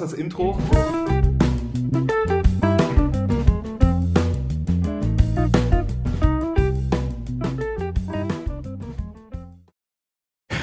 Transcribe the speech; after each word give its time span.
das 0.00 0.12
Intro. 0.14 0.58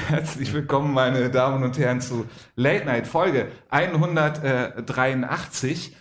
Herzlich 0.08 0.52
willkommen, 0.52 0.92
meine 0.92 1.30
Damen 1.30 1.62
und 1.62 1.78
Herren, 1.78 2.00
zu 2.00 2.26
Late 2.56 2.86
Night 2.86 3.06
Folge 3.06 3.52
183. 3.68 5.94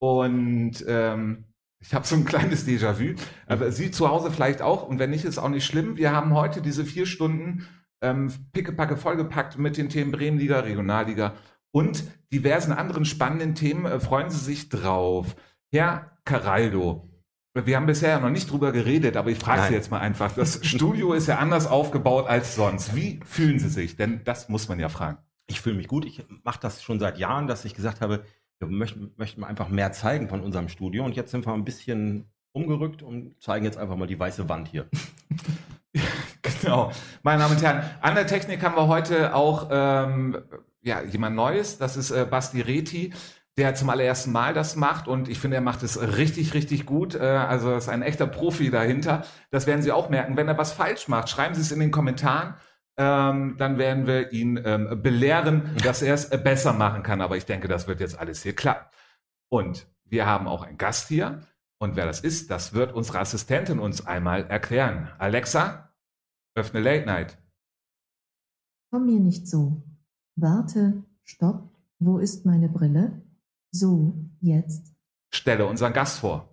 Und 0.00 0.84
ähm, 0.88 1.44
ich 1.78 1.94
habe 1.94 2.04
so 2.06 2.16
ein 2.16 2.24
kleines 2.24 2.66
Déjà-vu, 2.66 3.14
aber 3.46 3.70
Sie 3.70 3.92
zu 3.92 4.08
Hause 4.08 4.32
vielleicht 4.32 4.62
auch. 4.62 4.88
Und 4.88 4.98
wenn 4.98 5.10
nicht, 5.10 5.24
ist 5.24 5.38
auch 5.38 5.48
nicht 5.48 5.64
schlimm. 5.64 5.96
Wir 5.96 6.10
haben 6.10 6.34
heute 6.34 6.60
diese 6.60 6.84
vier 6.84 7.06
Stunden 7.06 7.68
ähm, 8.02 8.32
pickepacke 8.52 8.96
vollgepackt 8.96 9.58
mit 9.58 9.76
den 9.76 9.90
Themen 9.90 10.10
Bremenliga, 10.10 10.58
Regionalliga 10.60 11.34
und 11.70 12.02
diversen 12.32 12.72
anderen 12.72 13.04
spannenden 13.04 13.54
Themen. 13.54 13.86
Äh, 13.86 14.00
freuen 14.00 14.30
Sie 14.30 14.38
sich 14.38 14.68
drauf. 14.68 15.36
Herr 15.72 16.12
Caraldo, 16.24 17.08
wir 17.54 17.76
haben 17.76 17.86
bisher 17.86 18.10
ja 18.10 18.20
noch 18.20 18.30
nicht 18.30 18.50
drüber 18.50 18.72
geredet, 18.72 19.16
aber 19.16 19.30
ich 19.30 19.38
frage 19.38 19.68
Sie 19.68 19.74
jetzt 19.74 19.90
mal 19.90 19.98
einfach. 19.98 20.32
Das 20.34 20.64
Studio 20.64 21.12
ist 21.12 21.26
ja 21.26 21.38
anders 21.38 21.66
aufgebaut 21.66 22.28
als 22.28 22.54
sonst. 22.54 22.94
Wie 22.94 23.20
fühlen 23.24 23.58
Sie 23.58 23.68
sich? 23.68 23.96
Denn 23.96 24.22
das 24.24 24.48
muss 24.48 24.68
man 24.68 24.78
ja 24.78 24.88
fragen. 24.88 25.18
Ich 25.48 25.60
fühle 25.60 25.76
mich 25.76 25.88
gut. 25.88 26.04
Ich 26.04 26.24
mache 26.44 26.60
das 26.60 26.82
schon 26.82 27.00
seit 27.00 27.18
Jahren, 27.18 27.48
dass 27.48 27.64
ich 27.64 27.74
gesagt 27.74 28.00
habe, 28.00 28.24
wir 28.60 28.68
möchten, 28.68 29.12
möchten 29.16 29.42
einfach 29.42 29.68
mehr 29.68 29.90
zeigen 29.92 30.28
von 30.28 30.42
unserem 30.42 30.68
Studio. 30.68 31.04
Und 31.04 31.16
jetzt 31.16 31.32
sind 31.32 31.46
wir 31.46 31.52
ein 31.52 31.64
bisschen 31.64 32.30
umgerückt 32.52 33.02
und 33.02 33.34
zeigen 33.42 33.64
jetzt 33.64 33.78
einfach 33.78 33.96
mal 33.96 34.06
die 34.06 34.18
weiße 34.18 34.48
Wand 34.48 34.68
hier. 34.68 34.88
genau. 36.62 36.92
Meine 37.22 37.42
Damen 37.42 37.56
und 37.56 37.62
Herren, 37.62 37.82
an 38.00 38.14
der 38.14 38.26
Technik 38.26 38.62
haben 38.62 38.76
wir 38.76 38.86
heute 38.86 39.34
auch 39.34 39.68
ähm, 39.70 40.38
ja, 40.82 41.02
jemand 41.02 41.36
Neues. 41.36 41.78
Das 41.78 41.96
ist 41.96 42.10
äh, 42.10 42.26
Basti 42.28 42.60
Reti 42.60 43.12
der 43.60 43.74
zum 43.74 43.90
allerersten 43.90 44.32
Mal 44.32 44.54
das 44.54 44.74
macht 44.74 45.06
und 45.06 45.28
ich 45.28 45.38
finde, 45.38 45.56
er 45.56 45.60
macht 45.60 45.82
es 45.82 46.00
richtig, 46.00 46.54
richtig 46.54 46.86
gut. 46.86 47.14
Äh, 47.14 47.20
also 47.20 47.74
ist 47.74 47.88
ein 47.88 48.02
echter 48.02 48.26
Profi 48.26 48.70
dahinter. 48.70 49.24
Das 49.50 49.66
werden 49.66 49.82
Sie 49.82 49.92
auch 49.92 50.08
merken. 50.08 50.36
Wenn 50.36 50.48
er 50.48 50.56
was 50.56 50.72
falsch 50.72 51.08
macht, 51.08 51.28
schreiben 51.28 51.54
Sie 51.54 51.60
es 51.60 51.70
in 51.70 51.80
den 51.80 51.90
Kommentaren. 51.90 52.54
Ähm, 52.96 53.56
dann 53.58 53.76
werden 53.78 54.06
wir 54.06 54.32
ihn 54.32 54.60
ähm, 54.64 55.02
belehren, 55.02 55.76
dass 55.84 56.02
er 56.02 56.14
es 56.14 56.30
besser 56.30 56.72
machen 56.72 57.02
kann. 57.02 57.20
Aber 57.20 57.36
ich 57.36 57.44
denke, 57.44 57.68
das 57.68 57.86
wird 57.86 58.00
jetzt 58.00 58.18
alles 58.18 58.42
hier 58.42 58.54
klappen. 58.54 58.88
Und 59.50 59.86
wir 60.04 60.26
haben 60.26 60.48
auch 60.48 60.62
einen 60.62 60.78
Gast 60.78 61.08
hier. 61.08 61.40
Und 61.78 61.96
wer 61.96 62.06
das 62.06 62.20
ist, 62.20 62.50
das 62.50 62.72
wird 62.72 62.92
unsere 62.92 63.18
Assistentin 63.20 63.78
uns 63.78 64.06
einmal 64.06 64.46
erklären. 64.46 65.10
Alexa, 65.18 65.92
öffne 66.54 66.80
Late 66.80 67.06
Night. 67.06 67.38
Komm 68.90 69.06
mir 69.06 69.20
nicht 69.20 69.48
so. 69.48 69.82
Warte, 70.40 71.04
stopp. 71.22 71.68
Wo 71.98 72.16
ist 72.16 72.46
meine 72.46 72.70
Brille? 72.70 73.20
So, 73.72 74.14
jetzt. 74.40 74.94
Stelle 75.30 75.66
unseren 75.66 75.92
Gast 75.92 76.20
vor. 76.20 76.48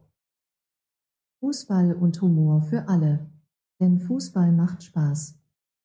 Fußball 1.39 1.93
und 1.93 2.21
Humor 2.21 2.61
für 2.63 2.89
alle. 2.89 3.29
Denn 3.79 3.99
Fußball 3.99 4.51
macht 4.51 4.83
Spaß. 4.83 5.39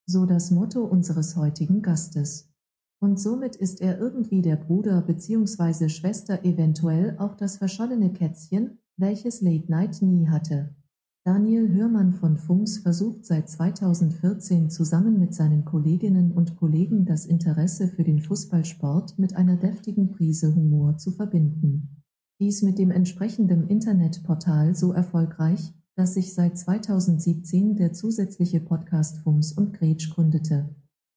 So 0.06 0.26
das 0.26 0.50
Motto 0.50 0.82
unseres 0.82 1.36
heutigen 1.36 1.80
Gastes. 1.80 2.52
Und 2.98 3.20
somit 3.20 3.54
ist 3.54 3.80
er 3.80 3.98
irgendwie 4.00 4.42
der 4.42 4.56
Bruder 4.56 5.00
bzw. 5.02 5.88
Schwester, 5.88 6.44
eventuell 6.44 7.16
auch 7.18 7.36
das 7.36 7.58
verschollene 7.58 8.12
Kätzchen, 8.12 8.80
welches 8.96 9.42
Late 9.42 9.70
Night 9.70 10.02
nie 10.02 10.28
hatte. 10.28 10.74
Daniel 11.24 11.72
Hörmann 11.72 12.14
von 12.14 12.36
Funks 12.36 12.78
versucht 12.78 13.24
seit 13.24 13.48
2014 13.48 14.70
zusammen 14.70 15.20
mit 15.20 15.34
seinen 15.34 15.64
Kolleginnen 15.64 16.32
und 16.32 16.56
Kollegen 16.56 17.04
das 17.04 17.26
Interesse 17.26 17.86
für 17.86 18.02
den 18.02 18.18
Fußballsport 18.18 19.20
mit 19.20 19.36
einer 19.36 19.54
deftigen 19.54 20.10
Prise 20.10 20.52
Humor 20.52 20.98
zu 20.98 21.12
verbinden. 21.12 22.02
Dies 22.40 22.62
mit 22.62 22.76
dem 22.76 22.90
entsprechenden 22.90 23.68
Internetportal 23.68 24.74
so 24.74 24.90
erfolgreich, 24.92 25.72
dass 25.94 26.14
sich 26.14 26.34
seit 26.34 26.58
2017 26.58 27.76
der 27.76 27.92
zusätzliche 27.92 28.58
Podcast 28.58 29.18
Funks 29.18 29.52
und 29.52 29.74
Gretsch 29.74 30.10
gründete. 30.12 30.74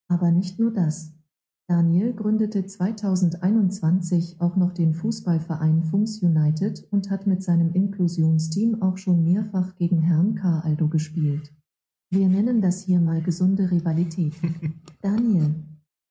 Aber 0.07 0.29
nicht 0.29 0.59
nur 0.59 0.71
das. 0.71 1.14
Daniel 1.67 2.13
gründete 2.13 2.63
2021 2.63 4.39
auch 4.39 4.55
noch 4.55 4.71
den 4.71 4.93
Fußballverein 4.93 5.83
Funks 5.83 6.21
United 6.21 6.87
und 6.91 7.09
hat 7.09 7.25
mit 7.25 7.41
seinem 7.41 7.73
Inklusionsteam 7.73 8.83
auch 8.83 8.99
schon 8.99 9.23
mehrfach 9.23 9.75
gegen 9.75 9.99
Herrn 9.99 10.35
K. 10.35 10.59
Aldo 10.59 10.87
gespielt. 10.87 11.51
Wir 12.11 12.29
nennen 12.29 12.61
das 12.61 12.83
hier 12.83 13.01
mal 13.01 13.21
gesunde 13.23 13.71
Rivalität. 13.71 14.35
Daniel, 15.01 15.55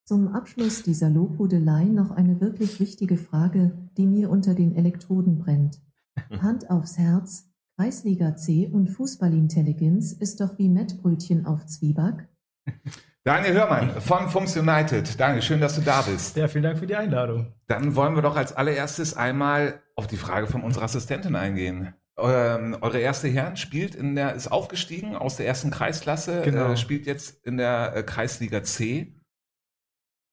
zum 0.05 0.29
Abschluss 0.29 0.83
dieser 0.83 1.09
Lobhudelei 1.09 1.85
noch 1.85 2.11
eine 2.11 2.41
wirklich 2.41 2.81
wichtige 2.81 3.17
Frage, 3.17 3.79
die 3.97 4.07
mir 4.07 4.31
unter 4.31 4.55
den 4.55 4.75
Elektroden 4.75 5.39
brennt. 5.39 5.81
Hand 6.43 6.69
aufs 6.69 6.99
Herz, 6.99 7.49
Kreisliga 7.77 8.35
C 8.35 8.67
und 8.67 8.89
Fußballintelligenz 8.89 10.13
ist 10.13 10.41
doch 10.41 10.59
wie 10.59 10.69
Mettbrötchen 10.69 11.47
auf 11.47 11.65
Zwieback? 11.67 12.29
Daniel 13.27 13.55
Hörmann 13.55 14.03
von 14.03 14.29
Funks 14.29 14.55
United. 14.55 15.19
Daniel, 15.19 15.41
schön, 15.41 15.59
dass 15.59 15.77
du 15.77 15.81
da 15.81 16.03
bist. 16.03 16.37
Ja, 16.37 16.47
vielen 16.47 16.65
Dank 16.65 16.79
für 16.79 16.87
die 16.87 16.95
Einladung. 16.95 17.55
Dann 17.69 17.97
wollen 17.97 18.15
wir 18.15 18.21
doch 18.21 18.37
als 18.37 18.55
allererstes 18.55 19.17
einmal 19.17 19.81
auf 19.97 20.07
die 20.07 20.19
Frage 20.19 20.47
von 20.47 20.63
unserer 20.63 20.85
Assistentin 20.85 21.35
eingehen. 21.35 21.95
Ähm, 22.19 22.77
eure 22.83 22.99
erste 22.99 23.29
Herren 23.29 23.57
spielt 23.57 23.95
in 23.95 24.15
der, 24.15 24.35
ist 24.35 24.49
aufgestiegen 24.49 25.17
aus 25.17 25.37
der 25.39 25.47
ersten 25.47 25.71
Kreisklasse, 25.71 26.43
genau. 26.43 26.73
äh, 26.73 26.77
spielt 26.77 27.07
jetzt 27.07 27.43
in 27.47 27.57
der 27.57 27.97
äh, 27.97 28.03
Kreisliga 28.03 28.63
C. 28.63 29.15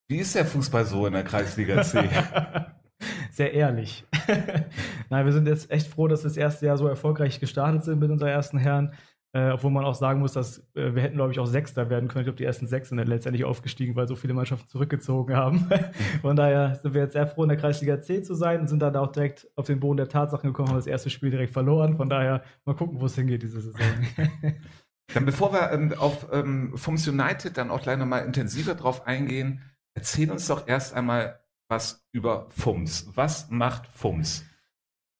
Wie 0.09 0.18
ist 0.18 0.35
der 0.35 0.46
Fußball 0.46 0.84
so 0.84 1.07
in 1.07 1.13
der 1.13 1.24
Kreisliga 1.24 1.84
C? 1.84 2.09
Sehr 3.31 3.53
ehrlich. 3.53 4.06
Nein, 5.09 5.25
wir 5.25 5.31
sind 5.31 5.47
jetzt 5.47 5.72
echt 5.72 5.88
froh, 5.88 6.09
dass 6.09 6.24
wir 6.24 6.30
das 6.30 6.35
erste 6.35 6.66
Jahr 6.66 6.78
so 6.78 6.88
erfolgreich 6.90 7.40
gestartet 7.40 7.85
sind 7.85 8.00
mit 8.00 8.12
unseren 8.12 8.30
ersten 8.30 8.57
Herren. 8.57 8.94
Äh, 9.34 9.52
obwohl 9.52 9.72
man 9.72 9.86
auch 9.86 9.96
sagen 9.96 10.19
muss, 10.19 10.34
dass 10.34 10.59
äh, 10.75 10.94
wir 10.94 11.02
hätten, 11.02 11.16
glaube 11.16 11.31
ich, 11.31 11.40
auch 11.40 11.46
Sechster 11.46 11.90
werden 11.90 12.09
können. 12.09 12.24
Ich 12.24 12.25
glaube, 12.25 12.38
die 12.38 12.44
ersten 12.44 12.68
sechs 12.68 12.90
sind 12.90 12.97
dann 12.97 13.08
letztendlich 13.08 13.46
aufgestiegen, 13.46 13.96
weil 13.96 14.06
so 14.06 14.18
viele 14.18 14.34
Mannschaften 14.34 14.68
zurückgezogen 14.68 15.38
haben. 15.38 15.69
Von 16.22 16.36
daher 16.36 16.75
sind 16.75 16.94
wir 16.94 17.02
jetzt 17.02 17.14
sehr 17.14 17.28
froh, 17.28 17.44
in 17.44 17.50
der 17.50 17.58
Kreisliga 17.58 18.02
C 18.02 18.22
zu 18.22 18.36
sein 18.36 18.59
und 18.59 18.68
sind 18.68 18.81
dann 18.81 18.96
auch 18.97 19.12
direkt 19.12 19.47
auf 19.56 19.68
den 19.68 19.80
Boden 19.80 19.97
der 19.97 20.09
Tatsachen 20.09 20.50
gekommen, 20.50 20.69
haben 20.69 20.75
das 20.75 20.88
erste 20.88 21.09
Spiel 21.09 21.31
direkt 21.31 21.53
verloren. 21.53 21.96
Von 21.96 22.09
daher 22.09 22.44
mal 22.66 22.75
gucken, 22.75 23.00
wo 23.00 23.06
es 23.06 23.16
hingeht 23.16 23.42
diese 23.42 23.62
Saison. 23.62 23.80
dann 25.14 25.25
bevor 25.25 25.53
wir 25.53 25.72
ähm, 25.72 25.94
auf 25.98 26.28
ähm, 26.34 26.74
Fums 26.75 27.08
United 27.08 27.58
dann 27.58 27.72
auch 27.72 27.81
gleich 27.81 27.98
nochmal 27.98 28.25
intensiver 28.25 28.75
drauf 28.75 29.08
eingehen, 29.08 29.62
erzähl 29.94 30.30
uns 30.30 30.48
doch 30.48 30.68
erst 30.68 30.94
einmal 30.94 31.40
was 31.69 32.06
über 32.12 32.48
Fums. 32.50 33.08
Was 33.16 33.50
macht 33.50 33.88
Fums? 33.88 34.44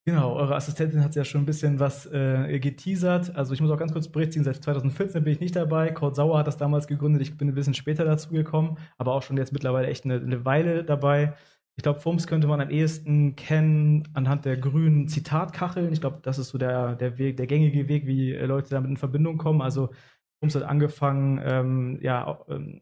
Genau, 0.04 0.34
eure 0.34 0.56
Assistentin 0.56 1.04
hat 1.04 1.14
ja 1.16 1.24
schon 1.24 1.44
ein 1.44 1.46
bisschen 1.46 1.80
was 1.80 2.08
äh, 2.08 2.60
geteasert. 2.60 3.36
Also 3.36 3.54
ich 3.54 3.62
muss 3.62 3.70
auch 3.70 3.78
ganz 3.78 3.94
kurz 3.94 4.08
berichten, 4.08 4.44
seit 4.44 4.56
2014 4.64 5.24
bin 5.24 5.34
ich 5.34 5.40
nicht 5.40 5.56
dabei. 5.56 5.92
Kurt 5.92 6.16
Sauer 6.16 6.40
hat 6.40 6.48
das 6.48 6.58
damals 6.58 6.88
gegründet, 6.88 7.22
ich 7.22 7.38
bin 7.38 7.50
ein 7.50 7.54
bisschen 7.54 7.76
später 7.76 8.04
dazu 8.04 8.32
gekommen, 8.32 8.78
aber 8.98 9.14
auch 9.14 9.22
schon 9.22 9.38
jetzt 9.38 9.54
mittlerweile 9.54 9.88
echt 9.88 10.06
eine, 10.06 10.16
eine 10.16 10.44
Weile 10.44 10.84
dabei. 10.84 11.36
Ich 11.76 11.84
glaube, 11.84 12.00
FUMS 12.00 12.26
könnte 12.26 12.48
man 12.48 12.62
am 12.62 12.72
ehesten 12.72 13.36
kennen 13.36 14.08
anhand 14.14 14.46
der 14.46 14.58
grünen 14.58 15.08
Zitatkacheln. 15.08 15.94
Ich 15.94 16.02
glaube, 16.02 16.20
das 16.24 16.40
ist 16.40 16.50
so 16.50 16.58
der, 16.58 16.96
der 16.96 17.20
Weg, 17.20 17.38
der 17.38 17.46
gängige 17.46 17.88
Weg, 17.88 18.08
wie 18.08 18.34
äh, 18.34 18.46
Leute 18.46 18.72
damit 18.72 18.90
in 18.90 18.98
Verbindung 18.98 19.38
kommen. 19.38 19.62
Also 19.62 19.92
FUMS 20.40 20.56
hat 20.56 20.64
angefangen, 20.64 21.40
ähm, 21.46 22.00
ja, 22.02 22.40
ähm, 22.50 22.82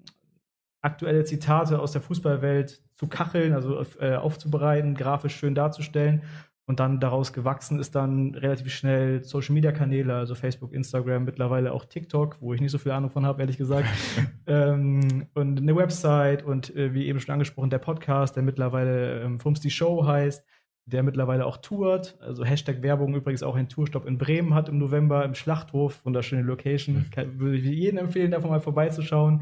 aktuelle 0.82 1.26
Zitate 1.26 1.80
aus 1.80 1.92
der 1.92 2.02
Fußballwelt 2.02 2.82
zu 2.96 3.08
kacheln, 3.08 3.52
also 3.52 3.84
äh, 4.00 4.16
aufzubereiten, 4.16 4.96
grafisch 4.96 5.36
schön 5.36 5.54
darzustellen 5.54 6.24
und 6.70 6.80
dann 6.80 7.00
daraus 7.00 7.34
gewachsen 7.34 7.80
ist 7.80 7.96
dann 7.96 8.36
relativ 8.36 8.72
schnell 8.72 9.24
Social 9.24 9.56
Media 9.56 9.72
Kanäle, 9.72 10.14
also 10.14 10.36
Facebook, 10.36 10.72
Instagram, 10.72 11.26
mittlerweile 11.26 11.74
auch 11.74 11.84
TikTok, 11.84 12.38
wo 12.42 12.54
ich 12.54 12.62
nicht 12.62 12.70
so 12.70 12.78
viel 12.78 12.92
Ahnung 12.92 13.10
von 13.10 13.26
habe, 13.26 13.42
ehrlich 13.42 13.58
gesagt. 13.58 13.88
ähm, 14.46 15.26
und 15.34 15.58
eine 15.58 15.76
Website 15.76 16.44
und 16.44 16.76
äh, 16.76 16.94
wie 16.94 17.08
eben 17.08 17.20
schon 17.20 17.34
angesprochen, 17.34 17.72
der 17.72 17.80
Podcast, 17.80 18.36
der 18.36 18.44
mittlerweile 18.44 19.24
ähm, 19.24 19.40
Fums 19.40 19.62
die 19.62 19.72
Show 19.72 20.06
heißt, 20.06 20.46
der 20.86 21.02
mittlerweile 21.02 21.48
auch 21.48 21.58
tourt. 21.58 22.20
Also 22.22 22.46
Hashtag 22.46 22.84
Werbung 22.84 23.16
übrigens 23.16 23.42
auch 23.42 23.56
einen 23.56 23.70
Tourstopp 23.70 24.06
in 24.06 24.20
Bremen 24.20 24.54
hat 24.54 24.70
im 24.70 24.78
November 24.78 25.26
im 25.26 25.34
Schlachthof, 25.34 26.06
wunderschöne 26.06 26.44
Location. 26.44 26.98
Mhm. 26.98 27.10
Kann, 27.10 27.40
würde 27.40 27.58
ich 27.58 27.64
jedem 27.64 27.98
empfehlen, 27.98 28.30
davon 28.30 28.52
mal 28.52 28.62
vorbeizuschauen. 28.62 29.42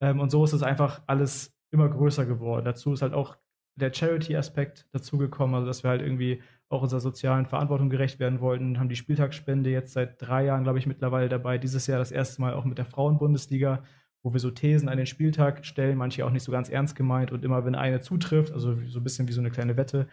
Ähm, 0.00 0.20
und 0.20 0.30
so 0.30 0.44
ist 0.44 0.52
es 0.52 0.62
einfach 0.62 1.02
alles 1.08 1.52
immer 1.72 1.88
größer 1.88 2.26
geworden. 2.26 2.64
Dazu 2.64 2.92
ist 2.92 3.02
halt 3.02 3.12
auch 3.12 3.36
der 3.74 3.92
Charity-Aspekt 3.92 4.86
dazugekommen, 4.92 5.56
also 5.56 5.66
dass 5.66 5.82
wir 5.82 5.90
halt 5.90 6.02
irgendwie 6.02 6.40
auch 6.70 6.82
unserer 6.82 7.00
sozialen 7.00 7.46
Verantwortung 7.46 7.90
gerecht 7.90 8.20
werden 8.20 8.40
wollten, 8.40 8.78
haben 8.78 8.88
die 8.88 8.96
Spieltagsspende 8.96 9.70
jetzt 9.70 9.92
seit 9.92 10.22
drei 10.22 10.44
Jahren, 10.44 10.62
glaube 10.62 10.78
ich, 10.78 10.86
mittlerweile 10.86 11.28
dabei. 11.28 11.58
Dieses 11.58 11.86
Jahr 11.88 11.98
das 11.98 12.12
erste 12.12 12.40
Mal 12.40 12.54
auch 12.54 12.64
mit 12.64 12.78
der 12.78 12.84
Frauenbundesliga, 12.84 13.82
wo 14.22 14.32
wir 14.32 14.38
so 14.38 14.52
Thesen 14.52 14.88
an 14.88 14.96
den 14.96 15.06
Spieltag 15.06 15.66
stellen, 15.66 15.98
manche 15.98 16.24
auch 16.24 16.30
nicht 16.30 16.44
so 16.44 16.52
ganz 16.52 16.68
ernst 16.68 16.94
gemeint. 16.94 17.32
Und 17.32 17.44
immer 17.44 17.64
wenn 17.64 17.74
eine 17.74 18.00
zutrifft, 18.00 18.52
also 18.52 18.76
so 18.86 19.00
ein 19.00 19.04
bisschen 19.04 19.26
wie 19.26 19.32
so 19.32 19.40
eine 19.40 19.50
kleine 19.50 19.76
Wette, 19.76 20.06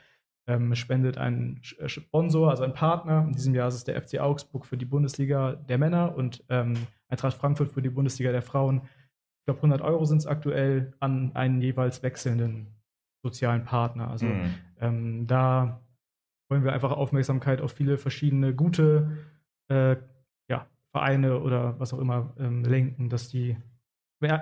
ähm, 0.48 0.74
spendet 0.74 1.20
ein 1.20 1.62
äh, 1.78 1.88
Sponsor, 1.88 2.50
also 2.50 2.64
ein 2.64 2.74
Partner. 2.74 3.26
In 3.28 3.34
diesem 3.34 3.54
Jahr 3.54 3.68
ist 3.68 3.76
es 3.76 3.84
der 3.84 4.02
FC 4.02 4.20
Augsburg 4.20 4.66
für 4.66 4.78
die 4.78 4.86
Bundesliga 4.86 5.54
der 5.54 5.78
Männer 5.78 6.16
und 6.16 6.44
ähm, 6.50 6.74
Eintracht 7.08 7.38
Frankfurt 7.38 7.72
für 7.72 7.84
die 7.84 7.90
Bundesliga 7.92 8.32
der 8.32 8.42
Frauen. 8.42 8.82
Ich 9.40 9.46
glaube, 9.46 9.60
100 9.60 9.82
Euro 9.82 10.06
sind 10.06 10.18
es 10.18 10.26
aktuell 10.26 10.94
an 11.00 11.36
einen 11.36 11.62
jeweils 11.62 12.02
wechselnden 12.02 12.68
sozialen 13.22 13.64
Partner. 13.64 14.10
Also 14.10 14.26
mhm. 14.26 14.56
Ähm, 14.80 15.28
da 15.28 15.82
wollen 16.50 16.64
wir 16.64 16.74
einfach 16.74 16.92
Aufmerksamkeit 16.92 17.62
auf 17.62 17.72
viele 17.72 17.98
verschiedene 17.98 18.54
gute 18.54 19.18
äh, 19.70 19.98
ja, 20.50 20.68
Vereine 20.92 21.42
oder 21.42 21.80
was 21.80 21.94
auch 21.94 22.00
immer 22.00 22.34
ähm, 22.40 22.64
lenken, 22.64 23.10
dass 23.10 23.30
die 23.30 23.58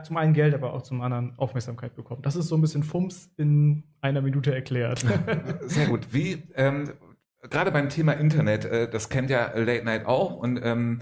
zum 0.04 0.16
einen 0.16 0.34
Geld, 0.34 0.54
aber 0.54 0.74
auch 0.74 0.84
zum 0.84 1.02
anderen 1.02 1.38
Aufmerksamkeit 1.38 1.96
bekommen. 1.96 2.22
Das 2.22 2.38
ist 2.38 2.48
so 2.48 2.56
ein 2.56 2.62
bisschen 2.62 2.84
Fums 2.84 3.30
in 3.36 3.84
einer 4.00 4.22
Minute 4.22 4.54
erklärt. 4.54 5.06
Sehr 5.64 5.88
gut. 5.88 6.14
Wie, 6.14 6.44
ähm, 6.56 6.94
gerade 7.42 7.72
beim 7.72 7.90
Thema 7.90 8.14
Internet, 8.14 8.64
äh, 8.66 8.90
das 8.90 9.10
kennt 9.10 9.30
ja 9.30 9.52
Late 9.58 9.84
Night 9.84 10.06
auch 10.06 10.36
und 10.38 10.62
ähm, 10.64 11.00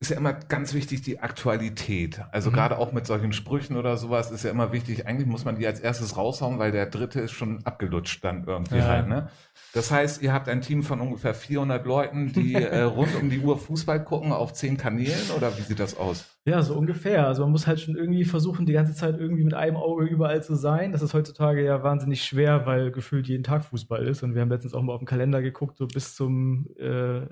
ist 0.00 0.10
ja 0.10 0.16
immer 0.16 0.32
ganz 0.32 0.72
wichtig 0.72 1.02
die 1.02 1.20
Aktualität. 1.20 2.22
Also 2.32 2.50
mhm. 2.50 2.54
gerade 2.54 2.78
auch 2.78 2.92
mit 2.92 3.06
solchen 3.06 3.34
Sprüchen 3.34 3.76
oder 3.76 3.98
sowas 3.98 4.30
ist 4.30 4.44
ja 4.44 4.50
immer 4.50 4.72
wichtig. 4.72 5.06
Eigentlich 5.06 5.28
muss 5.28 5.44
man 5.44 5.56
die 5.56 5.66
als 5.66 5.78
erstes 5.78 6.16
raushauen, 6.16 6.58
weil 6.58 6.72
der 6.72 6.86
dritte 6.86 7.20
ist 7.20 7.32
schon 7.32 7.66
abgelutscht 7.66 8.24
dann 8.24 8.44
irgendwie 8.46 8.78
ja. 8.78 8.88
halt. 8.88 9.08
Ne? 9.08 9.28
Das 9.74 9.90
heißt, 9.90 10.22
ihr 10.22 10.32
habt 10.32 10.48
ein 10.48 10.62
Team 10.62 10.82
von 10.82 11.02
ungefähr 11.02 11.34
400 11.34 11.84
Leuten, 11.84 12.32
die 12.32 12.54
äh, 12.54 12.80
rund 12.84 13.14
um 13.20 13.28
die 13.28 13.40
Uhr 13.40 13.58
Fußball 13.58 14.02
gucken 14.02 14.32
auf 14.32 14.54
zehn 14.54 14.78
Kanälen 14.78 15.30
oder 15.36 15.54
wie 15.58 15.62
sieht 15.62 15.78
das 15.78 15.98
aus? 15.98 16.24
Ja, 16.46 16.62
so 16.62 16.76
ungefähr. 16.76 17.26
Also 17.26 17.42
man 17.42 17.52
muss 17.52 17.66
halt 17.66 17.80
schon 17.80 17.94
irgendwie 17.94 18.24
versuchen, 18.24 18.64
die 18.64 18.72
ganze 18.72 18.94
Zeit 18.94 19.20
irgendwie 19.20 19.44
mit 19.44 19.52
einem 19.52 19.76
Auge 19.76 20.06
überall 20.06 20.42
zu 20.42 20.54
sein. 20.54 20.92
Das 20.92 21.02
ist 21.02 21.12
heutzutage 21.12 21.62
ja 21.62 21.82
wahnsinnig 21.82 22.24
schwer, 22.24 22.64
weil 22.64 22.90
gefühlt 22.90 23.28
jeden 23.28 23.44
Tag 23.44 23.66
Fußball 23.66 24.06
ist. 24.06 24.22
Und 24.22 24.34
wir 24.34 24.40
haben 24.40 24.48
letztens 24.48 24.72
auch 24.72 24.82
mal 24.82 24.94
auf 24.94 25.00
den 25.00 25.06
Kalender 25.06 25.42
geguckt, 25.42 25.76
so 25.76 25.86
bis 25.86 26.14
zum 26.14 26.68
äh, 26.78 27.26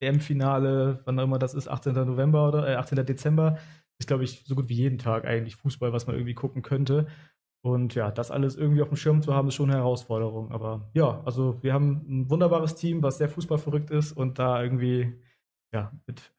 EM-Finale, 0.00 1.00
wann 1.04 1.18
auch 1.18 1.24
immer 1.24 1.38
das 1.38 1.54
ist, 1.54 1.68
18. 1.68 1.94
November 1.94 2.48
oder 2.48 2.68
äh, 2.68 2.74
18. 2.74 3.04
Dezember, 3.06 3.58
ist, 3.98 4.06
glaube 4.06 4.24
ich, 4.24 4.44
so 4.46 4.54
gut 4.54 4.68
wie 4.68 4.74
jeden 4.74 4.98
Tag 4.98 5.26
eigentlich 5.26 5.56
Fußball, 5.56 5.92
was 5.92 6.06
man 6.06 6.16
irgendwie 6.16 6.34
gucken 6.34 6.62
könnte. 6.62 7.06
Und 7.62 7.94
ja, 7.94 8.10
das 8.10 8.30
alles 8.30 8.56
irgendwie 8.56 8.80
auf 8.80 8.88
dem 8.88 8.96
Schirm 8.96 9.20
zu 9.20 9.34
haben, 9.34 9.48
ist 9.48 9.54
schon 9.54 9.70
eine 9.70 9.78
Herausforderung. 9.78 10.50
Aber 10.50 10.90
ja, 10.94 11.22
also 11.24 11.62
wir 11.62 11.74
haben 11.74 12.04
ein 12.08 12.30
wunderbares 12.30 12.74
Team, 12.74 13.02
was 13.02 13.18
sehr 13.18 13.28
fußballverrückt 13.28 13.90
ist 13.90 14.12
und 14.12 14.38
da 14.38 14.62
irgendwie, 14.62 15.12
ja, 15.72 15.92
mit 16.06 16.32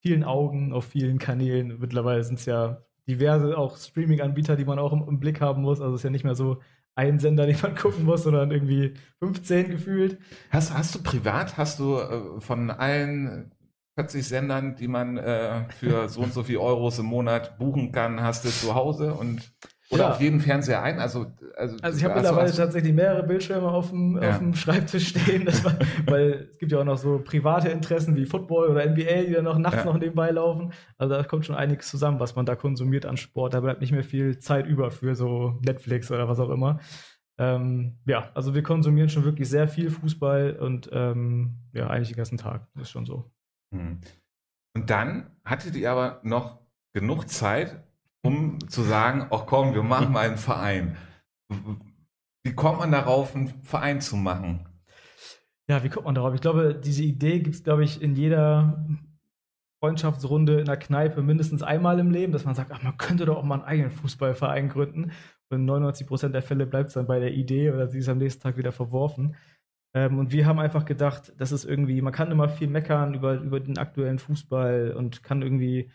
vielen 0.00 0.22
Augen 0.22 0.72
auf 0.72 0.84
vielen 0.84 1.18
Kanälen. 1.18 1.80
Mittlerweile 1.80 2.22
sind 2.22 2.38
es 2.38 2.46
ja 2.46 2.82
diverse 3.08 3.58
auch 3.58 3.76
Streaming-Anbieter, 3.76 4.54
die 4.54 4.64
man 4.64 4.78
auch 4.78 4.92
im, 4.92 5.06
im, 5.08 5.18
Blick 5.18 5.40
haben 5.40 5.62
muss. 5.62 5.80
Also 5.80 5.94
es 5.94 6.00
ist 6.00 6.04
ja 6.04 6.10
nicht 6.10 6.24
mehr 6.24 6.36
so 6.36 6.60
ein 6.98 7.20
Sender, 7.20 7.46
den 7.46 7.56
man 7.62 7.76
gucken 7.76 8.04
muss, 8.04 8.24
sondern 8.24 8.50
irgendwie 8.50 8.94
15 9.20 9.70
gefühlt. 9.70 10.18
Hast, 10.50 10.74
hast 10.76 10.96
du 10.96 11.02
privat, 11.02 11.56
hast 11.56 11.78
du 11.78 11.96
äh, 11.96 12.40
von 12.40 12.70
allen 12.70 13.52
40 13.94 14.26
Sendern, 14.26 14.74
die 14.74 14.88
man 14.88 15.16
äh, 15.16 15.68
für 15.70 16.08
so 16.08 16.20
und 16.20 16.34
so 16.34 16.42
viel 16.42 16.58
Euros 16.58 16.98
im 16.98 17.06
Monat 17.06 17.56
buchen 17.56 17.92
kann, 17.92 18.20
hast 18.20 18.44
du 18.44 18.48
zu 18.48 18.74
Hause 18.74 19.14
und 19.14 19.52
oder 19.90 20.02
ja. 20.04 20.10
auf 20.10 20.20
jeden 20.20 20.40
Fernseher 20.40 20.82
ein? 20.82 20.98
Also, 20.98 21.32
also, 21.56 21.76
also 21.80 21.98
ich 21.98 22.04
habe 22.04 22.14
mittlerweile 22.14 22.52
tatsächlich 22.52 22.92
mehrere 22.92 23.22
Bildschirme 23.22 23.68
auf 23.68 23.88
dem, 23.88 24.20
ja. 24.20 24.30
auf 24.30 24.38
dem 24.38 24.54
Schreibtisch 24.54 25.08
stehen, 25.08 25.46
war, 25.64 25.78
weil 26.06 26.48
es 26.52 26.58
gibt 26.58 26.72
ja 26.72 26.80
auch 26.80 26.84
noch 26.84 26.98
so 26.98 27.22
private 27.24 27.68
Interessen 27.68 28.14
wie 28.14 28.26
Football 28.26 28.68
oder 28.68 28.84
NBA, 28.84 29.22
die 29.26 29.32
dann 29.32 29.44
noch 29.44 29.58
nachts 29.58 29.78
ja. 29.78 29.84
noch 29.84 29.98
nebenbei 29.98 30.30
laufen. 30.30 30.72
Also 30.98 31.14
da 31.14 31.22
kommt 31.22 31.46
schon 31.46 31.56
einiges 31.56 31.88
zusammen, 31.88 32.20
was 32.20 32.36
man 32.36 32.44
da 32.44 32.54
konsumiert 32.54 33.06
an 33.06 33.16
Sport. 33.16 33.54
Da 33.54 33.60
bleibt 33.60 33.80
nicht 33.80 33.92
mehr 33.92 34.04
viel 34.04 34.38
Zeit 34.38 34.66
über 34.66 34.90
für 34.90 35.14
so 35.14 35.58
Netflix 35.64 36.10
oder 36.10 36.28
was 36.28 36.38
auch 36.38 36.50
immer. 36.50 36.80
Ähm, 37.38 37.98
ja, 38.04 38.30
also 38.34 38.54
wir 38.54 38.62
konsumieren 38.62 39.08
schon 39.08 39.24
wirklich 39.24 39.48
sehr 39.48 39.68
viel 39.68 39.90
Fußball 39.90 40.56
und 40.56 40.90
ähm, 40.92 41.54
ja, 41.72 41.86
eigentlich 41.86 42.08
den 42.08 42.16
ganzen 42.16 42.36
Tag. 42.36 42.66
Das 42.74 42.84
ist 42.84 42.90
schon 42.90 43.06
so. 43.06 43.30
Hm. 43.72 44.00
Und 44.76 44.90
dann 44.90 45.30
hattet 45.44 45.76
ihr 45.76 45.90
aber 45.90 46.20
noch 46.24 46.60
genug 46.92 47.28
Zeit, 47.28 47.87
um 48.22 48.58
zu 48.68 48.82
sagen, 48.82 49.26
ach 49.30 49.46
komm, 49.46 49.74
wir 49.74 49.82
machen 49.82 50.12
mal 50.12 50.26
einen 50.26 50.38
Verein. 50.38 50.96
Wie 52.44 52.54
kommt 52.54 52.78
man 52.78 52.92
darauf, 52.92 53.34
einen 53.34 53.48
Verein 53.62 54.00
zu 54.00 54.16
machen? 54.16 54.66
Ja, 55.68 55.84
wie 55.84 55.88
kommt 55.88 56.06
man 56.06 56.14
darauf? 56.14 56.34
Ich 56.34 56.40
glaube, 56.40 56.74
diese 56.74 57.02
Idee 57.02 57.40
gibt 57.40 57.56
es, 57.56 57.64
glaube 57.64 57.84
ich, 57.84 58.00
in 58.00 58.14
jeder 58.14 58.86
Freundschaftsrunde 59.80 60.58
in 60.58 60.64
der 60.64 60.76
Kneipe 60.76 61.22
mindestens 61.22 61.62
einmal 61.62 61.98
im 61.98 62.10
Leben, 62.10 62.32
dass 62.32 62.44
man 62.44 62.54
sagt, 62.54 62.72
ach, 62.72 62.82
man 62.82 62.96
könnte 62.96 63.26
doch 63.26 63.36
auch 63.36 63.44
mal 63.44 63.56
einen 63.56 63.64
eigenen 63.64 63.90
Fußballverein 63.90 64.68
gründen. 64.68 65.12
Und 65.50 65.60
in 65.60 65.64
99 65.66 66.06
Prozent 66.06 66.34
der 66.34 66.42
Fälle 66.42 66.66
bleibt 66.66 66.88
es 66.88 66.94
dann 66.94 67.06
bei 67.06 67.20
der 67.20 67.32
Idee 67.32 67.70
oder 67.70 67.88
sie 67.88 67.98
ist 67.98 68.08
am 68.08 68.18
nächsten 68.18 68.42
Tag 68.42 68.56
wieder 68.56 68.72
verworfen. 68.72 69.36
Ähm, 69.94 70.18
und 70.18 70.32
wir 70.32 70.46
haben 70.46 70.58
einfach 70.58 70.84
gedacht, 70.84 71.32
das 71.38 71.52
ist 71.52 71.64
irgendwie, 71.64 72.02
man 72.02 72.12
kann 72.12 72.30
immer 72.30 72.48
viel 72.48 72.68
meckern 72.68 73.14
über, 73.14 73.34
über 73.34 73.60
den 73.60 73.78
aktuellen 73.78 74.18
Fußball 74.18 74.94
und 74.96 75.22
kann 75.22 75.42
irgendwie 75.42 75.90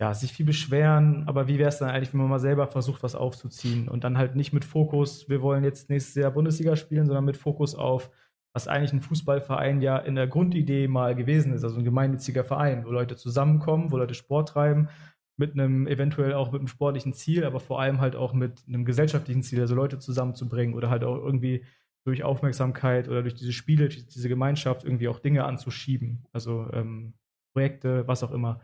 ja, 0.00 0.12
sich 0.12 0.32
viel 0.32 0.44
beschweren, 0.44 1.24
aber 1.26 1.48
wie 1.48 1.58
wäre 1.58 1.70
es 1.70 1.78
dann 1.78 1.88
eigentlich, 1.88 2.12
wenn 2.12 2.20
man 2.20 2.28
mal 2.28 2.38
selber 2.38 2.66
versucht, 2.66 3.02
was 3.02 3.14
aufzuziehen 3.14 3.88
und 3.88 4.04
dann 4.04 4.18
halt 4.18 4.36
nicht 4.36 4.52
mit 4.52 4.64
Fokus, 4.64 5.28
wir 5.28 5.40
wollen 5.40 5.64
jetzt 5.64 5.88
nächstes 5.88 6.14
Jahr 6.14 6.30
Bundesliga 6.30 6.76
spielen, 6.76 7.06
sondern 7.06 7.24
mit 7.24 7.38
Fokus 7.38 7.74
auf, 7.74 8.10
was 8.54 8.68
eigentlich 8.68 8.92
ein 8.92 9.00
Fußballverein 9.00 9.80
ja 9.80 9.96
in 9.98 10.14
der 10.14 10.26
Grundidee 10.26 10.86
mal 10.86 11.14
gewesen 11.14 11.52
ist, 11.54 11.64
also 11.64 11.78
ein 11.78 11.84
gemeinnütziger 11.84 12.44
Verein, 12.44 12.84
wo 12.84 12.90
Leute 12.90 13.16
zusammenkommen, 13.16 13.90
wo 13.90 13.96
Leute 13.96 14.14
Sport 14.14 14.50
treiben, 14.50 14.88
mit 15.38 15.52
einem 15.52 15.86
eventuell 15.86 16.34
auch 16.34 16.52
mit 16.52 16.60
einem 16.60 16.68
sportlichen 16.68 17.12
Ziel, 17.14 17.44
aber 17.44 17.60
vor 17.60 17.80
allem 17.80 18.00
halt 18.00 18.16
auch 18.16 18.32
mit 18.34 18.64
einem 18.68 18.84
gesellschaftlichen 18.84 19.42
Ziel, 19.42 19.60
also 19.60 19.74
Leute 19.74 19.98
zusammenzubringen 19.98 20.74
oder 20.74 20.90
halt 20.90 21.04
auch 21.04 21.16
irgendwie 21.16 21.64
durch 22.06 22.22
Aufmerksamkeit 22.22 23.08
oder 23.08 23.22
durch 23.22 23.34
diese 23.34 23.52
Spiele, 23.52 23.88
durch 23.88 24.06
diese 24.06 24.28
Gemeinschaft 24.28 24.84
irgendwie 24.84 25.08
auch 25.08 25.18
Dinge 25.18 25.44
anzuschieben, 25.44 26.24
also 26.32 26.68
ähm, 26.72 27.14
Projekte, 27.52 28.06
was 28.06 28.22
auch 28.22 28.30
immer. 28.30 28.60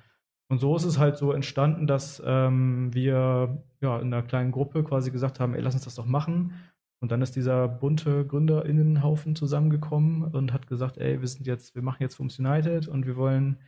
Und 0.52 0.58
so 0.58 0.76
ist 0.76 0.84
es 0.84 0.99
halt 0.99 1.16
so 1.16 1.32
entstanden, 1.32 1.87
dass 1.87 2.22
ähm, 2.26 2.93
wir 2.93 3.64
ja, 3.81 3.99
in 3.99 4.12
einer 4.12 4.22
kleinen 4.22 4.52
Gruppe 4.52 4.84
quasi 4.84 5.10
gesagt 5.10 5.40
haben, 5.40 5.54
ey, 5.54 5.62
lass 5.62 5.72
uns 5.72 5.84
das 5.84 5.94
doch 5.94 6.04
machen. 6.04 6.52
Und 7.00 7.10
dann 7.10 7.22
ist 7.22 7.37
dieser 7.37 7.66
bunte 7.69 8.26
GründerInnenhaufen 8.26 9.34
zusammengekommen 9.34 10.25
und 10.25 10.52
hat 10.52 10.66
gesagt, 10.66 10.99
ey, 10.99 11.22
wir 11.22 11.26
sind 11.26 11.46
jetzt, 11.46 11.75
wir 11.75 11.81
machen 11.81 12.02
jetzt 12.02 12.16
Fums 12.16 12.38
United 12.38 12.87
und 12.87 13.06
wir 13.06 13.16
wollen 13.16 13.60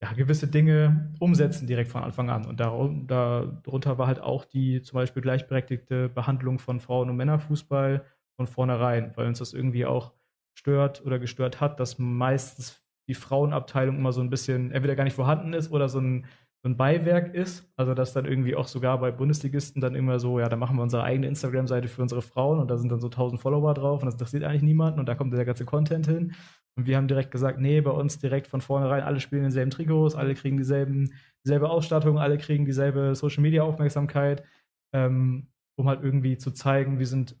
ja, 0.00 0.14
gewisse 0.14 0.48
Dinge 0.48 1.12
umsetzen 1.20 1.66
direkt 1.66 1.90
von 1.90 2.02
Anfang 2.02 2.30
an. 2.30 2.46
Und 2.46 2.58
darunter 2.58 3.98
war 3.98 4.06
halt 4.06 4.20
auch 4.20 4.46
die 4.46 4.80
zum 4.80 4.96
Beispiel 4.96 5.20
gleichberechtigte 5.20 6.08
Behandlung 6.08 6.58
von 6.58 6.80
Frauen- 6.80 7.10
und 7.10 7.16
Männerfußball 7.16 8.02
von 8.36 8.46
vornherein, 8.46 9.12
weil 9.14 9.26
uns 9.26 9.40
das 9.40 9.52
irgendwie 9.52 9.84
auch 9.84 10.14
stört 10.54 11.04
oder 11.04 11.18
gestört 11.18 11.60
hat, 11.60 11.80
dass 11.80 11.98
meistens 11.98 12.82
die 13.08 13.14
Frauenabteilung 13.14 13.96
immer 13.96 14.12
so 14.12 14.20
ein 14.20 14.30
bisschen 14.30 14.72
entweder 14.72 14.96
gar 14.96 15.04
nicht 15.04 15.16
vorhanden 15.16 15.52
ist 15.52 15.70
oder 15.70 15.88
so 15.88 16.00
ein, 16.00 16.26
so 16.62 16.70
ein 16.70 16.76
Beiwerk 16.76 17.34
ist. 17.34 17.70
Also 17.76 17.94
dass 17.94 18.12
dann 18.12 18.24
irgendwie 18.24 18.56
auch 18.56 18.66
sogar 18.66 18.98
bei 18.98 19.10
Bundesligisten 19.10 19.80
dann 19.80 19.94
immer 19.94 20.18
so, 20.18 20.40
ja, 20.40 20.48
da 20.48 20.56
machen 20.56 20.76
wir 20.76 20.82
unsere 20.82 21.04
eigene 21.04 21.26
Instagram-Seite 21.26 21.88
für 21.88 22.02
unsere 22.02 22.22
Frauen 22.22 22.58
und 22.58 22.70
da 22.70 22.76
sind 22.78 22.90
dann 22.90 23.00
so 23.00 23.08
1000 23.08 23.40
Follower 23.40 23.74
drauf 23.74 24.00
und 24.00 24.06
das 24.06 24.14
interessiert 24.14 24.44
eigentlich 24.44 24.62
niemanden 24.62 25.00
und 25.00 25.06
da 25.06 25.14
kommt 25.14 25.32
der 25.34 25.44
ganze 25.44 25.64
Content 25.64 26.06
hin. 26.06 26.34
Und 26.76 26.86
wir 26.86 26.96
haben 26.96 27.06
direkt 27.06 27.30
gesagt, 27.30 27.60
nee, 27.60 27.80
bei 27.80 27.90
uns 27.90 28.18
direkt 28.18 28.48
von 28.48 28.60
vornherein, 28.60 29.02
alle 29.02 29.20
spielen 29.20 29.42
denselben 29.42 29.70
Trikots, 29.70 30.16
alle 30.16 30.34
kriegen 30.34 30.56
dieselben, 30.56 31.12
dieselbe 31.44 31.70
Ausstattung, 31.70 32.18
alle 32.18 32.36
kriegen 32.38 32.64
dieselbe 32.64 33.14
Social-Media-Aufmerksamkeit, 33.14 34.42
ähm, 34.92 35.48
um 35.76 35.88
halt 35.88 36.02
irgendwie 36.02 36.36
zu 36.36 36.50
zeigen, 36.50 36.98
wir 36.98 37.06
sind 37.06 37.36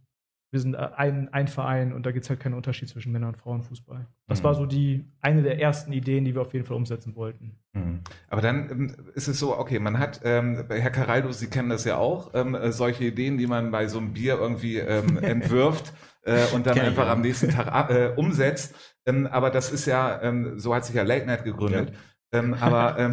wir 0.54 0.60
sind 0.60 0.74
äh, 0.74 0.88
ein, 0.96 1.28
ein 1.34 1.48
Verein 1.48 1.92
und 1.92 2.06
da 2.06 2.12
gibt 2.12 2.24
es 2.24 2.30
halt 2.30 2.38
keinen 2.38 2.54
Unterschied 2.54 2.88
zwischen 2.88 3.10
Männer- 3.10 3.26
und 3.26 3.36
Frauenfußball. 3.36 4.06
Das 4.28 4.38
mhm. 4.38 4.44
war 4.44 4.54
so 4.54 4.64
die 4.64 5.04
eine 5.20 5.42
der 5.42 5.60
ersten 5.60 5.92
Ideen, 5.92 6.24
die 6.24 6.34
wir 6.34 6.42
auf 6.42 6.54
jeden 6.54 6.64
Fall 6.64 6.76
umsetzen 6.76 7.16
wollten. 7.16 7.58
Mhm. 7.72 8.00
Aber 8.30 8.40
dann 8.40 8.70
ähm, 8.70 8.96
ist 9.14 9.26
es 9.26 9.38
so, 9.38 9.58
okay, 9.58 9.80
man 9.80 9.98
hat, 9.98 10.20
ähm, 10.22 10.64
Herr 10.68 10.90
Caraldo, 10.90 11.32
Sie 11.32 11.48
kennen 11.48 11.68
das 11.68 11.84
ja 11.84 11.96
auch, 11.96 12.30
ähm, 12.34 12.54
äh, 12.54 12.70
solche 12.70 13.04
Ideen, 13.04 13.36
die 13.36 13.48
man 13.48 13.72
bei 13.72 13.88
so 13.88 13.98
einem 13.98 14.14
Bier 14.14 14.38
irgendwie 14.38 14.78
ähm, 14.78 15.18
entwirft 15.22 15.92
äh, 16.22 16.46
und 16.54 16.66
dann 16.66 16.78
einfach 16.78 17.08
am 17.08 17.20
nächsten 17.20 17.50
Tag 17.50 17.90
äh, 17.90 18.12
umsetzt. 18.16 18.76
Ähm, 19.04 19.26
aber 19.26 19.50
das 19.50 19.72
ist 19.72 19.84
ja, 19.86 20.32
so 20.56 20.74
hat 20.74 20.86
sich 20.86 20.94
ja 20.94 21.02
Late 21.02 21.26
Night 21.26 21.44
gegründet. 21.44 21.92
Ja. 22.32 22.42
aber 22.60 22.96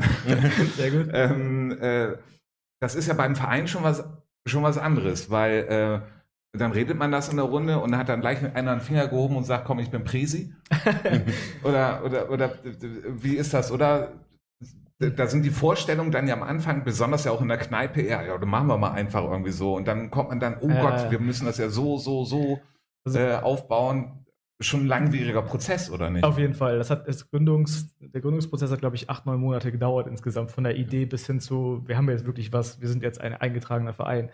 Sehr 0.77 0.91
gut. 0.91 1.09
Äh, 1.81 2.17
das 2.79 2.95
ist 2.95 3.07
ja 3.07 3.13
beim 3.13 3.35
Verein 3.35 3.67
schon 3.67 3.83
was 3.83 4.03
schon 4.47 4.63
was 4.63 4.77
anderes, 4.77 5.29
weil 5.29 6.01
äh, 6.05 6.20
dann 6.53 6.71
redet 6.73 6.97
man 6.97 7.11
das 7.11 7.29
in 7.29 7.37
der 7.37 7.45
Runde 7.45 7.79
und 7.79 7.95
hat 7.97 8.09
dann 8.09 8.21
gleich 8.21 8.43
einer 8.55 8.71
einen 8.71 8.81
Finger 8.81 9.07
gehoben 9.07 9.37
und 9.37 9.45
sagt, 9.45 9.65
komm, 9.65 9.79
ich 9.79 9.89
bin 9.89 10.03
Presi. 10.03 10.53
oder, 11.63 12.03
oder, 12.03 12.29
oder 12.29 12.53
wie 12.63 13.35
ist 13.37 13.53
das? 13.53 13.71
Oder 13.71 14.11
da 14.99 15.27
sind 15.27 15.43
die 15.43 15.49
Vorstellungen 15.49 16.11
dann 16.11 16.27
ja 16.27 16.35
am 16.35 16.43
Anfang, 16.43 16.83
besonders 16.83 17.23
ja 17.23 17.31
auch 17.31 17.41
in 17.41 17.47
der 17.47 17.57
Kneipe, 17.57 18.01
eher, 18.01 18.23
ja, 18.25 18.37
dann 18.37 18.49
machen 18.49 18.67
wir 18.67 18.77
mal 18.77 18.91
einfach 18.91 19.23
irgendwie 19.23 19.51
so. 19.51 19.75
Und 19.75 19.87
dann 19.87 20.11
kommt 20.11 20.29
man 20.29 20.39
dann, 20.39 20.57
oh 20.61 20.69
äh, 20.69 20.81
Gott, 20.81 21.09
wir 21.09 21.19
müssen 21.19 21.45
das 21.45 21.57
ja 21.57 21.69
so, 21.69 21.97
so, 21.97 22.25
so 22.25 22.59
also 23.05 23.19
äh, 23.19 23.35
aufbauen. 23.35 24.17
Schon 24.59 24.81
ein 24.81 24.87
langwieriger 24.87 25.41
Prozess, 25.41 25.89
oder 25.89 26.11
nicht? 26.11 26.23
Auf 26.23 26.37
jeden 26.37 26.53
Fall. 26.53 26.77
Das 26.77 26.91
hat 26.91 27.07
das 27.07 27.31
Gründungs, 27.31 27.95
der 27.99 28.21
Gründungsprozess 28.21 28.69
hat, 28.69 28.79
glaube 28.79 28.95
ich, 28.95 29.09
acht, 29.09 29.25
neun 29.25 29.39
Monate 29.39 29.71
gedauert 29.71 30.05
insgesamt, 30.05 30.51
von 30.51 30.63
der 30.63 30.75
Idee 30.75 31.05
bis 31.05 31.25
hin 31.25 31.39
zu, 31.39 31.81
wir 31.87 31.97
haben 31.97 32.07
jetzt 32.09 32.27
wirklich 32.27 32.53
was, 32.53 32.79
wir 32.79 32.87
sind 32.87 33.01
jetzt 33.01 33.19
ein 33.19 33.33
eingetragener 33.33 33.93
Verein. 33.93 34.29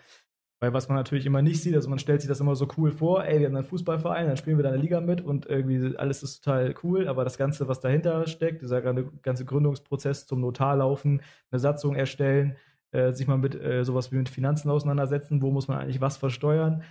Weil 0.60 0.72
was 0.72 0.88
man 0.88 0.96
natürlich 0.96 1.24
immer 1.24 1.40
nicht 1.40 1.62
sieht, 1.62 1.74
also 1.74 1.88
man 1.88 2.00
stellt 2.00 2.20
sich 2.20 2.28
das 2.28 2.40
immer 2.40 2.56
so 2.56 2.66
cool 2.76 2.90
vor, 2.90 3.24
ey, 3.24 3.38
wir 3.38 3.46
haben 3.46 3.54
einen 3.54 3.64
Fußballverein, 3.64 4.26
dann 4.26 4.36
spielen 4.36 4.58
wir 4.58 4.64
da 4.64 4.70
eine 4.70 4.78
Liga 4.78 5.00
mit 5.00 5.20
und 5.20 5.46
irgendwie 5.46 5.96
alles 5.96 6.24
ist 6.24 6.44
total 6.44 6.74
cool, 6.82 7.06
aber 7.06 7.22
das 7.22 7.38
Ganze, 7.38 7.68
was 7.68 7.80
dahinter 7.80 8.26
steckt, 8.26 8.62
dieser 8.62 8.82
ganze 8.82 9.44
Gründungsprozess 9.44 10.26
zum 10.26 10.40
Notar 10.40 10.76
laufen, 10.76 11.22
eine 11.52 11.60
Satzung 11.60 11.94
erstellen, 11.94 12.56
äh, 12.90 13.12
sich 13.12 13.26
mal 13.28 13.38
mit 13.38 13.54
äh, 13.54 13.84
sowas 13.84 14.10
wie 14.10 14.16
mit 14.16 14.28
Finanzen 14.28 14.70
auseinandersetzen, 14.70 15.42
wo 15.42 15.50
muss 15.50 15.68
man 15.68 15.78
eigentlich 15.78 16.00
was 16.00 16.16
versteuern, 16.16 16.82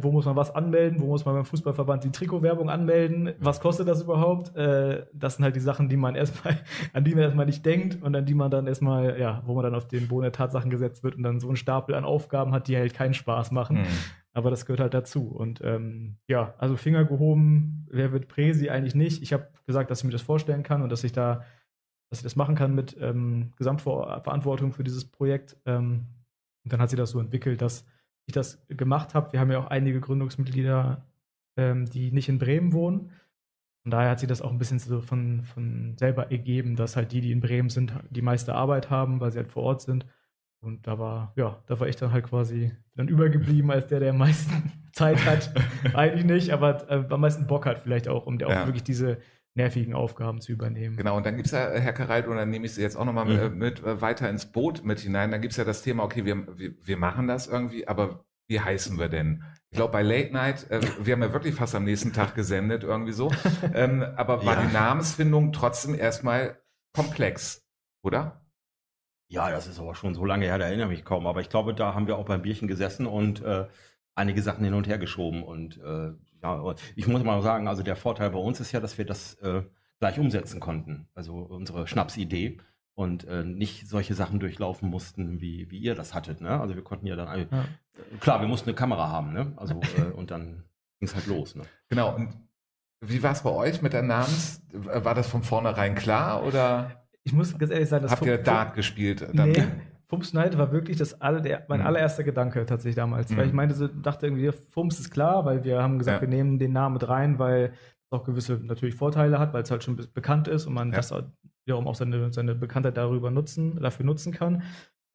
wo 0.00 0.12
muss 0.12 0.24
man 0.24 0.36
was 0.36 0.54
anmelden, 0.54 1.00
wo 1.00 1.06
muss 1.06 1.24
man 1.24 1.34
beim 1.34 1.44
Fußballverband 1.44 2.04
die 2.04 2.12
Trikotwerbung 2.12 2.70
anmelden, 2.70 3.32
was 3.38 3.60
kostet 3.60 3.88
das 3.88 4.02
überhaupt? 4.02 4.56
Äh, 4.56 5.06
das 5.12 5.36
sind 5.36 5.44
halt 5.44 5.56
die 5.56 5.60
Sachen, 5.60 5.88
die 5.88 5.96
man 5.96 6.14
erstmal, 6.16 6.58
an 6.92 7.04
die 7.04 7.14
man 7.14 7.24
erstmal 7.24 7.46
nicht 7.46 7.64
denkt 7.66 8.02
und 8.02 8.14
an 8.14 8.24
die 8.24 8.34
man 8.34 8.50
dann 8.50 8.66
erstmal, 8.66 9.18
ja, 9.18 9.42
wo 9.44 9.54
man 9.54 9.64
dann 9.64 9.74
auf 9.74 9.88
den 9.88 10.08
Boden 10.08 10.22
der 10.22 10.32
Tatsachen 10.32 10.70
gesetzt 10.70 11.02
wird 11.02 11.16
und 11.16 11.22
dann 11.22 11.40
so 11.40 11.48
einen 11.48 11.56
Stapel 11.56 11.94
an 11.94 12.04
Aufgaben 12.04 12.52
hat, 12.52 12.68
die 12.68 12.76
halt 12.76 12.94
keinen 12.94 13.14
Spaß 13.14 13.50
machen. 13.50 13.78
Mhm. 13.78 13.86
Aber 14.34 14.50
das 14.50 14.64
gehört 14.64 14.80
halt 14.80 14.94
dazu. 14.94 15.28
Und 15.28 15.60
ähm, 15.62 16.16
ja, 16.26 16.54
also 16.58 16.76
Finger 16.76 17.04
gehoben, 17.04 17.86
wer 17.90 18.12
wird 18.12 18.28
Präsi 18.28 18.70
eigentlich 18.70 18.94
nicht? 18.94 19.22
Ich 19.22 19.32
habe 19.32 19.48
gesagt, 19.66 19.90
dass 19.90 20.00
ich 20.00 20.04
mir 20.04 20.12
das 20.12 20.22
vorstellen 20.22 20.62
kann 20.62 20.82
und 20.82 20.90
dass 20.90 21.04
ich 21.04 21.12
da, 21.12 21.44
dass 22.08 22.20
ich 22.20 22.22
das 22.22 22.36
machen 22.36 22.54
kann 22.54 22.74
mit 22.74 22.96
ähm, 23.00 23.52
Gesamtverantwortung 23.56 24.72
für 24.72 24.84
dieses 24.84 25.04
Projekt. 25.04 25.56
Ähm, 25.66 26.06
und 26.64 26.72
dann 26.72 26.80
hat 26.80 26.90
sie 26.90 26.96
das 26.96 27.10
so 27.10 27.20
entwickelt, 27.20 27.60
dass 27.60 27.84
ich 28.26 28.34
das 28.34 28.64
gemacht 28.68 29.14
habe. 29.14 29.32
Wir 29.32 29.40
haben 29.40 29.50
ja 29.50 29.58
auch 29.58 29.68
einige 29.68 30.00
Gründungsmitglieder, 30.00 31.06
ähm, 31.56 31.86
die 31.86 32.12
nicht 32.12 32.28
in 32.28 32.38
Bremen 32.38 32.72
wohnen. 32.72 33.10
Von 33.82 33.90
daher 33.90 34.10
hat 34.10 34.20
sie 34.20 34.28
das 34.28 34.42
auch 34.42 34.52
ein 34.52 34.58
bisschen 34.58 34.78
so 34.78 35.00
von, 35.00 35.42
von 35.42 35.96
selber 35.98 36.30
ergeben, 36.30 36.76
dass 36.76 36.94
halt 36.94 37.12
die, 37.12 37.20
die 37.20 37.32
in 37.32 37.40
Bremen 37.40 37.68
sind, 37.68 37.92
die 38.10 38.22
meiste 38.22 38.54
Arbeit 38.54 38.90
haben, 38.90 39.20
weil 39.20 39.32
sie 39.32 39.38
halt 39.38 39.48
vor 39.48 39.64
Ort 39.64 39.82
sind. 39.82 40.06
Und 40.60 40.86
da 40.86 40.98
war, 41.00 41.32
ja, 41.34 41.60
da 41.66 41.80
war 41.80 41.88
ich 41.88 41.96
dann 41.96 42.12
halt 42.12 42.24
quasi 42.24 42.70
dann 42.94 43.08
übergeblieben 43.08 43.70
als 43.72 43.88
der, 43.88 43.98
der 43.98 44.10
am 44.10 44.18
meisten 44.18 44.72
Zeit 44.92 45.24
hat. 45.26 45.52
Eigentlich 45.94 46.24
nicht, 46.24 46.50
aber 46.50 46.88
äh, 46.88 47.04
am 47.08 47.20
meisten 47.20 47.48
Bock 47.48 47.66
hat 47.66 47.80
vielleicht 47.80 48.06
auch, 48.06 48.26
um 48.26 48.38
der 48.38 48.48
auch 48.48 48.66
wirklich 48.66 48.84
diese 48.84 49.18
nervigen 49.54 49.94
Aufgaben 49.94 50.40
zu 50.40 50.52
übernehmen. 50.52 50.96
Genau, 50.96 51.16
und 51.16 51.26
dann 51.26 51.36
gibt 51.36 51.46
es 51.46 51.52
ja, 51.52 51.70
Herr 51.70 51.92
Kareit, 51.92 52.26
und 52.26 52.36
dann 52.36 52.50
nehme 52.50 52.66
ich 52.66 52.74
Sie 52.74 52.82
jetzt 52.82 52.96
auch 52.96 53.04
nochmal 53.04 53.26
mhm. 53.26 53.58
mit, 53.58 53.80
mit 53.80 53.84
äh, 53.84 54.00
weiter 54.00 54.28
ins 54.30 54.46
Boot 54.46 54.84
mit 54.84 55.00
hinein. 55.00 55.30
Dann 55.30 55.42
gibt 55.42 55.52
es 55.52 55.58
ja 55.58 55.64
das 55.64 55.82
Thema, 55.82 56.04
okay, 56.04 56.24
wir, 56.24 56.58
wir, 56.58 56.74
wir 56.82 56.96
machen 56.96 57.28
das 57.28 57.46
irgendwie, 57.46 57.86
aber 57.86 58.24
wie 58.48 58.60
heißen 58.60 58.98
wir 58.98 59.08
denn? 59.08 59.44
Ich 59.70 59.76
glaube, 59.76 59.92
bei 59.92 60.02
Late 60.02 60.32
Night, 60.32 60.70
äh, 60.70 60.80
wir 61.00 61.14
haben 61.14 61.22
ja 61.22 61.32
wirklich 61.32 61.54
fast 61.54 61.74
am 61.74 61.84
nächsten 61.84 62.12
Tag 62.12 62.34
gesendet, 62.34 62.84
irgendwie 62.84 63.12
so. 63.12 63.30
Ähm, 63.74 64.02
aber 64.16 64.44
war 64.44 64.56
ja. 64.56 64.66
die 64.66 64.72
Namensfindung 64.72 65.52
trotzdem 65.52 65.94
erstmal 65.94 66.60
komplex, 66.94 67.64
oder? 68.02 68.42
Ja, 69.28 69.50
das 69.50 69.66
ist 69.66 69.78
aber 69.78 69.94
schon 69.94 70.14
so 70.14 70.26
lange 70.26 70.44
her, 70.44 70.58
da 70.58 70.66
erinnere 70.66 70.92
ich 70.92 70.98
mich 70.98 71.04
kaum. 71.06 71.26
Aber 71.26 71.40
ich 71.40 71.48
glaube, 71.48 71.72
da 71.72 71.94
haben 71.94 72.06
wir 72.06 72.18
auch 72.18 72.26
beim 72.26 72.42
Bierchen 72.42 72.68
gesessen 72.68 73.06
und 73.06 73.42
äh, 73.42 73.66
einige 74.14 74.42
Sachen 74.42 74.64
hin 74.64 74.74
und 74.74 74.86
her 74.86 74.98
geschoben. 74.98 75.42
Und 75.42 75.78
äh, 75.78 76.12
ja, 76.42 76.74
ich 76.96 77.06
muss 77.06 77.22
mal 77.22 77.40
sagen, 77.42 77.68
also 77.68 77.82
der 77.82 77.96
Vorteil 77.96 78.30
bei 78.30 78.38
uns 78.38 78.60
ist 78.60 78.72
ja, 78.72 78.80
dass 78.80 78.98
wir 78.98 79.04
das 79.04 79.34
äh, 79.34 79.62
gleich 80.00 80.18
umsetzen 80.18 80.60
konnten. 80.60 81.08
Also 81.14 81.34
unsere 81.34 81.86
Schnapsidee 81.86 82.58
und 82.94 83.24
äh, 83.24 83.44
nicht 83.44 83.88
solche 83.88 84.14
Sachen 84.14 84.40
durchlaufen 84.40 84.90
mussten, 84.90 85.40
wie, 85.40 85.70
wie 85.70 85.78
ihr 85.78 85.94
das 85.94 86.14
hattet. 86.14 86.40
Ne? 86.40 86.60
Also 86.60 86.74
wir 86.74 86.82
konnten 86.82 87.06
ja 87.06 87.16
dann, 87.16 87.48
ja. 87.50 87.64
klar, 88.20 88.40
wir 88.40 88.48
mussten 88.48 88.68
eine 88.68 88.76
Kamera 88.76 89.08
haben, 89.08 89.32
ne? 89.32 89.52
Also 89.56 89.80
äh, 89.96 90.10
und 90.12 90.30
dann 90.30 90.64
ging 90.98 91.08
es 91.08 91.14
halt 91.14 91.26
los. 91.26 91.54
Ne? 91.54 91.62
Genau. 91.88 92.16
Und 92.16 92.34
wie 93.00 93.22
war 93.22 93.32
es 93.32 93.42
bei 93.42 93.50
euch 93.50 93.82
mit 93.82 93.92
der 93.92 94.02
Namens? 94.02 94.62
War 94.72 95.14
das 95.14 95.28
von 95.28 95.42
vornherein 95.42 95.94
klar 95.94 96.44
oder? 96.44 97.04
Ich 97.24 97.32
muss 97.32 97.56
ganz 97.56 97.70
ehrlich 97.70 97.88
sagen, 97.88 98.02
das 98.02 98.12
habt 98.12 98.26
ihr 98.26 98.38
Dart 98.38 98.74
gespielt? 98.74 99.26
Dann? 99.32 99.50
Nee. 99.50 99.64
Fums 100.12 100.34
Night 100.34 100.58
war 100.58 100.72
wirklich 100.72 100.98
das 100.98 101.22
alle, 101.22 101.40
der, 101.40 101.64
mein 101.68 101.80
mhm. 101.80 101.86
allererster 101.86 102.22
Gedanke 102.22 102.66
tatsächlich 102.66 102.96
damals. 102.96 103.30
Mhm. 103.30 103.38
Weil 103.38 103.46
ich 103.46 103.54
meinte, 103.54 103.74
so, 103.74 103.88
dachte 103.88 104.26
irgendwie, 104.26 104.52
Fums 104.52 105.00
ist 105.00 105.10
klar, 105.10 105.46
weil 105.46 105.64
wir 105.64 105.82
haben 105.82 105.98
gesagt, 105.98 106.16
ja. 106.16 106.20
wir 106.20 106.28
nehmen 106.28 106.58
den 106.58 106.74
Namen 106.74 106.92
mit 106.94 107.08
rein, 107.08 107.38
weil 107.38 107.72
es 107.72 108.12
auch 108.12 108.22
gewisse 108.22 108.60
natürlich 108.62 108.94
Vorteile 108.94 109.38
hat, 109.38 109.54
weil 109.54 109.62
es 109.62 109.70
halt 109.70 109.82
schon 109.82 109.96
bekannt 110.12 110.48
ist 110.48 110.66
und 110.66 110.74
man 110.74 110.90
ja. 110.90 110.96
das 110.96 111.14
wiederum 111.64 111.88
auch 111.88 111.94
seine, 111.94 112.30
seine 112.30 112.54
Bekanntheit 112.54 112.98
darüber 112.98 113.30
nutzen, 113.30 113.80
dafür 113.80 114.04
nutzen 114.04 114.32
kann. 114.32 114.64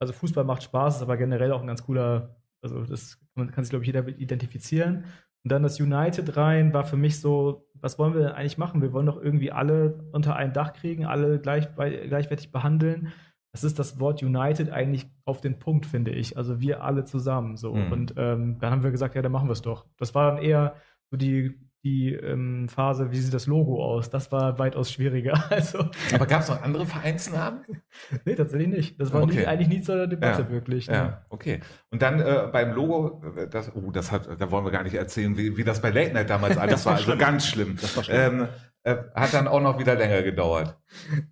Also 0.00 0.12
Fußball 0.12 0.42
macht 0.42 0.64
Spaß, 0.64 0.96
ist 0.96 1.02
aber 1.02 1.16
generell 1.16 1.52
auch 1.52 1.60
ein 1.60 1.68
ganz 1.68 1.84
cooler, 1.84 2.34
also 2.60 2.82
das 2.82 3.20
man 3.36 3.52
kann 3.52 3.62
sich, 3.62 3.70
glaube 3.70 3.84
ich, 3.84 3.86
jeder 3.86 4.08
identifizieren. 4.08 5.04
Und 5.44 5.52
dann 5.52 5.62
das 5.62 5.78
United 5.78 6.36
rein 6.36 6.74
war 6.74 6.82
für 6.82 6.96
mich 6.96 7.20
so, 7.20 7.70
was 7.74 8.00
wollen 8.00 8.14
wir 8.14 8.22
denn 8.22 8.32
eigentlich 8.32 8.58
machen? 8.58 8.82
Wir 8.82 8.92
wollen 8.92 9.06
doch 9.06 9.22
irgendwie 9.22 9.52
alle 9.52 10.00
unter 10.10 10.34
ein 10.34 10.52
Dach 10.52 10.72
kriegen, 10.72 11.06
alle 11.06 11.38
gleich, 11.38 11.68
gleichwertig 11.76 12.50
behandeln 12.50 13.12
das 13.52 13.64
ist 13.64 13.78
das 13.78 13.98
Wort 13.98 14.22
United 14.22 14.70
eigentlich 14.70 15.06
auf 15.24 15.40
den 15.40 15.58
Punkt, 15.58 15.86
finde 15.86 16.10
ich. 16.10 16.36
Also 16.36 16.60
wir 16.60 16.82
alle 16.82 17.04
zusammen 17.04 17.56
so. 17.56 17.74
Mhm. 17.74 17.92
Und 17.92 18.14
ähm, 18.16 18.58
dann 18.60 18.70
haben 18.70 18.82
wir 18.82 18.90
gesagt, 18.90 19.14
ja, 19.14 19.22
dann 19.22 19.32
machen 19.32 19.48
wir 19.48 19.52
es 19.52 19.62
doch. 19.62 19.86
Das 19.96 20.14
war 20.14 20.32
dann 20.32 20.42
eher 20.42 20.74
so 21.10 21.16
die, 21.16 21.58
die 21.82 22.12
ähm, 22.12 22.68
Phase, 22.68 23.10
wie 23.10 23.16
sieht 23.16 23.32
das 23.32 23.46
Logo 23.46 23.82
aus? 23.82 24.10
Das 24.10 24.30
war 24.32 24.58
weitaus 24.58 24.92
schwieriger. 24.92 25.44
Also, 25.50 25.86
Aber 26.12 26.26
gab 26.26 26.42
es 26.42 26.48
noch 26.48 26.62
andere 26.62 26.84
Vereinsnamen? 26.84 27.64
nee, 28.24 28.34
tatsächlich 28.34 28.68
nicht. 28.68 29.00
Das 29.00 29.12
war 29.12 29.22
okay. 29.22 29.38
nie, 29.38 29.46
eigentlich 29.46 29.68
nie 29.68 29.80
zur 29.80 30.06
Debatte 30.06 30.42
ja. 30.42 30.50
wirklich. 30.50 30.88
Ne? 30.88 30.94
Ja, 30.94 31.24
okay. 31.30 31.60
Und 31.90 32.02
dann 32.02 32.20
äh, 32.20 32.48
beim 32.52 32.74
Logo, 32.74 33.22
äh, 33.36 33.48
das, 33.48 33.74
oh, 33.74 33.90
das 33.90 34.12
hat, 34.12 34.28
da 34.38 34.50
wollen 34.50 34.64
wir 34.64 34.72
gar 34.72 34.82
nicht 34.82 34.94
erzählen, 34.94 35.36
wie, 35.38 35.56
wie 35.56 35.64
das 35.64 35.80
bei 35.80 35.90
Late 35.90 36.12
Night 36.12 36.28
damals 36.28 36.58
alles 36.58 36.84
war. 36.84 36.96
Also 36.96 37.16
ganz 37.16 37.46
schlimm. 37.46 37.78
Das 37.80 37.96
war 37.96 38.04
schlimm. 38.04 38.40
Ähm, 38.40 38.42
äh, 38.42 38.48
hat 39.14 39.34
dann 39.34 39.48
auch 39.48 39.60
noch 39.60 39.78
wieder 39.78 39.94
länger 39.94 40.22
gedauert. 40.22 40.78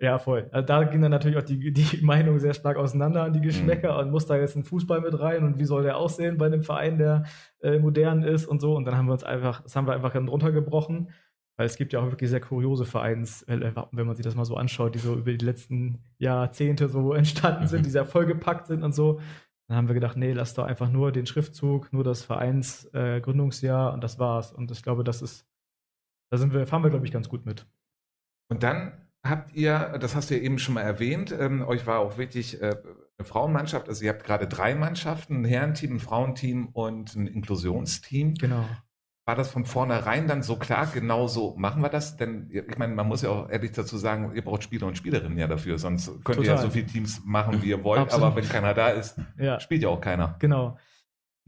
Ja, 0.01 0.19
voll. 0.19 0.49
Also 0.53 0.67
da 0.67 0.85
ging 0.85 1.01
dann 1.01 1.11
natürlich 1.11 1.37
auch 1.39 1.43
die, 1.43 1.73
die 1.73 2.05
Meinung 2.05 2.39
sehr 2.39 2.55
stark 2.55 2.77
auseinander 2.77 3.23
an 3.23 3.33
die 3.33 3.41
Geschmäcker 3.41 3.93
mhm. 3.95 3.99
und 4.01 4.11
muss 4.11 4.27
da 4.27 4.37
jetzt 4.37 4.57
ein 4.57 4.65
Fußball 4.65 5.01
mit 5.01 5.19
rein 5.19 5.45
und 5.45 5.59
wie 5.59 5.65
soll 5.65 5.83
der 5.83 5.97
aussehen 5.97 6.39
bei 6.39 6.47
einem 6.47 6.63
Verein, 6.63 6.99
der 6.99 7.25
äh, 7.63 7.79
modern 7.79 8.23
ist 8.23 8.47
und 8.47 8.61
so. 8.61 8.75
Und 8.75 8.85
dann 8.85 8.97
haben 8.97 9.07
wir 9.07 9.13
uns 9.13 9.25
einfach, 9.25 9.63
das 9.63 9.77
haben 9.77 9.87
wir 9.87 9.95
einfach 9.95 10.13
dann 10.13 10.29
runtergebrochen. 10.29 11.11
Weil 11.59 11.67
es 11.67 11.77
gibt 11.77 11.95
ja 11.95 12.01
auch 12.01 12.11
wirklich 12.11 12.29
sehr 12.29 12.41
kuriose 12.41 12.85
Vereinswappen, 12.85 13.99
wenn 13.99 14.07
man 14.07 14.15
sich 14.15 14.25
das 14.25 14.35
mal 14.35 14.45
so 14.45 14.57
anschaut, 14.57 14.95
die 14.95 14.99
so 14.99 15.15
über 15.15 15.33
die 15.33 15.45
letzten 15.45 16.03
Jahrzehnte 16.19 16.89
so 16.89 17.15
entstanden 17.15 17.67
sind, 17.67 17.81
mhm. 17.81 17.85
die 17.85 17.91
sehr 17.91 18.05
vollgepackt 18.05 18.67
sind 18.67 18.83
und 18.83 18.95
so. 18.95 19.21
Dann 19.69 19.79
haben 19.79 19.89
wir 19.89 19.95
gedacht, 19.95 20.17
nee, 20.17 20.33
lass 20.33 20.55
doch 20.55 20.65
einfach 20.65 20.91
nur 20.91 21.13
den 21.13 21.27
Schriftzug, 21.27 21.93
nur 21.93 22.05
das 22.05 22.23
Vereinsgründungsjahr 22.23 23.91
äh, 23.91 23.95
und 23.95 24.05
das 24.05 24.19
war's. 24.19 24.53
Und 24.53 24.71
ich 24.71 24.83
glaube, 24.83 25.03
das 25.03 25.23
ist 25.23 25.47
da 26.31 26.39
sind 26.39 26.53
wir, 26.53 26.67
fahren 26.67 26.83
wir, 26.83 26.91
glaube 26.91 27.07
ich, 27.07 27.13
ganz 27.13 27.29
gut 27.29 27.47
mit. 27.47 27.67
Und 28.49 28.63
dann 28.63 28.93
habt 29.25 29.55
ihr, 29.55 29.99
das 30.01 30.15
hast 30.15 30.31
du 30.31 30.35
ja 30.35 30.41
eben 30.41 30.59
schon 30.59 30.75
mal 30.75 30.83
erwähnt, 30.83 31.35
ähm, 31.39 31.63
euch 31.63 31.87
war 31.87 31.99
auch 31.99 32.19
wirklich 32.19 32.61
äh, 32.61 32.77
eine 33.19 33.27
Frauenmannschaft, 33.27 33.89
also 33.89 34.05
ihr 34.05 34.11
habt 34.11 34.25
gerade 34.25 34.47
drei 34.47 34.75
Mannschaften, 34.75 35.43
ein 35.43 35.45
Herrenteam, 35.45 35.97
ein 35.97 36.01
Frauenteam 36.01 36.69
und 36.69 37.15
ein 37.15 37.27
Inklusionsteam. 37.27 38.35
Genau. 38.35 38.65
War 39.25 39.35
das 39.35 39.51
von 39.51 39.65
vornherein 39.65 40.29
dann 40.29 40.45
so 40.45 40.55
klar, 40.57 40.87
genau 40.87 41.27
so 41.27 41.57
machen 41.57 41.83
wir 41.83 41.89
das? 41.89 42.17
Denn 42.17 42.49
ich 42.53 42.79
meine, 42.79 42.95
man 42.95 43.09
muss 43.09 43.23
ja 43.23 43.31
auch 43.31 43.49
ehrlich 43.49 43.73
dazu 43.73 43.99
sagen, 43.99 44.33
ihr 44.37 44.45
braucht 44.45 44.63
Spieler 44.63 44.87
und 44.87 44.97
Spielerinnen 44.97 45.37
ja 45.37 45.49
dafür, 45.49 45.79
sonst 45.79 46.07
könnt 46.07 46.39
Total. 46.39 46.45
ihr 46.45 46.51
ja 46.51 46.59
so 46.59 46.71
viele 46.71 46.87
Teams 46.87 47.23
machen, 47.25 47.61
wie 47.63 47.71
ihr 47.71 47.83
wollt, 47.83 48.03
Absolut. 48.03 48.27
aber 48.27 48.37
wenn 48.37 48.49
keiner 48.49 48.73
da 48.73 48.91
ist, 48.91 49.19
ja. 49.37 49.59
spielt 49.59 49.83
ja 49.83 49.89
auch 49.89 50.01
keiner. 50.01 50.37
Genau. 50.39 50.79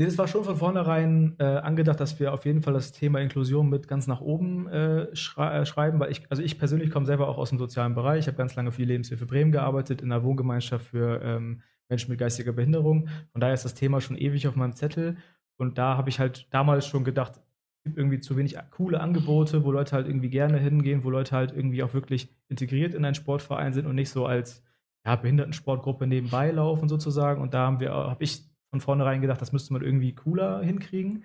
Nee, 0.01 0.05
das 0.05 0.17
war 0.17 0.29
schon 0.29 0.45
von 0.45 0.57
vornherein 0.57 1.35
äh, 1.41 1.45
angedacht, 1.45 1.99
dass 1.99 2.21
wir 2.21 2.33
auf 2.33 2.45
jeden 2.45 2.63
Fall 2.63 2.73
das 2.73 2.93
Thema 2.93 3.21
Inklusion 3.21 3.69
mit 3.69 3.89
ganz 3.89 4.07
nach 4.07 4.21
oben 4.21 4.69
äh, 4.69 5.15
schrei 5.17 5.59
äh, 5.59 5.67
schreiben, 5.67 5.99
weil 5.99 6.13
ich, 6.13 6.23
also 6.31 6.41
ich 6.41 6.57
persönlich 6.57 6.93
komme 6.93 7.05
selber 7.05 7.27
auch 7.27 7.37
aus 7.37 7.49
dem 7.49 7.59
sozialen 7.59 7.97
Bereich. 7.97 8.21
Ich 8.21 8.27
habe 8.29 8.37
ganz 8.37 8.55
lange 8.55 8.71
für 8.71 8.83
die 8.83 8.87
Lebenshilfe 8.87 9.27
Bremen 9.27 9.51
gearbeitet, 9.51 10.01
in 10.01 10.13
einer 10.13 10.23
Wohngemeinschaft 10.23 10.87
für 10.87 11.21
ähm, 11.21 11.63
Menschen 11.89 12.13
mit 12.13 12.21
geistiger 12.21 12.53
Behinderung. 12.53 13.09
Von 13.33 13.41
daher 13.41 13.55
ist 13.55 13.65
das 13.65 13.75
Thema 13.75 14.01
schon 14.01 14.17
ewig 14.17 14.47
auf 14.47 14.55
meinem 14.55 14.77
Zettel. 14.77 15.17
Und 15.57 15.79
da 15.79 15.97
habe 15.97 16.11
ich 16.11 16.21
halt 16.21 16.47
damals 16.51 16.87
schon 16.87 17.03
gedacht, 17.03 17.33
es 17.35 17.83
gibt 17.83 17.99
irgendwie 17.99 18.21
zu 18.21 18.37
wenig 18.37 18.57
coole 18.71 19.01
Angebote, 19.01 19.65
wo 19.65 19.73
Leute 19.73 19.97
halt 19.97 20.07
irgendwie 20.07 20.31
gerne 20.31 20.59
hingehen, 20.59 21.03
wo 21.03 21.11
Leute 21.11 21.35
halt 21.35 21.53
irgendwie 21.53 21.83
auch 21.83 21.93
wirklich 21.93 22.29
integriert 22.49 22.95
in 22.95 23.05
einen 23.05 23.17
Sportverein 23.17 23.73
sind 23.73 23.87
und 23.87 23.97
nicht 23.97 24.11
so 24.11 24.27
als 24.27 24.63
ja, 25.05 25.17
Behindertensportgruppe 25.17 26.07
nebenbei 26.07 26.53
laufen 26.53 26.89
sozusagen. 26.89 27.43
Und 27.43 27.53
da 27.53 27.67
haben 27.67 27.81
wir, 27.81 27.91
habe 27.93 28.23
ich 28.23 28.49
von 28.71 28.81
vornherein 28.81 29.21
gedacht, 29.21 29.41
das 29.41 29.53
müsste 29.53 29.73
man 29.73 29.83
irgendwie 29.83 30.15
cooler 30.15 30.63
hinkriegen. 30.63 31.25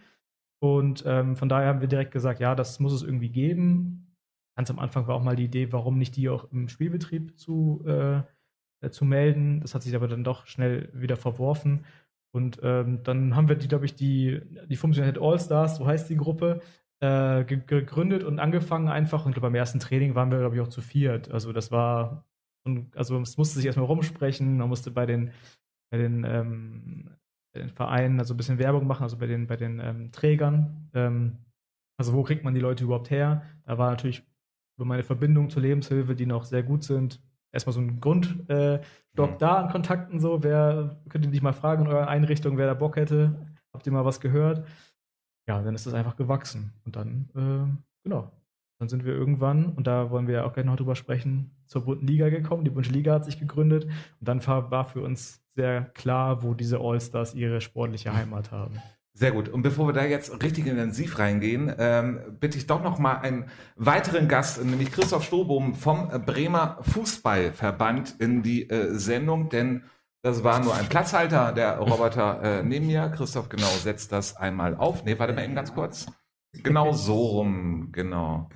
Und 0.60 1.04
ähm, 1.06 1.36
von 1.36 1.50
daher 1.50 1.68
haben 1.68 1.82
wir 1.82 1.90
direkt 1.90 2.12
gesagt, 2.12 2.40
ja, 2.40 2.56
das 2.56 2.80
muss 2.80 2.94
es 2.94 3.04
irgendwie 3.04 3.30
geben. 3.30 4.16
Ganz 4.56 4.70
am 4.70 4.80
Anfang 4.80 5.08
war 5.08 5.16
auch 5.16 5.24
mal 5.24 5.36
die 5.36 5.46
Idee, 5.46 5.72
warum 5.74 5.98
nicht 5.98 6.16
die 6.16 6.30
auch 6.30 6.50
im 6.52 6.70
Spielbetrieb 6.70 7.38
zu, 7.38 7.84
äh, 7.86 8.90
zu 8.90 9.04
melden. 9.04 9.60
Das 9.60 9.76
hat 9.76 9.84
sich 9.84 9.96
aber 9.96 10.08
dann 10.08 10.24
doch 10.24 10.46
schnell 10.46 10.90
wieder 10.94 11.18
verworfen. 11.18 11.86
Und 12.34 12.60
ähm, 12.64 13.04
dann 13.04 13.36
haben 13.36 13.50
wir 13.50 13.56
die, 13.56 13.68
glaube 13.68 13.86
ich, 13.86 13.96
die, 13.96 14.42
die 14.68 14.76
Funktionalität 14.76 15.22
All-Stars, 15.22 15.78
so 15.78 15.86
heißt 15.86 16.10
die 16.10 16.18
Gruppe, 16.18 16.62
äh, 17.02 17.44
gegründet 17.44 18.24
und 18.24 18.40
angefangen 18.40 18.88
einfach. 18.88 19.26
Und 19.26 19.40
beim 19.40 19.56
ersten 19.56 19.80
Training 19.80 20.16
waren 20.16 20.32
wir, 20.32 20.40
glaube 20.40 20.56
ich, 20.56 20.62
auch 20.62 20.70
zu 20.70 20.82
viert. 20.82 21.30
Also 21.30 21.52
das 21.52 21.72
war, 21.72 22.26
also 22.96 23.20
es 23.20 23.38
musste 23.38 23.56
sich 23.56 23.66
erstmal 23.66 23.88
rumsprechen, 23.88 24.58
man 24.58 24.70
musste 24.70 24.92
bei 24.92 25.06
den, 25.06 25.32
bei 25.92 25.98
den 25.98 26.24
ähm, 26.24 27.10
bei 27.54 27.60
den 27.60 27.70
Vereinen 27.70 28.20
also 28.20 28.34
ein 28.34 28.38
bisschen 28.38 28.58
Werbung 28.58 28.88
machen, 28.88 29.04
also 29.04 29.18
bei 29.18 29.28
den, 29.28 29.48
bei 29.48 29.56
den 29.56 29.80
ähm, 29.80 30.12
Trägern. 30.12 30.90
Ähm, 30.94 31.38
also 31.98 32.14
wo 32.14 32.24
kriegt 32.24 32.44
man 32.44 32.54
die 32.54 32.60
Leute 32.60 32.84
überhaupt 32.84 33.12
her? 33.12 33.44
Da 33.66 33.78
war 33.78 33.92
natürlich 33.92 34.24
über 34.78 34.86
meine 34.86 35.04
Verbindung 35.04 35.50
zur 35.50 35.62
Lebenshilfe, 35.62 36.16
die 36.16 36.26
noch 36.26 36.46
sehr 36.46 36.64
gut 36.64 36.84
sind, 36.84 37.22
erstmal 37.52 37.74
so 37.74 37.82
ein 37.82 38.00
Grundstock 38.00 38.50
äh, 38.50 38.78
mhm. 39.16 39.38
da 39.38 39.56
an 39.62 39.72
Kontakten 39.72 40.20
so. 40.20 40.44
Wer 40.44 41.00
könnt 41.10 41.26
ihr 41.26 41.32
nicht 41.32 41.44
mal 41.44 41.54
fragen 41.54 41.86
in 41.86 41.92
eurer 41.92 42.08
Einrichtung, 42.08 42.58
wer 42.58 42.68
da 42.68 42.74
Bock 42.74 42.96
hätte? 42.96 43.48
Habt 43.72 43.86
ihr 43.86 43.94
mal 43.94 44.06
was 44.06 44.20
gehört? 44.20 44.66
Ja, 45.48 45.62
dann 45.62 45.76
ist 45.76 45.86
das 45.86 45.94
einfach 45.94 46.16
gewachsen. 46.16 46.74
Und 46.86 46.96
dann, 46.96 47.30
äh, 47.36 48.04
genau, 48.04 48.32
dann 48.80 48.90
sind 48.90 49.06
wir 49.06 49.14
irgendwann, 49.14 49.74
und 49.74 49.88
da 49.88 50.10
wollen 50.10 50.28
wir 50.28 50.36
ja 50.36 50.44
auch 50.46 50.54
gleich 50.54 50.66
noch 50.66 50.76
drüber 50.76 50.96
sprechen, 50.96 51.52
zur 51.74 51.86
Bunten 51.86 52.08
Liga 52.08 52.30
gekommen. 52.30 52.64
Die 52.64 52.70
Bundesliga 52.70 53.16
hat 53.16 53.26
sich 53.26 53.40
gegründet. 53.40 53.86
Und 53.86 54.28
dann 54.28 54.46
war 54.48 54.86
für 54.86 55.02
uns 55.02 55.42
sehr 55.56 55.82
klar, 55.94 56.44
wo 56.44 56.54
diese 56.54 56.80
All-Stars 56.80 57.34
ihre 57.34 57.62
sportliche 57.62 58.14
Heimat 58.14 58.52
haben. 58.52 58.76
Sehr 59.16 59.32
gut. 59.32 59.50
Und 59.50 59.62
bevor 59.62 59.88
wir 59.88 59.94
da 59.94 60.06
jetzt 60.06 60.42
richtig 60.42 60.66
intensiv 60.66 61.20
reingehen, 61.20 61.72
ähm, 61.78 62.20
bitte 62.40 62.58
ich 62.58 62.66
doch 62.66 62.82
noch 62.82 62.98
mal 62.98 63.18
einen 63.18 63.46
weiteren 63.76 64.28
Gast, 64.28 64.64
nämlich 64.64 64.92
Christoph 64.92 65.24
Stobohm 65.24 65.76
vom 65.76 66.10
Bremer 66.26 66.80
Fußballverband 66.82 68.16
in 68.20 68.42
die 68.42 68.70
äh, 68.70 68.96
Sendung, 68.98 69.50
denn 69.50 69.84
das 70.24 70.44
war 70.44 70.64
nur 70.64 70.74
ein 70.74 70.88
Platzhalter, 70.88 71.52
der 71.52 71.78
Roboter 71.78 72.42
äh, 72.42 72.64
neben 72.64 72.88
mir. 72.88 73.10
Christoph, 73.10 73.50
genau, 73.50 73.68
setzt 73.68 74.12
das 74.12 74.36
einmal 74.36 74.76
auf. 74.76 75.04
Nee, 75.04 75.20
warte 75.20 75.34
mal 75.34 75.44
eben 75.44 75.54
ganz 75.54 75.74
kurz. 75.74 76.08
Genau 76.64 76.94
so 76.94 77.14
rum, 77.14 77.90
genau. 77.92 78.50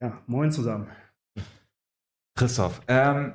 Ja, 0.00 0.22
moin 0.26 0.50
zusammen. 0.50 0.86
Christoph, 2.40 2.80
ähm, 2.88 3.34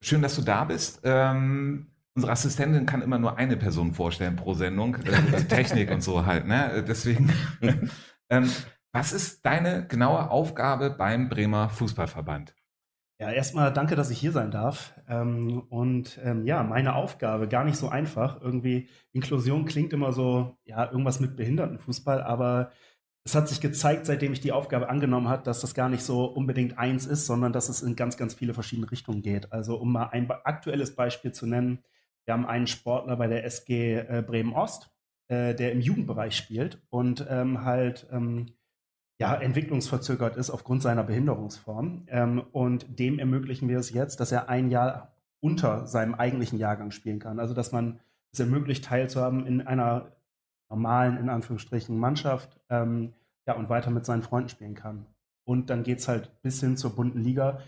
schön, 0.00 0.22
dass 0.22 0.36
du 0.36 0.42
da 0.42 0.62
bist. 0.62 1.00
Ähm, 1.02 1.88
unsere 2.14 2.30
Assistentin 2.30 2.86
kann 2.86 3.02
immer 3.02 3.18
nur 3.18 3.38
eine 3.38 3.56
Person 3.56 3.92
vorstellen 3.92 4.36
pro 4.36 4.54
Sendung. 4.54 4.94
Äh, 4.94 5.42
Technik 5.48 5.90
und 5.90 6.00
so 6.00 6.24
halt, 6.24 6.46
ne? 6.46 6.84
Deswegen. 6.86 7.32
ähm, 8.30 8.52
was 8.92 9.12
ist 9.12 9.44
deine 9.44 9.84
genaue 9.88 10.30
Aufgabe 10.30 10.90
beim 10.90 11.28
Bremer 11.28 11.70
Fußballverband? 11.70 12.54
Ja, 13.20 13.32
erstmal 13.32 13.72
danke, 13.72 13.96
dass 13.96 14.10
ich 14.10 14.20
hier 14.20 14.30
sein 14.30 14.52
darf. 14.52 14.94
Ähm, 15.08 15.64
und 15.68 16.20
ähm, 16.22 16.44
ja, 16.44 16.62
meine 16.62 16.94
Aufgabe, 16.94 17.48
gar 17.48 17.64
nicht 17.64 17.78
so 17.78 17.88
einfach. 17.88 18.40
Irgendwie, 18.40 18.88
Inklusion 19.10 19.64
klingt 19.64 19.92
immer 19.92 20.12
so, 20.12 20.56
ja, 20.62 20.88
irgendwas 20.88 21.18
mit 21.18 21.34
Behindertenfußball, 21.34 22.22
aber 22.22 22.70
es 23.24 23.34
hat 23.34 23.48
sich 23.48 23.60
gezeigt, 23.60 24.06
seitdem 24.06 24.32
ich 24.32 24.40
die 24.40 24.52
Aufgabe 24.52 24.88
angenommen 24.88 25.28
habe, 25.28 25.42
dass 25.42 25.60
das 25.60 25.74
gar 25.74 25.88
nicht 25.88 26.02
so 26.02 26.24
unbedingt 26.24 26.78
eins 26.78 27.06
ist, 27.06 27.26
sondern 27.26 27.52
dass 27.52 27.68
es 27.68 27.82
in 27.82 27.94
ganz, 27.94 28.16
ganz 28.16 28.34
viele 28.34 28.54
verschiedene 28.54 28.90
Richtungen 28.90 29.22
geht. 29.22 29.52
Also 29.52 29.76
um 29.76 29.92
mal 29.92 30.08
ein 30.12 30.30
aktuelles 30.30 30.96
Beispiel 30.96 31.32
zu 31.32 31.46
nennen, 31.46 31.84
wir 32.24 32.34
haben 32.34 32.46
einen 32.46 32.66
Sportler 32.66 33.16
bei 33.16 33.26
der 33.26 33.44
SG 33.44 33.96
äh, 33.96 34.22
Bremen 34.26 34.52
Ost, 34.52 34.90
äh, 35.28 35.54
der 35.54 35.72
im 35.72 35.80
Jugendbereich 35.80 36.36
spielt 36.36 36.80
und 36.90 37.26
ähm, 37.28 37.64
halt 37.64 38.06
ähm, 38.10 38.46
ja, 39.18 39.34
entwicklungsverzögert 39.34 40.36
ist 40.36 40.50
aufgrund 40.50 40.82
seiner 40.82 41.04
Behinderungsform. 41.04 42.04
Ähm, 42.08 42.44
und 42.52 42.98
dem 42.98 43.18
ermöglichen 43.18 43.68
wir 43.68 43.78
es 43.78 43.90
jetzt, 43.90 44.20
dass 44.20 44.32
er 44.32 44.48
ein 44.48 44.70
Jahr 44.70 45.16
unter 45.40 45.86
seinem 45.86 46.14
eigentlichen 46.14 46.58
Jahrgang 46.58 46.90
spielen 46.90 47.18
kann. 47.18 47.40
Also 47.40 47.54
dass 47.54 47.72
man 47.72 48.00
es 48.32 48.40
ermöglicht, 48.40 48.84
teilzuhaben 48.84 49.46
in 49.46 49.60
einer 49.66 50.12
normalen, 50.68 51.16
in 51.16 51.28
Anführungsstrichen, 51.28 51.98
Mannschaft 51.98 52.60
ähm, 52.68 53.14
ja, 53.46 53.54
und 53.54 53.68
weiter 53.68 53.90
mit 53.90 54.04
seinen 54.04 54.22
Freunden 54.22 54.48
spielen 54.48 54.74
kann. 54.74 55.06
Und 55.44 55.70
dann 55.70 55.82
geht 55.82 55.98
es 55.98 56.08
halt 56.08 56.42
bis 56.42 56.60
hin 56.60 56.76
zur 56.76 56.94
bunten 56.94 57.22
Liga, 57.22 57.60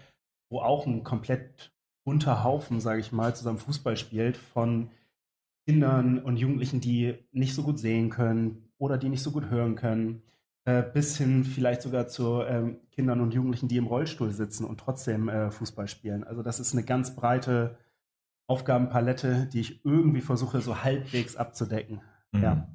wo 0.51 0.61
auch 0.61 0.87
ein 0.87 1.03
komplett 1.05 1.73
bunter 2.05 2.45
Haufen, 2.45 2.81
sage 2.81 3.01
ich 3.01 3.13
mal, 3.13 3.35
zusammen 3.35 3.59
Fußball 3.59 3.97
spielt 3.97 4.37
von 4.37 4.91
Kindern 5.67 6.19
und 6.19 6.37
Jugendlichen, 6.37 6.81
die 6.81 7.15
nicht 7.33 7.55
so 7.55 7.63
gut 7.63 7.79
sehen 7.79 8.11
können 8.11 8.71
oder 8.79 8.99
die 8.99 9.09
nicht 9.09 9.23
so 9.23 9.31
gut 9.31 9.51
hören 9.51 9.77
können, 9.77 10.23
äh, 10.65 10.83
bis 10.83 11.17
hin 11.17 11.45
vielleicht 11.45 11.83
sogar 11.83 12.09
zu 12.09 12.43
ähm, 12.43 12.81
Kindern 12.91 13.21
und 13.21 13.33
Jugendlichen, 13.33 13.69
die 13.69 13.77
im 13.77 13.87
Rollstuhl 13.87 14.31
sitzen 14.31 14.65
und 14.65 14.79
trotzdem 14.79 15.29
äh, 15.29 15.51
Fußball 15.51 15.89
spielen. 15.89 16.25
Also 16.25 16.43
das 16.43 16.61
ist 16.61 16.73
eine 16.73 16.83
ganz 16.83 17.15
breite 17.15 17.79
Aufgabenpalette, 18.47 19.49
die 19.53 19.61
ich 19.61 19.85
irgendwie 19.85 20.21
versuche 20.21 20.61
so 20.61 20.83
halbwegs 20.83 21.37
abzudecken. 21.37 22.01
Mhm. 22.33 22.43
Ja. 22.43 22.69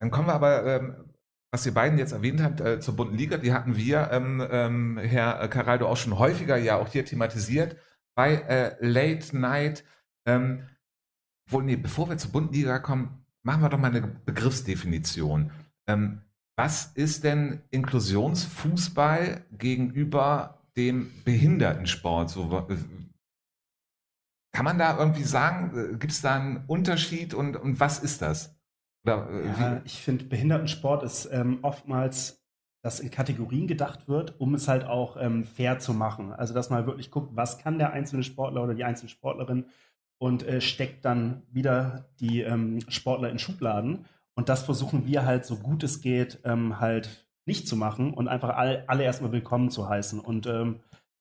Dann 0.00 0.10
kommen 0.10 0.28
wir 0.28 0.34
aber, 0.34 0.64
ähm, 0.64 0.96
was 1.50 1.66
ihr 1.66 1.74
beiden 1.74 1.98
jetzt 1.98 2.12
erwähnt 2.12 2.42
habt, 2.42 2.60
äh, 2.60 2.80
zur 2.80 2.96
bunten 2.96 3.16
Liga, 3.16 3.36
die 3.36 3.52
hatten 3.52 3.76
wir, 3.76 4.10
ähm, 4.12 4.46
ähm, 4.50 4.98
Herr 4.98 5.48
Caraldo, 5.48 5.88
auch 5.88 5.96
schon 5.96 6.18
häufiger 6.18 6.56
ja 6.56 6.76
auch 6.76 6.88
hier 6.88 7.04
thematisiert 7.04 7.76
bei 8.14 8.34
äh, 8.34 8.76
Late 8.80 9.36
Night. 9.36 9.84
Ähm, 10.26 10.68
wo, 11.50 11.60
nee, 11.60 11.76
bevor 11.76 12.10
wir 12.10 12.18
zur 12.18 12.32
bunten 12.32 12.52
Liga 12.54 12.78
kommen, 12.78 13.24
machen 13.42 13.62
wir 13.62 13.70
doch 13.70 13.78
mal 13.78 13.90
eine 13.90 14.02
Begriffsdefinition. 14.02 15.50
Ähm, 15.86 16.22
was 16.56 16.86
ist 16.94 17.24
denn 17.24 17.62
Inklusionsfußball 17.70 19.44
gegenüber 19.52 20.58
dem 20.76 21.10
Behindertensport? 21.24 22.30
So, 22.30 22.68
kann 24.52 24.64
man 24.64 24.78
da 24.78 24.98
irgendwie 24.98 25.24
sagen, 25.24 25.76
äh, 25.76 25.96
gibt 25.96 26.12
es 26.12 26.22
da 26.22 26.36
einen 26.36 26.64
Unterschied 26.66 27.34
und, 27.34 27.56
und 27.56 27.80
was 27.80 27.98
ist 27.98 28.22
das? 28.22 28.56
Oder, 29.04 29.28
äh, 29.30 29.46
ja, 29.46 29.80
ich 29.84 30.00
finde, 30.00 30.24
Behindertensport 30.24 31.02
ist 31.02 31.28
ähm, 31.32 31.58
oftmals, 31.62 32.44
dass 32.82 33.00
in 33.00 33.10
Kategorien 33.10 33.66
gedacht 33.66 34.08
wird, 34.08 34.40
um 34.40 34.54
es 34.54 34.68
halt 34.68 34.84
auch 34.84 35.16
ähm, 35.20 35.44
fair 35.44 35.78
zu 35.78 35.92
machen. 35.92 36.32
Also, 36.32 36.54
dass 36.54 36.70
man 36.70 36.86
wirklich 36.86 37.10
guckt, 37.10 37.34
was 37.34 37.58
kann 37.58 37.78
der 37.78 37.92
einzelne 37.92 38.22
Sportler 38.22 38.62
oder 38.62 38.74
die 38.74 38.84
einzelne 38.84 39.10
Sportlerin 39.10 39.66
und 40.18 40.42
äh, 40.42 40.60
steckt 40.60 41.04
dann 41.04 41.42
wieder 41.50 42.08
die 42.20 42.42
ähm, 42.42 42.80
Sportler 42.88 43.30
in 43.30 43.38
Schubladen 43.38 44.06
und 44.38 44.48
das 44.48 44.62
versuchen 44.62 45.04
wir 45.04 45.26
halt 45.26 45.44
so 45.44 45.56
gut 45.56 45.82
es 45.82 46.00
geht 46.00 46.38
ähm, 46.44 46.78
halt 46.78 47.26
nicht 47.44 47.66
zu 47.66 47.74
machen 47.74 48.14
und 48.14 48.28
einfach 48.28 48.50
all, 48.50 48.84
alle 48.86 49.02
erstmal 49.02 49.32
willkommen 49.32 49.68
zu 49.68 49.88
heißen. 49.88 50.20
Und 50.20 50.46
ähm, 50.46 50.78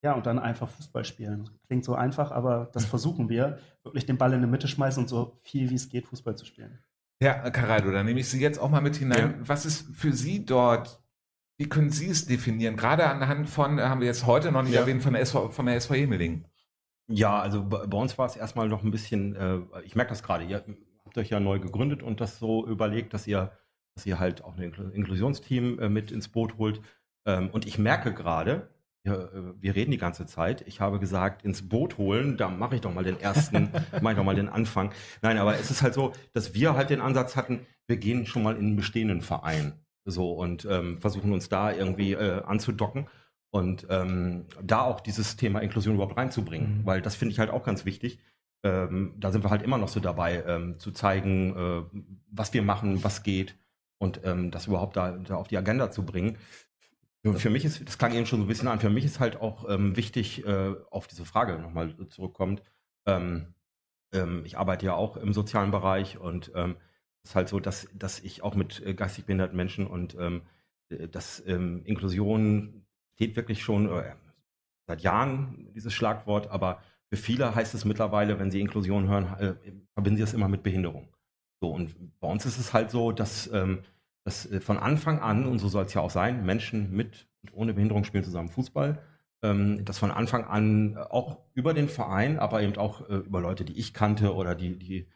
ja, 0.07 0.13
und 0.13 0.25
dann 0.25 0.39
einfach 0.39 0.69
Fußball 0.69 1.03
spielen. 1.03 1.49
Klingt 1.67 1.83
so 1.83 1.93
einfach, 1.93 2.31
aber 2.31 2.69
das 2.71 2.85
versuchen 2.85 3.27
wir, 3.27 3.57
wirklich 3.83 4.05
den 4.05 4.17
Ball 4.17 4.31
in 4.31 4.39
die 4.39 4.47
Mitte 4.47 4.69
schmeißen 4.69 5.03
und 5.03 5.09
so 5.09 5.37
viel 5.43 5.69
wie 5.69 5.75
es 5.75 5.89
geht 5.89 6.07
Fußball 6.07 6.37
zu 6.37 6.45
spielen. 6.45 6.79
Ja, 7.21 7.49
Caraldo, 7.49 7.91
dann 7.91 8.05
nehme 8.05 8.21
ich 8.21 8.29
Sie 8.29 8.39
jetzt 8.39 8.57
auch 8.57 8.69
mal 8.69 8.79
mit 8.79 8.95
hinein. 8.95 9.35
Ja. 9.37 9.47
Was 9.49 9.65
ist 9.65 9.93
für 9.93 10.13
Sie 10.13 10.45
dort, 10.45 11.01
wie 11.57 11.67
können 11.67 11.89
Sie 11.89 12.09
es 12.09 12.25
definieren? 12.25 12.77
Gerade 12.77 13.05
anhand 13.05 13.49
von, 13.49 13.81
haben 13.81 13.99
wir 13.99 14.07
jetzt 14.07 14.25
heute 14.25 14.53
noch 14.53 14.63
nicht 14.63 14.75
ja. 14.75 14.81
erwähnt, 14.81 15.03
von 15.03 15.11
der, 15.11 15.21
SV, 15.23 15.49
von 15.49 15.65
der 15.65 15.75
SV 15.75 15.95
Emeling. 15.95 16.45
Ja, 17.09 17.37
also 17.41 17.65
bei 17.65 17.97
uns 17.97 18.17
war 18.17 18.27
es 18.27 18.37
erstmal 18.37 18.69
noch 18.69 18.83
ein 18.83 18.91
bisschen, 18.91 19.35
äh, 19.35 19.59
ich 19.83 19.97
merke 19.97 20.09
das 20.09 20.23
gerade, 20.23 20.45
ihr 20.45 20.63
habt 21.05 21.17
euch 21.17 21.29
ja 21.29 21.41
neu 21.41 21.59
gegründet 21.59 22.01
und 22.01 22.21
das 22.21 22.39
so 22.39 22.65
überlegt, 22.65 23.13
dass 23.13 23.27
ihr, 23.27 23.51
dass 23.95 24.05
ihr 24.05 24.19
halt 24.19 24.41
auch 24.45 24.55
ein 24.55 24.71
Inklusionsteam 24.93 25.79
äh, 25.79 25.89
mit 25.89 26.11
ins 26.11 26.29
Boot 26.29 26.57
holt. 26.57 26.79
Ähm, 27.25 27.49
und 27.49 27.65
ich 27.65 27.77
merke 27.77 28.13
gerade, 28.13 28.69
wir, 29.07 29.31
äh, 29.33 29.61
wir 29.61 29.75
reden 29.75 29.91
die 29.91 29.97
ganze 29.97 30.25
Zeit. 30.25 30.63
Ich 30.67 30.79
habe 30.79 30.99
gesagt, 30.99 31.43
ins 31.43 31.67
Boot 31.67 31.97
holen, 31.97 32.37
da 32.37 32.49
mache 32.49 32.75
ich 32.75 32.81
doch 32.81 32.93
mal 32.93 33.03
den 33.03 33.19
ersten, 33.19 33.69
mache 34.01 34.13
ich 34.13 34.17
doch 34.17 34.23
mal 34.23 34.35
den 34.35 34.49
Anfang. 34.49 34.91
Nein, 35.21 35.37
aber 35.37 35.55
es 35.55 35.71
ist 35.71 35.81
halt 35.81 35.93
so, 35.93 36.13
dass 36.33 36.53
wir 36.53 36.75
halt 36.75 36.89
den 36.89 37.01
Ansatz 37.01 37.35
hatten, 37.35 37.65
wir 37.87 37.97
gehen 37.97 38.25
schon 38.25 38.43
mal 38.43 38.55
in 38.55 38.67
einen 38.67 38.75
bestehenden 38.75 39.21
Verein 39.21 39.73
so 40.05 40.31
und 40.33 40.65
ähm, 40.69 40.99
versuchen 40.99 41.33
uns 41.33 41.49
da 41.49 41.71
irgendwie 41.71 42.13
äh, 42.13 42.43
anzudocken 42.43 43.07
und 43.49 43.87
ähm, 43.89 44.45
da 44.61 44.81
auch 44.81 45.01
dieses 45.01 45.35
Thema 45.35 45.59
Inklusion 45.59 45.95
überhaupt 45.95 46.17
reinzubringen, 46.17 46.79
mhm. 46.79 46.85
weil 46.85 47.01
das 47.01 47.15
finde 47.15 47.33
ich 47.33 47.39
halt 47.39 47.49
auch 47.49 47.63
ganz 47.63 47.85
wichtig 47.85 48.19
ähm, 48.63 49.13
da 49.17 49.31
sind 49.31 49.43
wir 49.43 49.49
halt 49.49 49.61
immer 49.61 49.77
noch 49.77 49.87
so 49.87 49.99
dabei, 49.99 50.43
ähm, 50.45 50.79
zu 50.79 50.91
zeigen, 50.91 51.55
äh, 51.55 51.99
was 52.31 52.53
wir 52.53 52.61
machen, 52.61 53.03
was 53.03 53.23
geht 53.23 53.55
und 53.99 54.21
ähm, 54.23 54.51
das 54.51 54.67
überhaupt 54.67 54.97
da, 54.97 55.11
da, 55.11 55.35
auf 55.35 55.47
die 55.47 55.57
Agenda 55.57 55.91
zu 55.91 56.05
bringen. 56.05 56.37
Für 57.35 57.49
mich 57.49 57.65
ist, 57.65 57.87
das 57.87 57.97
klang 57.97 58.13
eben 58.13 58.25
schon 58.25 58.39
so 58.39 58.45
ein 58.45 58.47
bisschen 58.47 58.67
an, 58.67 58.79
für 58.79 58.89
mich 58.89 59.05
ist 59.05 59.19
halt 59.19 59.41
auch 59.41 59.69
ähm, 59.69 59.95
wichtig, 59.95 60.45
äh, 60.45 60.75
auf 60.89 61.07
diese 61.07 61.25
Frage 61.25 61.59
nochmal 61.59 61.95
zurückkommt. 62.09 62.61
Ähm, 63.05 63.53
ähm, 64.13 64.43
ich 64.45 64.57
arbeite 64.57 64.85
ja 64.85 64.93
auch 64.93 65.17
im 65.17 65.33
sozialen 65.33 65.71
Bereich 65.71 66.17
und 66.17 66.49
es 66.49 67.31
ist 67.31 67.35
halt 67.35 67.49
so, 67.49 67.59
dass, 67.59 67.89
dass 67.93 68.19
ich 68.19 68.41
auch 68.43 68.55
mit 68.55 68.81
äh, 68.85 68.93
geistig 68.93 69.25
behinderten 69.25 69.57
Menschen 69.57 69.87
und 69.87 70.15
äh, 70.15 71.09
dass 71.09 71.39
Inklusion 71.39 72.85
steht 73.15 73.35
wirklich 73.35 73.63
schon 73.63 73.89
äh, 73.89 74.15
seit 74.87 75.01
Jahren, 75.01 75.69
dieses 75.73 75.93
Schlagwort, 75.93 76.49
aber 76.49 76.81
für 77.09 77.17
viele 77.17 77.55
heißt 77.55 77.73
es 77.73 77.85
mittlerweile, 77.85 78.39
wenn 78.39 78.51
sie 78.51 78.61
Inklusion 78.61 79.07
hören, 79.07 79.25
äh, 79.39 79.55
verbinden 79.93 80.17
sie 80.17 80.23
es 80.23 80.33
immer 80.33 80.47
mit 80.47 80.63
Behinderung. 80.63 81.09
So, 81.61 81.71
und 81.71 82.19
bei 82.19 82.27
uns 82.27 82.45
ist 82.45 82.59
es 82.59 82.73
halt 82.73 82.91
so, 82.91 83.11
dass, 83.11 83.51
ähm, 83.51 83.79
dass 84.27 84.45
äh, 84.51 84.59
von 84.59 84.77
Anfang 84.77 85.19
an, 85.19 85.45
und 85.45 85.57
so 85.57 85.69
soll 85.69 85.85
es 85.85 85.93
ja 85.93 86.01
auch 86.01 86.11
sein, 86.11 86.45
Menschen 86.45 86.91
mit 86.91 87.27
und 87.41 87.53
ohne 87.53 87.73
Behinderung 87.73 88.03
spielen 88.03 88.25
zusammen 88.25 88.49
Fußball, 88.49 89.01
ähm, 89.41 89.85
dass 89.85 89.99
von 89.99 90.11
Anfang 90.11 90.43
an 90.43 90.97
auch 90.97 91.37
über 91.53 91.73
den 91.73 91.87
Verein, 91.87 92.37
aber 92.37 92.61
eben 92.61 92.75
auch 92.77 93.09
äh, 93.09 93.15
über 93.15 93.39
Leute, 93.39 93.63
die 93.63 93.79
ich 93.79 93.93
kannte 93.93 94.35
oder 94.35 94.53
die, 94.53 94.77
die, 94.77 95.07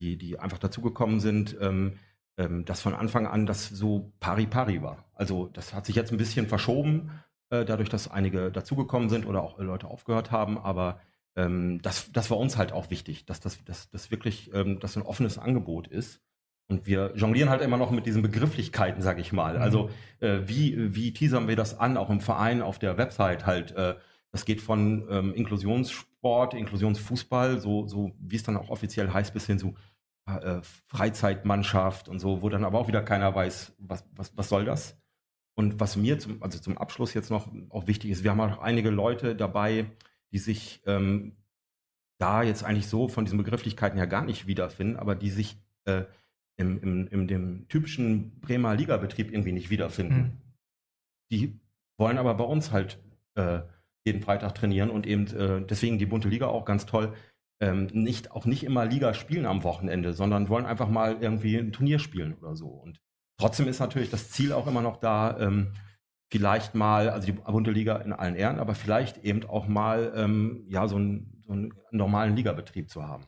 die, 0.00 0.16
die 0.16 0.38
einfach 0.38 0.58
dazugekommen 0.58 1.20
sind, 1.20 1.56
ähm, 1.60 1.98
ähm, 2.38 2.64
dass 2.64 2.80
von 2.80 2.94
Anfang 2.94 3.26
an 3.26 3.44
das 3.44 3.68
so 3.68 4.12
pari-pari 4.20 4.80
war. 4.82 5.04
Also 5.12 5.50
das 5.52 5.74
hat 5.74 5.84
sich 5.84 5.94
jetzt 5.94 6.10
ein 6.10 6.18
bisschen 6.18 6.48
verschoben, 6.48 7.10
äh, 7.50 7.66
dadurch, 7.66 7.90
dass 7.90 8.10
einige 8.10 8.50
dazugekommen 8.50 9.10
sind 9.10 9.26
oder 9.26 9.42
auch 9.42 9.58
Leute 9.58 9.88
aufgehört 9.88 10.30
haben, 10.30 10.58
aber 10.58 11.00
das, 11.36 12.12
das 12.12 12.30
war 12.30 12.38
uns 12.38 12.56
halt 12.56 12.70
auch 12.70 12.90
wichtig, 12.90 13.26
dass 13.26 13.40
das, 13.40 13.64
dass, 13.64 13.90
dass 13.90 14.12
wirklich 14.12 14.54
ähm, 14.54 14.78
das 14.78 14.96
ein 14.96 15.02
offenes 15.02 15.36
Angebot 15.36 15.88
ist. 15.88 16.22
Und 16.68 16.86
wir 16.86 17.12
jonglieren 17.14 17.50
halt 17.50 17.60
immer 17.60 17.76
noch 17.76 17.90
mit 17.90 18.06
diesen 18.06 18.22
Begrifflichkeiten, 18.22 19.02
sag 19.02 19.18
ich 19.18 19.32
mal. 19.32 19.56
Also 19.56 19.90
mhm. 20.20 20.26
äh, 20.26 20.48
wie, 20.48 20.94
wie 20.94 21.12
teasern 21.12 21.46
wir 21.46 21.56
das 21.56 21.78
an, 21.78 21.96
auch 21.96 22.10
im 22.10 22.20
Verein, 22.20 22.62
auf 22.62 22.78
der 22.78 22.96
Website 22.96 23.44
halt. 23.44 23.72
Äh, 23.72 23.96
das 24.32 24.44
geht 24.44 24.60
von 24.60 25.06
ähm, 25.10 25.34
Inklusionssport, 25.34 26.54
Inklusionsfußball, 26.54 27.60
so, 27.60 27.86
so 27.86 28.12
wie 28.18 28.36
es 28.36 28.42
dann 28.42 28.56
auch 28.56 28.70
offiziell 28.70 29.12
heißt, 29.12 29.32
bis 29.32 29.46
hin 29.46 29.58
zu 29.58 29.74
äh, 30.26 30.60
Freizeitmannschaft 30.88 32.08
und 32.08 32.18
so, 32.18 32.42
wo 32.42 32.48
dann 32.48 32.64
aber 32.64 32.78
auch 32.78 32.88
wieder 32.88 33.02
keiner 33.02 33.34
weiß, 33.34 33.74
was, 33.78 34.04
was, 34.16 34.36
was 34.36 34.48
soll 34.48 34.64
das? 34.64 34.96
Und 35.54 35.78
was 35.80 35.96
mir 35.96 36.18
zum, 36.18 36.42
also 36.42 36.58
zum 36.58 36.78
Abschluss 36.78 37.14
jetzt 37.14 37.30
noch 37.30 37.48
auch 37.68 37.86
wichtig 37.86 38.10
ist, 38.10 38.24
wir 38.24 38.30
haben 38.30 38.40
auch 38.40 38.58
einige 38.58 38.90
Leute 38.90 39.36
dabei, 39.36 39.86
die 40.32 40.38
sich 40.38 40.82
ähm, 40.86 41.36
da 42.18 42.42
jetzt 42.42 42.64
eigentlich 42.64 42.88
so 42.88 43.06
von 43.06 43.24
diesen 43.24 43.38
Begrifflichkeiten 43.38 43.98
ja 43.98 44.06
gar 44.06 44.24
nicht 44.24 44.46
wiederfinden, 44.46 44.96
aber 44.96 45.14
die 45.14 45.30
sich 45.30 45.58
äh, 45.84 46.04
im, 46.56 46.80
im, 46.82 47.08
in 47.08 47.28
dem 47.28 47.68
typischen 47.68 48.40
Bremer 48.40 48.74
Ligabetrieb 48.74 49.32
irgendwie 49.32 49.52
nicht 49.52 49.70
wiederfinden. 49.70 50.16
Mhm. 50.16 50.32
Die 51.30 51.60
wollen 51.98 52.18
aber 52.18 52.34
bei 52.34 52.44
uns 52.44 52.70
halt 52.70 52.98
äh, 53.34 53.60
jeden 54.04 54.22
Freitag 54.22 54.54
trainieren 54.54 54.90
und 54.90 55.06
eben 55.06 55.26
äh, 55.28 55.64
deswegen 55.64 55.98
die 55.98 56.06
bunte 56.06 56.28
Liga 56.28 56.46
auch 56.46 56.64
ganz 56.64 56.86
toll. 56.86 57.14
Ähm, 57.60 57.86
nicht, 57.92 58.32
auch 58.32 58.46
nicht 58.46 58.64
immer 58.64 58.84
Liga 58.84 59.14
spielen 59.14 59.46
am 59.46 59.64
Wochenende, 59.64 60.12
sondern 60.12 60.48
wollen 60.48 60.66
einfach 60.66 60.88
mal 60.88 61.16
irgendwie 61.20 61.56
ein 61.56 61.72
Turnier 61.72 61.98
spielen 61.98 62.34
oder 62.34 62.56
so. 62.56 62.66
Und 62.66 63.00
trotzdem 63.38 63.68
ist 63.68 63.80
natürlich 63.80 64.10
das 64.10 64.30
Ziel 64.30 64.52
auch 64.52 64.66
immer 64.66 64.82
noch 64.82 64.96
da, 64.96 65.38
ähm, 65.38 65.72
vielleicht 66.30 66.74
mal, 66.74 67.10
also 67.10 67.26
die 67.26 67.32
bunte 67.32 67.70
Liga 67.70 67.96
in 67.96 68.12
allen 68.12 68.34
Ehren, 68.34 68.58
aber 68.58 68.74
vielleicht 68.74 69.24
eben 69.24 69.44
auch 69.44 69.68
mal 69.68 70.12
ähm, 70.16 70.64
ja, 70.68 70.88
so, 70.88 70.96
einen, 70.96 71.40
so 71.46 71.52
einen 71.52 71.72
normalen 71.92 72.34
Ligabetrieb 72.34 72.90
zu 72.90 73.06
haben. 73.06 73.24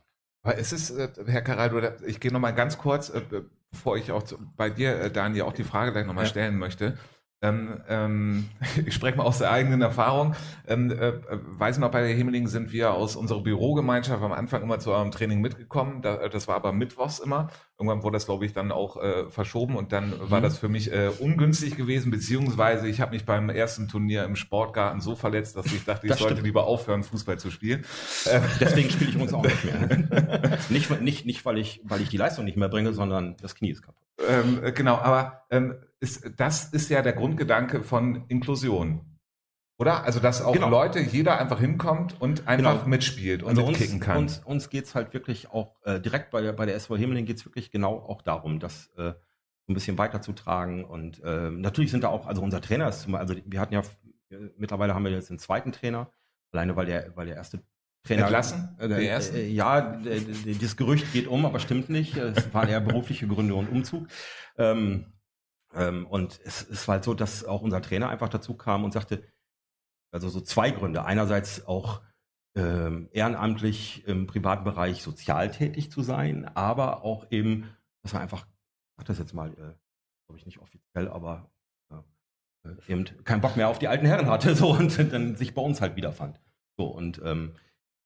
Aber 0.47 0.57
es 0.57 0.71
ist, 0.71 0.91
äh, 0.91 1.09
Herr 1.25 1.41
Caraldo, 1.41 1.81
ich 2.05 2.21
gehe 2.21 2.31
nochmal 2.31 2.55
ganz 2.55 2.77
kurz, 2.77 3.09
äh, 3.09 3.21
bevor 3.69 3.97
ich 3.97 4.13
auch 4.13 4.23
zu, 4.23 4.37
bei 4.55 4.69
dir, 4.69 4.97
äh, 4.97 5.11
Daniel, 5.11 5.41
auch 5.43 5.51
die 5.51 5.65
Frage 5.65 5.91
gleich 5.91 6.05
nochmal 6.05 6.23
Ja. 6.23 6.29
stellen 6.29 6.57
möchte. 6.57 6.97
Ähm, 7.41 7.81
ähm, 7.87 8.49
ich 8.85 8.93
spreche 8.95 9.17
mal 9.17 9.23
aus 9.23 9.37
der 9.37 9.51
eigenen 9.51 9.81
Erfahrung. 9.81 10.33
Ähm, 10.67 10.89
äh, 10.91 11.13
weiß 11.31 11.77
noch, 11.77 11.91
bei 11.91 12.01
der 12.01 12.15
Himmeling 12.15 12.47
sind 12.47 12.71
wir 12.71 12.93
aus 12.93 13.15
unserer 13.15 13.41
Bürogemeinschaft 13.41 14.23
am 14.23 14.31
Anfang 14.31 14.63
immer 14.63 14.79
zu 14.79 14.91
eurem 14.91 15.11
Training 15.11 15.39
mitgekommen. 15.41 16.01
Da, 16.01 16.15
äh, 16.15 16.29
das 16.29 16.47
war 16.47 16.55
aber 16.55 16.71
mittwochs 16.73 17.19
immer. 17.19 17.49
Irgendwann 17.77 18.01
wurde 18.01 18.15
das, 18.15 18.25
glaube 18.25 18.45
ich, 18.47 18.53
dann 18.53 18.71
auch 18.71 18.97
äh, 18.97 19.29
verschoben 19.29 19.75
und 19.75 19.91
dann 19.91 20.13
war 20.19 20.39
Mhm. 20.39 20.43
das 20.43 20.57
für 20.57 20.67
mich 20.67 20.91
äh, 20.91 21.09
ungünstig 21.19 21.75
gewesen, 21.77 22.09
beziehungsweise 22.09 22.87
ich 22.87 23.01
habe 23.01 23.11
mich 23.11 23.23
beim 23.25 23.49
ersten 23.49 23.87
Turnier 23.87 24.23
im 24.23 24.35
Sportgarten 24.35 24.99
so 24.99 25.15
verletzt, 25.15 25.55
dass 25.55 25.67
ich 25.67 25.85
dachte, 25.85 26.07
ich 26.07 26.09
Das 26.09 26.17
sollte 26.19 26.35
stimmt. 26.37 26.47
lieber 26.47 26.65
aufhören, 26.65 27.03
Fußball 27.03 27.37
zu 27.37 27.51
spielen. 27.51 27.85
Äh, 28.25 28.39
Deswegen 28.59 28.89
spiele 28.89 29.11
ich 29.11 29.17
uns 29.17 29.31
auch 29.33 29.43
nicht 29.43 29.63
mehr. 29.63 30.57
nicht, 30.69 31.01
nicht, 31.01 31.25
nicht 31.27 31.45
weil, 31.45 31.59
ich, 31.59 31.81
weil 31.83 32.01
ich 32.01 32.09
die 32.09 32.17
Leistung 32.17 32.45
nicht 32.45 32.57
mehr 32.57 32.69
bringe, 32.69 32.93
sondern 32.93 33.37
das 33.41 33.53
Knie 33.53 33.69
ist 33.69 33.83
kaputt. 33.83 34.06
Ähm, 34.19 34.63
äh, 34.63 34.71
genau, 34.71 34.95
aber 34.95 35.45
ähm, 35.51 35.75
ist, 35.99 36.31
das 36.37 36.65
ist 36.73 36.89
ja 36.89 37.01
der 37.01 37.13
Grundgedanke 37.13 37.83
von 37.83 38.25
Inklusion. 38.27 39.01
Oder? 39.79 40.03
Also, 40.03 40.19
dass 40.19 40.41
auch 40.41 40.53
Genau. 40.53 40.69
Leute, 40.69 40.99
jeder 40.99 41.39
einfach 41.39 41.59
hinkommt 41.59 42.19
und 42.19 42.47
einfach 42.47 42.73
Genau. 42.79 42.87
mitspielt 42.87 43.43
und 43.43 43.49
Also 43.49 43.63
uns, 43.63 43.77
mitkicken 43.79 43.99
kann. 43.99 44.17
uns, 44.17 44.39
uns 44.39 44.69
geht 44.69 44.85
es 44.85 44.95
halt 44.95 45.13
wirklich 45.13 45.51
auch 45.51 45.75
äh, 45.83 45.99
direkt 45.99 46.31
bei 46.31 46.41
der, 46.41 46.53
bei 46.53 46.65
der 46.65 46.75
SV 46.75 46.95
Himmeling 46.97 47.25
geht 47.25 47.37
es 47.37 47.45
wirklich 47.45 47.69
genau 47.71 47.97
auch 47.99 48.23
darum, 48.23 48.59
das 48.59 48.87
äh, 48.97 49.13
so 49.67 49.71
ein 49.71 49.73
bisschen 49.75 49.97
weiterzutragen. 49.99 50.83
Und 50.83 51.21
äh, 51.23 51.51
natürlich 51.51 51.91
sind 51.91 52.03
da 52.03 52.07
auch, 52.07 52.25
also 52.25 52.41
unser 52.41 52.59
Trainer 52.61 52.89
ist 52.89 53.01
zum 53.01 53.11
Beispiel, 53.11 53.35
also 53.35 53.51
wir 53.51 53.59
hatten 53.59 53.73
ja, 53.75 53.81
äh, 54.31 54.49
mittlerweile 54.57 54.95
haben 54.95 55.03
wir 55.05 55.11
jetzt 55.11 55.29
einen 55.29 55.39
zweiten 55.39 55.71
Trainer, 55.71 56.11
alleine 56.51 56.75
weil 56.75 56.87
der, 56.87 57.15
weil 57.15 57.27
der 57.27 57.35
erste 57.35 57.61
Trainer. 58.07 58.23
Entlassen? 58.23 58.75
Äh, 58.79 58.87
Den 58.87 59.01
ersten? 59.01 59.35
äh, 59.35 59.47
ja, 59.47 60.01
äh, 60.03 60.17
äh, 60.17 60.55
das 60.59 60.77
Gerücht 60.77 61.11
geht 61.13 61.27
um, 61.27 61.45
aber 61.45 61.59
stimmt 61.59 61.89
nicht. 61.89 62.17
Es 62.17 62.53
waren 62.53 62.69
eher 62.69 62.81
berufliche 62.81 63.27
Gründe 63.27 63.55
und 63.55 63.67
Umzug. 63.69 64.07
Ähm, 64.57 65.13
ähm, 65.73 66.07
und 66.07 66.39
es, 66.43 66.67
es 66.69 66.87
war 66.87 66.93
halt 66.95 67.03
so, 67.03 67.13
dass 67.13 67.43
auch 67.45 67.61
unser 67.61 67.81
Trainer 67.81 68.09
einfach 68.09 68.29
dazu 68.29 68.55
kam 68.55 68.83
und 68.83 68.93
sagte, 68.93 69.23
also 70.11 70.29
so 70.29 70.41
zwei 70.41 70.71
Gründe. 70.71 71.05
Einerseits 71.05 71.67
auch 71.67 72.01
ähm, 72.55 73.09
ehrenamtlich 73.11 74.07
im 74.07 74.25
privaten 74.25 74.63
Bereich 74.63 75.03
sozial 75.03 75.51
tätig 75.51 75.91
zu 75.91 76.01
sein, 76.01 76.49
aber 76.55 77.03
auch 77.03 77.27
eben, 77.29 77.69
dass 78.01 78.13
er 78.13 78.21
einfach, 78.21 78.45
ich 78.45 78.97
sag 78.97 79.05
das 79.05 79.19
jetzt 79.19 79.33
mal, 79.33 79.51
äh, 79.51 79.75
glaube 80.25 80.37
ich 80.37 80.45
nicht 80.45 80.59
offiziell, 80.59 81.07
aber 81.09 81.51
äh, 81.91 82.69
äh, 82.69 82.91
eben 82.91 83.05
keinen 83.23 83.41
Bock 83.41 83.57
mehr 83.57 83.67
auf 83.67 83.79
die 83.79 83.87
alten 83.87 84.05
Herren 84.05 84.27
hatte 84.27 84.55
so 84.55 84.71
und 84.71 84.97
dann 85.13 85.35
sich 85.35 85.53
bei 85.53 85.61
uns 85.61 85.81
halt 85.81 85.95
wiederfand. 85.95 86.39
So 86.77 86.85
und 86.85 87.21
ähm, 87.23 87.55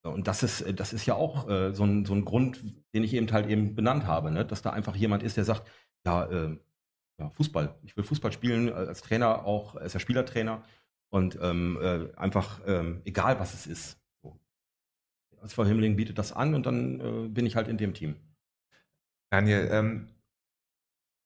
und 0.02 0.26
das 0.26 0.42
ist, 0.42 0.78
das 0.78 0.92
ist 0.92 1.06
ja 1.06 1.14
auch 1.14 1.48
äh, 1.48 1.72
so, 1.72 1.84
ein, 1.84 2.04
so 2.04 2.14
ein 2.14 2.24
Grund, 2.24 2.60
den 2.94 3.04
ich 3.04 3.14
eben 3.14 3.30
halt 3.30 3.48
eben 3.48 3.74
benannt 3.74 4.06
habe, 4.06 4.30
ne? 4.30 4.44
dass 4.44 4.62
da 4.62 4.70
einfach 4.70 4.96
jemand 4.96 5.22
ist, 5.22 5.36
der 5.36 5.44
sagt, 5.44 5.68
ja, 6.04 6.24
äh, 6.24 6.58
ja, 7.18 7.30
Fußball, 7.30 7.78
ich 7.84 7.96
will 7.96 8.04
Fußball 8.04 8.32
spielen, 8.32 8.68
äh, 8.68 8.72
als 8.72 9.02
Trainer 9.02 9.44
auch, 9.44 9.76
als 9.76 9.92
der 9.92 10.00
Spielertrainer 10.00 10.62
und 11.10 11.38
ähm, 11.40 11.78
äh, 11.80 12.12
einfach, 12.16 12.60
ähm, 12.66 13.02
egal 13.04 13.38
was 13.38 13.54
es 13.54 13.66
ist. 13.66 14.00
So. 14.22 14.40
Als 15.40 15.54
Frau 15.54 15.64
Himmeling 15.64 15.94
bietet 15.94 16.18
das 16.18 16.32
an 16.32 16.54
und 16.54 16.66
dann 16.66 17.00
äh, 17.00 17.28
bin 17.28 17.46
ich 17.46 17.54
halt 17.54 17.68
in 17.68 17.78
dem 17.78 17.94
Team. 17.94 18.16
Daniel, 19.30 19.68
ähm, 19.70 20.08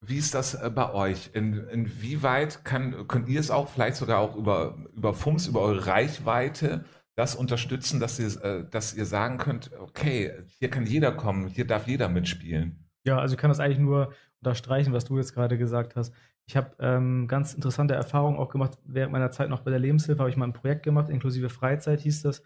wie 0.01 0.19
ist 0.19 0.35
das 0.35 0.55
äh, 0.55 0.71
bei 0.71 0.93
euch? 0.93 1.31
In, 1.33 1.67
inwieweit 1.69 2.65
kann, 2.65 3.09
könnt 3.09 3.29
ihr 3.29 3.41
es 3.41 3.51
auch 3.51 3.69
vielleicht 3.69 3.97
sogar 3.97 4.21
auch 4.21 4.37
über, 4.37 4.77
über 4.95 5.15
FUMS, 5.15 5.47
über 5.47 5.61
eure 5.61 5.87
Reichweite 5.87 6.85
das 7.17 7.35
unterstützen, 7.35 7.99
dass 7.99 8.19
ihr, 8.19 8.45
äh, 8.45 8.69
dass 8.71 8.95
ihr 8.95 9.07
sagen 9.07 9.39
könnt, 9.39 9.71
okay, 9.79 10.33
hier 10.59 10.71
kann 10.71 10.87
jeder 10.87 11.13
kommen, 11.13 11.49
hier 11.49 11.67
darf 11.67 11.89
jeder 11.89 12.09
mitspielen? 12.09 12.87
Ja, 13.05 13.19
also 13.19 13.35
ich 13.35 13.41
kann 13.41 13.51
das 13.51 13.61
eigentlich 13.61 13.79
nur 13.79 14.13
unterstreichen, 14.43 14.93
was 14.93 15.05
du 15.05 15.17
jetzt 15.17 15.35
gerade 15.35 15.57
gesagt 15.59 15.97
hast. 15.97 16.15
Ich 16.49 16.57
habe 16.57 16.77
ähm, 16.79 17.27
ganz 17.27 17.55
interessante 17.55 17.95
Erfahrungen 17.95 18.39
auch 18.39 18.51
gemacht. 18.51 18.79
Während 18.85 19.13
meiner 19.13 19.31
Zeit 19.31 19.49
noch 19.49 19.63
bei 19.63 19.71
der 19.71 19.81
Lebenshilfe 19.81 20.21
habe 20.21 20.31
ich 20.31 20.37
mal 20.37 20.47
ein 20.47 20.53
Projekt 20.53 20.83
gemacht, 20.85 21.09
inklusive 21.09 21.49
Freizeit 21.49 22.01
hieß 22.01 22.23
das. 22.23 22.43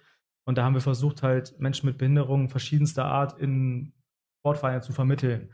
Und 0.47 0.57
da 0.57 0.65
haben 0.65 0.75
wir 0.75 0.81
versucht, 0.81 1.23
halt 1.23 1.59
Menschen 1.59 1.87
mit 1.87 1.99
Behinderungen 1.99 2.49
verschiedenster 2.49 3.05
Art 3.05 3.39
in 3.39 3.93
Sportvereine 4.41 4.81
zu 4.81 4.93
vermitteln. 4.93 5.51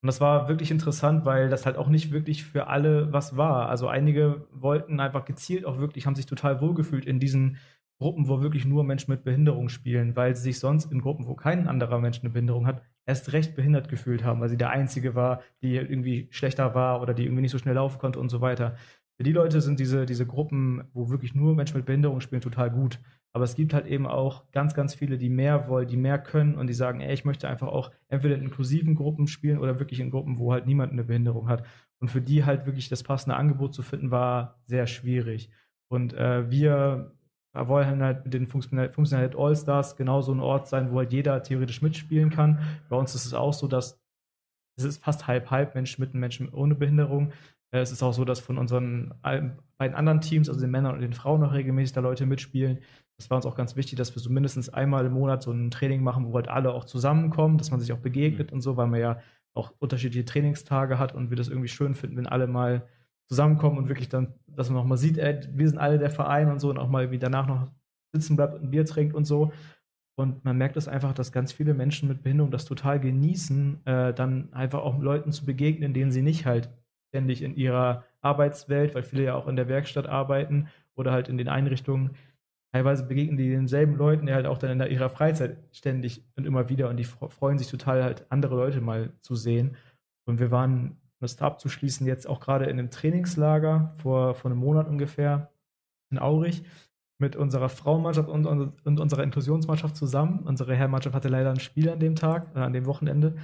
Und 0.00 0.06
das 0.06 0.20
war 0.20 0.48
wirklich 0.48 0.70
interessant, 0.70 1.24
weil 1.24 1.48
das 1.48 1.66
halt 1.66 1.76
auch 1.76 1.88
nicht 1.88 2.12
wirklich 2.12 2.44
für 2.44 2.68
alle 2.68 3.12
was 3.12 3.36
war. 3.36 3.68
Also 3.68 3.88
einige 3.88 4.46
wollten 4.52 5.00
einfach 5.00 5.24
gezielt 5.24 5.64
auch 5.64 5.78
wirklich, 5.78 6.06
haben 6.06 6.14
sich 6.14 6.26
total 6.26 6.60
wohlgefühlt 6.60 7.04
in 7.04 7.18
diesen 7.18 7.58
Gruppen, 7.98 8.28
wo 8.28 8.40
wirklich 8.40 8.64
nur 8.64 8.84
Menschen 8.84 9.10
mit 9.10 9.24
Behinderung 9.24 9.68
spielen, 9.68 10.14
weil 10.14 10.36
sie 10.36 10.42
sich 10.42 10.60
sonst 10.60 10.92
in 10.92 11.00
Gruppen, 11.00 11.26
wo 11.26 11.34
kein 11.34 11.66
anderer 11.66 11.98
Mensch 11.98 12.20
eine 12.20 12.30
Behinderung 12.30 12.66
hat, 12.66 12.82
erst 13.06 13.32
recht 13.32 13.56
behindert 13.56 13.88
gefühlt 13.88 14.22
haben, 14.24 14.40
weil 14.40 14.48
sie 14.48 14.56
der 14.56 14.70
Einzige 14.70 15.14
war, 15.14 15.42
die 15.62 15.74
irgendwie 15.76 16.28
schlechter 16.30 16.74
war 16.74 17.02
oder 17.02 17.14
die 17.14 17.24
irgendwie 17.24 17.42
nicht 17.42 17.50
so 17.50 17.58
schnell 17.58 17.74
laufen 17.74 17.98
konnte 17.98 18.20
und 18.20 18.28
so 18.28 18.40
weiter. 18.40 18.76
Für 19.16 19.24
die 19.24 19.32
Leute 19.32 19.60
sind 19.60 19.80
diese, 19.80 20.06
diese 20.06 20.26
Gruppen, 20.26 20.84
wo 20.92 21.10
wirklich 21.10 21.34
nur 21.34 21.56
Menschen 21.56 21.76
mit 21.76 21.86
Behinderung 21.86 22.20
spielen, 22.20 22.40
total 22.40 22.70
gut. 22.70 23.00
Aber 23.32 23.44
es 23.44 23.56
gibt 23.56 23.74
halt 23.74 23.86
eben 23.86 24.06
auch 24.06 24.50
ganz, 24.52 24.74
ganz 24.74 24.94
viele, 24.94 25.18
die 25.18 25.28
mehr 25.28 25.68
wollen, 25.68 25.88
die 25.88 25.96
mehr 25.96 26.18
können 26.18 26.54
und 26.54 26.68
die 26.68 26.74
sagen, 26.74 27.00
ey, 27.00 27.12
ich 27.12 27.24
möchte 27.24 27.48
einfach 27.48 27.66
auch 27.66 27.90
entweder 28.06 28.36
in 28.36 28.42
inklusiven 28.42 28.94
Gruppen 28.94 29.26
spielen 29.26 29.58
oder 29.58 29.80
wirklich 29.80 29.98
in 29.98 30.10
Gruppen, 30.10 30.38
wo 30.38 30.52
halt 30.52 30.66
niemand 30.66 30.92
eine 30.92 31.04
Behinderung 31.04 31.48
hat. 31.48 31.64
Und 32.00 32.08
für 32.08 32.20
die 32.20 32.44
halt 32.44 32.66
wirklich 32.66 32.88
das 32.88 33.02
passende 33.02 33.36
Angebot 33.36 33.74
zu 33.74 33.82
finden, 33.82 34.12
war 34.12 34.60
sehr 34.66 34.86
schwierig. 34.86 35.50
Und 35.88 36.14
äh, 36.14 36.48
wir 36.50 37.17
wollen 37.54 38.02
halt 38.02 38.24
mit 38.24 38.34
den 38.34 38.46
Funktional- 38.46 38.92
Funktionalität 38.92 39.38
All-Stars 39.38 39.96
genauso 39.96 40.32
ein 40.32 40.40
Ort 40.40 40.68
sein, 40.68 40.92
wo 40.92 40.98
halt 40.98 41.12
jeder 41.12 41.42
theoretisch 41.42 41.82
mitspielen 41.82 42.30
kann. 42.30 42.58
Bei 42.88 42.96
uns 42.96 43.14
ist 43.14 43.26
es 43.26 43.34
auch 43.34 43.52
so, 43.52 43.66
dass 43.68 44.00
es 44.78 44.84
ist 44.84 45.02
fast 45.02 45.26
halb-halb 45.26 45.74
Menschen 45.74 46.00
mit 46.02 46.14
und 46.14 46.20
Menschen 46.20 46.48
ohne 46.50 46.74
Behinderung. 46.74 47.32
Äh, 47.74 47.80
Es 47.80 47.90
ist 47.90 48.02
auch 48.02 48.12
so, 48.12 48.24
dass 48.24 48.40
von 48.40 48.58
unseren 48.58 49.12
beiden 49.22 49.96
anderen 49.96 50.20
Teams, 50.20 50.48
also 50.48 50.60
den 50.60 50.70
Männern 50.70 50.94
und 50.94 51.00
den 51.00 51.12
Frauen, 51.12 51.40
noch 51.40 51.52
regelmäßig 51.52 51.94
da 51.94 52.00
Leute 52.00 52.26
mitspielen. 52.26 52.78
Das 53.18 53.28
war 53.30 53.36
uns 53.36 53.46
auch 53.46 53.56
ganz 53.56 53.74
wichtig, 53.74 53.98
dass 53.98 54.14
wir 54.14 54.22
so 54.22 54.30
mindestens 54.30 54.68
einmal 54.68 55.06
im 55.06 55.12
Monat 55.12 55.42
so 55.42 55.50
ein 55.50 55.70
Training 55.72 56.02
machen, 56.02 56.26
wo 56.26 56.34
halt 56.34 56.48
alle 56.48 56.72
auch 56.72 56.84
zusammenkommen, 56.84 57.58
dass 57.58 57.72
man 57.72 57.80
sich 57.80 57.92
auch 57.92 57.98
begegnet 57.98 58.52
und 58.52 58.60
so, 58.60 58.76
weil 58.76 58.86
man 58.86 59.00
ja 59.00 59.20
auch 59.56 59.72
unterschiedliche 59.80 60.24
Trainingstage 60.24 60.98
hat 60.98 61.14
und 61.14 61.30
wir 61.30 61.36
das 61.36 61.48
irgendwie 61.48 61.68
schön 61.68 61.96
finden, 61.96 62.16
wenn 62.16 62.28
alle 62.28 62.46
mal 62.46 62.86
zusammenkommen 63.28 63.78
und 63.78 63.88
wirklich 63.88 64.08
dann, 64.08 64.34
dass 64.46 64.68
man 64.70 64.78
noch 64.78 64.84
mal 64.84 64.96
sieht, 64.96 65.18
ey, 65.18 65.40
wir 65.52 65.68
sind 65.68 65.78
alle 65.78 65.98
der 65.98 66.10
Verein 66.10 66.50
und 66.50 66.60
so 66.60 66.70
und 66.70 66.78
auch 66.78 66.88
mal 66.88 67.10
wie 67.10 67.18
danach 67.18 67.46
noch 67.46 67.70
sitzen 68.12 68.36
bleibt 68.36 68.54
und 68.54 68.64
ein 68.64 68.70
Bier 68.70 68.84
trinkt 68.84 69.14
und 69.14 69.24
so. 69.24 69.52
Und 70.18 70.44
man 70.44 70.58
merkt 70.58 70.76
es 70.76 70.88
einfach, 70.88 71.12
dass 71.12 71.30
ganz 71.30 71.52
viele 71.52 71.74
Menschen 71.74 72.08
mit 72.08 72.22
Behinderung 72.22 72.50
das 72.50 72.64
total 72.64 72.98
genießen, 72.98 73.86
äh, 73.86 74.12
dann 74.12 74.52
einfach 74.52 74.80
auch 74.80 74.98
Leuten 74.98 75.30
zu 75.30 75.46
begegnen, 75.46 75.94
denen 75.94 76.10
sie 76.10 76.22
nicht 76.22 76.44
halt 76.44 76.70
ständig 77.10 77.42
in 77.42 77.54
ihrer 77.54 78.04
Arbeitswelt, 78.20 78.94
weil 78.94 79.04
viele 79.04 79.24
ja 79.24 79.34
auch 79.34 79.46
in 79.46 79.56
der 79.56 79.68
Werkstatt 79.68 80.06
arbeiten 80.06 80.68
oder 80.96 81.12
halt 81.12 81.28
in 81.28 81.38
den 81.38 81.48
Einrichtungen, 81.48 82.16
teilweise 82.72 83.06
begegnen 83.06 83.36
die 83.36 83.50
denselben 83.50 83.96
Leuten, 83.96 84.26
die 84.26 84.34
halt 84.34 84.46
auch 84.46 84.58
dann 84.58 84.80
in 84.80 84.90
ihrer 84.90 85.08
Freizeit 85.08 85.56
ständig 85.72 86.24
und 86.36 86.46
immer 86.46 86.68
wieder 86.68 86.88
und 86.88 86.96
die 86.96 87.06
fre- 87.06 87.30
freuen 87.30 87.58
sich 87.58 87.68
total 87.68 88.02
halt 88.02 88.26
andere 88.30 88.56
Leute 88.56 88.80
mal 88.80 89.12
zu 89.20 89.36
sehen. 89.36 89.76
Und 90.26 90.40
wir 90.40 90.50
waren, 90.50 90.96
um 91.20 91.24
das 91.24 91.40
abzuschließen, 91.40 92.06
jetzt 92.06 92.28
auch 92.28 92.40
gerade 92.40 92.66
in 92.66 92.78
einem 92.78 92.90
Trainingslager 92.90 93.94
vor, 93.96 94.34
vor 94.34 94.50
einem 94.50 94.60
Monat 94.60 94.88
ungefähr 94.88 95.50
in 96.10 96.18
Aurich 96.18 96.62
mit 97.18 97.34
unserer 97.34 97.68
Frauenmannschaft 97.68 98.28
und, 98.28 98.46
und, 98.46 98.86
und 98.86 99.00
unserer 99.00 99.24
Inklusionsmannschaft 99.24 99.96
zusammen. 99.96 100.40
Unsere 100.46 100.76
Herrenmannschaft 100.76 101.16
hatte 101.16 101.28
leider 101.28 101.50
ein 101.50 101.60
Spiel 101.60 101.90
an 101.90 101.98
dem 101.98 102.14
Tag, 102.14 102.54
äh, 102.54 102.60
an 102.60 102.72
dem 102.72 102.86
Wochenende. 102.86 103.36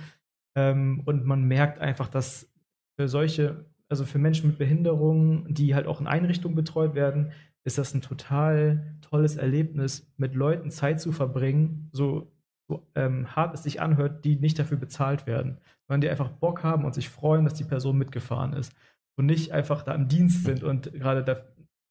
Ähm, 0.57 1.03
und 1.05 1.25
man 1.25 1.43
merkt 1.43 1.81
einfach, 1.81 2.09
dass 2.09 2.49
für 2.97 3.09
solche, 3.09 3.67
also 3.89 4.05
für 4.05 4.19
Menschen 4.19 4.51
mit 4.51 4.59
Behinderungen, 4.59 5.53
die 5.53 5.75
halt 5.75 5.89
auch 5.89 6.01
in 6.01 6.07
Einrichtungen 6.07 6.55
betreut 6.55 6.95
werden, 6.95 7.33
ist 7.65 7.79
das 7.79 7.95
ein 7.95 8.03
total 8.03 8.95
tolles 9.01 9.37
Erlebnis, 9.37 10.13
mit 10.17 10.35
Leuten 10.35 10.71
Zeit 10.71 11.01
zu 11.01 11.11
verbringen, 11.11 11.89
so, 11.93 12.31
so 12.69 12.87
ähm, 12.95 13.35
hart 13.35 13.55
es 13.55 13.63
sich 13.63 13.81
anhört, 13.81 14.25
die 14.25 14.37
nicht 14.37 14.59
dafür 14.59 14.79
bezahlt 14.79 15.27
werden, 15.27 15.59
sondern 15.87 16.01
die 16.01 16.09
einfach 16.09 16.31
Bock 16.31 16.63
haben 16.63 16.85
und 16.85 16.95
sich 16.95 17.09
freuen, 17.09 17.45
dass 17.45 17.55
die 17.55 17.65
Person 17.65 17.99
mitgefahren 17.99 18.53
ist 18.53 18.75
und 19.17 19.27
nicht 19.27 19.53
einfach 19.53 19.83
da 19.83 19.95
im 19.95 20.09
Dienst 20.09 20.45
sind 20.45 20.63
und 20.63 20.93
gerade 20.93 21.23
da, 21.23 21.37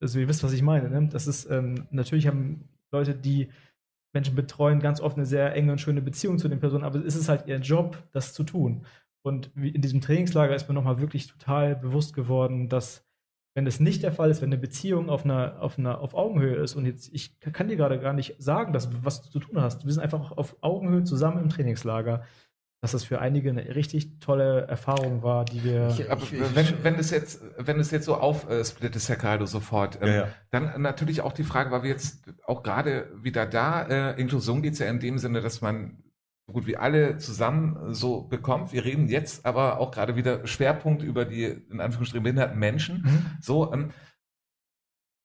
also 0.01 0.19
ihr 0.19 0.27
wisst, 0.27 0.43
was 0.43 0.53
ich 0.53 0.61
meine, 0.61 0.89
ne? 0.89 1.09
Das 1.11 1.27
ist, 1.27 1.49
ähm, 1.49 1.87
natürlich 1.91 2.27
haben 2.27 2.67
Leute, 2.91 3.13
die 3.15 3.49
Menschen 4.13 4.35
betreuen, 4.35 4.79
ganz 4.79 5.01
oft 5.01 5.17
eine 5.17 5.25
sehr 5.25 5.55
enge 5.55 5.71
und 5.71 5.81
schöne 5.81 6.01
Beziehung 6.01 6.37
zu 6.37 6.47
den 6.47 6.59
Personen, 6.59 6.83
aber 6.83 7.03
es 7.03 7.15
ist 7.15 7.29
halt 7.29 7.47
ihr 7.47 7.57
Job, 7.57 7.97
das 8.11 8.33
zu 8.33 8.43
tun. 8.43 8.85
Und 9.25 9.51
in 9.55 9.81
diesem 9.81 10.01
Trainingslager 10.01 10.53
ist 10.53 10.67
mir 10.67 10.73
nochmal 10.73 10.99
wirklich 10.99 11.27
total 11.27 11.75
bewusst 11.75 12.13
geworden, 12.13 12.69
dass 12.69 13.05
wenn 13.55 13.67
es 13.67 13.79
nicht 13.79 14.01
der 14.03 14.11
Fall 14.11 14.31
ist, 14.31 14.41
wenn 14.41 14.49
eine 14.49 14.57
Beziehung 14.57 15.09
auf 15.09 15.25
einer, 15.25 15.61
auf 15.61 15.77
einer, 15.77 15.99
auf 15.99 16.15
Augenhöhe 16.15 16.55
ist 16.55 16.75
und 16.75 16.85
jetzt, 16.85 17.13
ich 17.13 17.39
kann 17.39 17.67
dir 17.67 17.75
gerade 17.75 17.99
gar 17.99 18.13
nicht 18.13 18.35
sagen, 18.39 18.73
dass, 18.73 18.89
was 19.03 19.21
du 19.21 19.29
zu 19.29 19.39
tun 19.39 19.61
hast. 19.61 19.85
Wir 19.85 19.93
sind 19.93 20.01
einfach 20.01 20.31
auf 20.31 20.57
Augenhöhe 20.61 21.03
zusammen 21.03 21.41
im 21.43 21.49
Trainingslager. 21.49 22.23
Dass 22.81 22.91
das 22.91 23.05
für 23.05 23.19
einige 23.21 23.49
eine 23.49 23.75
richtig 23.75 24.19
tolle 24.19 24.67
Erfahrung 24.67 25.23
war, 25.23 25.45
die 25.45 25.63
wir. 25.63 25.87
Ich, 25.87 26.11
aber 26.11 26.21
wenn, 26.53 26.83
wenn 26.83 26.95
es 26.95 27.11
jetzt, 27.11 27.41
wenn 27.57 27.79
es 27.79 27.91
jetzt 27.91 28.03
so 28.03 28.15
aufsplittest, 28.15 29.07
Herr 29.07 29.15
Cardo, 29.15 29.45
sofort, 29.45 29.99
ähm, 30.01 30.07
Ja, 30.09 30.13
ja. 30.13 30.27
dann 30.51 30.81
natürlich 30.81 31.21
auch 31.21 31.31
die 31.31 31.45
Frage, 31.45 31.71
weil 31.71 31.83
wir 31.83 31.91
jetzt 31.91 32.25
auch 32.45 32.61
gerade 32.61 33.09
wieder 33.15 33.45
da, 33.45 33.83
äh, 33.83 34.19
Inklusion 34.19 34.61
geht 34.61 34.73
es 34.73 34.79
ja 34.79 34.87
in 34.87 34.99
dem 34.99 35.17
Sinne, 35.17 35.39
dass 35.39 35.61
man 35.61 36.02
gut 36.51 36.67
wie 36.67 36.77
alle 36.77 37.17
zusammen 37.17 37.93
so 37.93 38.21
bekommt. 38.23 38.73
Wir 38.73 38.83
reden 38.83 39.07
jetzt 39.07 39.45
aber 39.45 39.79
auch 39.79 39.91
gerade 39.91 40.15
wieder 40.15 40.45
Schwerpunkt 40.45 41.01
über 41.01 41.25
die, 41.25 41.45
in 41.45 41.79
Anführungsstrichen, 41.79 42.23
behinderten 42.23 42.59
Menschen. 42.59 43.01
Mhm. 43.03 43.25
So, 43.39 43.71
ähm, 43.73 43.91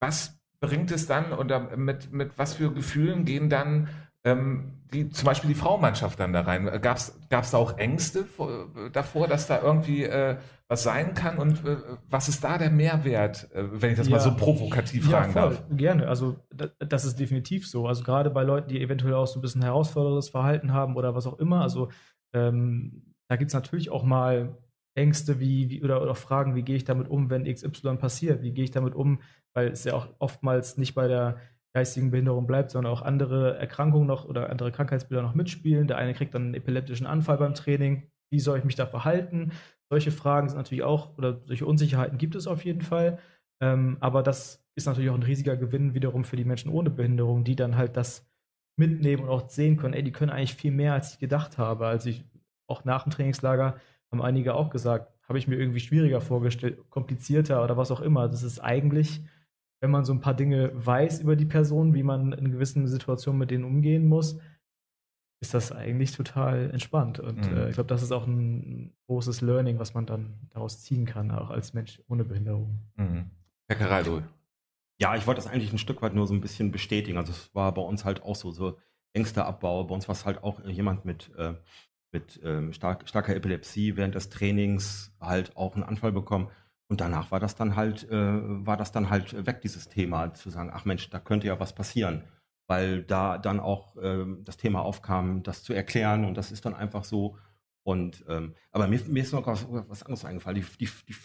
was 0.00 0.38
bringt 0.61 0.90
es 0.90 1.07
dann 1.07 1.33
oder 1.33 1.76
mit, 1.76 2.12
mit 2.12 2.38
was 2.38 2.54
für 2.54 2.72
Gefühlen 2.72 3.24
gehen 3.24 3.48
dann 3.48 3.88
ähm, 4.33 4.73
die, 4.93 5.11
zum 5.11 5.27
Beispiel 5.27 5.49
die 5.49 5.55
Frauenmannschaft 5.55 6.19
dann 6.19 6.33
da 6.33 6.43
rein? 6.43 6.64
Gab 6.81 6.97
es 6.97 7.12
da 7.29 7.59
auch 7.59 7.77
Ängste 7.79 8.25
vor, 8.25 8.69
davor, 8.93 9.29
dass 9.29 9.47
da 9.47 9.61
irgendwie 9.62 10.05
äh, 10.05 10.37
was 10.69 10.83
sein 10.83 11.14
kann? 11.14 11.38
Und 11.38 11.64
äh, 11.67 11.77
was 12.09 12.29
ist 12.29 12.43
da 12.45 12.59
der 12.59 12.71
Mehrwert, 12.71 13.49
äh, 13.55 13.64
wenn 13.71 13.91
ich 13.93 13.99
das 13.99 14.09
mal 14.09 14.17
Ja. 14.17 14.23
so 14.23 14.35
provokativ 14.35 15.11
fragen 15.11 15.33
voll, 15.33 15.43
darf? 15.43 15.62
Gerne. 15.71 16.09
Also 16.09 16.37
da, 16.55 16.69
das 16.79 17.05
ist 17.05 17.19
definitiv 17.19 17.69
so. 17.69 17.87
Also 17.87 18.03
gerade 18.03 18.31
bei 18.31 18.43
Leuten, 18.43 18.69
die 18.69 18.81
eventuell 18.81 19.14
auch 19.14 19.27
so 19.27 19.38
ein 19.38 19.43
bisschen 19.43 19.62
herausforderndes 19.62 20.31
Verhalten 20.31 20.73
haben 20.73 20.97
oder 20.97 21.14
was 21.14 21.27
auch 21.27 21.38
immer. 21.38 21.62
Also 21.62 21.91
ähm, 22.33 23.14
da 23.29 23.37
gibt 23.37 23.51
es 23.51 23.55
natürlich 23.55 23.91
auch 23.91 24.05
mal 24.05 24.57
Ängste 24.95 25.38
wie, 25.38 25.71
wie 25.71 25.83
oder, 25.83 26.03
oder 26.03 26.14
Fragen, 26.14 26.55
wie 26.55 26.62
gehe 26.62 26.77
ich 26.77 26.85
damit 26.85 27.09
um, 27.09 27.31
wenn 27.31 27.45
XY 27.45 27.97
passiert? 27.97 28.43
Wie 28.43 28.53
gehe 28.53 28.64
ich 28.64 28.71
damit 28.71 28.95
um? 28.95 29.21
Weil 29.55 29.69
es 29.69 29.85
ja 29.85 29.95
auch 29.95 30.09
oftmals 30.19 30.77
nicht 30.77 30.95
bei 30.95 31.07
der 31.09 31.37
geistigen 31.74 32.11
Behinderung 32.11 32.46
bleibt, 32.46 32.70
sondern 32.70 32.92
auch 32.92 33.02
andere 33.02 33.57
Erkrankungen 33.59 34.07
noch 34.07 34.24
oder 34.24 34.50
andere 34.50 34.72
Krankheitsbilder 34.72 35.22
noch 35.22 35.35
mitspielen. 35.35 35.87
Der 35.87 35.98
eine 35.98 36.14
kriegt 36.14 36.35
dann 36.35 36.46
einen 36.46 36.54
epileptischen 36.54 37.07
Anfall 37.07 37.38
beim 37.38 37.54
Training. 37.54 38.11
Wie 38.31 38.40
soll 38.40 38.59
ich 38.59 38.64
mich 38.64 38.74
da 38.74 38.87
verhalten? 38.87 39.52
Solche 39.90 40.11
Fragen 40.11 40.48
sind 40.48 40.59
natürlich 40.59 40.85
auch, 40.85 41.16
oder 41.16 41.40
solche 41.46 41.66
Unsicherheiten 41.66 42.18
gibt 42.18 42.35
es 42.35 42.46
auf 42.46 42.64
jeden 42.64 42.83
Fall. 42.83 43.18
Ähm, 43.61 43.96
aber 44.00 44.22
das 44.22 44.64
ist 44.74 44.87
natürlich 44.87 45.11
auch 45.11 45.14
ein 45.14 45.22
riesiger 45.22 45.57
Gewinn 45.57 45.94
wiederum 45.94 46.24
für 46.24 46.37
die 46.37 46.44
Menschen 46.44 46.70
ohne 46.70 46.90
Behinderung, 46.90 47.44
die 47.44 47.57
dann 47.57 47.76
halt 47.76 47.96
das 47.96 48.28
mitnehmen 48.78 49.24
und 49.24 49.28
auch 49.28 49.48
sehen 49.48 49.76
können, 49.76 49.94
ey, 49.94 50.04
die 50.04 50.12
können 50.12 50.31
eigentlich 50.31 50.54
viel 50.54 50.70
mehr, 50.70 50.92
als 50.92 51.14
ich 51.14 51.18
gedacht 51.18 51.59
habe. 51.59 51.87
Also 51.87 52.11
ich, 52.11 52.24
auch 52.68 52.85
nach 52.85 53.02
dem 53.02 53.11
Trainingslager 53.11 53.76
haben 54.11 54.22
einige 54.22 54.54
auch 54.54 54.70
gesagt, 54.70 55.12
habe 55.28 55.38
ich 55.38 55.48
mir 55.48 55.57
irgendwie 55.57 55.81
schwieriger 55.81 56.20
vorgestellt, 56.20 56.88
komplizierter 56.90 57.62
oder 57.62 57.76
was 57.76 57.90
auch 57.90 58.00
immer. 58.00 58.28
Das 58.28 58.42
ist 58.42 58.61
eigentlich, 58.61 59.22
wenn 59.81 59.91
man 59.91 60.05
so 60.05 60.12
ein 60.12 60.21
paar 60.21 60.35
Dinge 60.35 60.73
weiß 60.75 61.21
über 61.21 61.37
die 61.37 61.45
Person, 61.45 61.95
wie 61.95 62.03
man 62.03 62.33
in 62.33 62.51
gewissen 62.51 62.87
Situationen 62.87 63.38
mit 63.38 63.51
denen 63.51 63.64
umgehen 63.64 64.07
muss, 64.07 64.38
ist 65.41 65.55
das 65.55 65.71
eigentlich 65.71 66.12
total 66.12 66.71
entspannt. 66.71 67.21
Und 67.21 67.49
Mhm. 67.49 67.57
äh, 67.57 67.69
ich 67.69 67.75
glaube, 67.75 67.88
das 67.88 68.03
ist 68.03 68.11
auch 68.12 68.27
ein 68.27 68.93
großes 69.07 69.41
Learning, 69.41 69.79
was 69.79 69.95
man 69.95 70.05
dann 70.05 70.35
daraus 70.51 70.83
ziehen 70.83 71.07
kann, 71.07 71.31
auch 71.31 71.51
als 71.51 71.75
Mensch 71.75 72.03
ohne 72.09 72.25
Behinderung. 72.25 72.81
Mhm. 72.97 73.31
Herr 73.69 73.77
Caraldo. 73.77 74.23
Ja, 75.01 75.14
ich 75.14 75.29
wollte 75.29 75.41
das 75.41 75.47
eigentlich 75.47 75.73
ein 75.73 75.79
Stück 75.79 76.03
weit 76.03 76.14
nur 76.14 76.27
so 76.27 76.35
ein 76.35 76.41
bisschen 76.41 76.73
bestätigen. 76.73 77.19
Also 77.19 77.31
es 77.31 77.55
war 77.55 77.73
bei 77.73 77.83
uns 77.83 78.05
halt 78.05 78.23
auch 78.23 78.35
so, 78.35 78.51
so 78.51 78.79
Ängsteabbau. 79.12 79.85
Bei 79.85 79.95
uns 79.95 80.09
war 80.09 80.14
es 80.14 80.27
halt 80.27 80.43
auch 80.43 80.64
jemand 80.64 81.05
mit, 81.05 81.31
äh, 81.37 81.55
mit 82.11 82.41
ähm, 82.43 82.73
stark, 82.73 83.09
starker 83.09 83.37
Epilepsie 83.37 83.97
während 83.97 84.17
des 84.17 84.31
Trainings 84.31 85.14
halt 85.21 85.57
auch 85.57 85.75
einen 85.77 85.85
Anfall 85.85 86.11
bekommen. 86.11 86.49
Und 86.88 87.01
danach 87.01 87.31
war 87.31 87.38
das 87.38 87.55
dann 87.55 87.77
halt, 87.77 88.11
äh, 88.11 88.66
war 88.66 88.77
das 88.77 88.92
dann 88.92 89.11
halt 89.11 89.46
weg, 89.46 89.61
dieses 89.61 89.88
Thema, 89.88 90.33
zu 90.35 90.51
sagen, 90.51 90.70
ach 90.72 90.85
Mensch, 90.85 91.11
da 91.11 91.18
könnte 91.18 91.46
ja 91.46 91.61
was 91.61 91.74
passieren. 91.74 92.24
Weil 92.66 93.03
da 93.03 93.38
dann 93.38 93.61
auch 93.61 93.96
ähm, 94.03 94.42
das 94.44 94.57
Thema 94.57 94.83
aufkam, 94.83 95.42
das 95.42 95.62
zu 95.62 95.72
erklären 95.72 96.24
und 96.24 96.35
das 96.35 96.51
ist 96.51 96.64
dann 96.64 96.74
einfach 96.74 97.05
so. 97.05 97.37
Und 97.83 98.24
ähm, 98.29 98.55
aber 98.70 98.88
mir, 98.88 99.01
mir 99.07 99.22
ist 99.22 99.33
noch 99.33 99.46
was, 99.46 99.66
was 99.70 100.03
anderes 100.03 100.24
eingefallen. 100.24 100.57
Die, 100.57 100.87
die, 100.87 100.90
die 101.09 101.16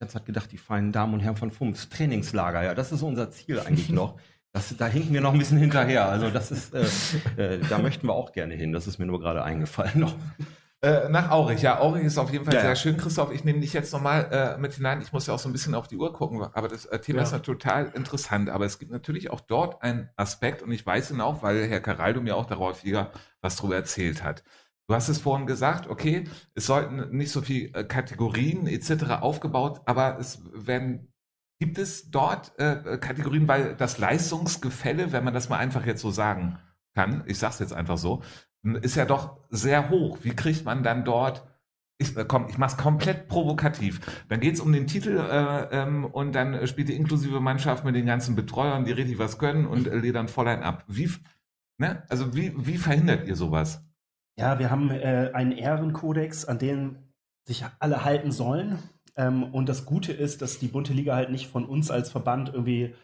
ganze 0.00 0.14
Zeit 0.14 0.26
gedacht, 0.26 0.50
die 0.50 0.58
feinen 0.58 0.92
Damen 0.92 1.14
und 1.14 1.20
Herren 1.20 1.36
von 1.36 1.50
FUMS, 1.50 1.88
Trainingslager, 1.88 2.64
ja, 2.64 2.74
das 2.74 2.90
ist 2.90 3.02
unser 3.02 3.30
Ziel 3.30 3.60
eigentlich 3.60 3.90
noch. 3.90 4.18
Das, 4.52 4.76
da 4.76 4.86
hinken 4.86 5.14
wir 5.14 5.20
noch 5.20 5.32
ein 5.32 5.38
bisschen 5.38 5.58
hinterher. 5.58 6.08
Also 6.08 6.30
das 6.30 6.50
ist, 6.50 6.74
äh, 6.74 6.86
äh, 7.36 7.60
da 7.68 7.78
möchten 7.78 8.08
wir 8.08 8.14
auch 8.14 8.32
gerne 8.32 8.54
hin. 8.54 8.72
Das 8.72 8.88
ist 8.88 8.98
mir 8.98 9.06
nur 9.06 9.20
gerade 9.20 9.44
eingefallen 9.44 10.00
noch. 10.00 10.16
Äh, 10.82 11.10
nach 11.10 11.30
Aurich. 11.30 11.60
Ja, 11.60 11.78
Aurich 11.80 12.04
ist 12.04 12.16
auf 12.16 12.32
jeden 12.32 12.44
Fall 12.46 12.54
Ja, 12.54 12.60
sehr 12.60 12.70
ja. 12.70 12.76
schön. 12.76 12.96
Christoph, 12.96 13.32
ich 13.32 13.44
nehme 13.44 13.60
dich 13.60 13.74
jetzt 13.74 13.92
nochmal 13.92 14.28
äh, 14.32 14.58
mit 14.58 14.72
hinein. 14.72 15.02
Ich 15.02 15.12
muss 15.12 15.26
ja 15.26 15.34
auch 15.34 15.38
so 15.38 15.48
ein 15.48 15.52
bisschen 15.52 15.74
auf 15.74 15.88
die 15.88 15.96
Uhr 15.96 16.12
gucken, 16.12 16.42
aber 16.42 16.68
das 16.68 16.86
äh, 16.86 16.98
Thema 17.00 17.18
Ja. 17.18 17.24
ist 17.24 17.32
ja 17.32 17.40
total 17.40 17.88
interessant. 17.94 18.48
Aber 18.48 18.64
es 18.64 18.78
gibt 18.78 18.90
natürlich 18.90 19.30
auch 19.30 19.40
dort 19.40 19.82
einen 19.82 20.08
Aspekt 20.16 20.62
und 20.62 20.72
ich 20.72 20.86
weiß 20.86 21.10
ihn 21.10 21.20
auch, 21.20 21.42
weil 21.42 21.66
Herr 21.68 21.80
Caraldo 21.80 22.22
mir 22.22 22.34
auch 22.36 22.46
darauf 22.46 22.82
wieder 22.84 23.12
was 23.42 23.56
drüber 23.56 23.76
erzählt 23.76 24.24
hat. 24.24 24.42
Du 24.88 24.94
hast 24.94 25.08
es 25.08 25.18
vorhin 25.18 25.46
gesagt, 25.46 25.86
okay, 25.88 26.24
es 26.54 26.66
sollten 26.66 27.14
nicht 27.14 27.30
so 27.30 27.42
viele 27.42 27.74
äh, 27.74 27.84
Kategorien 27.84 28.66
etc. 28.66 29.20
aufgebaut, 29.20 29.82
aber 29.86 30.18
es 30.18 30.42
werden 30.52 31.06
Gibt 31.62 31.76
es 31.76 32.10
dort 32.10 32.58
äh, 32.58 32.96
Kategorien, 32.98 33.46
weil 33.46 33.76
das 33.76 33.98
Leistungsgefälle, 33.98 35.12
wenn 35.12 35.24
man 35.24 35.34
das 35.34 35.50
mal 35.50 35.58
einfach 35.58 35.84
jetzt 35.84 36.00
so 36.00 36.10
sagen 36.10 36.58
kann, 36.94 37.22
ich 37.26 37.38
sag's 37.38 37.58
jetzt 37.58 37.74
einfach 37.74 37.98
so, 37.98 38.22
ist 38.62 38.94
ja 38.94 39.04
doch 39.04 39.38
sehr 39.50 39.90
hoch. 39.90 40.18
Wie 40.22 40.34
kriegt 40.34 40.64
man 40.64 40.82
dann 40.82 41.04
dort, 41.04 41.46
ich, 41.98 42.16
äh, 42.16 42.24
komm, 42.26 42.46
ich 42.48 42.58
mach's 42.58 42.76
komplett 42.76 43.28
provokativ. 43.28 44.00
Dann 44.28 44.40
geht's 44.40 44.60
um 44.60 44.72
den 44.72 44.86
Titel 44.86 45.18
äh, 45.18 45.68
ähm, 45.70 46.04
und 46.04 46.32
dann 46.34 46.66
spielt 46.66 46.88
die 46.88 46.96
inklusive 46.96 47.40
Mannschaft 47.40 47.84
mit 47.84 47.94
den 47.94 48.06
ganzen 48.06 48.34
Betreuern, 48.34 48.84
die 48.84 48.92
richtig 48.92 49.18
was 49.18 49.38
können 49.38 49.66
und 49.66 49.86
äh, 49.86 49.96
ledern 49.96 50.28
voll 50.28 50.48
ein 50.48 50.62
ab. 50.62 50.84
Wie, 50.88 51.10
ne? 51.78 52.02
Also 52.08 52.34
wie, 52.34 52.52
wie 52.56 52.78
verhindert 52.78 53.26
ihr 53.26 53.36
sowas? 53.36 53.84
Ja, 54.38 54.58
wir 54.58 54.70
haben 54.70 54.90
äh, 54.90 55.30
einen 55.34 55.52
Ehrenkodex, 55.52 56.46
an 56.46 56.58
den 56.58 56.98
sich 57.46 57.64
alle 57.78 58.04
halten 58.04 58.32
sollen. 58.32 58.78
Ähm, 59.16 59.44
und 59.44 59.68
das 59.68 59.84
Gute 59.84 60.12
ist, 60.12 60.40
dass 60.40 60.58
die 60.58 60.68
Bunte 60.68 60.92
Liga 60.92 61.14
halt 61.14 61.30
nicht 61.30 61.48
von 61.48 61.66
uns 61.66 61.90
als 61.90 62.10
Verband 62.10 62.50
irgendwie 62.52 62.94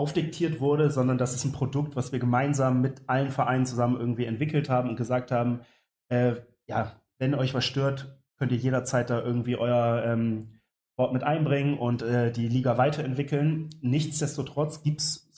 aufdiktiert 0.00 0.60
wurde, 0.60 0.90
sondern 0.90 1.18
das 1.18 1.34
ist 1.34 1.44
ein 1.44 1.52
Produkt, 1.52 1.94
was 1.94 2.10
wir 2.10 2.18
gemeinsam 2.18 2.80
mit 2.80 3.02
allen 3.06 3.30
Vereinen 3.30 3.66
zusammen 3.66 4.00
irgendwie 4.00 4.24
entwickelt 4.24 4.70
haben 4.70 4.88
und 4.88 4.96
gesagt 4.96 5.30
haben, 5.30 5.60
äh, 6.08 6.36
ja, 6.66 6.92
wenn 7.18 7.34
euch 7.34 7.52
was 7.52 7.66
stört, 7.66 8.18
könnt 8.38 8.50
ihr 8.50 8.58
jederzeit 8.58 9.10
da 9.10 9.20
irgendwie 9.20 9.56
euer 9.56 10.02
ähm, 10.06 10.60
Wort 10.96 11.12
mit 11.12 11.22
einbringen 11.22 11.76
und 11.78 12.00
äh, 12.00 12.32
die 12.32 12.48
Liga 12.48 12.78
weiterentwickeln. 12.78 13.68
Nichtsdestotrotz 13.82 14.82
gibt 14.82 15.02
es 15.02 15.30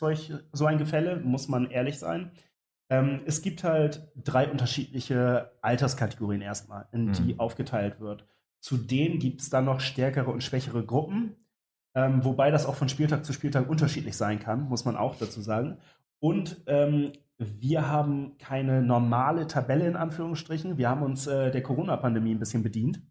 so 0.53 0.67
ein 0.67 0.79
Gefälle, 0.79 1.17
muss 1.21 1.49
man 1.49 1.69
ehrlich 1.69 1.99
sein. 1.99 2.31
Ähm, 2.89 3.23
es 3.27 3.43
gibt 3.43 3.65
halt 3.65 4.09
drei 4.17 4.49
unterschiedliche 4.49 5.51
Alterskategorien 5.61 6.43
erstmal, 6.43 6.87
in 6.93 7.07
Mhm. 7.07 7.13
die 7.15 7.39
aufgeteilt 7.39 8.01
wird. 8.01 8.27
Zudem 8.61 9.19
gibt 9.19 9.41
es 9.41 9.51
dann 9.51 9.65
noch 9.65 9.81
stärkere 9.81 10.31
und 10.31 10.45
schwächere 10.45 10.85
Gruppen, 10.85 11.35
ähm, 11.95 12.25
wobei 12.25 12.51
das 12.51 12.67
auch 12.67 12.75
von 12.75 12.89
Spieltag 12.89 13.25
zu 13.25 13.33
Spieltag 13.33 13.69
unterschiedlich 13.69 14.17
sein 14.17 14.39
kann, 14.39 14.69
muss 14.69 14.85
man 14.85 14.97
auch 14.97 15.17
dazu 15.17 15.41
sagen. 15.41 15.79
Und 16.21 16.63
ähm, 16.67 17.13
wir 17.39 17.89
haben 17.89 18.37
keine 18.39 18.83
normale 18.83 19.47
Tabelle 19.47 19.87
in 19.87 19.97
Anführungsstrichen. 19.97 20.79
Wir 20.79 20.89
haben 20.89 21.03
uns 21.03 21.27
äh, 21.27 21.51
der 21.51 21.63
Corona-Pandemie 21.63 22.35
ein 22.35 22.39
bisschen 22.39 22.63
bedient 22.63 23.03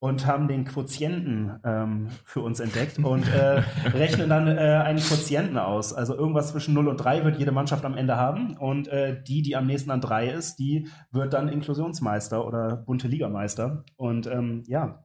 und 0.00 0.26
haben 0.26 0.46
den 0.46 0.64
Quotienten 0.64 1.58
ähm, 1.64 2.08
für 2.24 2.40
uns 2.40 2.60
entdeckt 2.60 2.98
und 3.02 3.26
äh, 3.28 3.62
rechnen 3.88 4.28
dann 4.28 4.46
äh, 4.48 4.82
einen 4.84 4.98
Quotienten 4.98 5.58
aus. 5.58 5.92
Also 5.92 6.14
irgendwas 6.16 6.50
zwischen 6.50 6.74
0 6.74 6.88
und 6.88 6.96
3 6.98 7.24
wird 7.24 7.38
jede 7.38 7.52
Mannschaft 7.52 7.84
am 7.84 7.96
Ende 7.96 8.16
haben 8.16 8.56
und 8.56 8.88
äh, 8.88 9.22
die, 9.22 9.42
die 9.42 9.56
am 9.56 9.66
nächsten 9.66 9.90
an 9.90 10.00
3 10.00 10.28
ist, 10.30 10.56
die 10.56 10.88
wird 11.10 11.32
dann 11.32 11.48
Inklusionsmeister 11.48 12.46
oder 12.46 12.76
bunte 12.76 13.08
Ligameister. 13.08 13.84
Und 13.96 14.26
ähm, 14.26 14.62
ja, 14.66 15.04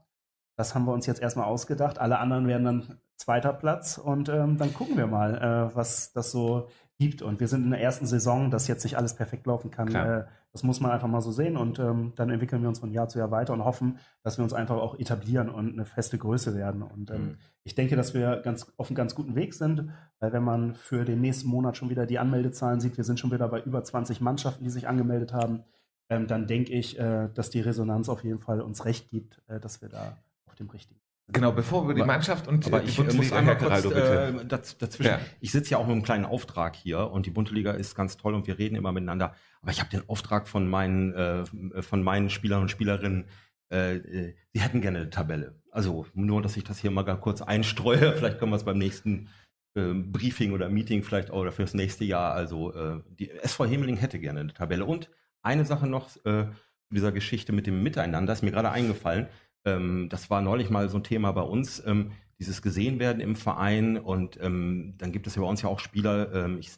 das 0.55 0.75
haben 0.75 0.85
wir 0.85 0.93
uns 0.93 1.07
jetzt 1.07 1.21
erstmal 1.21 1.45
ausgedacht. 1.45 1.99
Alle 1.99 2.19
anderen 2.19 2.47
werden 2.47 2.65
dann 2.65 2.99
zweiter 3.23 3.53
Platz 3.53 3.97
und 3.97 4.29
ähm, 4.29 4.57
dann 4.57 4.73
gucken 4.73 4.97
wir 4.97 5.07
mal, 5.07 5.35
äh, 5.71 5.75
was 5.75 6.11
das 6.13 6.31
so 6.31 6.67
gibt. 6.99 7.21
Und 7.21 7.39
wir 7.39 7.47
sind 7.47 7.63
in 7.63 7.71
der 7.71 7.81
ersten 7.81 8.05
Saison, 8.05 8.51
dass 8.51 8.67
jetzt 8.67 8.83
nicht 8.83 8.97
alles 8.97 9.15
perfekt 9.15 9.47
laufen 9.47 9.71
kann. 9.71 9.87
Äh, 9.95 10.25
das 10.51 10.61
muss 10.61 10.79
man 10.79 10.91
einfach 10.91 11.07
mal 11.07 11.21
so 11.21 11.31
sehen 11.31 11.57
und 11.57 11.79
ähm, 11.79 12.13
dann 12.15 12.29
entwickeln 12.29 12.61
wir 12.61 12.69
uns 12.69 12.79
von 12.79 12.91
Jahr 12.91 13.07
zu 13.07 13.17
Jahr 13.17 13.31
weiter 13.31 13.53
und 13.53 13.63
hoffen, 13.65 13.97
dass 14.21 14.37
wir 14.37 14.43
uns 14.43 14.53
einfach 14.53 14.75
auch 14.75 14.99
etablieren 14.99 15.49
und 15.49 15.73
eine 15.73 15.85
feste 15.85 16.17
Größe 16.19 16.53
werden. 16.55 16.83
Und 16.83 17.09
ähm, 17.09 17.21
Mhm. 17.21 17.37
ich 17.63 17.73
denke, 17.73 17.95
dass 17.95 18.13
wir 18.13 18.37
ganz 18.43 18.71
auf 18.77 18.87
einem 18.87 18.95
ganz 18.95 19.15
guten 19.15 19.33
Weg 19.35 19.53
sind, 19.55 19.89
weil 20.19 20.31
wenn 20.31 20.43
man 20.43 20.75
für 20.75 21.05
den 21.05 21.21
nächsten 21.21 21.47
Monat 21.47 21.75
schon 21.77 21.89
wieder 21.89 22.05
die 22.05 22.19
Anmeldezahlen 22.19 22.79
sieht, 22.81 22.97
wir 22.97 23.03
sind 23.03 23.19
schon 23.19 23.31
wieder 23.31 23.47
bei 23.47 23.61
über 23.61 23.83
20 23.83 24.21
Mannschaften, 24.21 24.63
die 24.63 24.69
sich 24.69 24.87
angemeldet 24.87 25.33
haben, 25.33 25.63
ähm, 26.09 26.27
dann 26.27 26.45
denke 26.45 26.73
ich, 26.73 26.99
äh, 26.99 27.29
dass 27.33 27.49
die 27.49 27.61
Resonanz 27.61 28.07
auf 28.09 28.23
jeden 28.23 28.39
Fall 28.39 28.61
uns 28.61 28.85
recht 28.85 29.09
gibt, 29.09 29.41
äh, 29.47 29.59
dass 29.59 29.81
wir 29.81 29.89
da 29.89 30.17
auf 30.45 30.53
dem 30.55 30.69
richtigen 30.69 30.99
sind. 30.99 31.12
Genau, 31.27 31.53
bevor 31.53 31.83
wir 31.83 31.91
über 31.91 32.01
die 32.01 32.05
Mannschaft 32.05 32.47
und 32.47 32.65
Aber 32.67 32.81
die 32.81 32.89
ich 32.89 32.97
äh, 32.97 33.03
muss 33.03 33.13
Bundesliga, 33.13 33.37
einmal 33.37 33.55
Herr 33.55 33.67
kurz 33.67 33.83
Geraldo, 33.83 33.89
bitte. 33.89 34.41
äh, 34.41 34.45
daz, 34.45 34.77
dazwischen. 34.77 35.11
Ja. 35.11 35.19
Ich 35.39 35.51
sitze 35.51 35.71
ja 35.71 35.77
auch 35.77 35.85
mit 35.87 35.93
einem 35.93 36.03
kleinen 36.03 36.25
Auftrag 36.25 36.75
hier 36.75 37.11
und 37.11 37.25
die 37.25 37.31
Bunte 37.31 37.53
Liga 37.53 37.71
ist 37.71 37.95
ganz 37.95 38.17
toll 38.17 38.33
und 38.33 38.45
wir 38.45 38.59
reden 38.59 38.75
immer 38.75 38.91
miteinander. 38.91 39.33
Aber 39.61 39.71
ich 39.71 39.79
habe 39.79 39.89
den 39.89 40.07
Auftrag 40.09 40.47
von 40.47 40.67
meinen, 40.67 41.13
äh, 41.13 41.81
von 41.81 42.03
meinen 42.03 42.29
Spielern 42.29 42.61
und 42.61 42.69
Spielerinnen, 42.69 43.25
äh, 43.71 43.95
äh, 43.95 44.35
sie 44.53 44.61
hätten 44.61 44.81
gerne 44.81 44.99
eine 44.99 45.09
Tabelle. 45.09 45.61
Also 45.71 46.05
nur, 46.13 46.41
dass 46.41 46.57
ich 46.57 46.65
das 46.65 46.79
hier 46.79 46.91
mal 46.91 47.03
ganz 47.03 47.21
kurz 47.21 47.41
einstreue. 47.41 48.13
Vielleicht 48.17 48.37
können 48.37 48.51
wir 48.51 48.57
es 48.57 48.65
beim 48.65 48.77
nächsten 48.77 49.29
äh, 49.75 49.93
Briefing 49.93 50.51
oder 50.51 50.69
Meeting 50.69 51.03
vielleicht 51.03 51.31
auch 51.31 51.39
oder 51.39 51.51
fürs 51.51 51.73
nächste 51.73 52.05
Jahr. 52.05 52.33
Also 52.33 52.73
äh, 52.73 53.01
die 53.07 53.31
SV 53.31 53.65
Himmeling 53.65 53.97
hätte 53.97 54.19
gerne 54.19 54.41
eine 54.41 54.53
Tabelle. 54.53 54.85
Und 54.85 55.09
eine 55.41 55.65
Sache 55.65 55.87
noch 55.87 56.15
äh, 56.25 56.45
zu 56.87 56.93
dieser 56.93 57.11
Geschichte 57.11 57.53
mit 57.53 57.65
dem 57.65 57.81
Miteinander 57.81 58.33
ist 58.33 58.43
mir 58.43 58.51
gerade 58.51 58.69
eingefallen. 58.69 59.27
Ähm, 59.65 60.09
das 60.09 60.29
war 60.29 60.41
neulich 60.41 60.69
mal 60.69 60.89
so 60.89 60.97
ein 60.97 61.03
Thema 61.03 61.31
bei 61.31 61.41
uns. 61.41 61.83
Ähm, 61.85 62.11
dieses 62.39 62.61
gesehen 62.61 62.99
werden 62.99 63.21
im 63.21 63.35
Verein 63.35 63.97
und 63.97 64.37
ähm, 64.41 64.93
dann 64.97 65.11
gibt 65.11 65.27
es 65.27 65.35
ja 65.35 65.41
bei 65.41 65.47
uns 65.47 65.61
ja 65.61 65.69
auch 65.69 65.79
Spieler, 65.79 66.33
ähm, 66.33 66.57
ich 66.59 66.71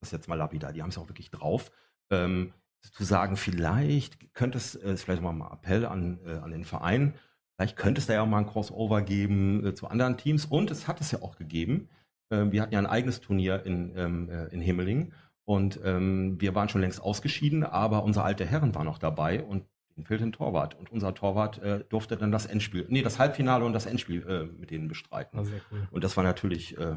das 0.00 0.10
jetzt 0.10 0.28
mal 0.28 0.34
lapidar, 0.34 0.72
die 0.72 0.82
haben 0.82 0.90
es 0.90 0.98
auch 0.98 1.08
wirklich 1.08 1.30
drauf, 1.30 1.70
ähm, 2.10 2.52
zu 2.82 3.04
sagen, 3.04 3.36
vielleicht 3.36 4.34
könnte 4.34 4.58
es, 4.58 4.74
äh, 4.76 4.96
vielleicht 4.96 5.22
mal 5.22 5.30
ein 5.30 5.40
Appell 5.40 5.86
an, 5.86 6.18
äh, 6.26 6.34
an 6.34 6.50
den 6.50 6.64
Verein, 6.64 7.14
vielleicht 7.56 7.76
könnte 7.76 8.00
es 8.00 8.06
da 8.06 8.14
ja 8.14 8.22
auch 8.22 8.26
mal 8.26 8.38
ein 8.38 8.46
Crossover 8.46 9.02
geben 9.02 9.64
äh, 9.64 9.74
zu 9.74 9.88
anderen 9.88 10.16
Teams 10.16 10.44
und 10.44 10.70
es 10.70 10.86
hat 10.86 11.00
es 11.00 11.10
ja 11.12 11.22
auch 11.22 11.36
gegeben. 11.36 11.88
Ähm, 12.30 12.52
wir 12.52 12.62
hatten 12.62 12.74
ja 12.74 12.78
ein 12.78 12.86
eigenes 12.86 13.20
Turnier 13.20 13.64
in, 13.64 13.96
äh, 13.96 14.46
in 14.48 14.60
Himmeling 14.60 15.12
und 15.44 15.80
ähm, 15.84 16.40
wir 16.40 16.54
waren 16.54 16.68
schon 16.68 16.80
längst 16.80 17.00
ausgeschieden, 17.00 17.64
aber 17.64 18.02
unsere 18.02 18.24
alte 18.24 18.44
Herren 18.44 18.74
waren 18.74 18.86
noch 18.86 18.98
dabei 18.98 19.42
und 19.42 19.64
fehlte 20.04 20.24
ein 20.24 20.32
Torwart. 20.32 20.74
Und 20.74 20.90
unser 20.92 21.14
Torwart 21.14 21.58
äh, 21.62 21.84
durfte 21.88 22.16
dann 22.16 22.30
das 22.30 22.46
Endspiel, 22.46 22.86
nee, 22.88 23.02
das 23.02 23.18
Halbfinale 23.18 23.64
und 23.64 23.72
das 23.72 23.86
Endspiel 23.86 24.26
äh, 24.28 24.44
mit 24.58 24.70
denen 24.70 24.88
bestreiten. 24.88 25.38
Also 25.38 25.52
sehr 25.52 25.60
cool. 25.70 25.88
Und 25.90 26.04
das 26.04 26.16
war 26.16 26.24
natürlich 26.24 26.76
äh, 26.76 26.96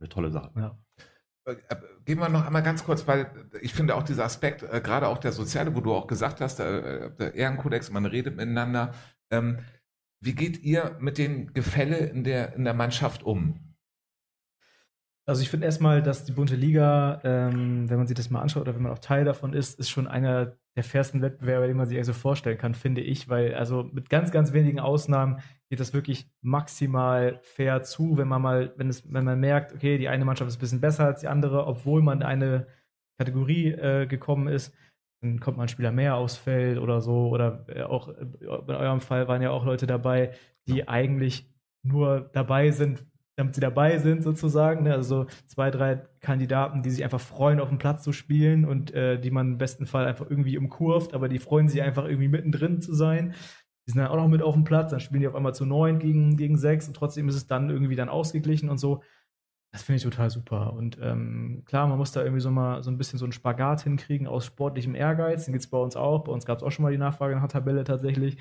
eine 0.00 0.08
tolle 0.08 0.30
Sache. 0.30 0.50
Ja. 0.56 0.78
Äh, 1.44 1.56
Gehen 2.04 2.18
wir 2.18 2.28
noch 2.28 2.44
einmal 2.44 2.64
ganz 2.64 2.84
kurz, 2.84 3.06
weil 3.06 3.30
ich 3.60 3.72
finde 3.72 3.94
auch 3.94 4.02
dieser 4.02 4.24
Aspekt, 4.24 4.62
äh, 4.62 4.80
gerade 4.80 5.06
auch 5.06 5.18
der 5.18 5.32
soziale, 5.32 5.76
wo 5.76 5.80
du 5.80 5.94
auch 5.94 6.08
gesagt 6.08 6.40
hast, 6.40 6.58
äh, 6.58 7.10
der 7.14 7.34
Ehrenkodex, 7.34 7.90
man 7.90 8.06
redet 8.06 8.36
miteinander. 8.36 8.92
Ähm, 9.30 9.58
wie 10.20 10.34
geht 10.34 10.62
ihr 10.62 10.96
mit 11.00 11.18
den 11.18 11.52
Gefälle 11.52 11.96
in 11.96 12.24
der, 12.24 12.54
in 12.54 12.64
der 12.64 12.74
Mannschaft 12.74 13.22
um? 13.22 13.71
Also 15.24 15.42
ich 15.42 15.50
finde 15.50 15.66
erstmal, 15.66 16.02
dass 16.02 16.24
die 16.24 16.32
bunte 16.32 16.56
Liga, 16.56 17.20
ähm, 17.22 17.88
wenn 17.88 17.98
man 17.98 18.08
sich 18.08 18.16
das 18.16 18.30
mal 18.30 18.40
anschaut 18.40 18.62
oder 18.62 18.74
wenn 18.74 18.82
man 18.82 18.92
auch 18.92 18.98
Teil 18.98 19.24
davon 19.24 19.52
ist, 19.52 19.78
ist 19.78 19.88
schon 19.88 20.08
einer 20.08 20.56
der 20.74 20.82
fairsten 20.82 21.22
Wettbewerbe, 21.22 21.68
den 21.68 21.76
man 21.76 21.86
sich 21.86 21.98
also 21.98 22.12
vorstellen 22.12 22.58
kann, 22.58 22.74
finde 22.74 23.02
ich, 23.02 23.28
weil 23.28 23.54
also 23.54 23.84
mit 23.84 24.10
ganz, 24.10 24.32
ganz 24.32 24.52
wenigen 24.52 24.80
Ausnahmen 24.80 25.40
geht 25.70 25.78
das 25.78 25.94
wirklich 25.94 26.28
maximal 26.40 27.38
fair 27.42 27.82
zu, 27.82 28.16
wenn 28.16 28.26
man 28.26 28.42
mal, 28.42 28.72
wenn 28.76 28.88
es, 28.88 29.12
wenn 29.12 29.24
man 29.24 29.38
merkt, 29.38 29.72
okay, 29.74 29.96
die 29.96 30.08
eine 30.08 30.24
Mannschaft 30.24 30.48
ist 30.48 30.56
ein 30.56 30.60
bisschen 30.60 30.80
besser 30.80 31.04
als 31.04 31.20
die 31.20 31.28
andere, 31.28 31.66
obwohl 31.66 32.02
man 32.02 32.18
in 32.18 32.26
eine 32.26 32.66
Kategorie 33.18 33.68
äh, 33.72 34.06
gekommen 34.06 34.48
ist, 34.48 34.74
dann 35.22 35.38
kommt 35.38 35.56
mal 35.56 35.64
ein 35.64 35.68
Spieler 35.68 35.92
mehr 35.92 36.16
aufs 36.16 36.36
Feld 36.36 36.78
oder 36.78 37.00
so. 37.00 37.28
Oder 37.28 37.64
äh, 37.68 37.82
auch 37.82 38.08
äh, 38.08 38.26
in 38.40 38.48
eurem 38.48 39.00
Fall 39.00 39.28
waren 39.28 39.42
ja 39.42 39.50
auch 39.50 39.64
Leute 39.64 39.86
dabei, 39.86 40.32
die 40.66 40.88
eigentlich 40.88 41.48
nur 41.84 42.30
dabei 42.32 42.70
sind, 42.70 43.04
damit 43.36 43.54
sie 43.54 43.60
dabei 43.60 43.98
sind, 43.98 44.22
sozusagen. 44.22 44.84
Ne? 44.84 44.92
Also 44.92 45.26
zwei, 45.46 45.70
drei 45.70 46.02
Kandidaten, 46.20 46.82
die 46.82 46.90
sich 46.90 47.02
einfach 47.04 47.20
freuen, 47.20 47.60
auf 47.60 47.68
dem 47.68 47.78
Platz 47.78 48.02
zu 48.02 48.12
spielen 48.12 48.64
und 48.64 48.92
äh, 48.92 49.18
die 49.18 49.30
man 49.30 49.52
im 49.52 49.58
besten 49.58 49.86
Fall 49.86 50.06
einfach 50.06 50.28
irgendwie 50.28 50.58
umkurvt, 50.58 51.14
aber 51.14 51.28
die 51.28 51.38
freuen 51.38 51.68
sich 51.68 51.82
einfach 51.82 52.04
irgendwie 52.04 52.28
mittendrin 52.28 52.80
zu 52.80 52.94
sein. 52.94 53.34
Die 53.86 53.92
sind 53.92 54.00
dann 54.00 54.10
auch 54.10 54.16
noch 54.16 54.28
mit 54.28 54.42
auf 54.42 54.54
dem 54.54 54.64
Platz, 54.64 54.90
dann 54.90 55.00
spielen 55.00 55.22
die 55.22 55.28
auf 55.28 55.34
einmal 55.34 55.54
zu 55.54 55.64
neun 55.64 55.98
gegen, 55.98 56.36
gegen 56.36 56.56
sechs 56.56 56.86
und 56.86 56.94
trotzdem 56.94 57.28
ist 57.28 57.34
es 57.34 57.46
dann 57.46 57.70
irgendwie 57.70 57.96
dann 57.96 58.08
ausgeglichen 58.08 58.68
und 58.68 58.78
so. 58.78 59.02
Das 59.72 59.82
finde 59.82 59.96
ich 59.96 60.02
total 60.02 60.28
super. 60.28 60.74
Und 60.74 60.98
ähm, 61.00 61.62
klar, 61.64 61.86
man 61.86 61.96
muss 61.96 62.12
da 62.12 62.20
irgendwie 62.20 62.42
so 62.42 62.50
mal 62.50 62.82
so 62.82 62.90
ein 62.90 62.98
bisschen 62.98 63.18
so 63.18 63.24
einen 63.24 63.32
Spagat 63.32 63.80
hinkriegen 63.80 64.26
aus 64.26 64.44
sportlichem 64.44 64.94
Ehrgeiz. 64.94 65.46
Den 65.46 65.52
gibt 65.52 65.64
es 65.64 65.70
bei 65.70 65.78
uns 65.78 65.96
auch. 65.96 66.24
Bei 66.24 66.32
uns 66.32 66.44
gab 66.44 66.58
es 66.58 66.62
auch 66.62 66.70
schon 66.70 66.82
mal 66.82 66.92
die 66.92 66.98
Nachfrage 66.98 67.34
nach 67.34 67.48
Tabelle 67.48 67.82
tatsächlich. 67.82 68.36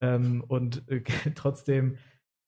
Ähm, 0.00 0.42
und 0.48 0.82
äh, 0.90 1.02
trotzdem 1.36 1.98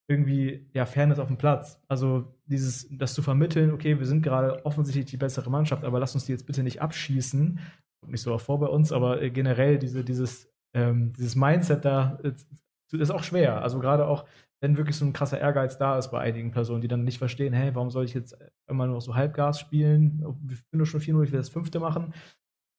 irgendwie 0.07 0.69
ja 0.73 0.87
Fairness 0.87 1.19
auf 1.19 1.29
dem 1.29 1.39
Platz. 1.39 1.81
Also 1.89 2.35
dieses, 2.47 2.89
das 2.91 3.15
zu 3.15 3.23
vermitteln, 3.23 3.73
okay, 3.73 3.99
wir 3.99 4.07
sind 4.07 4.23
gerade 4.23 4.65
offensichtlich 4.67 5.07
die 5.07 5.17
bessere 5.17 5.51
Mannschaft, 5.51 5.85
aber 5.85 5.99
lass 5.99 6.15
uns 6.15 6.27
die 6.27 6.33
jetzt 6.33 6.47
bitte 6.47 6.63
nicht 6.63 6.83
abschießen. 6.83 7.59
Kommt 8.01 8.13
nicht 8.13 8.23
so 8.23 8.35
auch 8.35 8.41
vor 8.41 8.61
bei 8.61 8.67
uns, 8.67 8.93
aber 8.93 9.23
äh, 9.23 9.31
generell 9.31 9.79
diese, 9.79 10.05
dieses, 10.05 10.51
ähm, 10.75 11.13
dieses 11.15 11.37
Mindset 11.37 11.85
da 11.85 12.19
ist, 12.23 12.47
ist 12.93 13.11
auch 13.11 13.23
schwer. 13.23 13.63
Also 13.63 13.81
gerade 13.81 14.07
auch, 14.07 14.27
wenn 14.61 14.77
wirklich 14.77 14.97
so 14.97 15.05
ein 15.05 15.13
krasser 15.13 15.41
Ehrgeiz 15.41 15.79
da 15.79 15.99
ist 15.99 16.11
bei 16.11 16.21
einigen 16.21 16.51
Personen, 16.51 16.81
die 16.81 16.89
dann 16.89 17.05
nicht 17.05 17.19
verstehen, 17.19 17.53
hey, 17.53 17.75
warum 17.75 17.91
soll 17.91 18.05
ich 18.05 18.15
jetzt 18.15 18.37
immer 18.69 18.87
nur 18.87 19.01
so 19.01 19.15
Halbgas 19.15 19.59
spielen? 19.59 20.23
Wir 20.43 20.57
sind 20.57 20.73
nur 20.73 20.87
schon 20.87 21.01
4-0, 21.01 21.25
ich 21.25 21.33
will 21.33 21.39
das 21.39 21.49
fünfte 21.49 21.81
machen. 21.81 22.13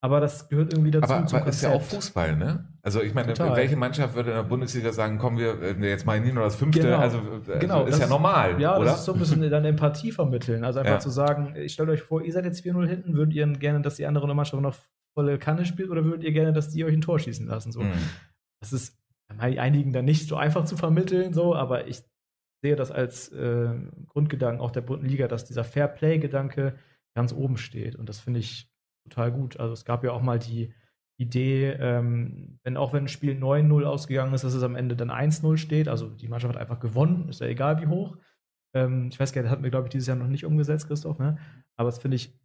Aber 0.01 0.19
das 0.19 0.49
gehört 0.49 0.71
irgendwie 0.73 0.91
dazu. 0.91 1.11
Aber, 1.11 1.35
aber 1.35 1.47
ist 1.47 1.63
ja 1.63 1.71
auch. 1.71 1.81
Fußball, 1.81 2.35
ne? 2.35 2.67
Also 2.83 3.01
ich 3.01 3.13
meine, 3.15 3.33
Total. 3.33 3.55
welche 3.57 3.75
Mannschaft 3.75 4.13
würde 4.15 4.29
in 4.31 4.35
der 4.35 4.43
Bundesliga 4.43 4.91
sagen, 4.91 5.17
kommen 5.17 5.39
wir 5.39 5.59
äh, 5.61 5.89
jetzt 5.89 6.05
mal 6.05 6.21
oder 6.21 6.41
das 6.43 6.55
fünfte? 6.57 6.81
Genau. 6.83 6.97
Also, 6.97 7.17
äh, 7.17 7.57
Genau, 7.59 7.83
ist 7.85 7.93
das 7.93 7.99
ja 7.99 8.05
ist- 8.05 8.09
normal, 8.11 8.61
Ja, 8.61 8.75
oder? 8.77 8.85
das 8.85 8.99
ist 8.99 9.05
so 9.05 9.13
ein 9.13 9.19
bisschen 9.19 9.49
dann 9.49 9.65
Empathie 9.65 10.11
vermitteln. 10.11 10.63
Also 10.63 10.79
einfach 10.79 10.93
Ja. 10.93 10.99
zu 10.99 11.09
sagen, 11.09 11.55
ich 11.55 11.73
stellt 11.73 11.89
euch 11.89 12.03
vor, 12.03 12.21
ihr 12.21 12.31
seid 12.31 12.45
jetzt 12.45 12.61
4-0 12.63 12.87
hinten, 12.87 13.15
würdet 13.15 13.33
ihr 13.33 13.47
gerne, 13.47 13.81
dass 13.81 13.95
die 13.95 14.05
andere 14.05 14.33
Mannschaft 14.35 14.61
noch 14.61 14.75
volle 15.17 15.39
Kanne 15.39 15.65
spielt 15.65 15.89
oder 15.89 16.03
würdet 16.05 16.23
ihr 16.23 16.33
gerne, 16.33 16.53
dass 16.53 16.69
die 16.69 16.85
euch 16.85 16.93
ein 16.93 17.01
Tor 17.01 17.17
schießen 17.17 17.47
lassen? 17.47 17.71
So. 17.71 17.81
Mhm. 17.81 17.93
Das 18.61 18.73
ist 18.73 18.99
bei 19.35 19.59
einigen 19.59 19.91
dann 19.91 20.05
nicht 20.05 20.27
so 20.27 20.35
einfach 20.35 20.65
zu 20.65 20.77
vermitteln, 20.77 21.33
so, 21.33 21.55
aber 21.55 21.87
ich 21.87 22.03
sehe 22.63 22.75
das 22.75 22.91
als 22.91 23.29
äh, 23.29 23.69
Grundgedanken 24.09 24.61
auch 24.61 24.71
der 24.71 24.81
bunten 24.81 25.07
Liga, 25.07 25.27
dass 25.27 25.45
dieser 25.45 25.63
Fair-Play-Gedanke 25.63 26.75
ganz 27.15 27.33
oben 27.33 27.57
steht. 27.57 27.95
Und 27.95 28.07
das 28.09 28.19
finde 28.19 28.39
ich 28.41 28.69
total 29.09 29.31
gut. 29.31 29.59
Also 29.59 29.73
es 29.73 29.85
gab 29.85 30.03
ja 30.03 30.11
auch 30.11 30.21
mal 30.21 30.39
die 30.39 30.73
Idee, 31.17 31.71
ähm, 31.79 32.59
wenn 32.63 32.77
auch 32.77 32.93
wenn 32.93 33.05
ein 33.05 33.07
Spiel 33.07 33.35
9-0 33.37 33.83
ausgegangen 33.85 34.33
ist, 34.33 34.43
dass 34.43 34.53
es 34.53 34.63
am 34.63 34.75
Ende 34.75 34.95
dann 34.95 35.09
1-0 35.09 35.57
steht. 35.57 35.87
Also 35.87 36.09
die 36.09 36.27
Mannschaft 36.27 36.53
hat 36.53 36.61
einfach 36.61 36.79
gewonnen, 36.79 37.29
ist 37.29 37.41
ja 37.41 37.47
egal 37.47 37.81
wie 37.81 37.87
hoch. 37.87 38.17
Ähm, 38.73 39.09
ich 39.11 39.19
weiß 39.19 39.31
gar 39.31 39.41
nicht, 39.41 39.47
das 39.47 39.51
hatten 39.51 39.63
wir, 39.63 39.71
glaube 39.71 39.87
ich, 39.87 39.91
dieses 39.91 40.07
Jahr 40.07 40.17
noch 40.17 40.27
nicht 40.27 40.45
umgesetzt, 40.45 40.87
Christoph, 40.87 41.19
ne? 41.19 41.37
Aber 41.77 41.89
das 41.89 41.99
finde 41.99 42.15
ich 42.15 42.37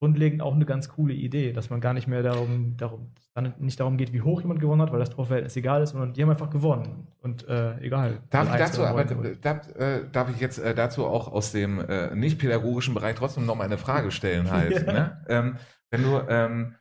grundlegend 0.00 0.40
auch 0.40 0.54
eine 0.54 0.64
ganz 0.64 0.88
coole 0.88 1.12
Idee, 1.12 1.52
dass 1.52 1.68
man 1.68 1.80
gar 1.80 1.92
nicht 1.92 2.08
mehr 2.08 2.22
darum, 2.22 2.76
darum 2.78 3.12
dann 3.34 3.54
nicht 3.58 3.78
darum 3.78 3.98
geht, 3.98 4.12
wie 4.14 4.22
hoch 4.22 4.40
jemand 4.40 4.58
gewonnen 4.58 4.80
hat, 4.80 4.92
weil 4.92 4.98
das 4.98 5.10
Torverhältnis 5.10 5.56
egal 5.56 5.82
ist, 5.82 5.90
sondern 5.90 6.14
die 6.14 6.22
haben 6.22 6.30
einfach 6.30 6.48
gewonnen. 6.48 7.06
Und 7.20 7.46
äh, 7.46 7.78
egal. 7.80 8.22
Darf 8.30 8.46
ich 8.46 8.52
1 8.52 8.70
dazu, 8.70 8.84
aber 8.84 9.02
9-0. 9.02 9.40
darf, 9.40 9.68
äh, 9.76 10.00
darf 10.10 10.30
ich 10.30 10.40
jetzt 10.40 10.58
äh, 10.58 10.74
dazu 10.74 11.04
auch 11.04 11.30
aus 11.30 11.52
dem 11.52 11.78
äh, 11.80 12.14
nicht 12.16 12.38
pädagogischen 12.38 12.94
Bereich 12.94 13.14
trotzdem 13.14 13.44
noch 13.44 13.56
mal 13.56 13.64
eine 13.64 13.78
Frage 13.78 14.10
stellen 14.10 14.50
halt, 14.50 14.86
Ja. 14.86 14.92
ne? 14.92 15.24
ähm, 15.28 15.56
wenn 15.90 16.02
du, 16.02 16.18
ähm, 16.28 16.76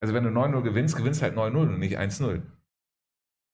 also 0.00 0.14
wenn 0.14 0.24
du 0.24 0.30
9-0 0.30 0.62
gewinnst, 0.62 0.96
gewinnst 0.96 1.22
halt 1.22 1.34
9-0 1.36 1.56
und 1.68 1.78
nicht 1.78 1.98
1-0. 1.98 2.42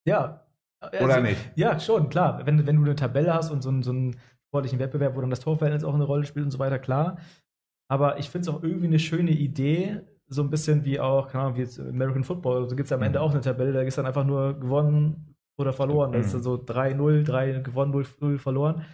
Ja. 0.06 0.46
Oder 0.80 1.00
Also, 1.16 1.20
nicht? 1.20 1.52
Ja, 1.56 1.78
schon, 1.80 2.08
klar. 2.08 2.46
Wenn, 2.46 2.66
wenn 2.66 2.76
du 2.76 2.82
eine 2.84 2.94
Tabelle 2.94 3.34
hast 3.34 3.50
und 3.50 3.62
so, 3.62 3.68
einen- 3.68 3.82
so 3.82 3.90
einen 3.90 4.16
sportlichen 4.46 4.78
Wettbewerb, 4.78 5.16
wo 5.16 5.20
dann 5.20 5.30
das 5.30 5.40
Torverhältnis 5.40 5.84
auch 5.84 5.94
eine 5.94 6.04
Rolle 6.04 6.24
spielt 6.24 6.44
und 6.44 6.50
so 6.50 6.58
weiter, 6.58 6.78
klar. 6.78 7.18
Aber 7.90 8.18
ich 8.18 8.30
finde 8.30 8.48
es 8.48 8.54
auch 8.54 8.62
irgendwie 8.62 8.86
eine 8.86 8.98
schöne 8.98 9.32
Idee, 9.32 10.00
so 10.28 10.42
ein 10.42 10.50
bisschen 10.50 10.84
wie 10.84 11.00
auch, 11.00 11.28
keine 11.28 11.44
Ahnung, 11.44 11.56
wie 11.56 11.62
jetzt 11.62 11.80
American 11.80 12.22
Football, 12.22 12.68
so 12.68 12.76
gibt 12.76 12.86
es 12.86 12.92
am 12.92 13.02
Ende 13.02 13.18
Mhm. 13.18 13.24
auch 13.24 13.30
eine 13.32 13.40
Tabelle, 13.40 13.72
da 13.72 13.80
ist 13.82 13.98
dann 13.98 14.06
einfach 14.06 14.24
nur 14.24 14.58
gewonnen 14.60 15.34
oder 15.58 15.72
verloren. 15.72 16.12
Da 16.12 16.18
ist 16.18 16.28
Mhm. 16.28 16.32
dann 16.34 16.42
so 16.42 16.56
3-0, 16.56 17.24
3 17.24 17.52
gewonnen, 17.60 17.90
0 18.20 18.38
verloren. 18.38 18.84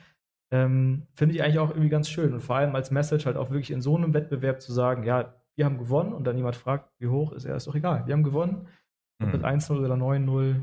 Ähm, 0.52 1.06
finde 1.14 1.34
ich 1.34 1.42
eigentlich 1.42 1.58
auch 1.58 1.70
irgendwie 1.70 1.88
ganz 1.88 2.08
schön. 2.08 2.32
Und 2.32 2.40
vor 2.40 2.56
allem 2.56 2.74
als 2.74 2.90
Message 2.90 3.26
halt 3.26 3.36
auch 3.36 3.50
wirklich 3.50 3.70
in 3.72 3.80
so 3.82 3.96
einem 3.96 4.14
Wettbewerb 4.14 4.60
zu 4.62 4.72
sagen, 4.72 5.02
ja, 5.04 5.34
wir 5.56 5.64
haben 5.64 5.78
gewonnen 5.78 6.12
und 6.12 6.24
dann 6.24 6.36
jemand 6.36 6.56
fragt, 6.56 6.90
wie 6.98 7.06
hoch 7.08 7.32
ist 7.32 7.44
er, 7.44 7.56
ist 7.56 7.66
doch 7.66 7.74
egal. 7.74 8.06
Wir 8.06 8.14
haben 8.14 8.22
gewonnen, 8.22 8.66
ob 9.22 9.32
mit 9.32 9.40
Mhm. 9.42 9.46
1-0 9.46 9.84
oder 9.84 9.94
9-0. 9.94 10.56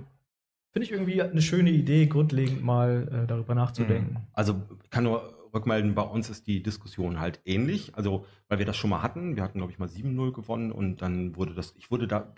Finde 0.73 0.85
ich 0.85 0.91
irgendwie 0.91 1.21
eine 1.21 1.41
schöne 1.41 1.69
Idee, 1.69 2.05
grundlegend 2.07 2.63
mal 2.63 3.07
äh, 3.11 3.27
darüber 3.27 3.55
nachzudenken. 3.55 4.17
Also 4.33 4.61
ich 4.83 4.89
kann 4.89 5.03
nur 5.03 5.33
rückmelden, 5.53 5.95
bei 5.95 6.01
uns 6.03 6.29
ist 6.29 6.47
die 6.47 6.63
Diskussion 6.63 7.19
halt 7.19 7.41
ähnlich. 7.45 7.93
Also, 7.95 8.25
weil 8.47 8.59
wir 8.59 8.65
das 8.65 8.77
schon 8.77 8.89
mal 8.89 9.01
hatten. 9.01 9.35
Wir 9.35 9.43
hatten, 9.43 9.57
glaube 9.57 9.71
ich, 9.71 9.79
mal 9.79 9.89
7-0 9.89 10.31
gewonnen 10.31 10.71
und 10.71 11.01
dann 11.01 11.35
wurde 11.35 11.53
das, 11.53 11.73
ich 11.77 11.91
wurde 11.91 12.07
da, 12.07 12.33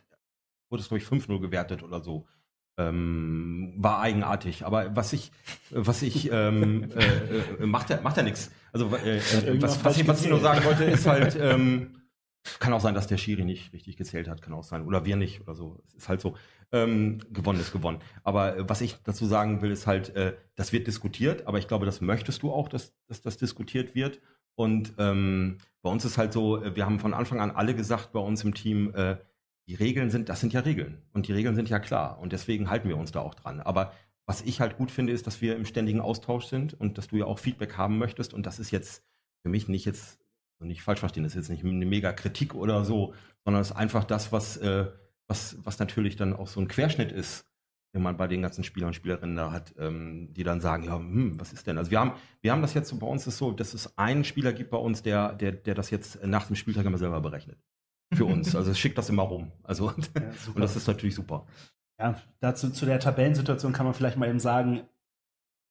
wurde 0.69 0.81
es, 0.81 0.89
glaube 0.89 1.01
ich, 1.01 1.07
5-0 1.07 1.39
gewertet 1.39 1.83
oder 1.83 2.01
so. 2.01 2.25
Ähm, 2.77 3.75
war 3.77 3.99
eigenartig. 4.01 4.65
Aber 4.65 4.95
was 4.95 5.13
ich, 5.13 5.31
was 5.69 6.01
ich, 6.01 6.31
ähm, 6.31 6.89
äh, 6.95 7.63
äh, 7.63 7.65
macht 7.67 7.91
ja, 7.91 8.01
macht 8.01 8.17
ja 8.17 8.23
nichts. 8.23 8.51
Also, 8.71 8.87
äh, 8.95 9.17
äh, 9.17 9.61
was, 9.61 9.85
was, 9.85 9.97
ich, 9.97 10.07
was 10.07 10.23
ich 10.23 10.29
nur 10.29 10.39
sagen 10.39 10.65
wollte, 10.65 10.85
ist 10.85 11.05
halt, 11.05 11.37
ähm, 11.39 11.99
kann 12.59 12.73
auch 12.73 12.81
sein, 12.81 12.95
dass 12.95 13.07
der 13.07 13.17
Schiri 13.17 13.45
nicht 13.45 13.73
richtig 13.73 13.97
gezählt 13.97 14.27
hat, 14.27 14.41
kann 14.41 14.53
auch 14.53 14.63
sein. 14.63 14.85
Oder 14.85 15.05
wir 15.05 15.15
nicht 15.15 15.41
oder 15.41 15.55
so. 15.55 15.81
Es 15.87 15.93
ist 15.93 16.09
halt 16.09 16.21
so. 16.21 16.35
Ähm, 16.71 17.19
gewonnen 17.31 17.59
ist 17.59 17.71
gewonnen. 17.71 17.99
Aber 18.23 18.57
äh, 18.57 18.69
was 18.69 18.81
ich 18.81 18.97
dazu 19.03 19.25
sagen 19.25 19.61
will, 19.61 19.71
ist 19.71 19.85
halt, 19.85 20.15
äh, 20.15 20.35
das 20.55 20.73
wird 20.73 20.87
diskutiert, 20.87 21.45
aber 21.45 21.59
ich 21.59 21.67
glaube, 21.67 21.85
das 21.85 22.01
möchtest 22.01 22.41
du 22.41 22.51
auch, 22.51 22.67
dass, 22.67 22.95
dass 23.07 23.21
das 23.21 23.37
diskutiert 23.37 23.93
wird. 23.93 24.19
Und 24.55 24.93
ähm, 24.97 25.59
bei 25.83 25.89
uns 25.89 26.03
ist 26.03 26.17
halt 26.17 26.33
so, 26.33 26.61
äh, 26.61 26.75
wir 26.75 26.85
haben 26.85 26.99
von 26.99 27.13
Anfang 27.13 27.39
an 27.39 27.51
alle 27.51 27.75
gesagt 27.75 28.11
bei 28.11 28.19
uns 28.19 28.43
im 28.43 28.53
Team, 28.55 28.93
äh, 28.95 29.17
die 29.67 29.75
Regeln 29.75 30.09
sind, 30.09 30.29
das 30.29 30.41
sind 30.41 30.51
ja 30.51 30.61
Regeln. 30.61 31.01
Und 31.13 31.27
die 31.27 31.33
Regeln 31.33 31.55
sind 31.55 31.69
ja 31.69 31.79
klar. 31.79 32.19
Und 32.19 32.33
deswegen 32.33 32.69
halten 32.69 32.89
wir 32.89 32.97
uns 32.97 33.11
da 33.11 33.21
auch 33.21 33.35
dran. 33.35 33.61
Aber 33.61 33.93
was 34.25 34.41
ich 34.41 34.59
halt 34.61 34.77
gut 34.77 34.91
finde, 34.91 35.13
ist, 35.13 35.27
dass 35.27 35.41
wir 35.41 35.55
im 35.55 35.65
ständigen 35.65 35.99
Austausch 35.99 36.45
sind 36.45 36.73
und 36.73 36.97
dass 36.97 37.07
du 37.07 37.17
ja 37.17 37.25
auch 37.25 37.39
Feedback 37.39 37.77
haben 37.77 37.97
möchtest. 37.97 38.33
Und 38.33 38.45
das 38.45 38.59
ist 38.59 38.71
jetzt 38.71 39.03
für 39.41 39.49
mich 39.49 39.67
nicht 39.67 39.85
jetzt, 39.85 40.19
also 40.63 40.67
nicht 40.67 40.81
falsch 40.81 40.99
verstehen, 40.99 41.23
das 41.23 41.33
ist 41.33 41.47
jetzt 41.47 41.49
nicht 41.49 41.63
eine 41.63 41.85
mega 41.85 42.13
Kritik 42.13 42.55
oder 42.55 42.85
so, 42.85 43.13
sondern 43.43 43.61
es 43.61 43.71
ist 43.71 43.75
einfach 43.75 44.03
das, 44.03 44.31
was, 44.31 44.57
äh, 44.57 44.87
was, 45.27 45.57
was 45.63 45.79
natürlich 45.79 46.15
dann 46.15 46.33
auch 46.33 46.47
so 46.47 46.59
ein 46.59 46.67
Querschnitt 46.67 47.11
ist 47.11 47.45
wenn 47.93 48.01
man 48.01 48.17
bei 48.17 48.27
den 48.27 48.41
ganzen 48.41 48.63
Spielern 48.63 48.87
und 48.87 48.95
Spielerinnen 48.95 49.35
da 49.35 49.51
hat, 49.51 49.75
ähm, 49.77 50.33
die 50.33 50.43
dann 50.43 50.61
sagen, 50.61 50.83
ja, 50.83 50.97
hm, 50.97 51.39
was 51.39 51.53
ist 51.53 51.67
denn? 51.67 51.77
Also 51.77 51.91
wir 51.91 51.99
haben, 51.99 52.13
wir 52.41 52.51
haben 52.51 52.63
das 52.63 52.73
jetzt 52.73 52.89
so, 52.89 52.97
bei 52.97 53.05
uns 53.05 53.27
ist 53.27 53.37
so, 53.37 53.51
dass 53.51 53.75
es 53.75 53.97
einen 53.97 54.23
Spieler 54.23 54.51
gibt 54.51 54.71
bei 54.71 54.77
uns, 54.77 55.03
der, 55.03 55.33
der, 55.33 55.51
der 55.51 55.75
das 55.75 55.91
jetzt 55.91 56.23
nach 56.25 56.47
dem 56.47 56.55
Spieltag 56.55 56.85
immer 56.85 56.97
selber 56.97 57.21
berechnet. 57.21 57.59
Für 58.11 58.25
uns. 58.25 58.55
Also 58.55 58.71
es 58.71 58.79
schickt 58.79 58.97
das 58.97 59.09
immer 59.09 59.23
rum. 59.23 59.51
Also, 59.63 59.89
ja, 59.89 59.93
und 60.55 60.59
das 60.59 60.75
ist 60.75 60.87
natürlich 60.87 61.15
super. 61.15 61.45
Ja, 61.99 62.19
dazu 62.39 62.71
zu 62.71 62.85
der 62.85 62.99
Tabellensituation 62.99 63.73
kann 63.73 63.85
man 63.85 63.93
vielleicht 63.93 64.17
mal 64.17 64.27
eben 64.27 64.39
sagen, 64.39 64.81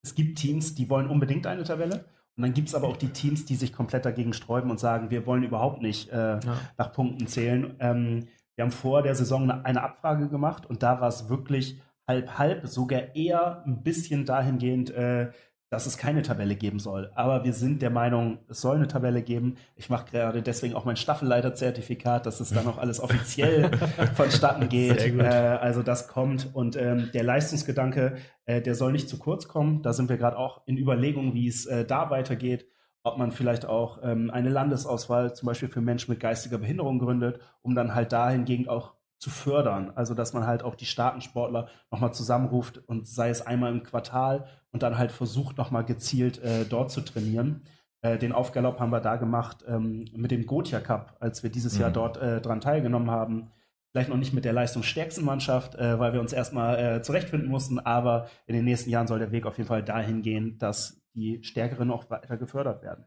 es 0.01 0.15
gibt 0.15 0.37
Teams, 0.37 0.75
die 0.75 0.89
wollen 0.89 1.07
unbedingt 1.07 1.45
eine 1.45 1.63
Tabelle. 1.63 2.05
Und 2.35 2.43
dann 2.43 2.53
gibt 2.53 2.69
es 2.69 2.75
aber 2.75 2.87
auch 2.87 2.97
die 2.97 3.09
Teams, 3.09 3.45
die 3.45 3.55
sich 3.55 3.73
komplett 3.73 4.05
dagegen 4.05 4.33
sträuben 4.33 4.71
und 4.71 4.79
sagen, 4.79 5.11
wir 5.11 5.25
wollen 5.25 5.43
überhaupt 5.43 5.81
nicht 5.81 6.09
äh, 6.09 6.39
ja. 6.39 6.59
nach 6.77 6.91
Punkten 6.91 7.27
zählen. 7.27 7.75
Ähm, 7.79 8.27
wir 8.55 8.65
haben 8.65 8.71
vor 8.71 9.03
der 9.03 9.15
Saison 9.15 9.49
eine, 9.49 9.65
eine 9.65 9.83
Abfrage 9.83 10.29
gemacht 10.29 10.65
und 10.65 10.83
da 10.83 10.99
war 10.99 11.07
es 11.07 11.29
wirklich 11.29 11.79
halb 12.07 12.37
halb, 12.37 12.67
sogar 12.67 13.15
eher 13.15 13.63
ein 13.65 13.83
bisschen 13.83 14.25
dahingehend, 14.25 14.89
äh, 14.91 15.31
dass 15.73 15.87
es 15.87 15.97
keine 15.97 16.21
Tabelle 16.21 16.55
geben 16.55 16.77
soll. 16.77 17.11
Aber 17.15 17.43
wir 17.45 17.53
sind 17.53 17.81
der 17.81 17.89
Meinung, 17.89 18.37
es 18.47 18.61
soll 18.61 18.75
eine 18.75 18.87
Tabelle 18.87 19.23
geben. 19.23 19.55
Ich 19.75 19.89
mache 19.89 20.05
gerade 20.11 20.43
deswegen 20.43 20.75
auch 20.75 20.85
mein 20.85 20.97
Staffelleiterzertifikat, 20.97 22.27
dass 22.27 22.39
es 22.39 22.51
dann 22.51 22.67
auch 22.67 22.77
alles 22.77 22.99
offiziell 22.99 23.71
vonstatten 24.15 24.69
geht. 24.69 25.01
Äh, 25.03 25.23
also 25.25 25.81
das 25.81 26.07
kommt. 26.07 26.53
Und 26.53 26.75
ähm, 26.75 27.09
der 27.15 27.23
Leistungsgedanke, 27.23 28.17
äh, 28.45 28.61
der 28.61 28.75
soll 28.75 28.91
nicht 28.91 29.09
zu 29.09 29.17
kurz 29.17 29.47
kommen. 29.47 29.81
Da 29.81 29.93
sind 29.93 30.09
wir 30.09 30.17
gerade 30.17 30.37
auch 30.37 30.61
in 30.67 30.77
Überlegungen, 30.77 31.33
wie 31.33 31.47
es 31.47 31.65
äh, 31.65 31.85
da 31.85 32.11
weitergeht. 32.11 32.67
Ob 33.01 33.17
man 33.17 33.31
vielleicht 33.31 33.65
auch 33.65 33.97
ähm, 34.03 34.29
eine 34.29 34.49
Landesauswahl 34.49 35.33
zum 35.33 35.47
Beispiel 35.47 35.69
für 35.69 35.81
Menschen 35.81 36.11
mit 36.11 36.19
geistiger 36.19 36.59
Behinderung 36.59 36.99
gründet, 36.99 37.39
um 37.63 37.73
dann 37.73 37.95
halt 37.95 38.13
dahingehend 38.13 38.69
auch 38.69 38.93
zu 39.17 39.31
fördern. 39.31 39.91
Also 39.95 40.13
dass 40.13 40.33
man 40.33 40.45
halt 40.45 40.61
auch 40.61 40.75
die 40.75 40.85
starken 40.85 41.21
Sportler 41.21 41.67
nochmal 41.89 42.13
zusammenruft 42.13 42.77
und 42.77 43.07
sei 43.07 43.29
es 43.29 43.41
einmal 43.41 43.71
im 43.71 43.81
Quartal 43.81 44.45
und 44.73 44.83
dann 44.83 44.97
halt 44.97 45.11
versucht 45.11 45.57
nochmal 45.57 45.85
gezielt 45.85 46.43
äh, 46.43 46.65
dort 46.65 46.91
zu 46.91 47.01
trainieren. 47.01 47.61
Äh, 48.01 48.17
den 48.17 48.33
Aufgalopp 48.33 48.79
haben 48.79 48.91
wir 48.91 48.99
da 48.99 49.15
gemacht 49.15 49.63
ähm, 49.67 50.05
mit 50.13 50.31
dem 50.31 50.45
Gotia 50.45 50.81
Cup, 50.81 51.15
als 51.21 51.43
wir 51.43 51.49
dieses 51.49 51.75
mhm. 51.75 51.81
Jahr 51.81 51.91
dort 51.91 52.17
äh, 52.17 52.41
dran 52.41 52.59
teilgenommen 52.59 53.09
haben. 53.09 53.51
Vielleicht 53.91 54.09
noch 54.09 54.17
nicht 54.17 54.33
mit 54.33 54.43
der 54.43 54.53
leistungsstärksten 54.53 55.23
Mannschaft, 55.23 55.75
äh, 55.75 55.99
weil 55.99 56.13
wir 56.13 56.19
uns 56.19 56.33
erstmal 56.33 56.79
äh, 56.79 57.01
zurechtfinden 57.03 57.49
mussten, 57.49 57.79
aber 57.79 58.27
in 58.47 58.55
den 58.55 58.65
nächsten 58.65 58.89
Jahren 58.89 59.07
soll 59.07 59.19
der 59.19 59.31
Weg 59.31 59.45
auf 59.45 59.57
jeden 59.57 59.67
Fall 59.67 59.83
dahin 59.83 60.23
gehen, 60.23 60.57
dass 60.57 61.01
die 61.13 61.43
Stärkeren 61.43 61.91
auch 61.91 62.09
weiter 62.09 62.37
gefördert 62.37 62.81
werden. 62.81 63.05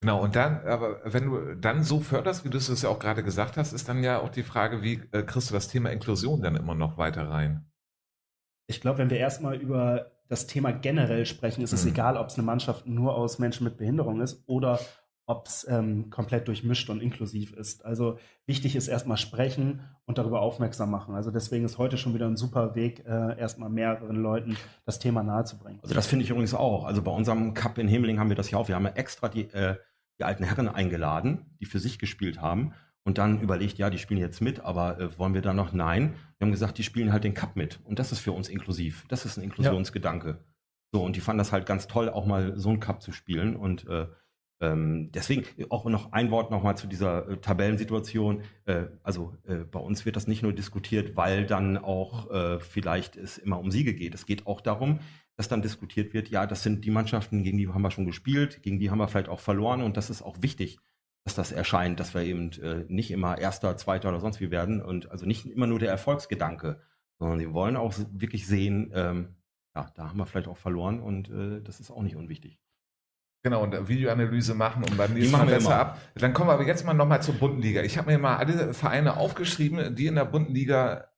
Genau, 0.00 0.22
und 0.22 0.34
dann, 0.34 0.66
aber 0.66 1.00
wenn 1.04 1.26
du 1.28 1.56
dann 1.56 1.82
so 1.82 2.00
förderst, 2.00 2.44
wie 2.44 2.50
du 2.50 2.58
es 2.58 2.82
ja 2.82 2.88
auch 2.88 2.98
gerade 3.00 3.22
gesagt 3.22 3.56
hast, 3.56 3.72
ist 3.72 3.88
dann 3.88 4.02
ja 4.02 4.20
auch 4.20 4.30
die 4.30 4.42
Frage, 4.42 4.82
wie 4.82 5.00
äh, 5.12 5.22
kriegst 5.22 5.50
du 5.50 5.54
das 5.54 5.68
Thema 5.68 5.90
Inklusion 5.90 6.40
dann 6.40 6.56
immer 6.56 6.74
noch 6.74 6.98
weiter 6.98 7.28
rein? 7.28 7.66
Ich 8.68 8.80
glaube, 8.80 8.98
wenn 8.98 9.10
wir 9.10 9.18
erstmal 9.18 9.56
über 9.56 10.11
das 10.28 10.46
Thema 10.46 10.72
generell 10.72 11.26
sprechen, 11.26 11.62
ist 11.62 11.72
es 11.72 11.84
mhm. 11.84 11.90
egal, 11.90 12.16
ob 12.16 12.28
es 12.28 12.34
eine 12.34 12.44
Mannschaft 12.44 12.86
nur 12.86 13.14
aus 13.14 13.38
Menschen 13.38 13.64
mit 13.64 13.76
Behinderung 13.76 14.20
ist 14.20 14.42
oder 14.46 14.80
ob 15.26 15.46
es 15.46 15.66
ähm, 15.68 16.10
komplett 16.10 16.48
durchmischt 16.48 16.90
und 16.90 17.00
inklusiv 17.00 17.52
ist. 17.52 17.84
Also 17.84 18.18
wichtig 18.46 18.74
ist 18.74 18.88
erstmal 18.88 19.16
sprechen 19.16 19.80
und 20.04 20.18
darüber 20.18 20.40
aufmerksam 20.40 20.90
machen. 20.90 21.14
Also 21.14 21.30
deswegen 21.30 21.64
ist 21.64 21.78
heute 21.78 21.96
schon 21.96 22.12
wieder 22.12 22.26
ein 22.26 22.36
super 22.36 22.74
Weg, 22.74 23.04
äh, 23.06 23.38
erstmal 23.38 23.70
mehreren 23.70 24.16
Leuten 24.16 24.56
das 24.84 24.98
Thema 24.98 25.22
nahezubringen. 25.22 25.80
Also 25.82 25.94
das 25.94 26.06
finde 26.06 26.24
ich 26.24 26.30
übrigens 26.30 26.54
auch. 26.54 26.84
Also 26.84 27.02
bei 27.02 27.12
unserem 27.12 27.54
Cup 27.54 27.78
in 27.78 27.86
Himmeling 27.86 28.18
haben 28.18 28.28
wir 28.28 28.36
das 28.36 28.50
ja 28.50 28.58
auch. 28.58 28.68
Wir 28.68 28.74
haben 28.74 28.84
ja 28.84 28.92
extra 28.92 29.28
die 29.28 29.44
äh, 29.52 29.76
die 30.18 30.24
alten 30.24 30.44
Herren 30.44 30.68
eingeladen, 30.68 31.56
die 31.60 31.64
für 31.64 31.78
sich 31.78 31.98
gespielt 31.98 32.40
haben 32.40 32.74
und 33.04 33.18
dann 33.18 33.40
überlegt, 33.40 33.78
ja, 33.78 33.90
die 33.90 33.98
spielen 33.98 34.20
jetzt 34.20 34.40
mit, 34.40 34.60
aber 34.60 34.98
äh, 35.00 35.18
wollen 35.18 35.34
wir 35.34 35.42
da 35.42 35.52
noch? 35.52 35.72
Nein. 35.72 36.14
Wir 36.38 36.46
haben 36.46 36.52
gesagt, 36.52 36.78
die 36.78 36.84
spielen 36.84 37.12
halt 37.12 37.24
den 37.24 37.34
Cup 37.34 37.56
mit. 37.56 37.80
Und 37.84 37.98
das 37.98 38.12
ist 38.12 38.20
für 38.20 38.32
uns 38.32 38.48
inklusiv. 38.48 39.04
Das 39.08 39.24
ist 39.24 39.36
ein 39.36 39.44
Inklusionsgedanke. 39.44 40.28
Ja. 40.28 40.38
So, 40.92 41.04
und 41.04 41.16
die 41.16 41.20
fanden 41.20 41.38
das 41.38 41.52
halt 41.52 41.66
ganz 41.66 41.86
toll, 41.86 42.08
auch 42.08 42.26
mal 42.26 42.56
so 42.56 42.68
einen 42.68 42.80
Cup 42.80 43.02
zu 43.02 43.12
spielen. 43.12 43.56
Und 43.56 43.88
äh, 43.88 44.06
ähm, 44.60 45.10
deswegen 45.12 45.44
auch 45.70 45.84
noch 45.86 46.12
ein 46.12 46.30
Wort 46.30 46.52
nochmal 46.52 46.76
zu 46.76 46.86
dieser 46.86 47.28
äh, 47.28 47.36
Tabellensituation. 47.38 48.42
Äh, 48.66 48.84
also 49.02 49.36
äh, 49.44 49.56
bei 49.56 49.80
uns 49.80 50.06
wird 50.06 50.14
das 50.14 50.28
nicht 50.28 50.44
nur 50.44 50.52
diskutiert, 50.52 51.16
weil 51.16 51.44
dann 51.46 51.76
auch 51.78 52.30
äh, 52.30 52.60
vielleicht 52.60 53.16
es 53.16 53.38
immer 53.38 53.58
um 53.58 53.72
Siege 53.72 53.94
geht. 53.94 54.14
Es 54.14 54.26
geht 54.26 54.46
auch 54.46 54.60
darum, 54.60 55.00
dass 55.36 55.48
dann 55.48 55.62
diskutiert 55.62 56.14
wird, 56.14 56.28
ja, 56.28 56.46
das 56.46 56.62
sind 56.62 56.84
die 56.84 56.90
Mannschaften, 56.90 57.42
gegen 57.42 57.58
die 57.58 57.68
haben 57.68 57.82
wir 57.82 57.90
schon 57.90 58.06
gespielt, 58.06 58.62
gegen 58.62 58.78
die 58.78 58.90
haben 58.90 58.98
wir 58.98 59.08
vielleicht 59.08 59.30
auch 59.30 59.40
verloren 59.40 59.82
und 59.82 59.96
das 59.96 60.10
ist 60.10 60.22
auch 60.22 60.36
wichtig, 60.42 60.78
dass 61.24 61.34
das 61.34 61.52
erscheint, 61.52 62.00
dass 62.00 62.14
wir 62.14 62.22
eben 62.22 62.50
äh, 62.60 62.84
nicht 62.88 63.10
immer 63.10 63.38
Erster, 63.38 63.76
Zweiter 63.76 64.08
oder 64.08 64.20
sonst 64.20 64.40
wie 64.40 64.50
werden 64.50 64.82
und 64.82 65.10
also 65.10 65.26
nicht 65.26 65.46
immer 65.46 65.66
nur 65.66 65.78
der 65.78 65.90
Erfolgsgedanke, 65.90 66.80
sondern 67.18 67.38
sie 67.38 67.52
wollen 67.52 67.76
auch 67.76 67.94
wirklich 68.12 68.46
sehen, 68.46 68.90
ähm, 68.94 69.36
ja, 69.74 69.90
da 69.94 70.08
haben 70.08 70.18
wir 70.18 70.26
vielleicht 70.26 70.48
auch 70.48 70.56
verloren 70.56 71.00
und 71.00 71.30
äh, 71.30 71.62
das 71.62 71.80
ist 71.80 71.90
auch 71.90 72.02
nicht 72.02 72.16
unwichtig. 72.16 72.58
Genau, 73.44 73.62
und 73.62 73.88
Videoanalyse 73.88 74.54
machen 74.54 74.84
und 74.84 74.96
beim 74.96 75.14
nächsten 75.14 75.32
Mal 75.32 75.46
besser 75.46 75.70
immer. 75.70 75.80
ab. 75.80 76.00
Dann 76.14 76.32
kommen 76.32 76.48
wir 76.48 76.54
aber 76.54 76.66
jetzt 76.66 76.86
mal 76.86 76.94
nochmal 76.94 77.22
zur 77.22 77.34
bunten 77.34 77.60
Liga. 77.60 77.82
Ich 77.82 77.98
habe 77.98 78.12
mir 78.12 78.18
mal 78.18 78.36
alle 78.36 78.72
Vereine 78.72 79.16
aufgeschrieben, 79.16 79.96
die 79.96 80.06
in 80.06 80.14
der 80.14 80.26
bunten 80.26 80.54
Liga 80.54 81.08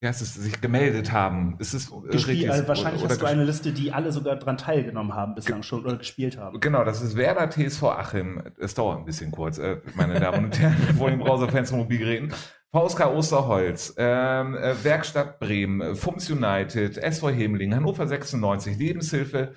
wie 0.00 0.08
heißt 0.08 0.22
es, 0.22 0.34
sich 0.34 0.60
gemeldet 0.62 1.12
haben. 1.12 1.56
Ist 1.58 1.74
es 1.74 1.92
richtig? 1.92 2.50
Also 2.50 2.66
wahrscheinlich 2.66 3.02
oder, 3.02 3.10
hast 3.10 3.20
du 3.20 3.26
eine 3.26 3.44
Liste, 3.44 3.72
die 3.72 3.92
alle 3.92 4.12
sogar 4.12 4.36
daran 4.36 4.56
teilgenommen 4.56 5.14
haben 5.14 5.34
bislang 5.34 5.62
schon 5.62 5.84
oder 5.84 5.96
gespielt 5.96 6.38
haben. 6.38 6.58
Genau, 6.60 6.84
das 6.84 7.02
ist 7.02 7.16
Werder 7.16 7.50
TSV 7.50 7.82
Achim. 7.84 8.42
Es 8.58 8.74
dauert 8.74 8.98
ein 8.98 9.04
bisschen 9.04 9.30
kurz, 9.30 9.58
äh, 9.58 9.76
meine 9.94 10.18
Damen 10.18 10.46
und 10.46 10.58
Herren, 10.58 10.96
vor 10.96 11.10
den 11.10 11.18
Browserfans 11.18 11.72
Mobilgeräten. 11.72 12.32
VSK 12.72 13.06
Osterholz, 13.08 13.94
ähm, 13.98 14.54
äh, 14.54 14.74
Werkstatt 14.84 15.40
Bremen, 15.40 15.96
Fums 15.96 16.30
United, 16.30 16.96
SV 16.96 17.30
Hemling, 17.30 17.74
Hannover 17.74 18.06
96, 18.06 18.78
Lebenshilfe 18.78 19.54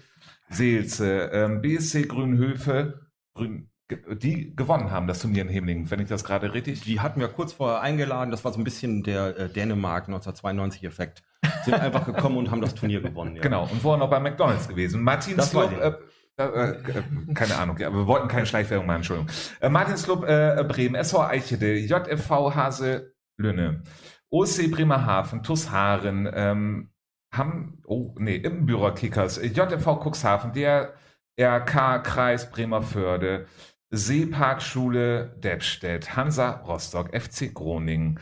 Seelze, 0.49 1.29
ähm, 1.31 1.61
BSC 1.61 2.03
Grünhöfe, 2.03 3.07
Grün, 3.35 3.69
die 3.89 4.55
gewonnen 4.55 4.91
haben, 4.91 5.07
das 5.07 5.19
Turnier 5.19 5.43
in 5.43 5.49
Hemlingen, 5.49 5.91
wenn 5.91 5.99
ich 5.99 6.07
das 6.07 6.23
gerade 6.23 6.53
richtig. 6.53 6.81
Die 6.81 6.99
hatten 6.99 7.19
wir 7.19 7.27
kurz 7.27 7.53
vorher 7.53 7.81
eingeladen, 7.81 8.31
das 8.31 8.43
war 8.45 8.53
so 8.53 8.59
ein 8.59 8.63
bisschen 8.63 9.03
der 9.03 9.37
äh, 9.37 9.49
Dänemark 9.49 10.07
1992-Effekt. 10.07 11.23
Sind 11.65 11.73
einfach 11.79 12.05
gekommen 12.05 12.37
und 12.37 12.51
haben 12.51 12.61
das 12.61 12.75
Turnier 12.75 13.01
gewonnen. 13.01 13.35
Ja. 13.35 13.41
Genau, 13.41 13.63
und 13.63 13.81
vorher 13.81 13.99
noch 13.99 14.09
bei 14.09 14.19
McDonalds 14.19 14.67
gewesen. 14.67 15.03
Martin 15.03 15.39
Slop, 15.41 15.71
äh, 15.71 15.93
äh, 16.37 16.43
äh, 16.43 17.03
keine 17.33 17.57
Ahnung, 17.57 17.77
ja, 17.77 17.93
wir 17.93 18.07
wollten 18.07 18.27
keine 18.27 18.45
Schleichwerbung 18.45 18.87
machen, 18.87 18.97
Entschuldigung. 18.97 19.29
Äh, 19.59 19.69
Martin 19.69 19.97
Slop, 19.97 20.23
äh, 20.23 20.63
Bremen, 20.67 20.95
SV 20.95 21.21
Eichede, 21.21 21.75
JFV 21.77 22.55
Hase 22.55 23.13
Lünne, 23.37 23.83
OSC 24.29 24.71
Bremerhaven, 24.71 25.43
TUS 25.43 25.69
Haaren, 25.69 26.29
ähm, 26.33 26.89
haben, 27.33 27.81
oh, 27.85 28.15
nee, 28.17 28.35
im 28.35 28.67
Kickers, 28.95 29.41
JFV 29.41 29.99
Cuxhaven, 29.99 30.53
der 30.53 30.93
RK 31.39 31.99
Kreis 32.03 32.49
Bremerförde, 32.51 33.47
Seeparkschule 33.95 35.35
Detstedt, 35.37 36.15
Hansa 36.15 36.63
Rostock, 36.65 37.15
FC 37.15 37.53
Groningen. 37.53 38.19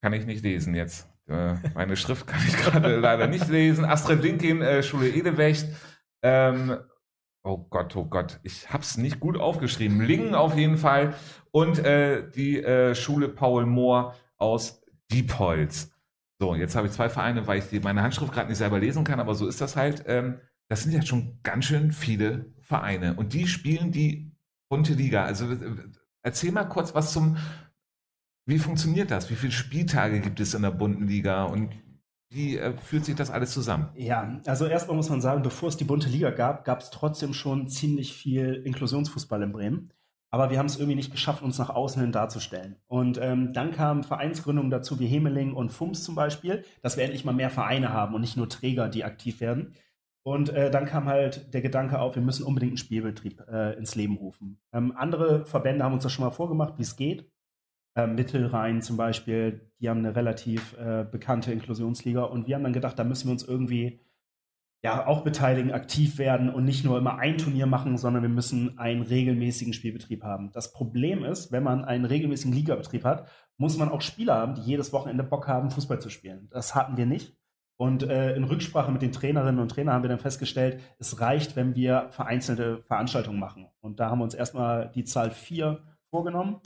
Kann 0.00 0.12
ich 0.12 0.26
nicht 0.26 0.44
lesen 0.44 0.76
jetzt. 0.76 1.08
Äh, 1.26 1.54
meine 1.74 1.96
Schrift 1.96 2.28
kann 2.28 2.40
ich 2.46 2.56
gerade 2.56 2.96
leider 3.00 3.26
nicht 3.26 3.48
lesen. 3.48 3.84
Astrid 3.84 4.22
Linkin, 4.22 4.62
äh, 4.62 4.84
Schule 4.84 5.08
Edewecht. 5.08 5.68
Ähm, 6.22 6.76
oh 7.42 7.58
Gott, 7.58 7.96
oh 7.96 8.04
Gott, 8.04 8.38
ich 8.44 8.72
hab's 8.72 8.96
nicht 8.96 9.18
gut 9.18 9.36
aufgeschrieben. 9.36 10.00
Lingen 10.00 10.36
auf 10.36 10.56
jeden 10.56 10.76
Fall. 10.76 11.14
Und 11.50 11.80
äh, 11.80 12.30
die 12.30 12.62
äh, 12.62 12.94
Schule 12.94 13.28
Paul 13.28 13.66
Mohr 13.66 14.14
aus 14.36 14.82
Diepholz. 15.10 15.90
So, 16.38 16.54
jetzt 16.54 16.76
habe 16.76 16.86
ich 16.86 16.92
zwei 16.92 17.08
Vereine, 17.08 17.48
weil 17.48 17.58
ich 17.58 17.68
die, 17.70 17.80
meine 17.80 18.04
Handschrift 18.04 18.32
gerade 18.32 18.48
nicht 18.48 18.58
selber 18.58 18.78
lesen 18.78 19.02
kann, 19.02 19.18
aber 19.18 19.34
so 19.34 19.48
ist 19.48 19.60
das 19.60 19.74
halt. 19.74 20.04
Ähm, 20.06 20.38
das 20.68 20.84
sind 20.84 20.92
ja 20.92 21.02
schon 21.02 21.40
ganz 21.42 21.64
schön 21.64 21.90
viele 21.90 22.54
Vereine. 22.60 23.14
Und 23.14 23.32
die 23.32 23.48
spielen 23.48 23.90
die 23.90 24.29
bunte 24.70 24.94
Liga. 24.94 25.24
Also 25.24 25.46
erzähl 26.22 26.52
mal 26.52 26.64
kurz 26.64 26.94
was 26.94 27.12
zum, 27.12 27.36
wie 28.46 28.58
funktioniert 28.58 29.10
das? 29.10 29.28
Wie 29.28 29.34
viele 29.34 29.52
Spieltage 29.52 30.20
gibt 30.20 30.40
es 30.40 30.54
in 30.54 30.62
der 30.62 30.70
bunten 30.70 31.06
Liga 31.06 31.44
und 31.44 31.70
wie 32.30 32.56
äh, 32.56 32.76
führt 32.78 33.04
sich 33.04 33.16
das 33.16 33.30
alles 33.30 33.50
zusammen? 33.50 33.90
Ja, 33.96 34.40
also 34.46 34.66
erstmal 34.66 34.96
muss 34.96 35.10
man 35.10 35.20
sagen, 35.20 35.42
bevor 35.42 35.68
es 35.68 35.76
die 35.76 35.84
bunte 35.84 36.08
Liga 36.08 36.30
gab, 36.30 36.64
gab 36.64 36.80
es 36.80 36.90
trotzdem 36.90 37.34
schon 37.34 37.68
ziemlich 37.68 38.14
viel 38.14 38.62
Inklusionsfußball 38.64 39.42
in 39.42 39.52
Bremen. 39.52 39.92
Aber 40.32 40.48
wir 40.50 40.58
haben 40.58 40.66
es 40.66 40.76
irgendwie 40.76 40.94
nicht 40.94 41.10
geschafft, 41.10 41.42
uns 41.42 41.58
nach 41.58 41.70
außen 41.70 42.00
hin 42.00 42.12
darzustellen. 42.12 42.76
Und 42.86 43.18
ähm, 43.20 43.52
dann 43.52 43.72
kamen 43.72 44.04
Vereinsgründungen 44.04 44.70
dazu 44.70 45.00
wie 45.00 45.08
Hemeling 45.08 45.54
und 45.54 45.70
FUMS 45.70 46.04
zum 46.04 46.14
Beispiel, 46.14 46.64
dass 46.82 46.96
wir 46.96 47.02
endlich 47.02 47.24
mal 47.24 47.32
mehr 47.32 47.50
Vereine 47.50 47.92
haben 47.92 48.14
und 48.14 48.20
nicht 48.20 48.36
nur 48.36 48.48
Träger, 48.48 48.88
die 48.88 49.02
aktiv 49.02 49.40
werden. 49.40 49.74
Und 50.22 50.50
äh, 50.50 50.70
dann 50.70 50.84
kam 50.84 51.06
halt 51.06 51.54
der 51.54 51.62
Gedanke 51.62 51.98
auf, 51.98 52.14
wir 52.14 52.22
müssen 52.22 52.44
unbedingt 52.44 52.72
einen 52.72 52.76
Spielbetrieb 52.76 53.42
äh, 53.48 53.72
ins 53.78 53.94
Leben 53.94 54.16
rufen. 54.16 54.60
Ähm, 54.72 54.92
andere 54.96 55.46
Verbände 55.46 55.84
haben 55.84 55.94
uns 55.94 56.02
das 56.02 56.12
schon 56.12 56.24
mal 56.24 56.30
vorgemacht, 56.30 56.74
wie 56.76 56.82
es 56.82 56.96
geht. 56.96 57.30
Ähm, 57.96 58.14
Mittelrhein 58.14 58.82
zum 58.82 58.96
Beispiel, 58.96 59.72
die 59.80 59.88
haben 59.88 59.98
eine 59.98 60.14
relativ 60.14 60.76
äh, 60.78 61.04
bekannte 61.10 61.52
Inklusionsliga. 61.52 62.22
Und 62.22 62.46
wir 62.46 62.54
haben 62.54 62.62
dann 62.62 62.72
gedacht, 62.72 62.98
da 62.98 63.04
müssen 63.04 63.28
wir 63.28 63.32
uns 63.32 63.44
irgendwie 63.44 64.04
ja 64.82 65.06
auch 65.06 65.22
beteiligen, 65.22 65.72
aktiv 65.72 66.18
werden 66.18 66.48
und 66.48 66.64
nicht 66.64 66.84
nur 66.84 66.98
immer 66.98 67.18
ein 67.18 67.36
Turnier 67.36 67.66
machen, 67.66 67.98
sondern 67.98 68.22
wir 68.22 68.30
müssen 68.30 68.78
einen 68.78 69.02
regelmäßigen 69.02 69.74
Spielbetrieb 69.74 70.22
haben. 70.22 70.52
Das 70.52 70.72
Problem 70.72 71.24
ist, 71.24 71.52
wenn 71.52 71.62
man 71.62 71.84
einen 71.84 72.06
regelmäßigen 72.06 72.54
Ligabetrieb 72.54 73.04
hat, 73.04 73.28
muss 73.58 73.76
man 73.76 73.90
auch 73.90 74.00
Spieler 74.00 74.36
haben, 74.36 74.54
die 74.54 74.62
jedes 74.62 74.92
Wochenende 74.92 75.22
Bock 75.22 75.48
haben, 75.48 75.70
Fußball 75.70 76.00
zu 76.00 76.08
spielen. 76.08 76.48
Das 76.50 76.74
hatten 76.74 76.96
wir 76.96 77.06
nicht. 77.06 77.36
Und 77.80 78.02
äh, 78.02 78.36
in 78.36 78.44
Rücksprache 78.44 78.92
mit 78.92 79.00
den 79.00 79.10
Trainerinnen 79.10 79.58
und 79.58 79.70
Trainern 79.70 79.94
haben 79.94 80.02
wir 80.02 80.10
dann 80.10 80.18
festgestellt, 80.18 80.82
es 80.98 81.18
reicht, 81.18 81.56
wenn 81.56 81.74
wir 81.74 82.08
vereinzelte 82.10 82.82
Veranstaltungen 82.82 83.40
machen. 83.40 83.68
Und 83.80 84.00
da 84.00 84.10
haben 84.10 84.18
wir 84.18 84.24
uns 84.24 84.34
erstmal 84.34 84.90
die 84.94 85.04
Zahl 85.04 85.30
vier 85.30 85.82
vorgenommen 86.10 86.60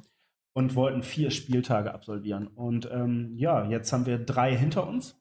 und 0.55 0.75
wollten 0.75 1.05
vier 1.05 1.31
Spieltage 1.31 1.95
absolvieren. 1.95 2.49
Und 2.49 2.91
ähm, 2.91 3.33
ja, 3.37 3.65
jetzt 3.65 3.93
haben 3.93 4.07
wir 4.07 4.19
drei 4.19 4.57
hinter 4.57 4.89
uns. 4.89 5.17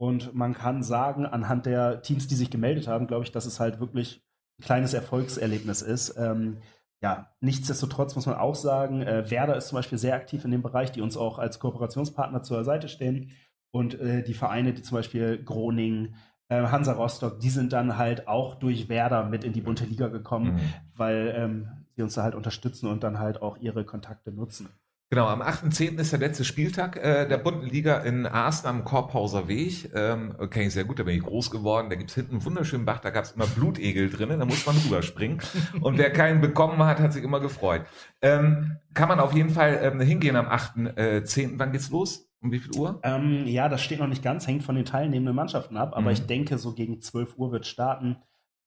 Und 0.00 0.36
man 0.36 0.54
kann 0.54 0.84
sagen, 0.84 1.26
anhand 1.26 1.66
der 1.66 2.00
Teams, 2.02 2.28
die 2.28 2.36
sich 2.36 2.50
gemeldet 2.50 2.86
haben, 2.86 3.08
glaube 3.08 3.24
ich, 3.24 3.32
dass 3.32 3.44
es 3.44 3.58
halt 3.58 3.80
wirklich 3.80 4.22
ein 4.60 4.66
kleines 4.66 4.94
Erfolgserlebnis 4.94 5.82
ist. 5.82 6.16
Ähm, 6.16 6.58
ja, 7.02 7.32
nichtsdestotrotz 7.40 8.14
muss 8.14 8.26
man 8.26 8.36
auch 8.36 8.54
sagen, 8.54 9.02
äh, 9.02 9.28
Werder 9.28 9.56
ist 9.56 9.66
zum 9.66 9.76
Beispiel 9.78 9.98
sehr 9.98 10.14
aktiv 10.14 10.44
in 10.44 10.52
dem 10.52 10.62
Bereich, 10.62 10.92
die 10.92 11.00
uns 11.00 11.16
auch 11.16 11.40
als 11.40 11.58
Kooperationspartner 11.58 12.44
zur 12.44 12.62
Seite 12.62 12.88
stehen. 12.88 13.32
Und 13.70 14.00
äh, 14.00 14.22
die 14.22 14.34
Vereine, 14.34 14.72
die 14.72 14.82
zum 14.82 14.96
Beispiel 14.96 15.42
Groningen, 15.42 16.14
äh, 16.48 16.62
Hansa 16.62 16.92
Rostock, 16.92 17.40
die 17.40 17.50
sind 17.50 17.72
dann 17.72 17.98
halt 17.98 18.28
auch 18.28 18.54
durch 18.54 18.88
Werder 18.88 19.24
mit 19.24 19.44
in 19.44 19.52
die 19.52 19.60
bunte 19.60 19.84
Liga 19.84 20.08
gekommen, 20.08 20.54
mhm. 20.54 20.60
weil 20.96 21.34
ähm, 21.36 21.68
sie 21.96 22.02
uns 22.02 22.14
da 22.14 22.22
halt 22.22 22.34
unterstützen 22.34 22.88
und 22.88 23.02
dann 23.02 23.18
halt 23.18 23.42
auch 23.42 23.58
ihre 23.58 23.84
Kontakte 23.84 24.32
nutzen. 24.32 24.68
Genau, 25.10 25.26
am 25.26 25.40
8.10. 25.40 25.98
ist 25.98 26.12
der 26.12 26.18
letzte 26.18 26.44
Spieltag 26.44 26.96
äh, 26.96 27.26
der 27.26 27.38
bunten 27.38 27.64
Liga 27.64 27.96
in 28.00 28.26
Arsten 28.26 28.68
am 28.68 28.84
Korphauser 28.84 29.48
Weg. 29.48 29.90
Ähm, 29.94 30.34
Kenne 30.50 30.66
ich 30.66 30.74
sehr 30.74 30.84
gut, 30.84 30.98
da 30.98 31.04
bin 31.04 31.16
ich 31.16 31.22
groß 31.22 31.50
geworden. 31.50 31.88
Da 31.88 31.96
gibt's 31.96 32.14
hinten 32.14 32.32
einen 32.32 32.44
wunderschönen 32.44 32.84
Bach, 32.84 32.98
da 32.98 33.08
gab's 33.08 33.32
immer 33.32 33.46
Blutegel 33.46 34.10
drinnen, 34.10 34.38
da 34.38 34.44
muss 34.44 34.66
man 34.66 34.76
rüberspringen. 34.76 35.40
Und 35.80 35.96
wer 35.96 36.12
keinen 36.12 36.42
bekommen 36.42 36.78
hat, 36.84 37.00
hat 37.00 37.14
sich 37.14 37.24
immer 37.24 37.40
gefreut. 37.40 37.86
Ähm, 38.20 38.76
kann 38.92 39.08
man 39.08 39.18
auf 39.18 39.32
jeden 39.32 39.48
Fall 39.48 39.80
ähm, 39.82 40.00
hingehen 40.00 40.36
am 40.36 40.46
8.10. 40.46 41.52
Wann 41.56 41.72
geht's 41.72 41.88
los? 41.88 42.27
Um 42.40 42.52
wie 42.52 42.58
viel 42.58 42.76
Uhr? 42.76 43.00
Ähm, 43.02 43.46
ja, 43.46 43.68
das 43.68 43.82
steht 43.82 43.98
noch 43.98 44.06
nicht 44.06 44.22
ganz, 44.22 44.46
hängt 44.46 44.62
von 44.62 44.76
den 44.76 44.84
teilnehmenden 44.84 45.34
Mannschaften 45.34 45.76
ab, 45.76 45.92
aber 45.92 46.02
mhm. 46.02 46.10
ich 46.10 46.26
denke, 46.26 46.58
so 46.58 46.72
gegen 46.72 47.00
12 47.00 47.36
Uhr 47.36 47.50
wird 47.50 47.66
starten. 47.66 48.16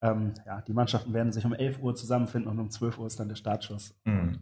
Ähm, 0.02 0.34
ja, 0.46 0.62
die 0.62 0.74
Mannschaften 0.74 1.14
werden 1.14 1.32
sich 1.32 1.46
um 1.46 1.54
11 1.54 1.80
Uhr 1.80 1.96
zusammenfinden 1.96 2.52
und 2.52 2.60
um 2.60 2.70
12 2.70 2.98
Uhr 2.98 3.08
ist 3.08 3.20
dann 3.20 3.30
der 3.30 3.36
Startschuss. 3.36 3.96
Mhm. 4.04 4.40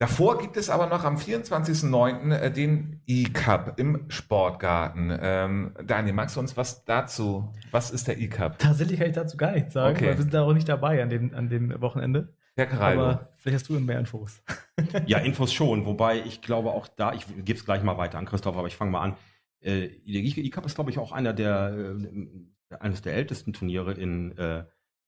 Davor 0.00 0.38
gibt 0.38 0.56
es 0.56 0.68
aber 0.68 0.88
noch 0.88 1.04
am 1.04 1.16
24.09. 1.16 2.34
Äh, 2.34 2.50
den 2.50 3.00
E-Cup 3.06 3.78
im 3.78 4.04
Sportgarten. 4.08 5.16
Ähm, 5.18 5.74
Daniel, 5.86 6.14
magst 6.14 6.36
du 6.36 6.40
uns 6.40 6.56
was 6.56 6.84
dazu? 6.84 7.52
Was 7.70 7.90
ist 7.90 8.08
der 8.08 8.18
E-Cup? 8.18 8.58
Tatsächlich 8.58 8.98
kann 8.98 9.08
ich 9.08 9.14
dazu 9.14 9.36
gar 9.36 9.52
nichts 9.52 9.72
sagen, 9.72 9.96
okay. 9.96 10.06
weil 10.06 10.16
wir 10.16 10.22
sind 10.22 10.34
da 10.34 10.42
auch 10.42 10.52
nicht 10.52 10.68
dabei 10.68 11.02
an 11.02 11.08
dem, 11.08 11.32
an 11.34 11.48
dem 11.48 11.80
Wochenende. 11.80 12.34
Herr 12.56 12.66
Caraldo. 12.66 13.02
Aber 13.02 13.28
vielleicht 13.36 13.56
hast 13.56 13.68
du 13.68 13.78
mehr 13.80 13.98
Infos. 13.98 14.42
ja, 15.06 15.18
Infos 15.18 15.52
schon, 15.52 15.86
wobei 15.86 16.20
ich 16.24 16.40
glaube 16.40 16.70
auch 16.70 16.86
da, 16.88 17.12
ich 17.12 17.26
gebe 17.26 17.58
es 17.58 17.64
gleich 17.64 17.82
mal 17.82 17.98
weiter 17.98 18.18
an 18.18 18.26
Christoph, 18.26 18.56
aber 18.56 18.68
ich 18.68 18.76
fange 18.76 18.92
mal 18.92 19.02
an. 19.02 19.16
Äh, 19.60 19.86
E-Cup 20.06 20.66
ist, 20.66 20.74
glaube 20.74 20.90
ich, 20.90 20.98
auch 20.98 21.12
einer 21.12 21.32
der, 21.32 21.74
äh, 21.74 22.76
eines 22.76 23.02
der 23.02 23.14
ältesten 23.14 23.52
Turniere 23.52 23.92
in, 23.92 24.36
äh, 24.36 24.64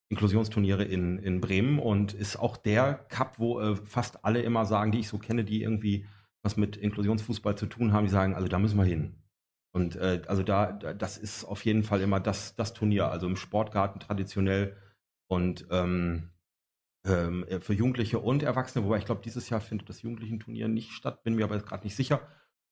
Inklusionsturniere 0.09 0.85
in, 0.85 1.19
in 1.19 1.41
Bremen 1.41 1.79
und 1.79 2.15
ist 2.15 2.37
auch 2.37 2.57
der 2.57 2.95
Cup, 2.95 3.39
wo 3.39 3.61
äh, 3.61 3.77
fast 3.77 4.25
alle 4.25 4.41
immer 4.41 4.65
sagen, 4.65 4.93
die 4.93 5.01
ich 5.01 5.09
so 5.09 5.19
kenne, 5.19 5.45
die 5.45 5.63
irgendwie 5.63 6.07
was 6.43 6.57
mit 6.57 6.77
Inklusionsfußball 6.77 7.57
zu 7.57 7.67
tun 7.67 7.93
haben, 7.93 8.05
die 8.05 8.13
sagen, 8.13 8.35
also 8.35 8.47
da 8.47 8.59
müssen 8.61 8.79
wir 8.79 8.85
hin. 8.85 9.17
Und 9.73 9.97
äh, 9.97 10.23
also 10.29 10.45
da, 10.45 10.73
das 10.73 11.19
ist 11.19 11.45
auf 11.45 11.65
jeden 11.65 11.83
Fall 11.83 12.01
immer 12.01 12.21
das, 12.21 12.55
das 12.55 12.73
Turnier, 12.73 13.11
also 13.11 13.27
im 13.27 13.37
Sportgarten 13.37 14.01
traditionell 14.01 14.77
und 15.27 15.67
ähm, 15.71 16.31
ähm, 17.07 17.45
äh, 17.49 17.61
für 17.61 17.73
Jugendliche 17.73 18.19
und 18.19 18.43
Erwachsene, 18.43 18.85
wobei 18.85 18.99
ich 18.99 19.05
glaube, 19.05 19.23
dieses 19.25 19.49
Jahr 19.49 19.61
findet 19.61 19.89
das 19.89 20.03
Jugendlichen-Turnier 20.03 20.69
nicht 20.69 20.93
statt, 20.93 21.23
bin 21.23 21.35
mir 21.35 21.45
aber 21.45 21.59
gerade 21.59 21.85
nicht 21.85 21.97
sicher. 21.97 22.21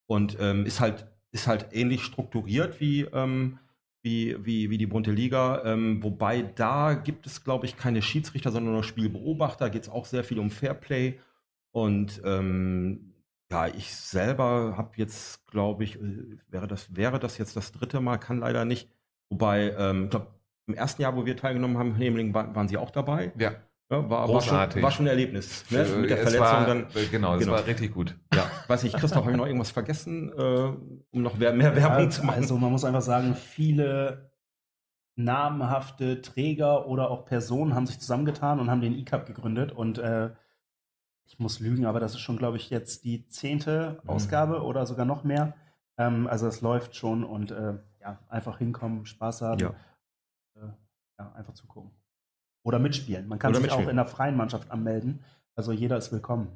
Und 0.07 0.37
ähm, 0.41 0.67
ist 0.67 0.81
halt, 0.81 1.07
ist 1.31 1.47
halt 1.47 1.69
ähnlich 1.73 2.03
strukturiert 2.03 2.81
wie, 2.81 3.03
ähm, 3.03 3.59
wie, 4.03 4.37
wie, 4.45 4.71
wie 4.71 4.79
die 4.79 4.87
bunte 4.87 5.11
Liga. 5.11 5.63
Ähm, 5.65 6.03
wobei 6.03 6.43
da 6.43 6.95
gibt 6.95 7.27
es, 7.27 7.43
glaube 7.43 7.67
ich, 7.67 7.77
keine 7.77 8.03
Schiedsrichter, 8.03 8.51
sondern 8.51 8.75
nur 8.75 8.85
Spielbeobachter. 8.85 9.67
Da 9.67 9.69
geht 9.71 9.85
es 9.85 9.89
auch 9.89 10.05
sehr 10.05 10.25
viel 10.25 10.39
um 10.39 10.51
Fairplay. 10.51 11.19
Und 11.73 12.21
ähm, 12.25 13.15
ja, 13.51 13.69
ich 13.69 13.95
selber 13.95 14.75
habe 14.77 14.93
jetzt, 14.97 15.47
glaube 15.47 15.85
ich, 15.85 15.97
äh, 15.97 16.39
wäre 16.49 16.69
das, 16.69 16.95
wäre 16.97 17.19
das 17.19 17.39
jetzt 17.39 17.57
das 17.57 17.73
dritte 17.73 18.01
Mal, 18.01 18.19
kann 18.19 18.41
leider 18.41 18.65
nicht. 18.65 18.91
Wobei, 19.31 19.75
ähm, 19.79 20.05
ich 20.05 20.11
glaube, 20.11 20.27
im 20.67 20.75
ersten 20.75 21.03
Jahr, 21.03 21.17
wo 21.17 21.25
wir 21.25 21.37
teilgenommen 21.37 21.79
haben, 21.79 21.95
Hemling, 21.95 22.35
waren, 22.35 22.55
waren 22.55 22.69
sie 22.69 22.77
auch 22.77 22.91
dabei. 22.91 23.33
Ja. 23.39 23.55
Ja, 23.91 24.09
war, 24.09 24.29
war, 24.29 24.41
schon, 24.41 24.83
war 24.83 24.91
schon 24.91 25.05
ein 25.05 25.11
Erlebnis. 25.11 25.65
Ne? 25.71 25.85
Mit 26.01 26.11
der 26.11 26.19
es 26.19 26.33
Verletzung 26.33 26.41
war, 26.41 26.67
dann. 26.67 26.87
Genau, 27.11 27.33
das 27.33 27.41
genau. 27.41 27.53
war 27.53 27.67
richtig 27.67 27.93
gut. 27.93 28.17
Ja, 28.35 28.47
weiß 28.69 28.85
ich, 28.85 28.93
Christoph, 28.95 29.23
habe 29.23 29.33
ich 29.33 29.37
noch 29.37 29.47
irgendwas 29.47 29.71
vergessen, 29.71 30.33
äh, 30.33 30.73
um 31.11 31.23
noch 31.23 31.37
mehr, 31.37 31.53
mehr 31.53 31.77
Werbung 31.77 32.05
ja, 32.05 32.11
zu 32.11 32.25
machen? 32.25 32.37
Also 32.37 32.57
man 32.57 32.73
muss 32.73 32.85
einfach 32.85 33.03
sagen, 33.03 33.35
viele 33.35 34.33
namhafte 35.17 36.23
Träger 36.23 36.87
oder 36.87 37.11
auch 37.11 37.25
Personen 37.27 37.75
haben 37.75 37.87
sich 37.87 38.01
zusammengetan 38.01 38.59
und 38.59 38.71
haben 38.71 38.81
den 38.81 38.99
E-Cup 38.99 39.27
gegründet 39.27 39.71
und 39.71 39.99
äh, 39.99 40.31
ich 41.27 41.39
muss 41.39 41.61
lügen, 41.61 41.87
aber 41.87 42.01
das 42.01 42.13
ist 42.15 42.21
schon, 42.21 42.37
glaube 42.37 42.57
ich, 42.57 42.71
jetzt 42.71 43.05
die 43.05 43.27
zehnte 43.29 44.01
mhm. 44.03 44.11
Ausgabe 44.11 44.63
oder 44.63 44.87
sogar 44.87 45.07
noch 45.07 45.25
mehr. 45.25 45.55
Ähm, 45.97 46.27
also 46.27 46.47
es 46.47 46.61
läuft 46.61 46.97
schon 46.97 47.23
und 47.25 47.51
äh, 47.51 47.75
ja, 48.01 48.19
einfach 48.29 48.59
hinkommen, 48.59 49.07
Spaß 49.07 49.43
haben, 49.43 49.61
ja. 49.61 49.75
Äh, 50.57 50.69
ja 51.19 51.33
einfach 51.33 51.55
zugucken. 51.55 51.93
Oder 52.65 52.79
mitspielen. 52.79 53.29
Man 53.29 53.39
kann 53.39 53.51
Oder 53.51 53.57
sich 53.57 53.65
mitspielen. 53.65 53.87
auch 53.87 53.91
in 53.91 53.97
der 53.97 54.07
freien 54.07 54.37
Mannschaft 54.37 54.71
anmelden. 54.71 55.23
Also 55.55 55.73
jeder 55.73 55.97
ist 55.97 56.11
willkommen. 56.13 56.49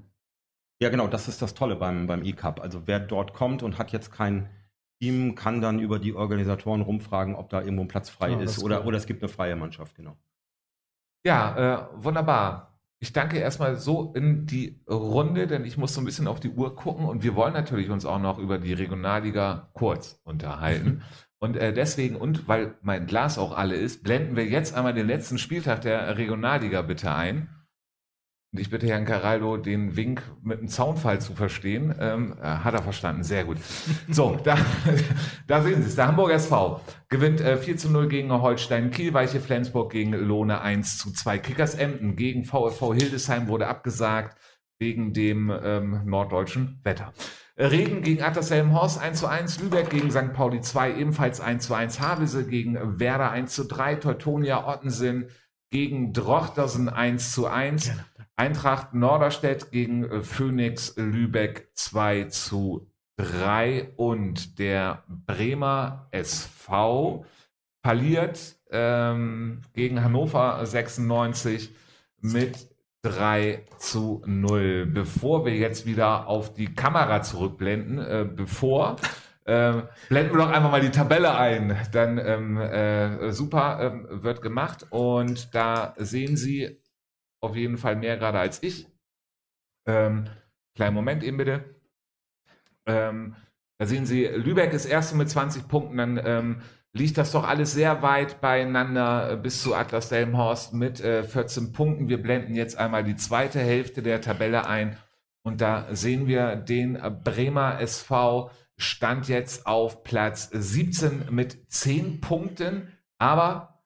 Ja, 0.80 0.88
genau, 0.88 1.06
das 1.06 1.28
ist 1.28 1.42
das 1.42 1.54
Tolle 1.54 1.76
beim, 1.76 2.06
beim 2.06 2.24
E-Cup. 2.24 2.60
Also 2.60 2.86
wer 2.86 3.00
dort 3.00 3.34
kommt 3.34 3.62
und 3.62 3.78
hat 3.78 3.92
jetzt 3.92 4.10
kein 4.12 4.48
Team, 5.00 5.34
kann 5.34 5.60
dann 5.60 5.78
über 5.78 5.98
die 5.98 6.14
Organisatoren 6.14 6.82
rumfragen, 6.82 7.34
ob 7.34 7.50
da 7.50 7.60
irgendwo 7.60 7.82
ein 7.82 7.88
Platz 7.88 8.10
frei 8.10 8.30
ja, 8.30 8.40
ist 8.40 8.62
oder, 8.62 8.86
oder 8.86 8.96
es 8.96 9.06
gibt 9.06 9.22
eine 9.22 9.28
freie 9.28 9.54
Mannschaft, 9.54 9.94
genau. 9.94 10.16
Ja, 11.24 11.90
äh, 11.92 12.04
wunderbar. 12.04 12.80
Ich 13.00 13.12
danke 13.12 13.38
erstmal 13.38 13.76
so 13.76 14.12
in 14.14 14.46
die 14.46 14.80
Runde, 14.88 15.46
denn 15.46 15.64
ich 15.64 15.76
muss 15.76 15.94
so 15.94 16.00
ein 16.00 16.04
bisschen 16.04 16.26
auf 16.26 16.40
die 16.40 16.50
Uhr 16.50 16.74
gucken 16.74 17.06
und 17.06 17.22
wir 17.22 17.36
wollen 17.36 17.52
natürlich 17.52 17.90
uns 17.90 18.04
auch 18.04 18.18
noch 18.18 18.38
über 18.38 18.58
die 18.58 18.72
Regionalliga 18.72 19.70
kurz 19.74 20.20
unterhalten. 20.24 21.02
Und 21.40 21.56
äh, 21.56 21.72
deswegen, 21.72 22.16
und 22.16 22.48
weil 22.48 22.74
mein 22.82 23.06
Glas 23.06 23.38
auch 23.38 23.56
alle 23.56 23.76
ist, 23.76 24.02
blenden 24.02 24.36
wir 24.36 24.46
jetzt 24.46 24.74
einmal 24.74 24.94
den 24.94 25.06
letzten 25.06 25.38
Spieltag 25.38 25.82
der 25.82 26.18
Regionalliga 26.18 26.82
bitte 26.82 27.14
ein. 27.14 27.48
Und 28.50 28.60
ich 28.60 28.70
bitte 28.70 28.86
Herrn 28.86 29.04
Caraldo, 29.04 29.58
den 29.58 29.94
Wink 29.94 30.22
mit 30.42 30.58
einem 30.58 30.68
Zaunfall 30.68 31.20
zu 31.20 31.34
verstehen. 31.34 31.94
Ähm, 32.00 32.34
äh, 32.40 32.44
hat 32.44 32.72
er 32.74 32.82
verstanden, 32.82 33.22
sehr 33.22 33.44
gut. 33.44 33.58
So, 34.08 34.36
da, 34.44 34.56
da 35.46 35.62
sehen 35.62 35.82
Sie 35.82 35.88
es. 35.88 35.96
Der 35.96 36.08
Hamburger 36.08 36.34
SV 36.34 36.80
gewinnt 37.10 37.40
äh, 37.42 37.58
4 37.58 37.76
zu 37.76 37.90
0 37.90 38.08
gegen 38.08 38.32
Holstein 38.32 38.90
Kiel, 38.90 39.12
Weiche 39.12 39.40
Flensburg 39.40 39.92
gegen 39.92 40.12
Lohne 40.12 40.62
1 40.62 40.98
zu 40.98 41.12
2. 41.12 41.38
Kickers 41.38 41.74
Emden 41.74 42.16
gegen 42.16 42.44
VfV 42.44 42.94
Hildesheim 42.94 43.48
wurde 43.48 43.68
abgesagt 43.68 44.38
wegen 44.80 45.12
dem 45.12 45.52
ähm, 45.62 46.02
norddeutschen 46.06 46.80
Wetter. 46.84 47.12
Reden 47.58 48.02
gegen 48.02 48.22
Attershelm-Horst 48.22 49.00
1 49.00 49.18
zu 49.18 49.26
1, 49.26 49.60
Lübeck 49.60 49.90
gegen 49.90 50.12
St. 50.12 50.32
Pauli 50.32 50.60
2 50.60 50.96
ebenfalls 50.96 51.40
1 51.40 51.66
zu 51.66 51.74
1, 51.74 51.98
Havelse 51.98 52.46
gegen 52.46 53.00
Werder 53.00 53.32
1 53.32 53.52
zu 53.52 53.64
3, 53.64 53.96
Teutonia 53.96 54.68
Ottensen 54.68 55.28
gegen 55.70 56.12
Drochtersen 56.12 56.88
1 56.88 57.32
zu 57.32 57.48
1, 57.48 57.90
Eintracht 58.36 58.94
Norderstedt 58.94 59.72
gegen 59.72 60.04
äh, 60.04 60.22
Phoenix 60.22 60.94
Lübeck 60.96 61.70
2 61.74 62.24
zu 62.24 62.92
3 63.16 63.94
und 63.96 64.60
der 64.60 65.02
Bremer 65.08 66.06
SV 66.12 67.24
verliert 67.82 68.56
ähm, 68.70 69.62
gegen 69.72 70.04
Hannover 70.04 70.64
96 70.64 71.74
mit 72.20 72.67
3 73.02 73.64
zu 73.78 74.22
0. 74.26 74.86
Bevor 74.86 75.44
wir 75.44 75.54
jetzt 75.54 75.86
wieder 75.86 76.26
auf 76.26 76.54
die 76.54 76.74
Kamera 76.74 77.22
zurückblenden, 77.22 77.98
äh, 77.98 78.28
bevor, 78.30 78.96
äh, 79.44 79.82
blenden 80.08 80.32
wir 80.32 80.38
doch 80.38 80.50
einfach 80.50 80.70
mal 80.70 80.80
die 80.80 80.90
Tabelle 80.90 81.36
ein. 81.36 81.76
Dann 81.92 82.18
ähm, 82.18 82.58
äh, 82.58 83.32
super 83.32 83.78
ähm, 83.80 84.22
wird 84.22 84.42
gemacht 84.42 84.86
und 84.90 85.54
da 85.54 85.94
sehen 85.96 86.36
Sie 86.36 86.82
auf 87.40 87.56
jeden 87.56 87.78
Fall 87.78 87.96
mehr 87.96 88.16
gerade 88.16 88.38
als 88.38 88.62
ich. 88.62 88.88
Ähm, 89.86 90.28
kleinen 90.74 90.94
Moment 90.94 91.22
eben 91.22 91.36
bitte. 91.36 91.64
Ähm, 92.86 93.36
da 93.78 93.86
sehen 93.86 94.06
Sie, 94.06 94.24
Lübeck 94.24 94.72
ist 94.72 94.86
erste 94.86 95.16
mit 95.16 95.30
20 95.30 95.68
Punkten, 95.68 95.98
dann 95.98 96.20
ähm, 96.24 96.62
liegt 96.92 97.18
das 97.18 97.32
doch 97.32 97.46
alles 97.46 97.72
sehr 97.72 98.02
weit 98.02 98.40
beieinander 98.40 99.32
äh, 99.32 99.36
bis 99.36 99.62
zu 99.62 99.74
Atlas 99.74 100.08
Delmhorst 100.08 100.74
mit 100.74 101.00
äh, 101.00 101.22
14 101.22 101.72
Punkten. 101.72 102.08
Wir 102.08 102.20
blenden 102.20 102.54
jetzt 102.54 102.76
einmal 102.78 103.04
die 103.04 103.16
zweite 103.16 103.60
Hälfte 103.60 104.02
der 104.02 104.20
Tabelle 104.20 104.66
ein 104.66 104.96
und 105.42 105.60
da 105.60 105.86
sehen 105.94 106.26
wir 106.26 106.56
den 106.56 106.98
Bremer 107.24 107.80
SV 107.80 108.50
stand 108.76 109.28
jetzt 109.28 109.66
auf 109.66 110.04
Platz 110.04 110.50
17 110.52 111.26
mit 111.30 111.70
10 111.70 112.20
Punkten, 112.20 112.92
aber 113.18 113.82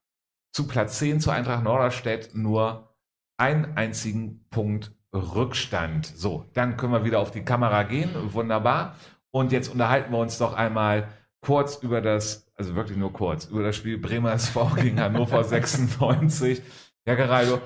zu 0.53 0.66
Platz 0.66 0.98
10 0.98 1.20
zu 1.20 1.30
Eintracht 1.30 1.64
Norderstedt 1.64 2.34
nur 2.34 2.94
einen 3.38 3.76
einzigen 3.76 4.46
Punkt 4.50 4.92
Rückstand. 5.14 6.07
So, 6.07 6.50
dann 6.55 6.76
können 6.76 6.92
wir 6.92 7.05
wieder 7.05 7.20
auf 7.20 7.30
die 7.30 7.44
Kamera 7.44 7.82
gehen. 7.82 8.11
Wunderbar. 8.32 8.96
Und 9.30 9.53
jetzt 9.53 9.68
unterhalten 9.68 10.12
wir 10.12 10.18
uns 10.18 10.38
doch 10.38 10.55
einmal 10.55 11.09
kurz 11.40 11.76
über 11.76 12.00
das 12.00 12.41
also 12.57 12.74
wirklich 12.74 12.98
nur 12.98 13.12
kurz, 13.12 13.46
über 13.46 13.62
das 13.62 13.76
Spiel 13.76 13.98
Bremer 13.98 14.32
SV 14.32 14.74
gegen 14.76 15.00
Hannover 15.00 15.42
96. 15.42 16.62
Ja, 17.07 17.14
Geraldo, 17.14 17.61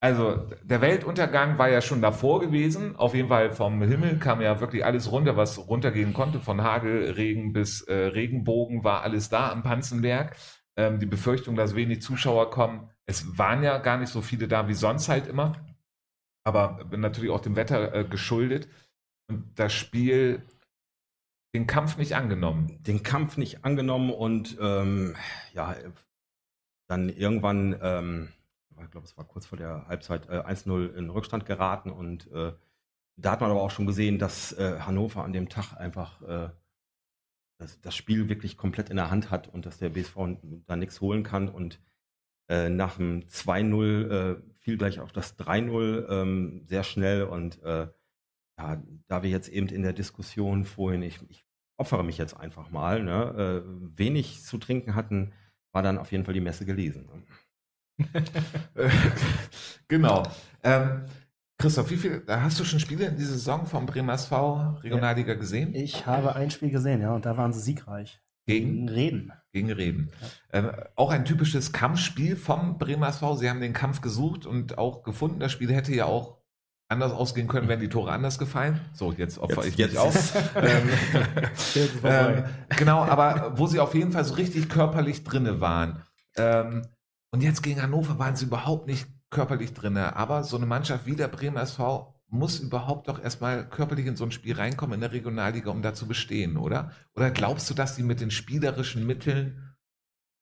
also 0.00 0.36
der 0.62 0.80
Weltuntergang 0.82 1.58
war 1.58 1.68
ja 1.68 1.80
schon 1.80 2.02
davor 2.02 2.40
gewesen. 2.40 2.96
Auf 2.96 3.14
jeden 3.14 3.28
Fall 3.28 3.50
vom 3.50 3.82
Himmel 3.82 4.18
kam 4.18 4.40
ja 4.40 4.60
wirklich 4.60 4.84
alles 4.84 5.10
runter, 5.10 5.36
was 5.36 5.68
runtergehen 5.68 6.12
konnte. 6.12 6.38
Von 6.38 6.62
Hagel, 6.62 7.12
Regen 7.12 7.52
bis 7.52 7.82
äh, 7.82 7.94
Regenbogen 7.94 8.84
war 8.84 9.02
alles 9.02 9.30
da 9.30 9.50
am 9.50 9.62
Panzenberg. 9.62 10.36
Ähm, 10.76 11.00
die 11.00 11.06
Befürchtung, 11.06 11.56
dass 11.56 11.74
wenig 11.74 12.02
Zuschauer 12.02 12.50
kommen. 12.50 12.90
Es 13.06 13.38
waren 13.38 13.62
ja 13.62 13.78
gar 13.78 13.96
nicht 13.96 14.10
so 14.10 14.20
viele 14.20 14.48
da 14.48 14.68
wie 14.68 14.74
sonst 14.74 15.08
halt 15.08 15.26
immer. 15.26 15.66
Aber 16.44 16.86
natürlich 16.96 17.30
auch 17.30 17.40
dem 17.40 17.56
Wetter 17.56 17.94
äh, 17.94 18.04
geschuldet. 18.04 18.68
Und 19.28 19.58
das 19.58 19.72
Spiel 19.72 20.42
den 21.56 21.66
Kampf 21.66 21.96
nicht 21.96 22.14
angenommen. 22.14 22.82
Den 22.82 23.02
Kampf 23.02 23.38
nicht 23.38 23.64
angenommen 23.64 24.10
und 24.10 24.58
ähm, 24.60 25.16
ja, 25.54 25.74
dann 26.86 27.08
irgendwann, 27.08 27.78
ähm, 27.80 28.28
ich 28.82 28.90
glaube, 28.90 29.06
es 29.06 29.16
war 29.16 29.24
kurz 29.24 29.46
vor 29.46 29.56
der 29.56 29.88
Halbzeit, 29.88 30.28
äh, 30.28 30.42
1-0 30.42 30.94
in 30.94 31.08
Rückstand 31.08 31.46
geraten 31.46 31.90
und 31.90 32.30
äh, 32.30 32.52
da 33.16 33.30
hat 33.30 33.40
man 33.40 33.50
aber 33.50 33.62
auch 33.62 33.70
schon 33.70 33.86
gesehen, 33.86 34.18
dass 34.18 34.52
äh, 34.52 34.80
Hannover 34.80 35.24
an 35.24 35.32
dem 35.32 35.48
Tag 35.48 35.72
einfach 35.72 36.20
äh, 36.22 36.50
das, 37.58 37.80
das, 37.80 37.96
Spiel 37.96 38.28
wirklich 38.28 38.58
komplett 38.58 38.90
in 38.90 38.96
der 38.96 39.10
Hand 39.10 39.30
hat 39.30 39.48
und 39.48 39.64
dass 39.64 39.78
der 39.78 39.88
BSV 39.88 40.16
da 40.66 40.76
nichts 40.76 41.00
holen 41.00 41.22
kann 41.22 41.48
und 41.48 41.80
äh, 42.50 42.68
nach 42.68 42.96
dem 42.96 43.22
2-0 43.22 44.10
äh, 44.10 44.42
fiel 44.58 44.76
gleich 44.76 45.00
auf 45.00 45.12
das 45.12 45.38
3-0 45.38 46.06
ähm, 46.10 46.62
sehr 46.66 46.84
schnell 46.84 47.22
und 47.22 47.62
äh, 47.62 47.88
ja, 48.58 48.82
da 49.08 49.22
wir 49.22 49.30
jetzt 49.30 49.48
eben 49.48 49.68
in 49.68 49.82
der 49.82 49.94
Diskussion 49.94 50.66
vorhin, 50.66 51.02
ich, 51.02 51.18
ich 51.30 51.45
opfere 51.76 52.04
mich 52.04 52.18
jetzt 52.18 52.34
einfach 52.34 52.70
mal, 52.70 53.02
ne, 53.02 53.64
äh, 53.64 53.98
wenig 53.98 54.42
zu 54.42 54.58
trinken 54.58 54.94
hatten, 54.94 55.32
war 55.72 55.82
dann 55.82 55.98
auf 55.98 56.12
jeden 56.12 56.24
Fall 56.24 56.34
die 56.34 56.40
Messe 56.40 56.64
gelesen. 56.64 57.06
Ne? 57.06 57.22
genau. 59.88 60.22
Ähm, 60.62 61.04
Christoph, 61.58 61.90
wie 61.90 61.96
viel 61.96 62.22
hast 62.28 62.60
du 62.60 62.64
schon 62.64 62.80
Spiele 62.80 63.06
in 63.06 63.16
dieser 63.16 63.32
Saison 63.32 63.66
vom 63.66 63.86
Bremer 63.86 64.14
SV 64.14 64.78
Regionalliga 64.82 65.34
gesehen? 65.34 65.74
Ich 65.74 66.06
habe 66.06 66.34
ein 66.34 66.50
Spiel 66.50 66.70
gesehen, 66.70 67.00
ja, 67.00 67.14
und 67.14 67.24
da 67.24 67.36
waren 67.36 67.52
sie 67.52 67.60
siegreich. 67.60 68.20
Gegen, 68.46 68.72
gegen 68.72 68.88
Reden. 68.88 69.32
Gegen 69.52 69.72
Reden. 69.72 70.10
Ja. 70.52 70.58
Ähm, 70.58 70.70
auch 70.94 71.10
ein 71.10 71.24
typisches 71.24 71.72
Kampfspiel 71.72 72.36
vom 72.36 72.78
Bremer 72.78 73.08
SV. 73.08 73.36
Sie 73.36 73.50
haben 73.50 73.60
den 73.60 73.72
Kampf 73.72 74.00
gesucht 74.02 74.46
und 74.46 74.78
auch 74.78 75.02
gefunden. 75.02 75.40
Das 75.40 75.50
Spiel 75.50 75.72
hätte 75.72 75.94
ja 75.94 76.04
auch 76.04 76.38
anders 76.88 77.12
ausgehen 77.12 77.48
können, 77.48 77.68
wären 77.68 77.80
die 77.80 77.88
Tore 77.88 78.12
anders 78.12 78.38
gefallen. 78.38 78.80
So, 78.92 79.12
jetzt 79.12 79.38
opfer 79.38 79.64
jetzt, 79.64 79.72
ich 79.72 79.76
jetzt. 79.76 79.90
mich 79.92 79.98
auf. 79.98 80.34
ähm, 80.56 80.88
ähm, 82.04 82.44
genau, 82.76 83.02
aber 83.04 83.52
wo 83.56 83.66
sie 83.66 83.80
auf 83.80 83.94
jeden 83.94 84.12
Fall 84.12 84.24
so 84.24 84.34
richtig 84.34 84.68
körperlich 84.68 85.24
drinne 85.24 85.60
waren. 85.60 86.02
Ähm, 86.36 86.86
und 87.32 87.42
jetzt 87.42 87.62
gegen 87.62 87.82
Hannover 87.82 88.18
waren 88.18 88.36
sie 88.36 88.46
überhaupt 88.46 88.86
nicht 88.86 89.06
körperlich 89.30 89.74
drinne. 89.74 90.16
Aber 90.16 90.44
so 90.44 90.56
eine 90.56 90.66
Mannschaft 90.66 91.06
wie 91.06 91.16
der 91.16 91.28
Bremer 91.28 91.62
SV 91.62 92.14
muss 92.28 92.60
überhaupt 92.60 93.08
doch 93.08 93.22
erstmal 93.22 93.68
körperlich 93.68 94.06
in 94.06 94.16
so 94.16 94.24
ein 94.24 94.32
Spiel 94.32 94.54
reinkommen 94.54 94.94
in 94.94 95.00
der 95.00 95.12
Regionalliga, 95.12 95.70
um 95.70 95.82
da 95.82 95.94
zu 95.94 96.06
bestehen, 96.06 96.56
oder? 96.56 96.90
Oder 97.14 97.30
glaubst 97.30 97.68
du, 97.70 97.74
dass 97.74 97.96
sie 97.96 98.02
mit 98.02 98.20
den 98.20 98.30
spielerischen 98.30 99.06
Mitteln 99.06 99.75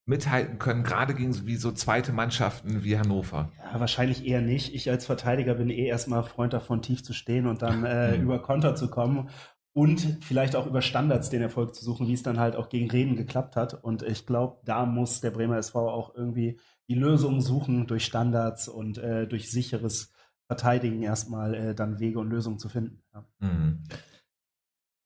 mithalten 0.05 0.59
können, 0.59 0.83
gerade 0.83 1.15
gegen 1.15 1.47
wie 1.47 1.55
so 1.55 1.71
zweite 1.71 2.13
Mannschaften 2.13 2.83
wie 2.83 2.97
Hannover? 2.97 3.51
Ja, 3.57 3.79
wahrscheinlich 3.79 4.25
eher 4.25 4.41
nicht. 4.41 4.73
Ich 4.75 4.89
als 4.89 5.05
Verteidiger 5.05 5.55
bin 5.55 5.69
eh 5.69 5.87
erstmal 5.87 6.23
Freund 6.23 6.53
davon, 6.53 6.81
tief 6.81 7.03
zu 7.03 7.13
stehen 7.13 7.47
und 7.47 7.61
dann 7.61 7.83
äh, 7.85 8.15
mhm. 8.15 8.23
über 8.23 8.41
Konter 8.41 8.75
zu 8.75 8.89
kommen 8.89 9.29
und 9.73 10.19
vielleicht 10.21 10.55
auch 10.55 10.67
über 10.67 10.81
Standards 10.81 11.29
den 11.29 11.41
Erfolg 11.41 11.75
zu 11.75 11.83
suchen, 11.83 12.07
wie 12.07 12.13
es 12.13 12.23
dann 12.23 12.39
halt 12.39 12.55
auch 12.55 12.69
gegen 12.69 12.89
Reden 12.89 13.15
geklappt 13.15 13.55
hat. 13.55 13.73
Und 13.73 14.03
ich 14.03 14.25
glaube, 14.25 14.61
da 14.63 14.85
muss 14.85 15.21
der 15.21 15.31
Bremer 15.31 15.57
SV 15.57 15.89
auch 15.89 16.15
irgendwie 16.15 16.59
die 16.87 16.95
Lösung 16.95 17.41
suchen 17.41 17.87
durch 17.87 18.05
Standards 18.05 18.67
und 18.67 18.99
äh, 18.99 19.27
durch 19.27 19.51
sicheres 19.51 20.13
Verteidigen 20.47 21.01
erstmal 21.01 21.55
äh, 21.55 21.75
dann 21.75 21.99
Wege 21.99 22.19
und 22.19 22.29
Lösungen 22.29 22.59
zu 22.59 22.69
finden. 22.69 23.01
Ja. 23.13 23.25
Mhm. 23.39 23.83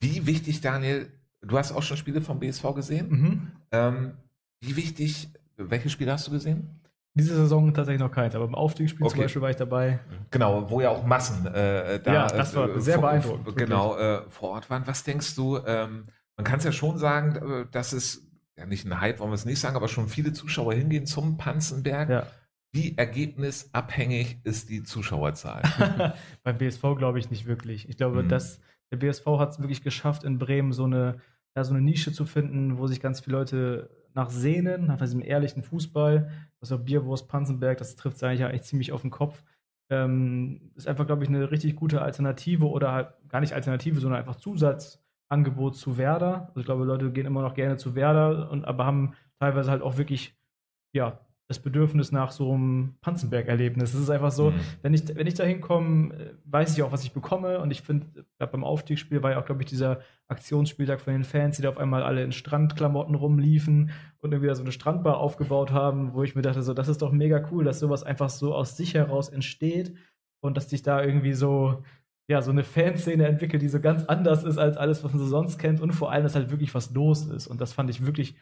Wie 0.01 0.27
wichtig, 0.27 0.61
Daniel, 0.61 1.11
du 1.41 1.57
hast 1.57 1.71
auch 1.71 1.83
schon 1.83 1.97
Spiele 1.97 2.21
vom 2.21 2.39
BSV 2.39 2.75
gesehen. 2.75 3.09
Mhm. 3.09 3.51
Ähm, 3.71 4.17
wie 4.61 4.75
wichtig, 4.75 5.29
welche 5.57 5.89
Spiele 5.89 6.11
hast 6.11 6.27
du 6.27 6.31
gesehen? 6.31 6.79
Diese 7.15 7.35
Saison 7.35 7.73
tatsächlich 7.73 8.01
noch 8.01 8.11
keins, 8.11 8.35
aber 8.35 8.45
im 8.45 8.55
Aufstiegsspiel 8.55 9.05
okay. 9.05 9.11
zum 9.11 9.21
Beispiel 9.21 9.41
war 9.41 9.49
ich 9.49 9.55
dabei. 9.55 9.99
Genau, 10.31 10.69
wo 10.69 10.79
ja 10.79 10.89
auch 10.89 11.03
Massen 11.03 11.47
äh, 11.47 11.99
da. 12.01 12.13
Ja, 12.13 12.27
das 12.27 12.55
war 12.55 12.69
äh, 12.69 12.79
sehr 12.79 12.95
vor, 12.95 13.09
beeindruckend. 13.09 13.57
Genau, 13.57 13.97
äh, 13.97 14.21
vor 14.29 14.51
Ort 14.51 14.69
waren. 14.69 14.85
Was 14.85 15.03
denkst 15.03 15.35
du? 15.35 15.57
Ähm, 15.65 16.05
man 16.37 16.45
kann 16.45 16.59
es 16.59 16.65
ja 16.65 16.71
schon 16.71 16.97
sagen, 16.97 17.35
äh, 17.35 17.65
dass 17.71 17.93
es 17.93 18.25
ja 18.57 18.65
nicht 18.65 18.85
ein 18.85 19.01
Hype, 19.01 19.19
wollen 19.19 19.31
wir 19.31 19.35
es 19.35 19.45
nicht 19.45 19.59
sagen, 19.59 19.75
aber 19.75 19.87
schon 19.87 20.07
viele 20.07 20.33
Zuschauer 20.33 20.73
hingehen 20.73 21.05
zum 21.05 21.37
Panzenberg. 21.37 22.09
Ja. 22.09 22.27
Wie 22.71 22.95
ergebnisabhängig 22.95 24.37
ist 24.43 24.69
die 24.69 24.83
Zuschauerzahl? 24.83 25.63
Beim 26.43 26.57
BSV 26.59 26.81
glaube 26.97 27.17
ich 27.17 27.31
nicht 27.31 27.47
wirklich. 27.47 27.89
Ich 27.89 27.97
glaube, 27.97 28.23
mhm. 28.23 28.29
dass 28.29 28.61
der 28.91 28.97
BSV 28.97 29.25
hat 29.39 29.51
es 29.51 29.59
wirklich 29.59 29.81
geschafft, 29.81 30.23
in 30.23 30.37
Bremen 30.37 30.71
so 30.71 30.83
eine, 30.83 31.19
ja, 31.55 31.63
so 31.63 31.73
eine 31.73 31.81
Nische 31.81 32.13
zu 32.13 32.25
finden, 32.25 32.77
wo 32.77 32.85
sich 32.85 33.01
ganz 33.01 33.21
viele 33.21 33.37
Leute 33.37 33.89
nach 34.13 34.29
sehnen, 34.29 34.87
nach 34.87 34.97
diesem 34.97 35.21
ehrlichen 35.21 35.63
Fußball. 35.63 36.31
Also 36.61 36.79
Bierwurst 36.79 37.27
Panzenberg, 37.27 37.77
das 37.77 37.95
trifft 37.95 38.17
es 38.17 38.23
eigentlich, 38.23 38.43
eigentlich 38.43 38.63
ziemlich 38.63 38.91
auf 38.91 39.01
den 39.01 39.11
Kopf. 39.11 39.43
Ähm, 39.91 40.71
ist 40.75 40.87
einfach, 40.87 41.07
glaube 41.07 41.23
ich, 41.23 41.29
eine 41.29 41.51
richtig 41.51 41.75
gute 41.75 42.01
Alternative 42.01 42.69
oder 42.69 42.91
halt 42.91 43.13
gar 43.27 43.39
nicht 43.39 43.53
Alternative, 43.53 43.99
sondern 43.99 44.19
einfach 44.19 44.35
Zusatzangebot 44.35 45.75
zu 45.75 45.97
Werder. 45.97 46.47
Also 46.49 46.59
ich 46.59 46.65
glaube, 46.65 46.83
Leute 46.83 47.11
gehen 47.11 47.25
immer 47.25 47.41
noch 47.41 47.55
gerne 47.55 47.77
zu 47.77 47.95
Werder, 47.95 48.51
und, 48.51 48.65
aber 48.65 48.85
haben 48.85 49.13
teilweise 49.39 49.71
halt 49.71 49.81
auch 49.81 49.97
wirklich 49.97 50.35
ja, 50.93 51.19
das 51.49 51.57
Bedürfnis 51.57 52.11
nach 52.11 52.31
so 52.31 52.53
einem 52.53 52.93
Panzenberg-Erlebnis. 53.01 53.95
Es 53.95 54.01
ist 54.01 54.11
einfach 54.11 54.31
so, 54.31 54.51
mhm. 54.51 54.59
wenn 54.83 54.93
ich, 54.93 55.15
wenn 55.15 55.25
ich 55.25 55.33
da 55.33 55.43
hinkomme, 55.43 56.13
äh, 56.13 56.33
weiß 56.45 56.77
ich 56.77 56.83
auch, 56.83 56.91
was 56.91 57.03
ich 57.03 57.11
bekomme. 57.11 57.59
Und 57.59 57.71
ich 57.71 57.81
finde, 57.81 58.05
beim 58.37 58.63
Aufstiegsspiel 58.63 59.23
war 59.23 59.31
ja 59.31 59.41
auch, 59.41 59.45
glaube 59.45 59.63
ich, 59.63 59.67
dieser 59.67 59.99
Aktionsspieltag 60.27 61.01
von 61.01 61.11
den 61.11 61.23
Fans, 61.23 61.55
die 61.55 61.63
da 61.63 61.69
auf 61.69 61.79
einmal 61.79 62.03
alle 62.03 62.23
in 62.23 62.31
Strandklamotten 62.31 63.15
rumliefen 63.15 63.89
und 64.19 64.31
irgendwie 64.31 64.47
da 64.47 64.53
so 64.53 64.61
eine 64.61 64.71
Strandbar 64.71 65.17
aufgebaut 65.17 65.71
haben, 65.71 66.13
wo 66.13 66.21
ich 66.21 66.35
mir 66.35 66.43
dachte, 66.43 66.61
so, 66.61 66.75
das 66.75 66.87
ist 66.87 67.01
doch 67.01 67.11
mega 67.11 67.43
cool, 67.51 67.63
dass 67.63 67.79
sowas 67.79 68.03
einfach 68.03 68.29
so 68.29 68.53
aus 68.53 68.77
sich 68.77 68.93
heraus 68.93 69.29
entsteht 69.29 69.95
und 70.41 70.55
dass 70.55 70.69
sich 70.69 70.83
da 70.83 71.03
irgendwie 71.03 71.33
so, 71.33 71.83
ja, 72.29 72.43
so 72.43 72.51
eine 72.51 72.63
Fanszene 72.63 73.25
entwickelt, 73.25 73.63
die 73.63 73.69
so 73.69 73.79
ganz 73.79 74.05
anders 74.05 74.43
ist 74.43 74.59
als 74.59 74.77
alles, 74.77 75.03
was 75.03 75.13
man 75.13 75.19
so 75.19 75.27
sonst 75.27 75.57
kennt 75.57 75.81
und 75.81 75.93
vor 75.93 76.11
allem, 76.11 76.21
dass 76.21 76.35
halt 76.35 76.51
wirklich 76.51 76.75
was 76.75 76.91
los 76.93 77.25
ist. 77.25 77.47
Und 77.47 77.59
das 77.59 77.73
fand 77.73 77.89
ich 77.89 78.05
wirklich 78.05 78.35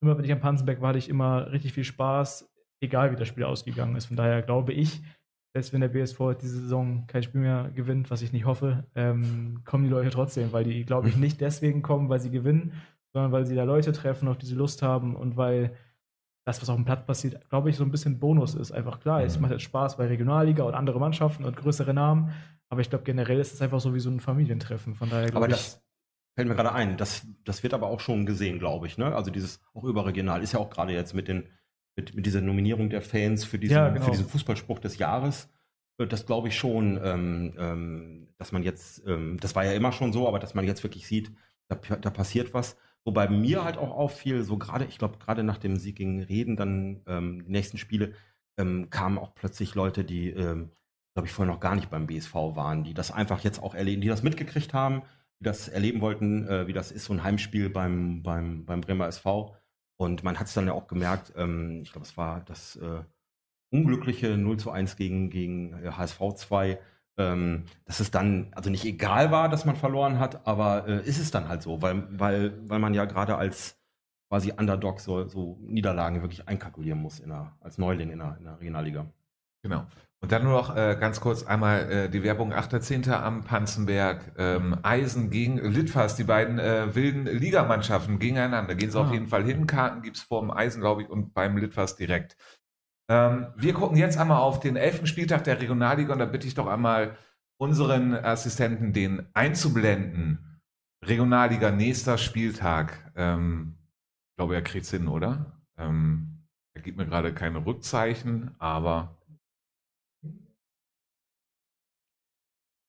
immer 0.00 0.16
wenn 0.16 0.24
ich 0.24 0.32
am 0.32 0.40
Panzenberg 0.40 0.80
war, 0.80 0.88
hatte 0.88 0.98
ich 0.98 1.08
immer 1.08 1.50
richtig 1.52 1.72
viel 1.72 1.84
Spaß, 1.84 2.50
egal 2.80 3.12
wie 3.12 3.16
das 3.16 3.28
Spiel 3.28 3.44
ausgegangen 3.44 3.96
ist. 3.96 4.06
Von 4.06 4.16
daher 4.16 4.42
glaube 4.42 4.72
ich, 4.72 5.02
selbst 5.54 5.72
wenn 5.72 5.80
der 5.80 5.88
BSV 5.88 6.20
diese 6.40 6.60
Saison 6.60 7.06
kein 7.06 7.22
Spiel 7.22 7.40
mehr 7.40 7.70
gewinnt, 7.74 8.10
was 8.10 8.22
ich 8.22 8.32
nicht 8.32 8.44
hoffe, 8.44 8.84
ähm, 8.94 9.62
kommen 9.64 9.84
die 9.84 9.90
Leute 9.90 10.10
trotzdem, 10.10 10.52
weil 10.52 10.64
die, 10.64 10.84
glaube 10.84 11.08
ich, 11.08 11.16
mhm. 11.16 11.22
nicht 11.22 11.40
deswegen 11.40 11.82
kommen, 11.82 12.08
weil 12.08 12.20
sie 12.20 12.30
gewinnen, 12.30 12.74
sondern 13.12 13.32
weil 13.32 13.46
sie 13.46 13.56
da 13.56 13.64
Leute 13.64 13.92
treffen, 13.92 14.28
auf 14.28 14.38
die 14.38 14.46
sie 14.46 14.54
Lust 14.54 14.82
haben 14.82 15.16
und 15.16 15.36
weil 15.36 15.74
das, 16.46 16.62
was 16.62 16.68
auf 16.68 16.76
dem 16.76 16.84
Platz 16.84 17.04
passiert, 17.04 17.48
glaube 17.50 17.70
ich, 17.70 17.76
so 17.76 17.84
ein 17.84 17.90
bisschen 17.90 18.18
Bonus 18.18 18.54
ist. 18.54 18.72
Einfach 18.72 19.00
klar, 19.00 19.22
es 19.22 19.36
mhm. 19.36 19.42
macht 19.42 19.52
jetzt 19.52 19.62
Spaß 19.62 19.96
bei 19.96 20.06
Regionalliga 20.06 20.64
und 20.64 20.74
andere 20.74 21.00
Mannschaften 21.00 21.44
und 21.44 21.56
größere 21.56 21.94
Namen, 21.94 22.32
aber 22.70 22.80
ich 22.82 22.90
glaube, 22.90 23.04
generell 23.04 23.40
ist 23.40 23.54
es 23.54 23.62
einfach 23.62 23.80
so 23.80 23.94
wie 23.94 24.00
so 24.00 24.10
ein 24.10 24.20
Familientreffen. 24.20 24.94
Von 24.94 25.10
daher 25.10 25.30
glaube 25.30 25.50
ich. 25.50 25.78
Fällt 26.38 26.46
mir 26.46 26.54
gerade 26.54 26.72
ein, 26.72 26.96
das, 26.96 27.26
das 27.44 27.64
wird 27.64 27.74
aber 27.74 27.88
auch 27.88 27.98
schon 27.98 28.24
gesehen, 28.24 28.60
glaube 28.60 28.86
ich. 28.86 28.96
Ne? 28.96 29.12
Also 29.12 29.32
dieses 29.32 29.58
auch 29.74 29.82
überregional 29.82 30.40
ist 30.40 30.52
ja 30.52 30.60
auch 30.60 30.70
gerade 30.70 30.92
jetzt 30.92 31.12
mit, 31.12 31.26
den, 31.26 31.48
mit, 31.96 32.14
mit 32.14 32.26
dieser 32.26 32.40
Nominierung 32.40 32.90
der 32.90 33.02
Fans 33.02 33.44
für 33.44 33.58
diesen, 33.58 33.74
ja, 33.74 33.88
genau. 33.88 34.04
für 34.04 34.12
diesen 34.12 34.28
Fußballspruch 34.28 34.78
des 34.78 34.98
Jahres. 34.98 35.48
Das 35.96 36.26
glaube 36.26 36.46
ich 36.46 36.56
schon, 36.56 36.96
ähm, 37.02 37.54
ähm, 37.58 38.28
dass 38.38 38.52
man 38.52 38.62
jetzt, 38.62 39.02
ähm, 39.04 39.38
das 39.40 39.56
war 39.56 39.64
ja 39.64 39.72
immer 39.72 39.90
schon 39.90 40.12
so, 40.12 40.28
aber 40.28 40.38
dass 40.38 40.54
man 40.54 40.64
jetzt 40.64 40.84
wirklich 40.84 41.08
sieht, 41.08 41.32
da, 41.66 41.74
da 41.74 42.10
passiert 42.10 42.54
was. 42.54 42.76
Wobei 43.04 43.28
mir 43.28 43.64
halt 43.64 43.76
auch 43.76 43.90
auffiel, 43.90 44.44
so 44.44 44.58
gerade, 44.58 44.84
ich 44.84 44.98
glaube, 44.98 45.18
gerade 45.18 45.42
nach 45.42 45.58
dem 45.58 45.76
Sieg 45.76 45.96
gegen 45.96 46.22
Reden, 46.22 46.54
dann 46.54 47.00
ähm, 47.08 47.46
die 47.46 47.50
nächsten 47.50 47.78
Spiele, 47.78 48.12
ähm, 48.56 48.90
kamen 48.90 49.18
auch 49.18 49.34
plötzlich 49.34 49.74
Leute, 49.74 50.04
die, 50.04 50.30
ähm, 50.30 50.70
glaube 51.14 51.26
ich, 51.26 51.32
vorher 51.32 51.52
noch 51.52 51.58
gar 51.58 51.74
nicht 51.74 51.90
beim 51.90 52.06
BSV 52.06 52.32
waren, 52.32 52.84
die 52.84 52.94
das 52.94 53.10
einfach 53.10 53.40
jetzt 53.40 53.60
auch 53.60 53.74
erleben, 53.74 54.02
die 54.02 54.08
das 54.08 54.22
mitgekriegt 54.22 54.72
haben, 54.72 55.02
das 55.40 55.68
erleben 55.68 56.00
wollten, 56.00 56.46
äh, 56.48 56.66
wie 56.66 56.72
das 56.72 56.90
ist, 56.90 57.04
so 57.04 57.12
ein 57.12 57.22
Heimspiel 57.22 57.70
beim, 57.70 58.22
beim, 58.22 58.64
beim 58.64 58.80
Bremer 58.80 59.08
SV. 59.08 59.56
Und 59.96 60.22
man 60.22 60.38
hat 60.38 60.46
es 60.46 60.54
dann 60.54 60.66
ja 60.66 60.72
auch 60.72 60.86
gemerkt, 60.86 61.32
ähm, 61.36 61.80
ich 61.82 61.92
glaube, 61.92 62.06
es 62.06 62.16
war 62.16 62.42
das 62.44 62.76
äh, 62.76 63.02
unglückliche 63.70 64.36
0 64.36 64.58
zu 64.58 64.70
1 64.70 64.96
gegen, 64.96 65.30
gegen 65.30 65.74
HSV 65.96 66.20
äh, 66.20 66.34
2, 66.34 66.78
ähm, 67.18 67.64
dass 67.84 68.00
es 68.00 68.10
dann 68.10 68.48
also 68.52 68.70
nicht 68.70 68.84
egal 68.84 69.30
war, 69.30 69.48
dass 69.48 69.64
man 69.64 69.76
verloren 69.76 70.18
hat, 70.18 70.46
aber 70.46 70.86
äh, 70.86 71.06
ist 71.06 71.18
es 71.18 71.30
dann 71.30 71.48
halt 71.48 71.62
so, 71.62 71.82
weil, 71.82 72.06
weil, 72.18 72.68
weil 72.68 72.78
man 72.78 72.94
ja 72.94 73.04
gerade 73.04 73.36
als 73.36 73.76
quasi 74.28 74.52
Underdog 74.52 75.00
so, 75.00 75.26
so 75.26 75.58
Niederlagen 75.60 76.22
wirklich 76.22 76.46
einkalkulieren 76.46 77.00
muss 77.00 77.18
in 77.18 77.30
der, 77.30 77.56
als 77.60 77.78
Neuling 77.78 78.10
in 78.10 78.18
der, 78.18 78.36
in 78.38 78.44
der 78.44 78.60
Regionalliga. 78.60 79.06
Genau. 79.62 79.86
Und 80.20 80.32
dann 80.32 80.42
nur 80.42 80.52
noch 80.52 80.74
äh, 80.76 80.96
ganz 80.98 81.20
kurz 81.20 81.44
einmal 81.44 81.90
äh, 81.90 82.08
die 82.10 82.24
Werbung 82.24 82.52
8.10. 82.52 83.10
am 83.12 83.44
Panzenberg. 83.44 84.32
Ähm, 84.36 84.76
Eisen 84.82 85.30
gegen 85.30 85.58
Litfaß, 85.58 86.16
die 86.16 86.24
beiden 86.24 86.58
äh, 86.58 86.94
wilden 86.94 87.26
Ligamannschaften 87.26 88.18
gegeneinander. 88.18 88.74
Gehen 88.74 88.90
sie 88.90 88.98
Ah. 88.98 89.02
auf 89.02 89.12
jeden 89.12 89.28
Fall 89.28 89.44
hin. 89.44 89.66
Karten 89.68 90.02
gibt's 90.02 90.22
vor 90.22 90.40
dem 90.40 90.50
Eisen, 90.50 90.80
glaube 90.80 91.02
ich, 91.02 91.08
und 91.08 91.34
beim 91.34 91.56
Litfaß 91.56 91.94
direkt. 91.96 92.36
Ähm, 93.08 93.46
wir 93.56 93.72
gucken 93.74 93.96
jetzt 93.96 94.18
einmal 94.18 94.38
auf 94.40 94.58
den 94.58 94.74
elften 94.76 95.06
Spieltag 95.06 95.44
der 95.44 95.60
Regionalliga 95.60 96.12
und 96.12 96.18
da 96.18 96.26
bitte 96.26 96.48
ich 96.48 96.54
doch 96.54 96.66
einmal 96.66 97.16
unseren 97.60 98.12
Assistenten, 98.14 98.92
den 98.92 99.28
einzublenden. 99.34 100.60
Regionalliga, 101.04 101.70
nächster 101.70 102.18
Spieltag. 102.18 103.12
Ähm, 103.14 103.76
ich 104.32 104.36
glaube, 104.36 104.56
er 104.56 104.62
kriegt's 104.62 104.90
hin, 104.90 105.06
oder? 105.06 105.60
Ähm, 105.78 106.44
er 106.74 106.82
gibt 106.82 106.98
mir 106.98 107.06
gerade 107.06 107.32
keine 107.32 107.64
Rückzeichen, 107.64 108.56
aber 108.58 109.16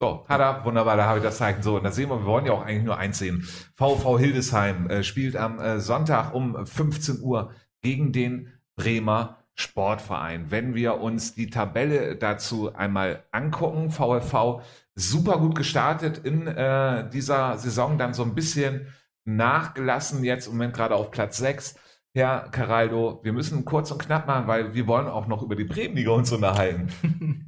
So, 0.02 0.26
er, 0.30 0.64
wunderbar, 0.64 0.95
da 0.95 1.06
habe 1.06 1.18
ich 1.20 1.24
das 1.24 1.38
Zeichen. 1.38 1.62
So, 1.62 1.76
und 1.76 1.84
da 1.84 1.91
sehen 1.91 2.10
wir, 2.10 2.20
wir 2.20 2.26
wollen 2.26 2.45
ja 2.45 2.54
auch 2.54 2.66
eigentlich 2.66 2.86
nur 2.86 2.97
eins 2.97 3.20
sehen. 3.20 3.45
VV 3.76 4.18
Hildesheim 4.18 4.89
äh, 4.89 5.04
spielt 5.04 5.36
am 5.36 5.60
äh, 5.60 5.82
Sonntag 5.82 6.34
um 6.34 6.66
15 6.66 7.22
Uhr 7.22 7.52
gegen 7.82 8.14
den 8.14 8.54
Bremer 8.78 9.39
Sportverein. 9.56 10.52
Wenn 10.52 10.74
wir 10.74 11.02
uns 11.02 11.36
die 11.36 11.50
Tabelle 11.50 12.16
dazu 12.16 12.74
einmal 12.74 13.26
angucken, 13.32 13.91
VfV 13.91 14.62
super 14.95 15.38
gut 15.38 15.56
gestartet 15.56 16.20
in 16.20 16.47
äh, 16.47 17.10
dieser 17.10 17.58
Saison, 17.58 17.97
dann 17.97 18.14
so 18.14 18.24
ein 18.24 18.36
bisschen 18.36 18.88
nachgelassen, 19.26 20.24
jetzt 20.24 20.47
im 20.47 20.54
Moment 20.54 20.76
gerade 20.76 20.95
auf 20.95 21.12
Platz 21.12 21.38
6. 21.39 21.76
Herr 22.14 22.47
Caraldo, 22.52 23.20
wir 23.24 23.34
müssen 23.34 23.66
kurz 23.66 23.91
und 23.91 24.00
knapp 24.00 24.28
machen, 24.28 24.47
weil 24.47 24.74
wir 24.74 24.88
wollen 24.88 25.08
auch 25.08 25.28
noch 25.28 25.43
über 25.43 25.58
die 25.58 25.66
Bremenliga 25.66 26.12
uns 26.12 26.32
unterhalten. 26.32 26.88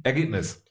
Ergebnis. 0.02 0.62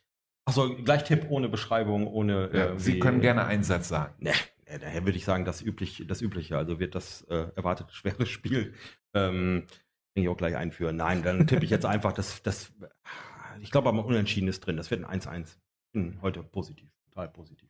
Achso, 0.51 0.75
gleich 0.75 1.03
Tipp 1.05 1.27
ohne 1.29 1.47
Beschreibung, 1.49 2.07
ohne. 2.07 2.49
Ja, 2.53 2.65
äh, 2.73 2.79
Sie 2.79 2.95
wie- 2.95 2.99
können 2.99 3.21
gerne 3.21 3.45
einen 3.45 3.63
Satz 3.63 3.87
sagen. 3.87 4.13
Ne, 4.19 4.33
daher 4.65 5.05
würde 5.05 5.17
ich 5.17 5.25
sagen, 5.25 5.45
das, 5.45 5.61
üblich, 5.61 6.03
das 6.07 6.21
Übliche. 6.21 6.57
Also 6.57 6.79
wird 6.79 6.93
das 6.95 7.21
äh, 7.23 7.47
erwartete 7.55 7.93
schwere 7.93 8.25
Spiel, 8.25 8.73
ähm, 9.13 9.65
kann 10.13 10.23
ich 10.23 10.27
auch 10.29 10.37
gleich 10.37 10.55
einführen. 10.55 10.97
Nein, 10.97 11.23
dann 11.23 11.47
tippe 11.47 11.63
ich 11.63 11.71
jetzt 11.71 11.85
einfach, 11.85 12.11
dass 12.13 12.43
das, 12.43 12.73
ich 13.61 13.71
glaube 13.71 13.89
aber 13.89 14.05
Unentschieden 14.05 14.47
ist 14.49 14.59
drin. 14.61 14.77
Das 14.77 14.91
wird 14.91 15.03
ein 15.05 15.21
1-1. 15.21 15.57
Bin 15.93 16.21
heute 16.21 16.43
positiv, 16.43 16.89
total 17.09 17.29
positiv. 17.29 17.69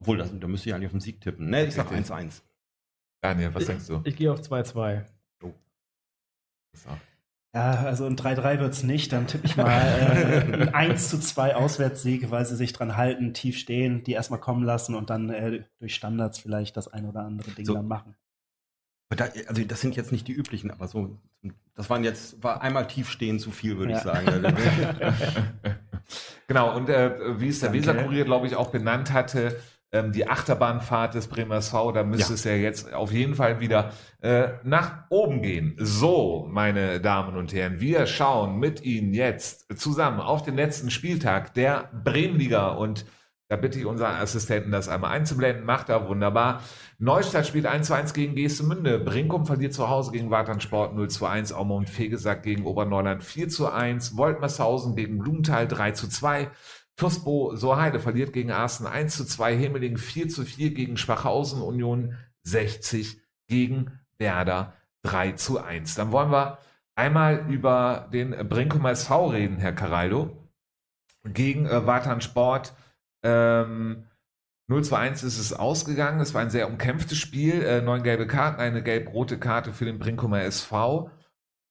Obwohl, 0.00 0.18
das, 0.18 0.30
da 0.38 0.46
müsste 0.46 0.68
ich 0.68 0.74
eigentlich 0.74 0.86
auf 0.86 0.92
den 0.92 1.00
Sieg 1.00 1.20
tippen. 1.20 1.48
Ne, 1.50 1.66
ich 1.66 1.74
sag 1.74 1.90
Richtig. 1.90 2.10
1-1. 2.14 2.42
Daniel, 3.22 3.54
was 3.54 3.66
denkst 3.66 3.86
du? 3.86 4.00
Ich 4.04 4.14
gehe 4.16 4.30
auf 4.30 4.40
2-2. 4.40 5.04
So. 5.40 5.54
Ja, 7.56 7.72
also 7.86 8.04
ein 8.04 8.16
3-3 8.16 8.60
wird's 8.60 8.82
nicht. 8.82 9.12
Dann 9.12 9.26
tippe 9.26 9.46
ich 9.46 9.56
mal 9.56 9.80
äh, 9.80 10.40
ein 10.42 10.74
1 10.74 11.08
zu 11.08 11.18
2 11.18 11.56
Auswärtssieg, 11.56 12.30
weil 12.30 12.44
sie 12.44 12.54
sich 12.54 12.74
dran 12.74 12.98
halten, 12.98 13.32
tief 13.32 13.56
stehen, 13.56 14.04
die 14.04 14.12
erstmal 14.12 14.40
kommen 14.40 14.62
lassen 14.62 14.94
und 14.94 15.08
dann 15.08 15.30
äh, 15.30 15.62
durch 15.78 15.94
Standards 15.94 16.38
vielleicht 16.38 16.76
das 16.76 16.86
ein 16.86 17.06
oder 17.08 17.20
andere 17.20 17.50
Ding 17.52 17.64
So. 17.64 17.72
dann 17.72 17.88
machen. 17.88 18.14
Also 19.48 19.64
das 19.64 19.80
sind 19.80 19.96
jetzt 19.96 20.12
nicht 20.12 20.28
die 20.28 20.32
üblichen, 20.32 20.70
aber 20.70 20.86
so, 20.86 21.16
das 21.74 21.88
waren 21.88 22.04
jetzt, 22.04 22.42
war 22.42 22.60
einmal 22.60 22.86
tief 22.88 23.08
stehen 23.08 23.38
zu 23.38 23.50
viel, 23.52 23.78
würde 23.78 23.92
ich 23.92 23.98
Ja. 24.04 24.04
sagen. 24.04 24.28
Also, 24.28 24.48
genau, 26.48 26.76
und 26.76 26.90
äh, 26.90 27.40
wie 27.40 27.48
es 27.48 27.60
der. 27.60 27.72
Weserkurier, 27.72 28.24
glaube 28.26 28.48
ich, 28.48 28.56
auch 28.56 28.70
benannt 28.70 29.14
hatte, 29.14 29.56
ähm, 30.04 30.12
die 30.12 30.28
Achterbahnfahrt 30.28 31.14
des 31.14 31.26
Bremer 31.28 31.56
SV, 31.56 31.92
da 31.92 32.02
müsste 32.04 32.32
Ja. 32.32 32.34
es 32.34 32.44
ja 32.44 32.52
jetzt 32.52 32.92
auf 32.92 33.12
jeden 33.12 33.34
Fall 33.34 33.60
wieder 33.60 33.92
äh, 34.20 34.48
nach 34.64 35.04
oben 35.10 35.42
gehen. 35.42 35.74
So, 35.78 36.46
meine 36.50 37.00
Damen 37.00 37.36
und 37.36 37.52
Herren, 37.52 37.80
wir 37.80 38.06
schauen 38.06 38.58
mit 38.58 38.82
Ihnen 38.82 39.14
jetzt 39.14 39.78
zusammen 39.78 40.20
auf 40.20 40.42
den 40.42 40.56
letzten 40.56 40.90
Spieltag 40.90 41.54
der 41.54 41.90
Bremenliga 42.04 42.68
und 42.68 43.04
da 43.48 43.54
bitte 43.54 43.78
ich 43.78 43.86
unseren 43.86 44.16
Assistenten, 44.16 44.72
das 44.72 44.88
einmal 44.88 45.12
einzublenden. 45.12 45.64
Macht 45.64 45.88
er 45.88 46.08
wunderbar. 46.08 46.62
Neustadt 46.98 47.46
spielt 47.46 47.66
1 47.66 47.86
zu 47.86 47.94
1 47.94 48.12
gegen 48.12 48.34
Geestemünde. 48.34 48.98
Brinkum 48.98 49.46
verliert 49.46 49.72
zu 49.72 49.88
Hause 49.88 50.10
gegen 50.10 50.32
Waternsport 50.32 50.96
0 50.96 51.08
zu 51.08 51.26
1. 51.26 51.52
Aumont 51.52 51.88
Fegesack 51.88 52.42
gegen 52.42 52.66
Oberneuland 52.66 53.22
4 53.22 53.48
zu 53.48 53.70
1. 53.70 54.16
Woltmershausen 54.16 54.96
gegen 54.96 55.18
Blumenthal 55.18 55.68
3 55.68 55.92
zu 55.92 56.08
2. 56.08 56.50
Fürstbo 56.98 57.54
Soheide 57.56 58.00
verliert 58.00 58.32
gegen 58.32 58.50
Arsten 58.50 58.86
1 58.86 59.16
zu 59.16 59.24
2. 59.24 59.56
Hemmeling 59.56 59.98
4 59.98 60.28
zu 60.28 60.44
4 60.44 60.72
gegen 60.72 60.96
Schwachhausen. 60.96 61.60
Union 61.60 62.16
60 62.42 63.20
gegen 63.48 64.00
Werder 64.18 64.72
3 65.02 65.32
zu 65.32 65.62
1. 65.62 65.94
Dann 65.94 66.10
wollen 66.10 66.30
wir 66.30 66.58
einmal 66.94 67.50
über 67.50 68.08
den 68.12 68.30
Brinkumer 68.48 68.90
SV 68.90 69.28
reden, 69.28 69.58
Herr 69.58 69.74
Caraldo. 69.74 70.48
Gegen 71.24 71.66
äh, 71.66 71.86
Watan 71.86 72.20
Sport 72.20 72.74
ähm, 73.22 74.06
0 74.68 74.84
zu 74.84 74.96
1 74.96 75.22
ist 75.22 75.38
es 75.38 75.52
ausgegangen. 75.52 76.20
Es 76.20 76.34
war 76.34 76.40
ein 76.40 76.50
sehr 76.50 76.68
umkämpftes 76.68 77.18
Spiel. 77.18 77.62
Äh, 77.62 77.82
neun 77.82 78.02
gelbe 78.02 78.26
Karten, 78.26 78.60
eine 78.60 78.82
gelb-rote 78.82 79.38
Karte 79.38 79.72
für 79.72 79.84
den 79.84 79.98
Brinkumer 79.98 80.42
SV. 80.42 81.10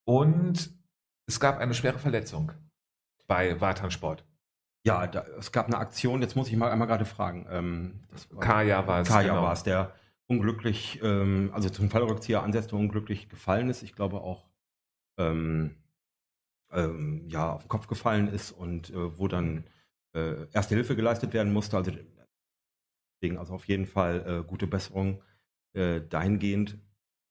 Und 0.05 0.71
es 1.27 1.39
gab 1.39 1.57
eine 1.57 1.73
schwere 1.73 1.97
Verletzung 1.97 2.51
bei 3.27 3.59
Watan 3.59 3.91
Sport. 3.91 4.23
Ja, 4.85 5.07
da, 5.07 5.25
es 5.39 5.51
gab 5.51 5.65
eine 5.65 5.77
Aktion, 5.77 6.21
jetzt 6.21 6.35
muss 6.35 6.47
ich 6.47 6.55
mal 6.55 6.71
einmal 6.71 6.87
gerade 6.87 7.05
fragen. 7.05 7.47
Ähm, 7.49 7.99
war- 8.29 8.39
Kaya 8.39 8.87
war 8.87 9.01
es. 9.01 9.07
Kaya 9.07 9.29
genau. 9.29 9.41
war 9.43 9.53
es, 9.53 9.63
der 9.63 9.93
unglücklich, 10.27 10.99
ähm, 11.03 11.49
also 11.53 11.69
zum 11.69 11.89
Fallrückzieher 11.89 12.43
ansetzte, 12.43 12.75
unglücklich 12.75 13.27
gefallen 13.29 13.69
ist. 13.69 13.81
Ich 13.83 13.95
glaube 13.95 14.21
auch, 14.21 14.47
ähm, 15.17 15.75
ähm, 16.71 17.25
ja, 17.29 17.53
auf 17.53 17.63
den 17.63 17.69
Kopf 17.69 17.87
gefallen 17.87 18.27
ist 18.27 18.51
und 18.51 18.91
äh, 18.91 19.17
wo 19.17 19.27
dann 19.27 19.65
äh, 20.15 20.47
erste 20.51 20.75
Hilfe 20.75 20.95
geleistet 20.95 21.33
werden 21.33 21.51
musste. 21.51 21.77
Also 21.77 21.91
deswegen 23.21 23.37
also 23.39 23.53
auf 23.55 23.65
jeden 23.65 23.85
Fall 23.87 24.23
äh, 24.27 24.47
gute 24.47 24.67
Besserung 24.67 25.23
äh, 25.73 26.01
dahingehend. 26.01 26.77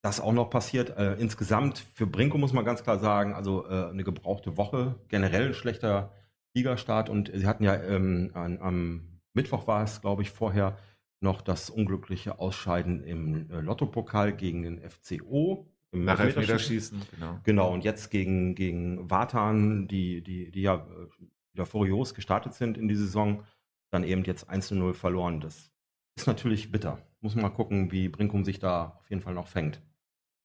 Das 0.02 0.20
auch 0.20 0.32
noch 0.32 0.50
passiert. 0.50 0.96
Äh, 0.98 1.14
insgesamt 1.14 1.78
für 1.94 2.06
Brinko 2.06 2.36
muss 2.36 2.52
man 2.52 2.64
ganz 2.64 2.82
klar 2.82 2.98
sagen, 2.98 3.32
also 3.34 3.66
äh, 3.68 3.90
eine 3.90 4.04
gebrauchte 4.04 4.56
Woche, 4.56 4.96
generell 5.08 5.48
ein 5.48 5.54
schlechter 5.54 6.12
Ligastart 6.54 7.08
und 7.10 7.30
sie 7.34 7.46
hatten 7.46 7.64
ja 7.64 7.74
ähm, 7.82 8.30
an, 8.34 8.58
am 8.60 9.20
Mittwoch 9.34 9.66
war 9.66 9.82
es, 9.82 10.00
glaube 10.00 10.22
ich, 10.22 10.30
vorher 10.30 10.78
noch 11.20 11.40
das 11.40 11.70
unglückliche 11.70 12.38
Ausscheiden 12.38 13.02
im 13.02 13.50
äh, 13.50 13.60
Lottopokal 13.60 14.32
gegen 14.32 14.62
den 14.62 14.78
FCO. 14.78 15.66
Im 15.90 16.04
Nach 16.04 16.20
Elfmeterschießen. 16.20 17.02
Genau. 17.12 17.40
Genau, 17.44 17.72
und 17.72 17.84
jetzt 17.84 18.10
gegen, 18.10 18.54
gegen 18.54 19.10
Vatan, 19.10 19.88
die, 19.88 20.22
die, 20.22 20.50
die 20.50 20.62
ja 20.62 20.76
äh, 20.76 21.24
wieder 21.52 21.66
furios 21.66 22.14
gestartet 22.14 22.54
sind 22.54 22.76
in 22.76 22.88
die 22.88 22.96
Saison, 22.96 23.44
dann 23.90 24.04
eben 24.04 24.24
jetzt 24.24 24.50
1-0 24.50 24.92
verloren. 24.94 25.40
Das 25.40 25.70
ist 26.16 26.26
natürlich 26.26 26.70
bitter. 26.70 26.98
Muss 27.20 27.34
man 27.34 27.42
mal 27.42 27.50
gucken, 27.50 27.90
wie 27.90 28.08
Brinkum 28.08 28.44
sich 28.44 28.58
da 28.58 28.98
auf 29.00 29.08
jeden 29.08 29.22
Fall 29.22 29.34
noch 29.34 29.48
fängt. 29.48 29.80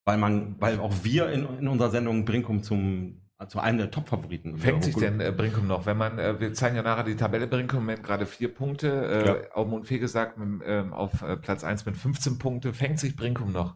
Weil 0.06 0.18
man, 0.18 0.60
weil 0.60 0.80
auch 0.80 1.04
wir 1.04 1.30
in, 1.30 1.46
in 1.60 1.68
unserer 1.68 1.90
Sendung 1.90 2.26
Brinkum 2.26 2.64
zum, 2.64 3.22
zu 3.48 3.60
einem 3.60 3.78
der 3.78 3.92
Top-Favoriten. 3.92 4.58
Fängt 4.58 4.84
sich 4.84 4.96
denn 4.96 5.22
äh, 5.22 5.32
Brinkum 5.32 5.66
noch? 5.66 5.86
Wenn 5.86 5.98
man, 5.98 6.20
äh, 6.20 6.40
wir 6.40 6.54
zeigen 6.54 6.76
ja 6.76 6.82
nachher 6.82 7.04
die 7.04 7.16
Tabelle 7.16 7.48
Brinkum 7.48 7.80
Moment 7.80 8.04
gerade 8.04 8.26
vier 8.26 8.54
Punkte, 8.54 8.90
äh, 8.90 9.28
Ja. 9.28 9.56
Aumund 9.56 9.88
Fegesack 9.88 10.38
mit, 10.38 10.62
ähm, 10.66 10.94
auf 10.94 11.22
äh, 11.22 11.38
Platz 11.38 11.64
1 11.64 11.86
mit 11.86 11.96
15 11.96 12.38
Punkte. 12.38 12.74
Fängt 12.74 13.00
sich 13.00 13.16
Brinkum 13.16 13.52
noch? 13.54 13.76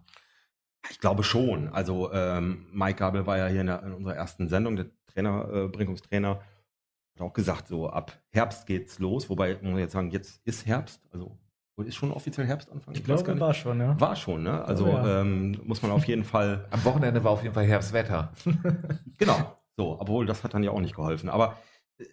Ich 0.92 1.00
glaube 1.00 1.24
schon. 1.24 1.70
Also 1.70 2.12
ähm, 2.12 2.68
Mike 2.74 3.00
Gabel 3.00 3.26
war 3.26 3.38
ja 3.38 3.48
hier 3.48 3.62
in, 3.62 3.68
der, 3.68 3.84
in 3.84 3.94
unserer 3.94 4.16
ersten 4.16 4.50
Sendung, 4.50 4.76
der 4.76 4.88
Trainer, 5.08 5.48
äh, 5.54 5.68
Brinkungstrainer, 5.70 6.42
hat 7.16 7.22
auch 7.22 7.34
gesagt, 7.34 7.68
so 7.70 7.90
ab 7.90 8.12
Herbst 8.32 8.66
geht's 8.66 9.00
los. 9.00 9.30
Wobei, 9.30 9.54
muss 9.54 9.64
man 9.64 9.78
jetzt 9.78 9.94
sagen, 9.94 10.12
jetzt 10.12 10.42
ist 10.46 10.66
Herbst. 10.66 11.08
Also 11.12 11.38
ist 11.82 11.96
schon 11.96 12.12
offiziell 12.12 12.46
Herbstanfang? 12.46 12.94
Ich 12.94 13.08
weiß 13.08 13.24
glaube, 13.24 13.40
war 13.40 13.54
schon, 13.54 13.80
ja. 13.80 14.00
War 14.00 14.16
schon, 14.16 14.44
ne? 14.44 14.64
Also 14.66 14.86
Oh 14.86 14.90
ja. 14.90 15.22
ähm, 15.22 15.60
muss 15.64 15.82
man 15.82 15.92
auf 15.92 16.06
jeden 16.06 16.24
Fall, 16.24 16.68
Am 16.70 16.84
Wochenende 16.86 17.24
war 17.24 17.32
auf 17.32 17.42
jeden 17.42 17.56
Fall 17.56 17.66
Herbstwetter. 17.66 18.32
genau, 19.18 19.58
so, 19.76 20.00
obwohl 20.00 20.26
das 20.28 20.44
hat 20.44 20.54
dann 20.54 20.64
ja 20.64 20.72
auch 20.72 20.82
nicht 20.82 20.96
geholfen. 20.96 21.30
Aber 21.30 21.58
äh, 21.98 22.06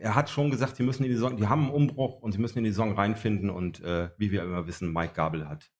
er 0.00 0.14
hat 0.14 0.30
schon 0.30 0.50
gesagt, 0.50 0.76
sie 0.76 0.82
müssen 0.82 1.04
in 1.04 1.10
die 1.10 1.16
Saison, 1.16 1.36
die 1.36 1.46
haben 1.46 1.64
einen 1.64 1.72
Umbruch 1.72 2.20
und 2.22 2.32
sie 2.32 2.38
müssen 2.38 2.58
in 2.58 2.64
die 2.64 2.70
Saison 2.70 2.94
reinfinden 2.94 3.50
und 3.50 3.80
äh, 3.82 4.08
wie 4.16 4.32
wir 4.32 4.42
immer 4.44 4.66
wissen, 4.66 4.90
Mike 4.92 5.12
Gabel 5.14 5.46
hat 5.48 5.70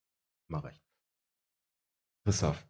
immer 0.47 0.63
recht. 0.63 0.83
Christoph. 2.25 2.65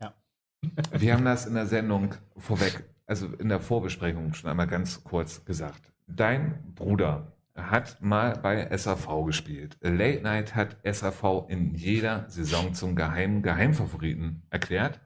Ja. 0.00 0.12
Wir 0.92 1.14
haben 1.14 1.24
das 1.24 1.46
in 1.46 1.54
der 1.54 1.66
Sendung 1.66 2.14
vorweg, 2.36 2.84
also 3.06 3.26
in 3.26 3.48
der 3.48 3.60
Vorbesprechung 3.60 4.34
schon 4.34 4.50
einmal 4.50 4.66
ganz 4.66 5.02
kurz 5.04 5.44
gesagt. 5.44 5.92
Dein 6.06 6.74
Bruder 6.74 7.32
hat 7.58 8.00
mal 8.00 8.38
bei 8.38 8.76
SAV 8.76 9.24
gespielt. 9.26 9.76
Late 9.80 10.22
Night 10.22 10.54
hat 10.54 10.76
SAV 10.84 11.46
in 11.48 11.74
jeder 11.74 12.28
Saison 12.30 12.74
zum 12.74 12.94
geheimen 12.96 13.42
Geheimfavoriten 13.42 14.42
erklärt. 14.50 15.00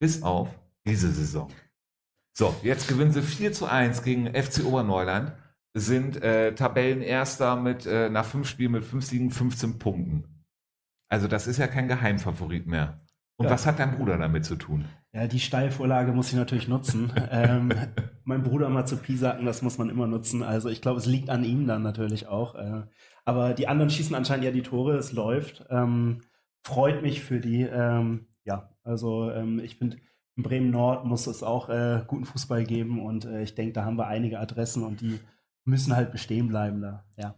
Bis 0.00 0.22
auf 0.22 0.48
diese 0.86 1.10
Saison. 1.12 1.50
So, 2.36 2.54
jetzt 2.62 2.88
gewinnen 2.88 3.12
sie 3.12 3.22
4 3.22 3.52
zu 3.52 3.66
1 3.66 4.02
gegen 4.02 4.26
FC 4.34 4.64
Oberneuland, 4.64 5.32
sind 5.76 6.22
äh, 6.22 6.54
Tabellenerster 6.54 7.56
mit 7.56 7.86
äh, 7.86 8.08
nach 8.08 8.24
fünf 8.24 8.48
Spielen 8.48 8.72
mit 8.72 8.84
fünf 8.84 9.04
Siegen 9.04 9.30
15 9.30 9.78
Punkten. 9.78 10.44
Also 11.08 11.28
das 11.28 11.46
ist 11.46 11.58
ja 11.58 11.66
kein 11.66 11.88
Geheimfavorit 11.88 12.66
mehr. 12.66 13.00
Und 13.36 13.46
Ja. 13.46 13.52
was 13.52 13.66
hat 13.66 13.78
dein 13.78 13.96
Bruder 13.96 14.16
damit 14.18 14.44
zu 14.44 14.56
tun? 14.56 14.86
Ja, 15.14 15.28
die 15.28 15.38
Steilvorlage 15.38 16.12
muss 16.12 16.30
ich 16.30 16.34
natürlich 16.34 16.66
nutzen. 16.66 17.12
ähm, 17.30 17.70
mein 18.24 18.42
Bruder 18.42 18.68
mal 18.68 18.84
zu 18.84 18.96
Pisacken, 18.96 19.46
das 19.46 19.62
muss 19.62 19.78
man 19.78 19.88
immer 19.88 20.08
nutzen. 20.08 20.42
Also 20.42 20.68
ich 20.68 20.82
glaube, 20.82 20.98
es 20.98 21.06
liegt 21.06 21.30
an 21.30 21.44
ihm 21.44 21.68
dann 21.68 21.82
natürlich 21.82 22.26
auch. 22.26 22.56
Äh, 22.56 22.82
aber 23.24 23.54
die 23.54 23.68
anderen 23.68 23.90
schießen 23.90 24.16
anscheinend 24.16 24.44
ja 24.44 24.50
die 24.50 24.62
Tore, 24.62 24.96
es 24.96 25.12
läuft. 25.12 25.66
Ähm, 25.70 26.22
freut 26.64 27.02
mich 27.02 27.22
für 27.22 27.38
die. 27.38 27.62
Ähm, 27.62 28.26
ja, 28.44 28.70
also 28.82 29.30
ähm, 29.30 29.60
ich 29.60 29.76
finde, 29.76 29.98
in 30.36 30.42
Bremen 30.42 30.70
Nord 30.70 31.04
muss 31.04 31.28
es 31.28 31.44
auch 31.44 31.68
äh, 31.68 32.02
guten 32.08 32.24
Fußball 32.24 32.64
geben 32.64 33.00
und 33.00 33.24
äh, 33.24 33.42
ich 33.42 33.54
denke, 33.54 33.72
da 33.72 33.84
haben 33.84 33.96
wir 33.96 34.08
einige 34.08 34.40
Adressen 34.40 34.82
und 34.82 35.00
die 35.00 35.20
müssen 35.64 35.94
halt 35.94 36.10
bestehen 36.10 36.48
bleiben 36.48 36.80
da. 36.80 37.04
Ja. 37.16 37.36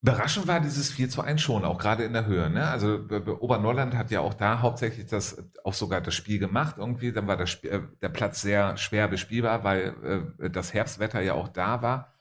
Überraschend 0.00 0.46
war 0.46 0.60
dieses 0.60 0.92
4 0.92 1.10
zu 1.10 1.22
1 1.22 1.42
schon, 1.42 1.64
auch 1.64 1.76
gerade 1.76 2.04
in 2.04 2.12
der 2.12 2.26
Höhe. 2.26 2.48
Ne? 2.50 2.68
Also 2.68 3.00
Oberneuland 3.40 3.96
hat 3.96 4.12
ja 4.12 4.20
auch 4.20 4.34
da 4.34 4.60
hauptsächlich 4.60 5.06
das, 5.06 5.42
auch 5.64 5.74
sogar 5.74 6.00
das 6.00 6.14
Spiel 6.14 6.38
gemacht 6.38 6.76
irgendwie. 6.78 7.12
Dann 7.12 7.26
war 7.26 7.36
das 7.36 7.50
Spiel, 7.50 7.70
äh, 7.70 7.80
der 8.00 8.08
Platz 8.08 8.40
sehr 8.40 8.76
schwer 8.76 9.08
bespielbar, 9.08 9.64
weil 9.64 10.32
äh, 10.38 10.50
das 10.50 10.72
Herbstwetter 10.72 11.20
ja 11.20 11.34
auch 11.34 11.48
da 11.48 11.82
war. 11.82 12.14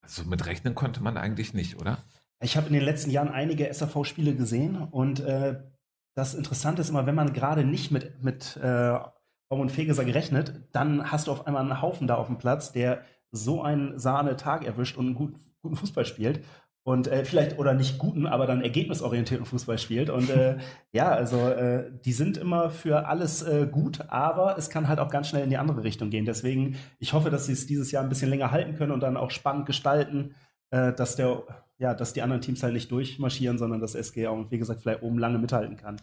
Also 0.00 0.24
mit 0.24 0.46
rechnen 0.46 0.74
konnte 0.74 1.02
man 1.02 1.18
eigentlich 1.18 1.52
nicht, 1.52 1.78
oder? 1.78 1.98
Ich 2.40 2.56
habe 2.56 2.68
in 2.68 2.72
den 2.72 2.82
letzten 2.82 3.10
Jahren 3.10 3.28
einige 3.28 3.72
SAV-Spiele 3.72 4.34
gesehen 4.34 4.76
und 4.76 5.20
äh, 5.20 5.60
das 6.14 6.34
Interessante 6.34 6.80
ist 6.80 6.88
immer, 6.88 7.04
wenn 7.04 7.14
man 7.14 7.34
gerade 7.34 7.62
nicht 7.62 7.90
mit, 7.90 8.22
mit 8.22 8.56
äh, 8.56 8.98
Baum 9.50 9.60
und 9.60 9.70
Fegeser 9.70 10.04
gerechnet, 10.06 10.62
dann 10.72 11.10
hast 11.10 11.26
du 11.26 11.32
auf 11.32 11.46
einmal 11.46 11.62
einen 11.62 11.82
Haufen 11.82 12.06
da 12.06 12.14
auf 12.14 12.26
dem 12.26 12.38
Platz, 12.38 12.72
der 12.72 13.02
so 13.32 13.62
einen 13.62 13.98
Sahne-Tag 13.98 14.64
erwischt 14.64 14.96
und 14.96 15.06
einen 15.06 15.14
gut, 15.14 15.34
guten 15.60 15.76
Fußball 15.76 16.06
spielt 16.06 16.42
und 16.82 17.06
äh, 17.06 17.24
vielleicht 17.24 17.58
oder 17.58 17.74
nicht 17.74 17.98
guten, 17.98 18.26
aber 18.26 18.46
dann 18.46 18.62
ergebnisorientierten 18.62 19.46
Fußball 19.46 19.78
spielt. 19.78 20.08
Und 20.08 20.30
äh, 20.30 20.56
ja, 20.92 21.10
also 21.10 21.48
äh, 21.48 21.90
die 22.04 22.12
sind 22.12 22.36
immer 22.36 22.70
für 22.70 23.06
alles 23.06 23.42
äh, 23.42 23.68
gut, 23.70 24.06
aber 24.08 24.56
es 24.56 24.70
kann 24.70 24.88
halt 24.88 24.98
auch 24.98 25.10
ganz 25.10 25.28
schnell 25.28 25.44
in 25.44 25.50
die 25.50 25.58
andere 25.58 25.84
Richtung 25.84 26.10
gehen. 26.10 26.24
Deswegen, 26.24 26.76
ich 26.98 27.12
hoffe, 27.12 27.30
dass 27.30 27.46
sie 27.46 27.52
es 27.52 27.66
dieses 27.66 27.90
Jahr 27.90 28.02
ein 28.02 28.08
bisschen 28.08 28.30
länger 28.30 28.50
halten 28.50 28.74
können 28.74 28.92
und 28.92 29.00
dann 29.00 29.16
auch 29.16 29.30
spannend 29.30 29.66
gestalten, 29.66 30.34
äh, 30.70 30.92
dass 30.92 31.16
der, 31.16 31.42
ja, 31.78 31.94
dass 31.94 32.14
die 32.14 32.22
anderen 32.22 32.40
Teams 32.40 32.62
halt 32.62 32.72
nicht 32.72 32.90
durchmarschieren, 32.90 33.58
sondern 33.58 33.80
dass 33.80 33.94
SG 33.94 34.26
auch, 34.26 34.50
wie 34.50 34.58
gesagt, 34.58 34.80
vielleicht 34.80 35.02
oben 35.02 35.18
lange 35.18 35.38
mithalten 35.38 35.76
kann. 35.76 35.96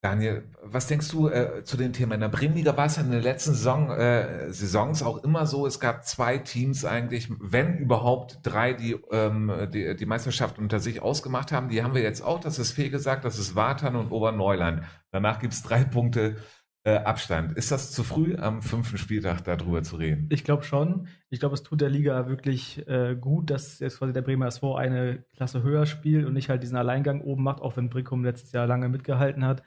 Daniel, 0.00 0.48
was 0.62 0.86
denkst 0.86 1.08
du 1.08 1.28
äh, 1.28 1.64
zu 1.64 1.76
dem 1.76 1.92
Thema? 1.92 2.14
In 2.14 2.20
der 2.20 2.28
Bremenliga 2.28 2.76
war 2.76 2.86
es 2.86 2.96
ja 2.96 3.02
in 3.02 3.10
den 3.10 3.20
letzten 3.20 3.52
Saison, 3.52 3.90
äh, 3.90 4.52
Saisons 4.52 5.02
auch 5.02 5.24
immer 5.24 5.44
so, 5.44 5.66
es 5.66 5.80
gab 5.80 6.04
zwei 6.04 6.38
Teams 6.38 6.84
eigentlich, 6.84 7.28
wenn 7.40 7.78
überhaupt 7.78 8.38
drei, 8.44 8.74
die, 8.74 8.92
ähm, 9.10 9.50
die 9.72 9.96
die 9.96 10.06
Meisterschaft 10.06 10.60
unter 10.60 10.78
sich 10.78 11.02
ausgemacht 11.02 11.50
haben. 11.50 11.68
Die 11.68 11.82
haben 11.82 11.94
wir 11.94 12.02
jetzt 12.02 12.22
auch, 12.22 12.38
das 12.38 12.60
ist 12.60 12.70
Fee 12.70 12.90
gesagt, 12.90 13.24
das 13.24 13.40
ist 13.40 13.56
Wartan 13.56 13.96
und 13.96 14.12
Oberneuland. 14.12 14.84
Danach 15.10 15.40
gibt 15.40 15.54
es 15.54 15.64
drei 15.64 15.82
Punkte 15.82 16.36
äh, 16.84 16.96
Abstand. 16.96 17.52
Ist 17.52 17.70
das 17.70 17.92
zu 17.92 18.04
früh, 18.04 18.36
am 18.36 18.62
fünften 18.62 18.98
Spieltag 18.98 19.42
darüber 19.44 19.82
zu 19.82 19.96
reden? 19.96 20.26
Ich 20.30 20.44
glaube 20.44 20.62
schon. 20.62 21.08
Ich 21.28 21.40
glaube, 21.40 21.54
es 21.54 21.62
tut 21.62 21.80
der 21.80 21.90
Liga 21.90 22.28
wirklich 22.28 22.86
äh, 22.88 23.16
gut, 23.16 23.50
dass 23.50 23.78
jetzt 23.80 23.98
quasi 23.98 24.12
der 24.12 24.22
Bremer 24.22 24.46
SV 24.46 24.76
eine 24.76 25.24
Klasse 25.36 25.62
höher 25.62 25.86
spielt 25.86 26.26
und 26.26 26.34
nicht 26.34 26.48
halt 26.48 26.62
diesen 26.62 26.76
Alleingang 26.76 27.20
oben 27.20 27.42
macht, 27.42 27.60
auch 27.60 27.76
wenn 27.76 27.90
Brickum 27.90 28.24
letztes 28.24 28.52
Jahr 28.52 28.66
lange 28.66 28.88
mitgehalten 28.88 29.44
hat. 29.44 29.62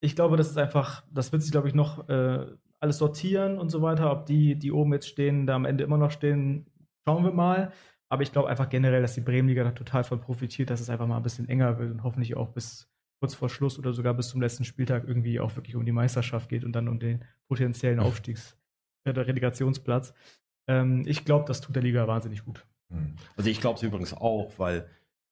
Ich 0.00 0.14
glaube, 0.14 0.36
das 0.36 0.50
ist 0.50 0.58
einfach, 0.58 1.02
das 1.10 1.32
wird 1.32 1.42
sich, 1.42 1.50
glaube 1.50 1.68
ich, 1.68 1.74
noch 1.74 2.08
äh, 2.08 2.46
alles 2.78 2.98
sortieren 2.98 3.58
und 3.58 3.70
so 3.70 3.82
weiter. 3.82 4.12
Ob 4.12 4.26
die, 4.26 4.56
die 4.56 4.70
oben 4.70 4.92
jetzt 4.92 5.08
stehen, 5.08 5.46
da 5.46 5.54
am 5.54 5.64
Ende 5.64 5.84
immer 5.84 5.96
noch 5.98 6.10
stehen, 6.10 6.66
schauen 7.06 7.24
wir 7.24 7.32
mal. 7.32 7.72
Aber 8.08 8.22
ich 8.22 8.32
glaube 8.32 8.48
einfach 8.48 8.68
generell, 8.68 9.02
dass 9.02 9.14
die 9.14 9.22
Bremenliga 9.22 9.64
da 9.64 9.72
total 9.72 10.04
von 10.04 10.20
profitiert, 10.20 10.70
dass 10.70 10.80
es 10.80 10.90
einfach 10.90 11.06
mal 11.06 11.16
ein 11.16 11.22
bisschen 11.22 11.48
enger 11.48 11.78
wird 11.78 11.90
und 11.90 12.02
hoffentlich 12.04 12.36
auch 12.36 12.50
bis 12.50 12.93
kurz 13.24 13.34
vor 13.34 13.48
Schluss 13.48 13.78
oder 13.78 13.94
sogar 13.94 14.12
bis 14.12 14.28
zum 14.28 14.42
letzten 14.42 14.66
Spieltag 14.66 15.08
irgendwie 15.08 15.40
auch 15.40 15.56
wirklich 15.56 15.76
um 15.76 15.86
die 15.86 15.92
Meisterschaft 15.92 16.50
geht 16.50 16.62
und 16.62 16.72
dann 16.72 16.88
um 16.88 16.98
den 16.98 17.24
potenziellen 17.48 17.98
Aufstiegs- 17.98 18.54
oder 19.08 19.22
äh, 19.22 19.24
Relegationsplatz. 19.24 20.12
Ähm, 20.68 21.04
ich 21.06 21.24
glaube, 21.24 21.46
das 21.46 21.62
tut 21.62 21.74
der 21.74 21.82
Liga 21.82 22.06
wahnsinnig 22.06 22.44
gut. 22.44 22.66
Hm. 22.92 23.16
Also 23.34 23.48
ich 23.48 23.62
glaube 23.62 23.78
es 23.78 23.82
übrigens 23.82 24.12
auch, 24.12 24.52
weil 24.58 24.90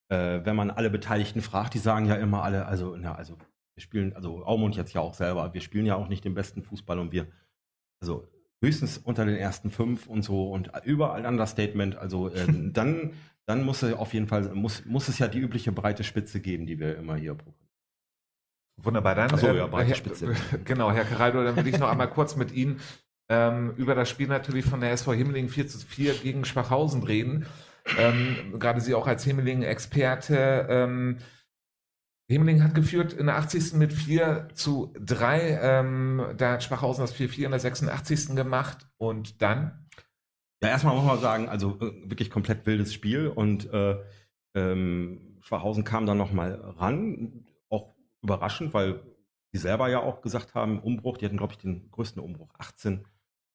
äh, 0.08 0.40
wenn 0.42 0.56
man 0.56 0.70
alle 0.70 0.88
Beteiligten 0.88 1.42
fragt, 1.42 1.74
die 1.74 1.80
sagen 1.80 2.06
ja 2.06 2.14
immer 2.14 2.44
alle, 2.44 2.64
also, 2.64 2.96
na, 2.96 3.14
also 3.14 3.36
wir 3.74 3.82
spielen, 3.82 4.14
also 4.14 4.42
Aumund 4.46 4.74
jetzt 4.76 4.94
ja 4.94 5.02
auch 5.02 5.12
selber, 5.12 5.52
wir 5.52 5.60
spielen 5.60 5.84
ja 5.84 5.96
auch 5.96 6.08
nicht 6.08 6.24
den 6.24 6.32
besten 6.32 6.62
Fußball 6.62 6.98
und 6.98 7.12
wir, 7.12 7.26
also 8.00 8.26
höchstens 8.64 8.96
unter 8.96 9.26
den 9.26 9.36
ersten 9.36 9.70
fünf 9.70 10.06
und 10.06 10.22
so 10.22 10.50
und 10.50 10.70
überall 10.86 11.26
Understatement, 11.26 11.96
also 11.96 12.30
äh, 12.30 12.46
dann, 12.72 13.12
dann 13.44 13.66
muss 13.66 13.82
es 13.82 13.92
auf 13.92 14.14
jeden 14.14 14.28
Fall, 14.28 14.54
muss, 14.54 14.86
muss 14.86 15.08
es 15.08 15.18
ja 15.18 15.28
die 15.28 15.40
übliche 15.40 15.72
breite 15.72 16.04
Spitze 16.04 16.40
geben, 16.40 16.64
die 16.64 16.78
wir 16.78 16.96
immer 16.96 17.16
hier. 17.16 17.36
Wunderbar, 18.76 19.14
dann. 19.14 19.30
Achso, 19.30 19.46
äh, 19.48 19.56
ja, 19.56 19.66
breite 19.66 19.94
Herr. 19.94 20.58
Genau, 20.64 20.90
Herr 20.90 21.04
Caraldo, 21.04 21.44
dann 21.44 21.56
will 21.56 21.66
ich 21.66 21.78
noch 21.78 21.90
einmal 21.90 22.10
kurz 22.10 22.36
mit 22.36 22.52
Ihnen 22.52 22.80
ähm, 23.28 23.72
über 23.76 23.94
das 23.94 24.10
Spiel 24.10 24.28
natürlich 24.28 24.64
von 24.64 24.80
der 24.80 24.92
SV 24.92 25.14
Himmeling 25.14 25.48
4 25.48 25.68
zu 25.68 25.78
4 25.78 26.14
gegen 26.14 26.44
Schwachhausen 26.44 27.02
reden. 27.02 27.46
Ähm, 27.98 28.58
gerade 28.58 28.80
Sie 28.80 28.94
auch 28.94 29.06
als 29.06 29.24
Himmeling-Experte. 29.24 30.66
Ähm, 30.68 31.18
Himmeling 32.28 32.62
hat 32.62 32.74
geführt 32.74 33.12
in 33.12 33.26
der 33.26 33.36
80. 33.36 33.74
mit 33.74 33.92
4 33.92 34.48
zu 34.54 34.92
3. 35.00 35.58
Ähm, 35.62 36.26
da 36.36 36.52
hat 36.52 36.64
Schwachhausen 36.64 37.04
das 37.04 37.14
4-4 37.14 37.44
in 37.44 37.50
der 37.50 37.60
86. 37.60 38.36
gemacht 38.36 38.86
und 38.98 39.42
dann? 39.42 39.88
Ja, 40.62 40.68
erstmal 40.68 40.94
muss 40.94 41.04
man 41.04 41.20
sagen, 41.20 41.48
also 41.48 41.78
äh, 41.80 42.08
wirklich 42.08 42.30
komplett 42.30 42.66
wildes 42.66 42.94
Spiel 42.94 43.28
und 43.28 43.72
äh, 43.72 43.96
ähm, 44.54 45.38
Schwachhausen 45.40 45.84
kam 45.84 46.06
dann 46.06 46.18
nochmal 46.18 46.54
ran 46.54 47.46
überraschend, 48.22 48.72
weil 48.74 49.02
die 49.52 49.58
selber 49.58 49.88
ja 49.88 50.00
auch 50.00 50.22
gesagt 50.22 50.54
haben, 50.54 50.80
Umbruch, 50.80 51.18
die 51.18 51.26
hatten, 51.26 51.36
glaube 51.36 51.52
ich, 51.52 51.58
den 51.58 51.90
größten 51.90 52.22
Umbruch, 52.22 52.54
18 52.58 53.04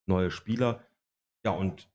neue 0.06 0.32
Spieler. 0.32 0.82
Ja, 1.44 1.52
und 1.52 1.90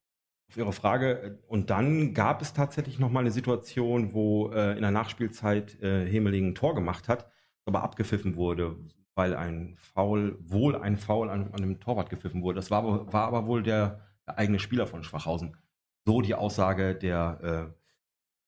auf 0.48 0.56
Ihre 0.56 0.72
Frage, 0.72 1.22
äh, 1.22 1.38
und 1.48 1.70
dann 1.70 2.14
gab 2.14 2.42
es 2.42 2.52
tatsächlich 2.52 2.98
nochmal 2.98 3.22
eine 3.22 3.30
Situation, 3.30 4.12
wo 4.12 4.50
äh, 4.50 4.72
in 4.72 4.82
der 4.82 4.90
Nachspielzeit 4.90 5.80
äh, 5.82 6.06
Hemeling 6.06 6.48
ein 6.48 6.54
Tor 6.54 6.74
gemacht 6.74 7.08
hat, 7.08 7.30
aber 7.64 7.82
abgepfiffen 7.82 8.36
wurde, 8.36 8.76
weil 9.14 9.34
ein 9.34 9.76
Foul, 9.76 10.36
wohl 10.40 10.76
ein 10.76 10.96
Foul 10.96 11.30
an, 11.30 11.52
an 11.52 11.62
dem 11.62 11.80
Torwart 11.80 12.10
gepfiffen 12.10 12.42
wurde. 12.42 12.56
Das 12.56 12.70
war, 12.70 13.12
war 13.12 13.26
aber 13.26 13.46
wohl 13.46 13.62
der, 13.62 14.00
der, 14.26 14.38
eigene 14.38 14.58
Spieler 14.58 14.86
von 14.86 15.04
Schwachhausen. 15.04 15.56
So 16.04 16.20
die 16.20 16.34
Aussage 16.34 16.94
der 16.94 17.70
äh, 17.72 17.74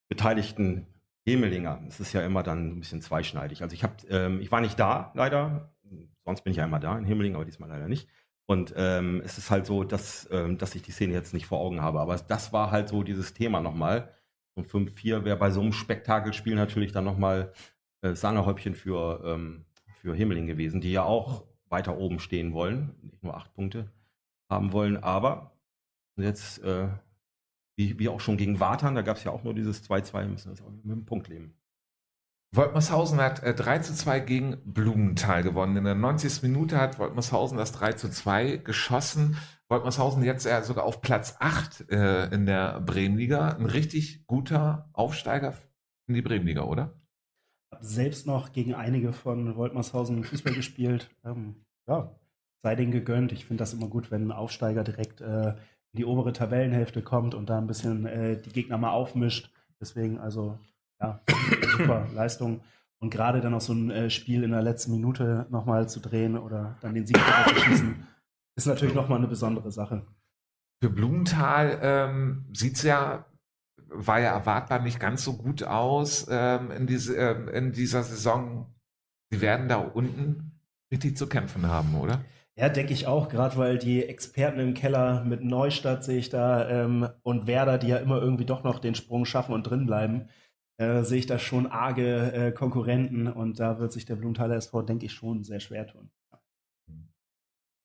Beteiligten 0.09 0.87
Hemelinger. 1.27 1.83
Es 1.89 2.01
ist 2.01 2.13
ja 2.13 2.25
immer 2.25 2.43
dann 2.43 2.69
ein 2.77 2.81
bisschen 2.81 3.01
zweischneidig. 3.01 3.63
Also 3.63 3.75
ich 3.75 3.83
habe, 3.83 3.95
ähm, 4.09 4.41
ich 4.41 4.53
war 4.53 4.61
nicht 4.61 4.79
da, 4.79 5.13
leider. 5.15 5.75
Sonst 6.25 6.43
bin 6.43 6.53
ich 6.53 6.59
ja 6.59 6.65
immer 6.65 6.81
da 6.81 6.97
in 6.99 7.05
Hemeling, 7.05 7.35
aber 7.35 7.45
diesmal 7.45 7.69
leider 7.69 7.89
nicht. 7.89 8.09
Und 8.47 8.75
ähm, 8.77 9.23
es 9.25 9.39
ist 9.39 9.51
halt 9.51 9.67
so, 9.67 9.85
dass, 9.85 10.29
ähm, 10.31 10.59
dass 10.59 10.75
ich 10.75 10.83
die 10.83 10.93
Szene 10.93 11.15
jetzt 11.15 11.33
nicht 11.33 11.47
vor 11.47 11.61
Augen 11.61 11.81
habe. 11.81 12.01
Aber 12.01 12.17
das 12.17 12.53
war 12.53 12.71
halt 12.71 12.89
so 12.89 13.03
dieses 13.03 13.33
Thema 13.33 13.61
nochmal. 13.61 14.15
Und 14.55 14.67
5-4 14.67 15.25
wäre 15.25 15.37
bei 15.37 15.51
so 15.51 15.61
einem 15.61 15.73
Spektakelspiel 15.73 16.55
natürlich 16.55 16.93
dann 16.93 17.05
nochmal 17.05 17.53
äh, 18.03 18.15
Sahnehäubchen 18.15 18.75
für, 18.75 19.23
ähm, 19.25 19.65
für 20.01 20.15
Hemeling 20.15 20.47
gewesen, 20.47 20.81
die 20.81 20.93
ja 20.93 21.05
auch 21.05 21.45
weiter 21.69 21.97
oben 21.99 22.21
stehen 22.21 22.53
wollen, 22.53 22.95
nicht 23.03 23.25
nur 23.25 23.37
acht 23.37 23.53
Punkte 23.55 23.91
haben 24.51 24.73
wollen. 24.73 25.03
Aber 25.03 25.59
jetzt 26.17 26.63
äh, 26.63 26.89
wie, 27.77 27.99
wie 27.99 28.09
auch 28.09 28.21
schon 28.21 28.37
gegen 28.37 28.61
Wartan, 28.61 28.95
da 28.95 29.03
gab 29.03 29.17
es 29.17 29.25
ja 29.25 29.33
auch 29.33 29.45
nur 29.45 29.55
dieses 29.55 29.89
2-2, 29.89 30.27
müssen 30.27 30.47
wir 30.47 30.53
jetzt 30.53 30.63
auch 30.63 30.71
mit 30.71 30.85
einem 30.85 31.05
Punkt 31.05 31.29
leben. 31.29 31.55
Woltmershausen 32.55 33.21
hat 33.21 33.43
äh, 33.43 33.55
3 33.55 33.81
zu 33.81 33.95
2 33.95 34.21
gegen 34.21 34.57
Blumenthal 34.65 35.43
gewonnen. 35.43 35.77
In 35.77 35.85
der 35.85 35.97
90. 35.97 36.43
Minute 36.43 36.79
hat 36.79 36.99
Woltmershausen 36.99 37.59
das 37.59 37.73
3 37.73 37.95
zu 37.95 38.09
2 38.09 38.59
geschossen. 38.59 39.37
Woltmershausen 39.69 40.23
jetzt 40.23 40.47
äh, 40.47 40.63
sogar 40.63 40.85
auf 40.85 41.01
Platz 41.01 41.37
8 41.41 41.91
äh, 41.91 42.27
in 42.33 42.47
der 42.47 42.81
Bremenliga. 42.81 43.49
Ein 43.49 43.67
richtig 43.67 44.27
guter 44.27 44.89
Aufsteiger 44.93 45.55
in 46.07 46.15
die 46.15 46.23
Bremenliga, 46.23 46.63
oder? 46.63 46.95
Hab 47.73 47.83
selbst 47.83 48.27
noch 48.27 48.53
gegen 48.53 48.75
einige 48.75 49.13
von 49.13 49.57
Woltmershausen 49.57 50.23
Fußball 50.23 50.55
gespielt. 50.55 51.11
Ähm, 51.25 51.65
ja, 51.89 52.15
sei 52.63 52.77
denen 52.77 52.93
gegönnt. 52.93 53.33
Ich 53.33 53.47
finde 53.47 53.63
das 53.63 53.73
immer 53.73 53.89
gut, 53.89 54.13
wenn 54.13 54.29
ein 54.29 54.33
Aufsteiger 54.33 54.85
direkt 54.85 55.21
äh, 55.21 55.55
in 55.95 55.99
die 55.99 56.05
obere 56.05 56.33
Tabellenhälfte 56.33 57.03
kommt 57.03 57.35
und 57.35 57.49
da 57.49 57.59
ein 57.59 57.69
bisschen 57.69 58.05
äh, 58.05 58.37
die 58.41 58.51
Gegner 58.51 58.79
mal 58.79 58.91
aufmischt. 58.91 59.51
Deswegen 59.81 60.19
also, 60.19 60.59
ja, 61.01 61.21
super 61.77 62.09
Leistung. 62.15 62.63
Und 62.99 63.11
gerade 63.11 63.41
dann 63.41 63.55
auch 63.55 63.61
so 63.61 63.73
ein 63.73 63.91
äh, 63.91 64.11
Spiel 64.11 64.43
in 64.43 64.51
der 64.51 64.63
letzten 64.63 64.91
Minute 64.91 65.47
nochmal 65.51 65.89
zu 65.89 66.01
drehen 66.01 66.37
oder 66.37 66.77
dann 66.81 66.95
den 66.95 67.07
Sieg 67.07 67.17
zu 67.17 67.55
schießen, 67.55 68.07
ist 68.57 68.67
natürlich 68.67 68.95
nochmal 68.95 69.19
eine 69.19 69.29
besondere 69.29 69.71
Sache. 69.71 70.05
Für 70.83 70.91
Blumenthal 70.91 71.79
ähm, 71.81 72.47
sieht 72.53 72.77
es 72.77 72.83
ja, 72.83 73.27
war 73.89 74.19
ja 74.19 74.33
erwartbar 74.33 74.81
nicht 74.81 74.99
ganz 74.99 75.23
so 75.23 75.37
gut 75.37 75.63
aus 75.63 76.27
ähm, 76.29 76.73
in, 76.73 76.87
diese, 76.89 77.17
äh, 77.17 77.57
in 77.57 77.73
dieser 77.73 78.03
Saison. 78.03 78.75
Sie 79.31 79.41
werden 79.41 79.69
da 79.69 79.77
unten 79.77 80.61
richtig 80.91 81.17
zu 81.17 81.29
kämpfen 81.29 81.69
haben, 81.69 81.95
oder? 81.95 82.25
Ja, 82.57 82.69
denke 82.69 82.93
ich 82.93 83.09
auch, 83.09 83.29
gerade 83.29 83.57
weil 83.57 83.79
die 83.79 84.05
Experten 84.05 84.61
im 84.61 84.75
Keller 84.75 85.25
mit 85.25 85.43
Neustadt 85.43 86.05
sehe 86.05 86.19
ich 86.19 86.29
da 86.29 86.69
ähm, 86.69 87.09
und 87.23 87.49
Werder, 87.49 87.79
die 87.79 87.89
ja 87.89 87.97
immer 87.97 88.21
irgendwie 88.21 88.45
doch 88.45 88.63
noch 88.63 88.79
den 88.79 88.95
Sprung 88.95 89.25
schaffen 89.25 89.53
und 89.53 89.65
drin 89.65 89.87
bleiben, 89.87 90.29
äh, 90.77 91.03
sehe 91.03 91.19
ich 91.19 91.27
da 91.27 91.41
schon 91.41 91.67
arge 91.67 92.33
äh, 92.33 92.53
Konkurrenten 92.53 93.27
und 93.27 93.59
da 93.59 93.81
wird 93.81 93.93
sich 93.93 94.05
der 94.05 94.15
Blumenthaler 94.15 94.55
SV, 94.55 94.83
denke 94.83 95.07
ich, 95.07 95.13
schon 95.13 95.43
sehr 95.43 95.59
schwer 95.59 95.89
tun. 95.89 96.11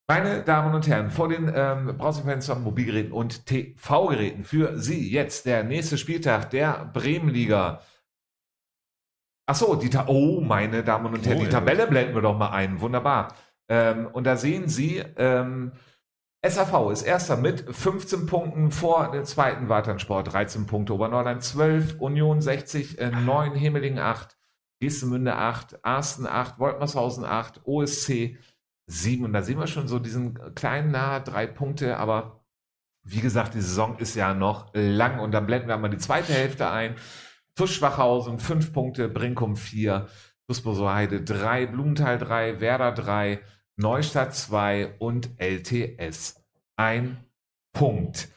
Meine 0.08 0.44
Damen 0.44 0.74
und 0.74 0.88
Herren, 0.88 1.12
vor 1.12 1.30
den 1.30 1.52
ähm, 1.54 1.96
Browserfenstern, 1.98 2.64
Mobilgeräten 2.64 3.12
und 3.12 3.46
TV-Geräten 3.46 4.44
für 4.44 4.78
Sie 4.80 5.12
jetzt 5.12 5.46
der 5.46 5.64
nächste 5.64 6.00
Spieltag 6.00 6.50
der 6.50 6.90
Bremenliga. 6.94 7.82
Ach 9.48 9.56
so, 9.56 9.76
die 9.76 9.90
Ta 9.90 10.06
oh, 10.08 10.42
meine 10.42 10.84
Damen 10.84 11.14
und 11.14 11.26
Herren, 11.26 11.38
Oh, 11.38 11.42
die 11.42 11.46
ja. 11.46 11.52
Tabelle 11.52 11.86
blenden 11.86 12.16
wir 12.16 12.24
doch 12.24 12.38
mal 12.38 12.50
ein. 12.50 12.82
Wunderbar. 12.82 13.36
Ähm, 13.70 14.08
und 14.08 14.26
da 14.26 14.36
sehen 14.36 14.68
Sie, 14.68 15.04
ähm, 15.16 15.72
SAV 16.46 16.92
ist 16.92 17.04
erster 17.04 17.38
mit 17.38 17.66
15 17.70 18.26
Punkten 18.26 18.72
vor 18.72 19.12
dem 19.12 19.26
zweiten 19.26 19.70
Wartansport, 19.70 20.32
13 20.32 20.66
Punkte, 20.66 20.94
Oberneuland 20.94 21.44
12, 21.44 22.00
Union 22.00 22.42
60, 22.42 23.00
äh, 23.00 23.12
9, 23.12 23.56
Himmeling 23.56 24.00
8, 24.00 24.38
Geestemünde 24.80 25.36
8, 25.36 25.84
Arsten 25.84 26.26
8, 26.26 26.58
Woltmershausen 26.58 27.26
8, 27.26 27.62
OSC 27.66 28.38
7. 28.88 29.26
Und 29.26 29.34
da 29.34 29.44
sehen 29.44 29.60
wir 29.60 29.68
schon 29.68 29.88
so 29.88 30.00
diesen 30.00 30.56
kleinen 30.56 30.92
nahe 30.92 31.22
drei 31.22 31.46
Punkte, 31.46 31.98
aber 31.98 32.46
wie 33.04 33.20
gesagt, 33.20 33.54
die 33.54 33.62
Saison 33.62 33.98
ist 33.98 34.16
ja 34.16 34.34
noch 34.34 34.72
lang 34.74 35.20
und 35.20 35.32
dann 35.32 35.46
blenden 35.46 35.68
wir 35.68 35.78
mal 35.78 35.90
die 35.90 35.98
zweite 35.98 36.34
Hälfte 36.34 36.70
ein. 36.70 36.96
TuS 37.56 37.72
Schwachhausen 37.72 38.40
5 38.40 38.72
Punkte, 38.72 39.10
Brinkum 39.10 39.58
4, 39.58 40.08
TuS 40.48 40.64
Heide 40.66 41.22
3, 41.22 41.68
Blumenthal 41.68 42.18
3, 42.18 42.62
Werder 42.62 42.94
3, 42.94 43.42
Neustadt 43.80 44.36
2 44.36 44.96
und 45.00 45.30
LTS 45.38 46.44
1 46.76 47.16
Punkt. 47.72 48.28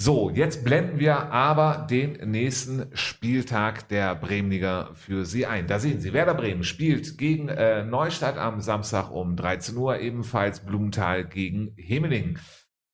So, 0.00 0.30
jetzt 0.30 0.64
blenden 0.64 1.00
wir 1.00 1.32
aber 1.32 1.88
den 1.90 2.30
nächsten 2.30 2.86
Spieltag 2.96 3.88
der 3.88 4.14
Bremenliga 4.14 4.90
für 4.94 5.26
Sie 5.26 5.44
ein. 5.44 5.66
Da 5.66 5.80
sehen 5.80 6.00
Sie, 6.00 6.12
Werder 6.12 6.34
Bremen 6.34 6.62
spielt 6.62 7.18
gegen 7.18 7.48
äh, 7.48 7.82
Neustadt 7.82 8.38
am 8.38 8.60
Samstag 8.60 9.10
um 9.10 9.34
13 9.34 9.76
Uhr, 9.76 9.98
ebenfalls 9.98 10.60
Blumenthal 10.60 11.24
gegen 11.24 11.74
Hemeling. 11.76 12.38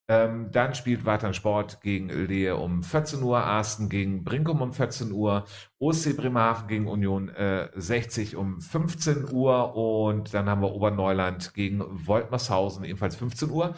Ähm, 0.08 0.52
dann 0.52 0.74
spielt 0.74 1.04
Watern 1.04 1.34
Sport 1.34 1.80
gegen 1.80 2.08
Lehe 2.08 2.56
um 2.56 2.84
14 2.84 3.22
Uhr, 3.22 3.38
Arsten 3.38 3.88
gegen 3.88 4.22
Brinkum 4.22 4.62
um 4.62 4.72
14 4.72 5.10
Uhr, 5.10 5.44
OSC 5.80 6.16
Bremerhaven 6.16 6.68
gegen 6.68 6.86
Union 6.86 7.28
äh, 7.30 7.70
60 7.74 8.36
um 8.36 8.60
15 8.60 9.32
Uhr 9.32 9.74
und 9.74 10.32
dann 10.32 10.48
haben 10.48 10.62
wir 10.62 10.72
Oberneuland 10.72 11.54
gegen 11.54 11.82
Woltmershausen 12.06 12.84
ebenfalls 12.84 13.16
15 13.16 13.50
Uhr. 13.50 13.74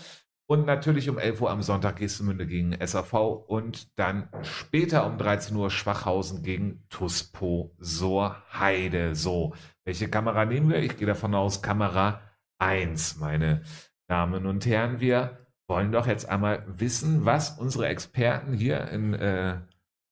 Und 0.50 0.64
natürlich 0.64 1.10
um 1.10 1.18
11 1.18 1.42
Uhr 1.42 1.50
am 1.50 1.60
Sonntag 1.60 1.96
Gestemünde 1.96 2.46
gegen 2.46 2.74
SAV 2.86 3.12
und 3.46 3.98
dann 3.98 4.30
später 4.42 5.06
um 5.06 5.18
13 5.18 5.54
Uhr 5.54 5.70
Schwachhausen 5.70 6.42
gegen 6.42 6.84
Tuspo 6.88 7.74
Soorheide. 7.78 9.14
So, 9.14 9.54
welche 9.84 10.08
Kamera 10.08 10.46
nehmen 10.46 10.70
wir? 10.70 10.78
Ich 10.82 10.96
gehe 10.96 11.06
davon 11.06 11.34
aus, 11.34 11.60
Kamera 11.60 12.22
1, 12.58 13.18
meine 13.18 13.60
Damen 14.06 14.46
und 14.46 14.64
Herren. 14.64 15.00
Wir 15.00 15.47
wollen 15.68 15.92
doch 15.92 16.06
jetzt 16.06 16.28
einmal 16.28 16.62
wissen, 16.66 17.24
was 17.24 17.50
unsere 17.58 17.86
Experten 17.88 18.52
hier 18.54 18.88
in 18.88 19.14
äh, 19.14 19.56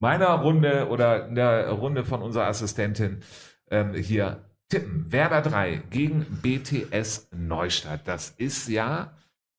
meiner 0.00 0.28
Runde 0.28 0.88
oder 0.88 1.26
in 1.28 1.34
der 1.34 1.70
Runde 1.70 2.04
von 2.04 2.22
unserer 2.22 2.46
Assistentin 2.46 3.22
ähm, 3.70 3.94
hier 3.94 4.44
tippen. 4.68 5.10
Werder 5.10 5.40
3 5.42 5.82
gegen 5.90 6.26
BTS 6.42 7.30
Neustadt. 7.34 8.02
Das 8.06 8.30
ist 8.30 8.68
ja 8.68 9.12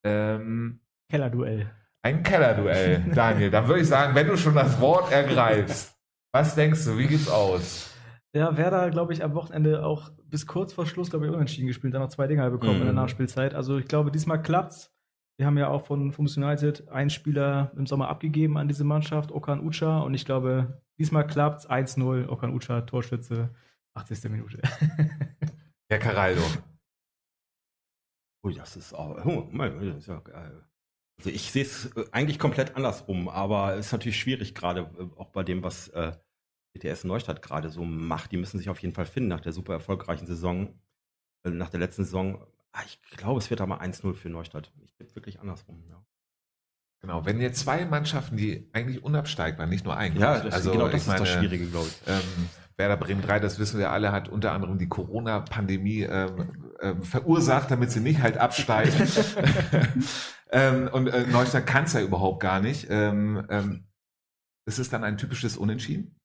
ähm, 0.03 0.79
Kellerduell. 1.09 1.71
ein 2.03 2.23
Kellerduell, 2.23 3.03
Daniel. 3.15 3.49
Dann 3.49 3.67
würde 3.67 3.81
ich 3.81 3.87
sagen, 3.87 4.13
wenn 4.15 4.27
du 4.27 4.37
schon 4.37 4.55
das 4.55 4.79
Wort 4.79 5.11
ergreifst, 5.11 5.95
was 6.31 6.55
denkst 6.55 6.85
du, 6.85 6.97
wie 6.97 7.07
geht's 7.07 7.29
aus? 7.29 7.93
Ja, 8.33 8.55
Werder, 8.55 8.91
glaube 8.91 9.13
ich, 9.13 9.23
am 9.23 9.33
Wochenende 9.33 9.83
auch 9.83 10.11
bis 10.25 10.45
kurz 10.45 10.73
vor 10.73 10.85
Schluss, 10.85 11.09
glaube 11.09 11.25
ich, 11.25 11.31
unentschieden 11.31 11.67
gespielt, 11.67 11.93
dann 11.95 12.01
noch 12.03 12.09
zwei 12.09 12.27
Dinger 12.27 12.49
bekommen 12.51 12.75
in 12.75 12.83
der 12.83 12.89
Mhm. 12.91 12.95
Nachspielzeit. 12.99 13.55
Also 13.55 13.77
ich 13.79 13.87
glaube, 13.87 14.11
diesmal 14.11 14.41
klappt's. 14.41 14.93
Wir 15.38 15.45
haben 15.45 15.57
ja 15.57 15.69
auch 15.69 15.85
von 15.85 16.11
Fumus 16.11 16.35
United 16.35 16.89
einen 16.89 17.11
Spieler 17.11 17.71
im 17.75 17.85
Sommer 17.85 18.09
abgegeben 18.09 18.57
an 18.57 18.67
diese 18.67 18.83
Mannschaft, 18.83 19.31
Okan 19.31 19.59
Ucha. 19.59 19.99
Und 19.99 20.15
ich 20.15 20.25
glaube, 20.25 20.81
diesmal 20.97 21.27
klappt's 21.27 21.69
1-0, 21.69 22.27
Okan 22.27 22.53
Ucha, 22.55 22.81
Torschütze, 22.81 23.49
80. 23.93 24.31
Minute. 24.31 24.59
Herr 25.89 25.99
Caraldo. 25.99 26.41
Ui, 28.43 28.53
das 28.53 28.75
ist 28.77 28.93
auch. 28.93 29.23
Oh, 29.25 29.47
das 29.53 29.97
ist 29.97 30.07
ja 30.07 30.19
geil. 30.19 30.63
Also 31.17 31.29
ich 31.29 31.51
sehe 31.51 31.63
es 31.63 31.85
äh, 31.95 32.05
eigentlich 32.11 32.39
komplett 32.39 32.75
andersrum, 32.75 33.27
aber 33.27 33.75
es 33.75 33.88
ist 33.88 33.91
natürlich 33.91 34.19
schwierig, 34.19 34.53
gerade 34.55 34.81
äh, 34.99 35.19
auch 35.19 35.29
bei 35.29 35.43
dem, 35.43 35.63
was 35.63 35.89
äh, 35.89 36.13
BTS 36.73 37.03
Neustadt 37.05 37.41
gerade 37.41 37.69
so 37.69 37.83
macht. 37.83 38.31
Die 38.31 38.38
müssen 38.38 38.57
sich 38.57 38.69
auf 38.69 38.79
jeden 38.79 38.93
Fall 38.93 39.05
finden 39.05 39.29
nach 39.29 39.41
der 39.41 39.51
super 39.51 39.73
erfolgreichen 39.73 40.27
Saison, 40.27 40.79
äh, 41.43 41.49
nach 41.49 41.69
der 41.69 41.79
letzten 41.79 42.03
Saison. 42.03 42.45
Ah, 42.78 42.84
ich 42.86 42.99
glaube, 43.17 43.39
es 43.39 43.49
wird 43.49 43.59
aber 43.59 43.82
1-0 43.82 44.13
für 44.13 44.30
Neustadt. 44.30 44.71
Ich 44.86 44.93
tippe 44.93 45.15
wirklich 45.15 45.39
andersrum, 45.39 45.84
ja. 45.89 45.99
Genau, 47.01 47.25
wenn 47.25 47.41
jetzt 47.41 47.59
zwei 47.59 47.86
Mannschaften, 47.86 48.38
die 48.38 48.69
eigentlich 48.71 49.03
unabsteigbar, 49.03 49.65
nicht 49.65 49.84
nur 49.84 49.97
ein. 49.97 50.15
Ja, 50.15 50.39
das, 50.39 50.53
also, 50.53 50.71
genau 50.73 50.88
das 50.88 51.01
ist 51.01 51.07
meine, 51.07 51.21
das 51.21 51.30
Schwierige, 51.30 51.67
glaube 51.67 51.88
ich. 51.88 52.07
Ähm, 52.07 52.49
Werder 52.75 52.97
Bremen 52.97 53.23
3, 53.23 53.39
das 53.39 53.57
wissen 53.57 53.80
wir 53.80 53.91
alle, 53.91 54.11
hat 54.11 54.30
unter 54.30 54.51
anderem 54.51 54.78
die 54.78 54.89
Corona-Pandemie 54.89 56.03
ähm, 56.03 56.75
ähm, 56.80 57.01
verursacht, 57.01 57.71
damit 57.71 57.91
sie 57.91 57.99
nicht 57.99 58.21
halt 58.21 58.38
absteigen. 58.38 58.93
ähm, 60.51 60.88
und 60.91 61.07
äh, 61.07 61.25
Neustadt 61.25 61.65
kann 61.65 61.86
es 61.86 61.93
ja 61.93 62.01
überhaupt 62.01 62.41
gar 62.41 62.59
nicht. 62.59 62.88
Ähm, 62.91 63.43
ähm, 63.49 63.88
ist 64.67 64.78
es 64.78 64.89
dann 64.89 65.03
ein 65.03 65.17
typisches 65.17 65.57
Unentschieden? 65.57 66.16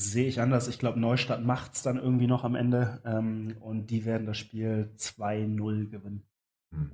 Sehe 0.00 0.28
ich 0.28 0.40
anders. 0.40 0.68
Ich 0.68 0.78
glaube, 0.78 1.00
Neustadt 1.00 1.44
macht 1.44 1.74
es 1.74 1.82
dann 1.82 1.96
irgendwie 1.96 2.28
noch 2.28 2.44
am 2.44 2.54
Ende 2.54 3.02
ähm, 3.04 3.56
und 3.58 3.88
die 3.88 4.04
werden 4.04 4.28
das 4.28 4.38
Spiel 4.38 4.92
2-0 4.96 5.90
gewinnen. 5.90 6.22
Hm. 6.72 6.92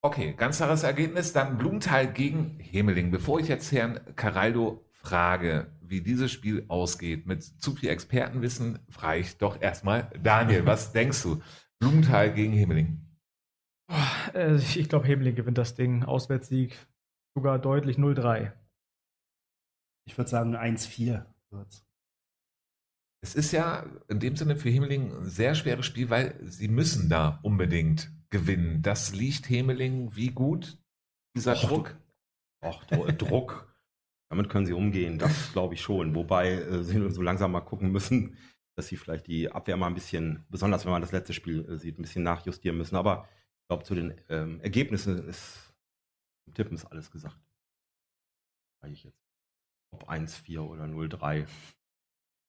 Okay, 0.00 0.32
ganz 0.32 0.56
klares 0.56 0.82
Ergebnis. 0.82 1.34
Dann 1.34 1.58
Blumenthal 1.58 2.10
gegen 2.10 2.58
Hemeling. 2.58 3.10
Bevor 3.10 3.38
ich 3.38 3.48
jetzt 3.48 3.70
Herrn 3.70 4.00
Caraldo 4.16 4.82
frage, 4.92 5.70
wie 5.82 6.00
dieses 6.00 6.32
Spiel 6.32 6.64
ausgeht, 6.68 7.26
mit 7.26 7.42
zu 7.42 7.74
viel 7.76 7.90
Expertenwissen, 7.90 8.78
frage 8.88 9.20
ich 9.20 9.36
doch 9.36 9.60
erstmal 9.60 10.10
Daniel. 10.22 10.64
Was 10.66 10.92
denkst 10.92 11.22
du? 11.22 11.42
Blumenthal 11.78 12.32
gegen 12.32 12.54
Hemeling. 12.54 12.98
Äh, 14.32 14.56
ich 14.56 14.88
glaube, 14.88 15.06
Hemeling 15.06 15.34
gewinnt 15.34 15.58
das 15.58 15.74
Ding. 15.74 16.02
Auswärtssieg 16.02 16.78
sogar 17.36 17.58
deutlich 17.58 17.98
0-3. 17.98 18.52
Ich 20.06 20.16
würde 20.16 20.30
sagen 20.30 20.56
1-4 20.56 21.26
wird's. 21.52 21.84
Es 23.22 23.34
ist 23.34 23.52
ja 23.52 23.86
in 24.08 24.18
dem 24.18 24.36
Sinne 24.36 24.56
für 24.56 24.68
Hemeling 24.68 25.12
ein 25.12 25.24
sehr 25.24 25.54
schweres 25.54 25.86
Spiel, 25.86 26.10
weil 26.10 26.38
sie 26.42 26.68
müssen 26.68 27.08
da 27.08 27.38
unbedingt 27.42 28.10
gewinnen. 28.30 28.82
Das 28.82 29.14
liegt 29.14 29.48
Hemeling 29.48 30.16
wie 30.16 30.30
gut, 30.30 30.78
dieser 31.36 31.52
Och, 31.52 31.68
Druck. 31.68 31.96
Auch 32.60 32.84
Druck. 32.84 33.68
Damit 34.28 34.48
können 34.48 34.66
sie 34.66 34.72
umgehen, 34.72 35.18
das 35.18 35.52
glaube 35.52 35.74
ich 35.74 35.82
schon. 35.82 36.14
Wobei 36.14 36.52
äh, 36.52 36.82
sie 36.82 37.10
so 37.10 37.22
langsam 37.22 37.52
mal 37.52 37.60
gucken 37.60 37.92
müssen, 37.92 38.38
dass 38.76 38.86
sie 38.86 38.96
vielleicht 38.96 39.26
die 39.26 39.50
Abwehr 39.52 39.76
mal 39.76 39.88
ein 39.88 39.94
bisschen, 39.94 40.46
besonders 40.48 40.84
wenn 40.84 40.92
man 40.92 41.02
das 41.02 41.12
letzte 41.12 41.34
Spiel 41.34 41.68
äh, 41.68 41.76
sieht, 41.76 41.98
ein 41.98 42.02
bisschen 42.02 42.22
nachjustieren 42.22 42.78
müssen. 42.78 42.96
Aber 42.96 43.28
ich 43.60 43.68
glaube, 43.68 43.84
zu 43.84 43.94
den 43.94 44.14
ähm, 44.30 44.60
Ergebnissen 44.62 45.28
ist 45.28 45.72
Tippen 46.54 46.74
ist 46.74 46.86
alles 46.86 47.10
gesagt. 47.10 47.38
Sage 48.80 48.92
ich 48.92 49.04
jetzt. 49.04 49.21
Ob 49.92 50.08
1-4 50.10 50.58
oder 50.60 50.84
0-3. 50.84 51.46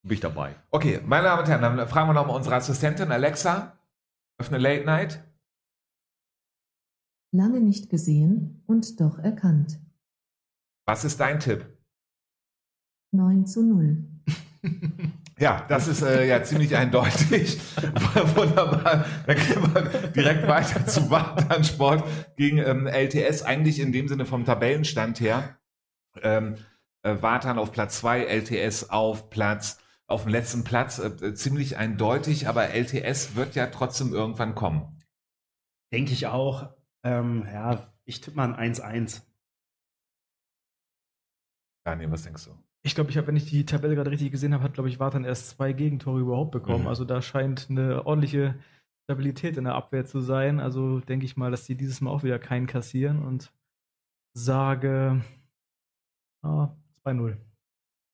Bin 0.03 0.13
ich 0.13 0.19
dabei. 0.19 0.55
Okay, 0.71 1.01
meine 1.05 1.23
Damen 1.23 1.41
und 1.41 1.47
Herren, 1.47 1.61
dann 1.77 1.87
fragen 1.87 2.09
wir 2.09 2.13
nochmal 2.13 2.35
unsere 2.35 2.55
Assistentin 2.55 3.11
Alexa. 3.11 3.77
Öffne 4.37 4.57
Late 4.57 4.85
Night. 4.85 5.23
Lange 7.31 7.61
nicht 7.61 7.89
gesehen 7.89 8.63
und 8.67 8.99
doch 8.99 9.17
erkannt. 9.19 9.79
Was 10.85 11.05
ist 11.05 11.19
dein 11.19 11.39
Tipp? 11.39 11.65
9 13.11 13.45
zu 13.45 13.63
0. 13.63 14.03
Ja, 15.39 15.65
das 15.67 15.87
ist 15.87 16.03
äh, 16.03 16.27
ja 16.27 16.43
ziemlich 16.43 16.75
eindeutig. 16.75 17.59
Wunderbar. 18.35 19.05
Dann 19.25 19.35
gehen 19.35 19.73
wir 19.73 20.09
direkt 20.11 20.47
weiter 20.47 20.85
zu 20.85 21.09
Wartansport 21.09 22.03
gegen 22.37 22.59
ähm, 22.59 22.85
LTS. 22.85 23.41
Eigentlich 23.41 23.79
in 23.79 23.91
dem 23.91 24.07
Sinne 24.07 24.25
vom 24.25 24.45
Tabellenstand 24.45 25.19
her. 25.19 25.57
Ähm, 26.21 26.55
äh, 27.03 27.21
Wartan 27.21 27.59
auf 27.59 27.71
Platz 27.71 27.99
2, 27.99 28.25
LTS 28.25 28.89
auf 28.89 29.29
Platz, 29.29 29.79
auf 30.07 30.23
dem 30.23 30.31
letzten 30.31 30.63
Platz. 30.63 30.99
Äh, 30.99 31.35
ziemlich 31.35 31.77
eindeutig, 31.77 32.47
aber 32.47 32.69
LTS 32.69 33.35
wird 33.35 33.55
ja 33.55 33.67
trotzdem 33.67 34.13
irgendwann 34.13 34.55
kommen. 34.55 34.99
Denke 35.91 36.13
ich 36.13 36.27
auch. 36.27 36.73
Ähm, 37.03 37.45
ja, 37.45 37.87
ich 38.05 38.21
tippe 38.21 38.37
mal 38.37 38.53
ein 38.53 38.73
1-1. 38.73 39.21
Daniel, 41.85 42.11
was 42.11 42.23
denkst 42.23 42.45
du? 42.45 42.51
Ich 42.85 42.95
glaube, 42.95 43.11
ich 43.11 43.17
habe, 43.17 43.27
wenn 43.27 43.35
ich 43.35 43.49
die 43.49 43.65
Tabelle 43.65 43.95
gerade 43.95 44.11
richtig 44.11 44.31
gesehen 44.31 44.53
habe, 44.53 44.63
hat, 44.63 44.73
glaube 44.73 44.89
ich, 44.89 44.99
Wartan 44.99 45.23
erst 45.23 45.49
zwei 45.49 45.71
Gegentore 45.71 46.19
überhaupt 46.19 46.51
bekommen. 46.51 46.83
Mhm. 46.83 46.89
Also 46.89 47.05
da 47.05 47.21
scheint 47.21 47.67
eine 47.69 48.05
ordentliche 48.05 48.55
Stabilität 49.05 49.57
in 49.57 49.65
der 49.65 49.75
Abwehr 49.75 50.05
zu 50.05 50.19
sein. 50.21 50.59
Also 50.59 50.99
denke 50.99 51.25
ich 51.25 51.37
mal, 51.37 51.51
dass 51.51 51.65
die 51.65 51.75
dieses 51.75 52.01
Mal 52.01 52.11
auch 52.11 52.23
wieder 52.23 52.39
keinen 52.39 52.67
kassieren 52.67 53.23
und 53.23 53.53
sage 54.33 55.21
ah, 56.43 56.75
2-0. 57.05 57.37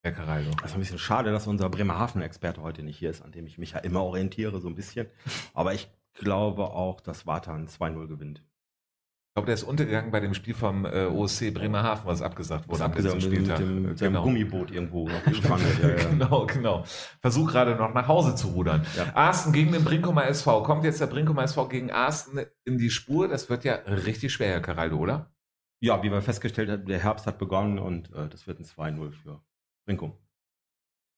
Herr 0.02 0.12
Caraldo. 0.14 0.52
Das 0.62 0.72
ist 0.72 0.74
ein 0.76 0.80
bisschen 0.80 0.98
schade, 1.00 1.32
dass 1.32 1.46
unser 1.48 1.70
Bremerhaven-Experte 1.70 2.62
heute 2.62 2.84
nicht 2.84 2.98
hier 2.98 3.10
ist, 3.10 3.22
an 3.22 3.32
dem 3.32 3.46
ich 3.46 3.58
mich 3.58 3.72
ja 3.72 3.80
immer 3.80 4.02
orientiere, 4.04 4.60
so 4.62 4.70
ein 4.70 4.76
bisschen. 4.76 5.08
Aber 5.54 5.74
ich 5.74 5.90
glaube 6.14 6.64
auch, 6.64 7.02
dass 7.02 7.28
Watan 7.28 7.68
2-0 7.68 8.08
gewinnt. 8.08 8.40
Ich 8.40 9.34
glaube, 9.36 9.46
der 9.46 9.56
ist 9.56 9.64
untergegangen 9.64 10.10
bei 10.10 10.22
dem 10.22 10.34
Spiel 10.34 10.56
vom 10.56 10.86
äh, 10.86 11.06
OSC 11.06 11.54
Bremerhaven, 11.54 12.06
was 12.06 12.22
abgesagt 12.22 12.68
wurde 12.68 12.84
am 12.84 12.92
Abgesagt 12.92 13.16
letzten 13.16 13.30
mit, 13.30 13.40
mit 13.42 13.58
Spieltag. 13.58 13.60
dem, 13.60 13.96
seinem 13.98 14.24
Gummiboot 14.24 14.72
irgendwo 14.72 15.08
noch 15.08 15.24
gestrandet. 15.26 15.80
ja, 15.84 15.90
ja. 15.90 16.10
genau, 16.10 16.46
genau. 16.48 16.84
Versuch 17.22 17.52
gerade 17.52 17.76
noch 17.76 17.94
nach 17.94 18.08
Hause 18.08 18.36
zu 18.36 18.48
rudern. 18.48 18.86
Ja. 18.98 19.16
Arsten 19.16 19.54
gegen 19.54 19.72
den 19.72 19.84
Brinkumer 19.84 20.26
SV. 20.26 20.64
Kommt 20.64 20.84
jetzt 20.84 21.00
der 21.00 21.08
Brinkumer 21.08 21.44
SV 21.44 21.68
gegen 21.68 21.92
Arsten 21.92 22.40
in 22.66 22.78
die 22.80 22.90
Spur? 22.90 23.28
Das 23.28 23.50
wird 23.50 23.66
ja 23.66 23.76
richtig 23.76 24.34
schwer, 24.34 24.50
Herr 24.50 24.62
Caraldo, 24.62 24.98
oder? 24.98 25.32
Ja, 25.80 26.04
wie 26.04 26.12
wir 26.12 26.22
festgestellt 26.22 26.70
haben, 26.70 26.86
der 26.86 27.00
Herbst 27.00 27.26
hat 27.28 27.38
begonnen 27.38 27.80
und 27.80 28.14
äh, 28.14 28.28
das 28.30 28.48
wird 28.48 28.60
ein 28.60 28.66
2-0 28.66 29.12
für 29.12 29.42
Brinkum. 29.86 30.18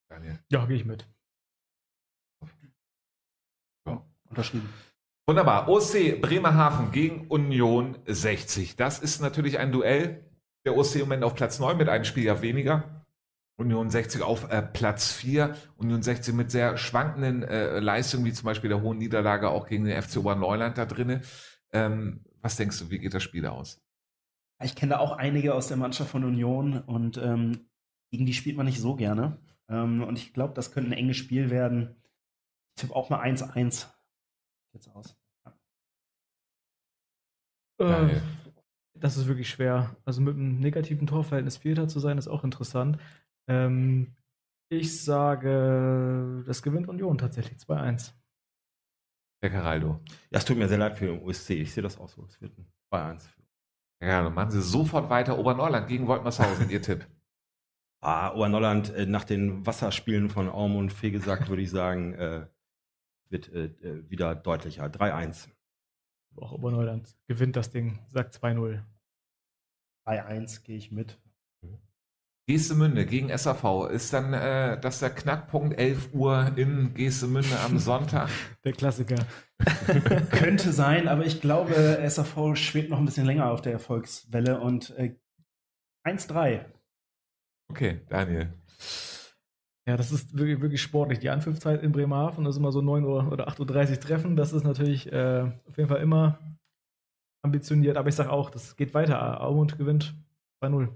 Daniel. 0.09 0.39
Ja, 0.49 0.65
gehe 0.65 0.77
ich 0.77 0.85
mit. 0.85 1.07
Unterschrieben. 4.31 4.69
Wunderbar. 5.27 5.67
OSC 5.67 6.19
Bremerhaven 6.21 6.91
gegen 6.91 7.27
Union 7.27 7.97
60. 8.07 8.77
Das 8.77 8.99
ist 8.99 9.21
natürlich 9.21 9.59
ein 9.59 9.71
Duell. 9.71 10.25
Der 10.65 10.75
OSC 10.75 10.95
im 10.95 11.01
Moment 11.01 11.23
auf 11.25 11.35
Platz 11.35 11.59
9 11.59 11.77
mit 11.77 11.89
einem 11.89 12.05
Spieler 12.05 12.41
weniger. 12.41 13.05
Union 13.57 13.89
60 13.89 14.21
auf 14.21 14.49
äh, 14.49 14.61
Platz 14.61 15.11
4. 15.11 15.55
Union 15.75 16.01
60 16.01 16.33
mit 16.33 16.49
sehr 16.49 16.77
schwankenden 16.77 17.43
äh, 17.43 17.79
Leistungen, 17.79 18.23
wie 18.25 18.33
zum 18.33 18.45
Beispiel 18.45 18.69
der 18.69 18.81
hohen 18.81 18.97
Niederlage 18.97 19.49
auch 19.49 19.67
gegen 19.67 19.83
den 19.83 20.01
FC 20.01 20.17
Oberneuland 20.17 20.77
da 20.77 20.85
drinne. 20.85 21.21
Ähm, 21.73 22.23
was 22.41 22.55
denkst 22.55 22.79
du, 22.79 22.89
wie 22.89 22.99
geht 22.99 23.13
das 23.13 23.21
Spiel 23.21 23.45
aus? 23.45 23.81
Ich 24.63 24.75
kenne 24.75 24.91
da 24.91 24.99
auch 24.99 25.13
einige 25.13 25.53
aus 25.53 25.67
der 25.67 25.77
Mannschaft 25.77 26.11
von 26.11 26.23
Union 26.23 26.79
und 26.79 27.17
ähm, 27.17 27.67
gegen 28.11 28.25
die 28.25 28.33
spielt 28.33 28.57
man 28.57 28.65
nicht 28.65 28.79
so 28.79 28.95
gerne. 28.95 29.39
Ähm, 29.69 30.03
und 30.03 30.17
ich 30.17 30.33
glaube, 30.33 30.53
das 30.53 30.71
könnte 30.71 30.89
ein 30.89 30.97
enges 30.97 31.17
Spiel 31.17 31.49
werden. 31.49 31.95
Ich 32.75 32.81
tippe 32.81 32.95
auch 32.95 33.09
mal 33.09 33.21
1-1. 33.21 33.87
Jetzt 34.73 34.87
aus. 34.89 35.17
Äh, 37.79 37.85
Daniel. 37.85 38.21
das 38.93 39.17
ist 39.17 39.27
wirklich 39.27 39.49
schwer. 39.49 39.95
Also 40.05 40.21
mit 40.21 40.35
einem 40.35 40.59
negativen 40.59 41.07
Torverhältnis 41.07 41.57
Vierter 41.57 41.87
zu 41.87 41.99
sein, 41.99 42.17
ist 42.17 42.27
auch 42.27 42.43
interessant. 42.43 42.97
Ähm, 43.47 44.15
ich 44.69 45.03
sage, 45.03 46.43
das 46.45 46.61
gewinnt 46.61 46.87
Union 46.87 47.17
tatsächlich 47.17 47.57
2-1. 47.57 48.13
Herr 49.41 49.49
Caraldo. 49.49 49.99
Ja, 50.29 50.37
es 50.37 50.45
tut 50.45 50.57
mir 50.57 50.67
sehr 50.67 50.77
leid 50.77 50.97
für 50.97 51.07
den 51.07 51.21
USC. 51.23 51.55
Ich 51.55 51.73
sehe 51.73 51.83
das 51.83 51.97
auch 51.97 52.07
so. 52.07 52.25
Es 52.25 52.39
wird 52.39 52.57
ein 52.57 52.71
2-1. 52.93 53.27
Ja, 54.01 54.23
dann 54.23 54.33
machen 54.33 54.51
Sie 54.51 54.61
sofort 54.61 55.09
weiter. 55.09 55.37
Oberneuland 55.37 55.87
gegen 55.87 56.07
Woltmershausen, 56.07 56.69
Ihr 56.69 56.81
Tipp. 56.81 57.07
Ah, 58.03 58.33
Oberneuland, 58.33 58.91
äh, 58.95 59.05
nach 59.05 59.25
den 59.25 59.63
Wasserspielen 59.63 60.31
von 60.31 60.49
Aum 60.49 60.75
und 60.75 60.91
Fegesack 60.91 61.49
würde 61.49 61.61
ich 61.61 61.69
sagen, 61.69 62.15
äh, 62.15 62.47
wird 63.29 63.53
äh, 63.53 63.65
äh, 63.65 64.09
wieder 64.09 64.33
deutlicher. 64.33 64.85
3-1. 64.85 65.49
Auch 66.35 66.51
Oberneuland 66.51 67.15
gewinnt 67.27 67.55
das 67.55 67.69
Ding, 67.69 67.99
sagt 68.07 68.33
2-0. 68.33 68.81
3-1 70.07 70.63
gehe 70.63 70.77
ich 70.77 70.91
mit. 70.91 71.19
Geestemünde 72.47 73.05
gegen 73.05 73.35
SAV. 73.35 73.89
Ist 73.91 74.13
dann 74.13 74.33
äh, 74.33 74.79
das 74.79 74.99
der 74.99 75.11
Knackpunkt 75.11 75.77
11 75.77 76.13
Uhr 76.13 76.51
in 76.55 76.93
Geestemünde 76.93 77.59
am 77.65 77.77
Sonntag? 77.79 78.29
Der 78.63 78.73
Klassiker. 78.73 79.25
Könnte 80.31 80.73
sein, 80.73 81.07
aber 81.07 81.25
ich 81.25 81.39
glaube, 81.39 82.03
SAV 82.07 82.55
schwebt 82.55 82.89
noch 82.89 82.97
ein 82.97 83.05
bisschen 83.05 83.25
länger 83.27 83.51
auf 83.51 83.61
der 83.61 83.73
Erfolgswelle 83.73 84.59
und 84.59 84.89
äh, 84.97 85.15
1-3. 86.05 86.65
Okay, 87.69 88.01
Daniel. 88.09 88.53
Ja, 89.87 89.97
das 89.97 90.11
ist 90.11 90.37
wirklich, 90.37 90.61
wirklich 90.61 90.81
sportlich. 90.81 91.19
Die 91.19 91.29
Anpfiffzeit 91.29 91.81
in 91.83 91.91
Bremerhaven, 91.91 92.43
das 92.43 92.55
ist 92.55 92.59
immer 92.59 92.71
so 92.71 92.81
9 92.81 93.03
Uhr 93.03 93.31
oder 93.31 93.47
8.30 93.47 93.91
Uhr 93.91 93.99
Treffen. 93.99 94.35
Das 94.35 94.53
ist 94.53 94.63
natürlich 94.63 95.11
äh, 95.11 95.51
auf 95.67 95.77
jeden 95.77 95.89
Fall 95.89 96.01
immer 96.01 96.39
ambitioniert. 97.43 97.97
Aber 97.97 98.09
ich 98.09 98.15
sage 98.15 98.31
auch, 98.31 98.49
das 98.49 98.75
geht 98.75 98.93
weiter. 98.93 99.41
Aumund 99.41 99.77
gewinnt 99.77 100.15
2-0. 100.63 100.89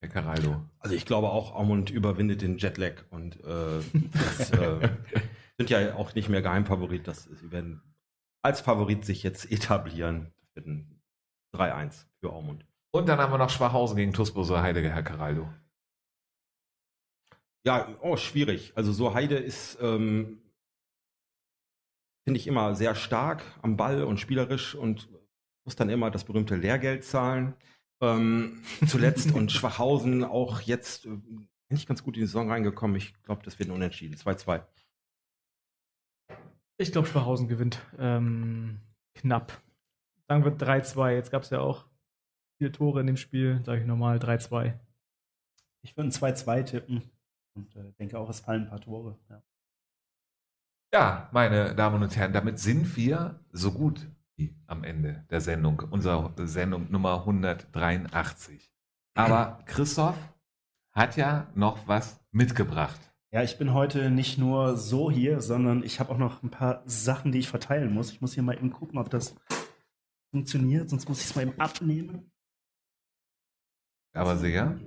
Herr 0.00 0.08
Caraldo. 0.08 0.62
Also 0.78 0.94
ich 0.94 1.06
glaube 1.06 1.30
auch, 1.30 1.54
Aumund 1.54 1.90
überwindet 1.90 2.42
den 2.42 2.58
Jetlag 2.58 3.04
und 3.10 3.42
äh, 3.44 3.80
das, 4.12 4.50
äh, 4.50 4.88
sind 5.58 5.70
ja 5.70 5.94
auch 5.94 6.14
nicht 6.14 6.28
mehr 6.28 6.42
Geheimfavorit. 6.42 7.08
Das, 7.08 7.24
sie 7.24 7.50
werden 7.50 7.82
als 8.42 8.60
Favorit 8.60 9.04
sich 9.04 9.22
jetzt 9.22 9.50
etablieren. 9.50 10.32
Das 10.40 10.56
wird 10.56 10.66
ein 10.66 11.02
3-1 11.54 12.06
für 12.20 12.32
Aumund. 12.32 12.64
Und 12.92 13.08
dann 13.08 13.18
haben 13.18 13.32
wir 13.32 13.38
noch 13.38 13.50
Schwachhausen 13.50 13.96
gegen 13.96 14.12
Tusbose 14.12 14.60
Heidegger, 14.60 14.90
Herr 14.90 15.02
Caraldo. 15.02 15.52
Ja, 17.66 17.96
oh, 18.00 18.16
schwierig. 18.16 18.72
Also 18.76 18.92
so 18.92 19.12
Heide 19.12 19.36
ist, 19.36 19.78
ähm, 19.80 20.40
finde 22.24 22.38
ich 22.38 22.46
immer 22.46 22.74
sehr 22.74 22.94
stark 22.94 23.42
am 23.62 23.76
Ball 23.76 24.04
und 24.04 24.20
spielerisch 24.20 24.74
und 24.74 25.08
muss 25.64 25.74
dann 25.76 25.90
immer 25.90 26.10
das 26.10 26.24
berühmte 26.24 26.54
Lehrgeld 26.54 27.04
zahlen. 27.04 27.54
Ähm, 28.00 28.62
zuletzt 28.86 29.32
und 29.32 29.52
Schwachhausen 29.52 30.24
auch 30.24 30.60
jetzt 30.60 31.06
äh, 31.06 31.18
nicht 31.68 31.88
ganz 31.88 32.02
gut 32.02 32.16
in 32.16 32.20
die 32.20 32.26
Saison 32.26 32.50
reingekommen. 32.50 32.96
Ich 32.96 33.20
glaube, 33.22 33.42
das 33.44 33.58
wird 33.58 33.68
ein 33.68 33.74
Unentschieden. 33.74 34.16
2-2. 34.16 34.62
Ich 36.78 36.92
glaube, 36.92 37.08
Schwachhausen 37.08 37.48
gewinnt 37.48 37.80
ähm, 37.98 38.80
knapp. 39.14 39.60
Sagen 40.28 40.44
wir 40.44 40.52
3-2. 40.52 41.12
Jetzt 41.12 41.30
gab 41.30 41.42
es 41.42 41.50
ja 41.50 41.60
auch 41.60 41.86
vier 42.58 42.72
Tore 42.72 43.00
in 43.00 43.06
dem 43.06 43.16
Spiel. 43.16 43.62
Sage 43.64 43.80
ich 43.80 43.86
normal 43.86 44.18
3-2. 44.18 44.74
Ich 45.82 45.96
würde 45.96 46.08
ein 46.08 46.12
2-2 46.12 46.64
tippen 46.64 47.02
und 47.54 47.74
äh, 47.76 47.92
denke 47.98 48.18
auch, 48.18 48.28
es 48.28 48.40
fallen 48.40 48.64
ein 48.64 48.68
paar 48.68 48.80
Tore. 48.80 49.18
Ja. 49.30 49.42
Ja, 50.92 51.28
meine 51.32 51.74
Damen 51.74 52.02
und 52.02 52.16
Herren, 52.16 52.32
damit 52.32 52.58
sind 52.58 52.96
wir 52.96 53.40
so 53.52 53.72
gut 53.72 54.06
am 54.66 54.84
Ende 54.84 55.24
der 55.30 55.40
Sendung, 55.40 55.80
unserer 55.90 56.32
Sendung 56.46 56.90
Nummer 56.90 57.20
183. 57.20 58.72
Aber 59.14 59.62
Christoph 59.66 60.16
hat 60.92 61.16
ja 61.16 61.50
noch 61.54 61.88
was 61.88 62.20
mitgebracht. 62.30 63.00
Ja, 63.32 63.42
ich 63.42 63.58
bin 63.58 63.74
heute 63.74 64.10
nicht 64.10 64.38
nur 64.38 64.76
so 64.76 65.10
hier, 65.10 65.40
sondern 65.40 65.82
ich 65.82 66.00
habe 66.00 66.10
auch 66.12 66.18
noch 66.18 66.42
ein 66.42 66.50
paar 66.50 66.82
Sachen, 66.86 67.32
die 67.32 67.38
ich 67.38 67.48
verteilen 67.48 67.92
muss. 67.92 68.10
Ich 68.12 68.20
muss 68.20 68.34
hier 68.34 68.42
mal 68.42 68.56
eben 68.56 68.70
gucken, 68.70 68.98
ob 68.98 69.10
das 69.10 69.36
funktioniert, 70.30 70.88
sonst 70.88 71.08
muss 71.08 71.20
ich 71.20 71.26
es 71.26 71.34
mal 71.34 71.42
eben 71.42 71.58
abnehmen. 71.60 72.30
Aber 74.14 74.36
sicher? 74.36 74.78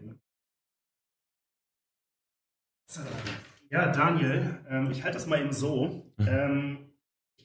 Ja, 3.70 3.91
Daniel, 3.91 4.64
ähm, 4.68 4.89
ich 4.89 5.04
halte 5.04 5.18
das 5.18 5.28
mal 5.28 5.39
eben 5.39 5.54
so. 5.54 6.06
Ähm, 6.20 6.89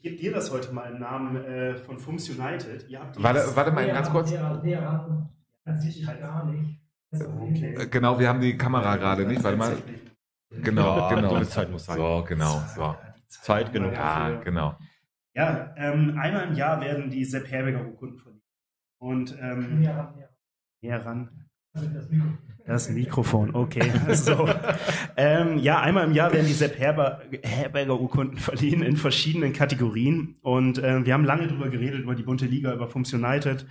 gebe 0.04 0.16
dir 0.16 0.32
das 0.32 0.52
heute 0.52 0.72
mal 0.72 0.92
im 0.92 1.00
Namen 1.00 1.36
äh, 1.44 1.74
von 1.76 1.98
Fums 1.98 2.28
United. 2.28 2.88
Ihr 2.88 3.00
habt 3.00 3.20
Warte, 3.20 3.56
warte 3.56 3.72
mal 3.72 3.86
ganz 3.86 4.10
kurz. 4.10 4.30
Okay. 7.12 7.74
Äh, 7.74 7.86
Genau, 7.88 8.18
wir 8.18 8.28
haben 8.28 8.40
die 8.40 8.56
Kamera 8.56 8.96
gerade 8.96 9.26
nicht. 9.26 9.42
Warte 9.42 9.56
mal. 9.56 9.76
Genau, 10.50 10.98
Ja, 10.98 11.14
genau. 11.14 11.42
Zeit 11.44 11.70
muss 11.70 11.86
sein. 11.86 11.96
So, 11.96 12.24
genau. 12.28 12.62
So. 12.74 12.82
Ja, 12.82 13.14
die 13.16 13.28
Zeit 13.28 13.72
genug. 13.72 13.92
Ja, 13.92 14.28
dafür. 14.28 14.44
genau. 14.44 14.78
Ja, 15.34 15.74
ähm, 15.76 16.18
einmal 16.18 16.48
im 16.48 16.54
Jahr 16.54 16.80
werden 16.80 17.10
die 17.10 17.24
Sepp 17.24 17.50
Herberger 17.50 17.86
Urkunden 17.86 18.18
verliehen. 18.18 18.42
Und 18.98 19.36
ähm, 19.40 19.80
näher 19.80 21.04
ran. 21.04 21.48
Das 22.66 22.88
Mikrofon, 22.88 23.54
okay. 23.54 23.92
So. 24.14 24.48
ähm, 25.16 25.58
ja, 25.58 25.80
einmal 25.80 26.06
im 26.06 26.14
Jahr 26.14 26.32
werden 26.32 26.46
die 26.46 26.54
Sepp 26.54 26.78
Herber, 26.78 27.22
Herberger 27.42 28.00
Urkunden 28.00 28.38
verliehen 28.38 28.82
in 28.82 28.96
verschiedenen 28.96 29.52
Kategorien. 29.52 30.36
Und 30.40 30.82
ähm, 30.82 31.04
wir 31.04 31.12
haben 31.12 31.24
lange 31.24 31.46
darüber 31.46 31.68
geredet, 31.68 32.00
über 32.00 32.14
die 32.14 32.22
bunte 32.22 32.46
Liga, 32.46 32.72
über 32.72 32.86
Fums 32.86 33.12
United. 33.12 33.66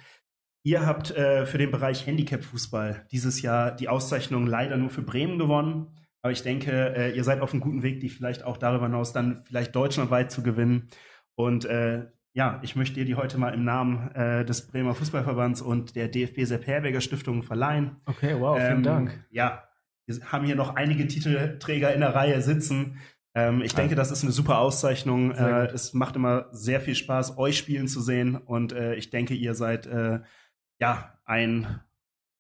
Ihr 0.64 0.86
habt 0.86 1.12
äh, 1.12 1.46
für 1.46 1.58
den 1.58 1.72
Bereich 1.72 2.06
Handicap-Fußball 2.06 3.08
dieses 3.12 3.42
Jahr 3.42 3.72
die 3.72 3.90
Auszeichnung 3.90 4.46
leider 4.46 4.78
nur 4.78 4.90
für 4.90 5.02
Bremen 5.02 5.40
gewonnen. 5.40 5.88
Aber 6.22 6.32
ich 6.32 6.44
denke, 6.44 6.96
äh, 6.96 7.16
ihr 7.16 7.24
seid 7.24 7.42
auf 7.42 7.52
einem 7.52 7.62
guten 7.62 7.84
Weg, 7.84 8.00
die 8.00 8.10
vielleicht 8.10 8.44
auch 8.44 8.58
darüber 8.58 8.86
hinaus 8.86 9.12
dann 9.12 9.44
vielleicht 9.44 9.76
deutschlandweit 9.76 10.32
zu 10.32 10.44
gewinnen. 10.44 10.90
Und 11.36 11.66
äh, 11.66 12.06
ja, 12.34 12.60
ich 12.64 12.76
möchte 12.76 12.96
dir 12.96 13.06
die 13.06 13.16
heute 13.16 13.38
mal 13.38 13.54
im 13.54 13.64
Namen 13.64 14.12
äh, 14.16 14.44
des 14.44 14.68
Bremer 14.68 14.96
Fußballverbands 14.96 15.62
und 15.62 15.96
der 15.96 16.08
DFB 16.08 16.46
Sepp 16.46 16.66
Herberger 16.66 17.00
Stiftung 17.00 17.44
verleihen. 17.44 17.98
Okay, 18.06 18.36
wow, 18.40 18.58
vielen 18.58 18.78
Ähm, 18.78 18.84
Dank. 18.84 19.26
Ja, 19.30 19.64
wir 20.06 20.20
haben 20.32 20.46
hier 20.46 20.56
noch 20.56 20.76
einige 20.76 21.08
Titelträger 21.08 21.94
in 21.94 22.02
der 22.02 22.16
Reihe 22.16 22.42
sitzen. 22.42 23.00
Ähm, 23.36 23.62
ich 23.62 23.74
denke, 23.74 23.96
das 23.96 24.12
ist 24.12 24.24
eine 24.24 24.32
super 24.32 24.60
Auszeichnung. 24.60 25.32
Äh, 25.32 25.68
es 25.68 25.94
macht 25.94 26.16
immer 26.16 26.48
sehr 26.52 26.82
viel 26.82 26.96
Spaß, 26.96 27.38
euch 27.38 27.58
spielen 27.58 27.88
zu 27.88 28.02
sehen. 28.02 28.36
Und 28.36 28.74
äh, 28.74 28.96
ich 28.96 29.10
denke, 29.12 29.34
ihr 29.34 29.56
seid 29.56 29.86
äh, 29.86 30.20
ja 30.80 31.20
ein 31.26 31.80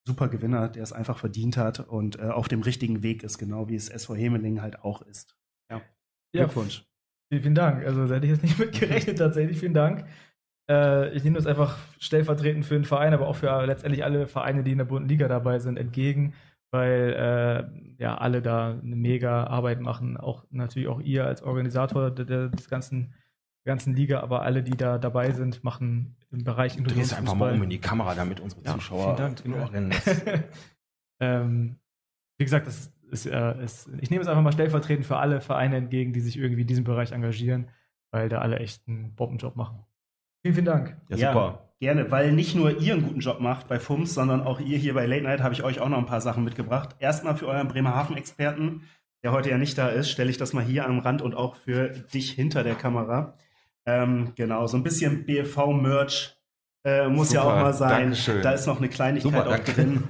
super 0.05 0.27
Gewinner, 0.27 0.69
der 0.69 0.83
es 0.83 0.91
einfach 0.91 1.17
verdient 1.17 1.55
hat 1.55 1.79
und 1.79 2.19
äh, 2.19 2.23
auf 2.23 2.47
dem 2.47 2.61
richtigen 2.61 3.03
Weg 3.03 3.23
ist, 3.23 3.37
genau 3.37 3.69
wie 3.69 3.75
es 3.75 3.89
SV 3.89 4.15
Hemeling 4.15 4.61
halt 4.61 4.81
auch 4.81 5.01
ist. 5.01 5.37
Ja, 5.71 5.81
Ja, 6.33 6.43
Glückwunsch. 6.45 6.79
Vielen, 6.79 6.92
vielen 7.39 7.55
Dank. 7.55 7.85
Also 7.85 8.07
da 8.07 8.15
hätte 8.15 8.25
ich 8.25 8.31
jetzt 8.31 8.43
nicht 8.43 8.59
mit 8.59 8.79
gerechnet 8.79 9.17
tatsächlich. 9.17 9.59
Vielen 9.59 9.73
Dank. 9.73 10.05
Äh, 10.69 11.13
ich 11.13 11.23
nehme 11.23 11.35
das 11.37 11.47
einfach 11.47 11.77
stellvertretend 11.99 12.65
für 12.65 12.75
den 12.75 12.85
Verein, 12.85 13.13
aber 13.13 13.27
auch 13.27 13.35
für 13.35 13.65
letztendlich 13.65 14.03
alle 14.03 14.27
Vereine, 14.27 14.63
die 14.63 14.71
in 14.71 14.77
der 14.77 14.85
bunten 14.85 15.09
Liga 15.09 15.27
dabei 15.27 15.59
sind, 15.59 15.77
entgegen, 15.77 16.33
weil 16.71 17.13
äh, 17.17 18.01
ja 18.01 18.17
alle 18.17 18.41
da 18.41 18.71
eine 18.71 18.95
mega 18.95 19.45
Arbeit 19.45 19.81
machen. 19.81 20.17
Auch 20.17 20.45
natürlich 20.49 20.87
auch 20.87 21.01
ihr 21.01 21.25
als 21.25 21.43
Organisator 21.43 22.11
der, 22.11 22.25
der, 22.25 22.47
des 22.49 22.69
ganzen 22.69 23.13
ganzen 23.65 23.95
Liga, 23.95 24.19
aber 24.19 24.41
alle, 24.41 24.61
die 24.61 24.75
da 24.75 24.97
dabei 24.97 25.31
sind, 25.31 25.63
machen 25.63 26.15
im 26.31 26.43
Bereich 26.43 26.75
Du 26.75 26.83
drehst 26.83 27.13
einfach 27.13 27.35
mal 27.35 27.53
um 27.53 27.63
in 27.63 27.69
die 27.69 27.79
Kamera, 27.79 28.13
damit 28.13 28.39
unsere 28.39 28.61
Ja, 28.63 28.73
Zuschauer 28.73 29.15
vielen 29.15 29.35
Dank. 29.35 29.45
nur 29.45 29.73
rennen. 29.73 29.93
ähm, 31.21 31.75
wie 32.37 32.43
gesagt, 32.43 32.67
das 32.67 32.91
ist, 33.13 33.25
äh, 33.25 33.63
ist, 33.63 33.89
ich 34.01 34.09
nehme 34.09 34.21
es 34.21 34.27
einfach 34.27 34.43
mal 34.43 34.51
stellvertretend 34.51 35.05
für 35.05 35.17
alle 35.17 35.39
Vereine 35.39 35.77
entgegen, 35.77 36.13
die 36.13 36.19
sich 36.19 36.37
irgendwie 36.37 36.61
in 36.61 36.67
diesem 36.67 36.83
Bereich 36.83 37.11
engagieren, 37.11 37.69
weil 38.11 38.29
da 38.29 38.39
alle 38.39 38.59
echt 38.59 38.87
einen 38.87 39.15
Bombenjob 39.15 39.55
machen. 39.55 39.85
Vielen, 40.41 40.55
vielen 40.55 40.65
Dank. 40.65 40.97
Ja, 41.09 41.17
super. 41.17 41.69
Gerne, 41.79 42.11
weil 42.11 42.31
nicht 42.31 42.55
nur 42.55 42.79
ihr 42.79 42.93
einen 42.93 43.03
guten 43.03 43.19
Job 43.19 43.39
macht 43.39 43.67
bei 43.67 43.79
FUMS, 43.79 44.13
sondern 44.13 44.41
auch 44.41 44.59
ihr 44.59 44.77
hier 44.77 44.93
bei 44.93 45.05
Late 45.05 45.23
Night 45.23 45.41
habe 45.41 45.53
ich 45.53 45.63
euch 45.63 45.79
auch 45.79 45.89
noch 45.89 45.97
ein 45.97 46.05
paar 46.05 46.21
Sachen 46.21 46.43
mitgebracht. 46.43 46.95
Erstmal 46.99 47.35
für 47.35 47.47
euren 47.47 47.67
Bremerhaven-Experten, 47.67 48.83
der 49.23 49.31
heute 49.31 49.49
ja 49.49 49.57
nicht 49.57 49.77
da 49.77 49.89
ist, 49.89 50.09
stelle 50.09 50.29
ich 50.29 50.37
das 50.37 50.53
mal 50.53 50.63
hier 50.63 50.85
am 50.85 50.99
Rand 50.99 51.21
und 51.21 51.33
auch 51.35 51.55
für 51.55 51.89
dich 51.89 52.31
hinter 52.31 52.63
der 52.63 52.75
Kamera. 52.75 53.35
Ähm, 53.85 54.31
genau, 54.35 54.65
so 54.67 54.77
ein 54.77 54.83
bisschen 54.83 55.25
BFV-Merch 55.25 56.37
äh, 56.85 57.07
muss 57.07 57.31
ja 57.31 57.41
Super, 57.41 57.53
auch 57.53 57.61
mal 57.61 57.73
sein. 57.73 58.01
Dankeschön. 58.01 58.41
Da 58.41 58.51
ist 58.51 58.67
noch 58.67 58.77
eine 58.77 58.89
Kleinigkeit 58.89 59.31
Super, 59.31 59.47
auch 59.47 59.51
danke. 59.51 59.73
drin. 59.73 60.03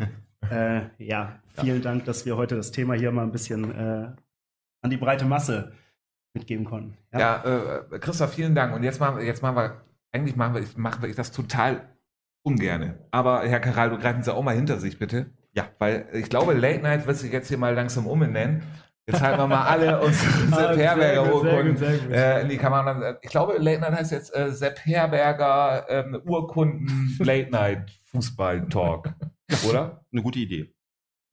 Äh, 0.51 0.81
ja, 0.97 1.39
vielen 1.53 1.81
Dank, 1.81 2.05
dass 2.05 2.25
wir 2.25 2.37
heute 2.37 2.55
das 2.55 2.71
Thema 2.71 2.93
hier 2.93 3.11
mal 3.11 3.23
ein 3.23 3.31
bisschen 3.31 3.71
äh, 3.71 4.11
an 4.81 4.89
die 4.89 4.97
breite 4.97 5.25
Masse 5.25 5.73
mitgeben 6.33 6.65
konnten. 6.65 6.97
Ja, 7.13 7.43
äh, 7.91 7.99
Christoph, 7.99 8.33
vielen 8.33 8.55
Dank. 8.55 8.75
Und 8.75 8.83
jetzt 8.83 8.99
machen 8.99 9.17
wir, 9.17 9.25
jetzt 9.25 9.41
machen 9.41 9.55
wir, 9.55 9.81
eigentlich 10.11 10.35
machen 10.35 10.55
wir, 10.55 10.63
machen 10.75 11.01
wir 11.03 11.13
das 11.13 11.31
total 11.31 11.89
ungerne. 12.43 12.99
Aber 13.11 13.43
Herr 13.43 13.59
Caraldo, 13.59 13.97
greifen 13.97 14.23
Sie 14.23 14.33
auch 14.33 14.43
mal 14.43 14.55
hinter 14.55 14.79
sich, 14.79 14.99
bitte. 14.99 15.31
Ja. 15.53 15.69
Weil 15.79 16.07
ich 16.13 16.29
glaube, 16.29 16.53
Late 16.53 16.81
Night 16.81 17.07
wird 17.07 17.17
sich 17.17 17.31
jetzt 17.31 17.47
hier 17.47 17.57
mal 17.57 17.73
langsam 17.73 18.07
umbenennen. 18.07 18.63
Jetzt 19.05 19.21
halten 19.21 19.39
wir 19.39 19.47
mal 19.47 19.63
alle 19.63 20.01
unsere 20.05 20.31
Ah, 20.51 20.73
Sepp 20.73 20.77
Herberger 20.77 21.33
Urkunden 21.33 22.11
äh, 22.11 22.41
in 22.41 22.49
die 22.49 22.57
Kamera. 22.57 23.17
Ich 23.21 23.29
glaube, 23.29 23.57
Late 23.57 23.81
Night 23.81 23.93
heißt 23.93 24.11
jetzt 24.11 24.35
äh, 24.35 24.51
Sepp 24.51 24.79
Herberger 24.85 25.85
ähm, 25.89 26.21
Urkunden 26.25 27.15
Late 27.19 27.51
Night 27.51 27.91
Fußball 28.05 28.67
Talk, 28.69 29.13
oder? 29.67 30.05
Eine 30.11 30.21
gute 30.21 30.39
Idee. 30.39 30.72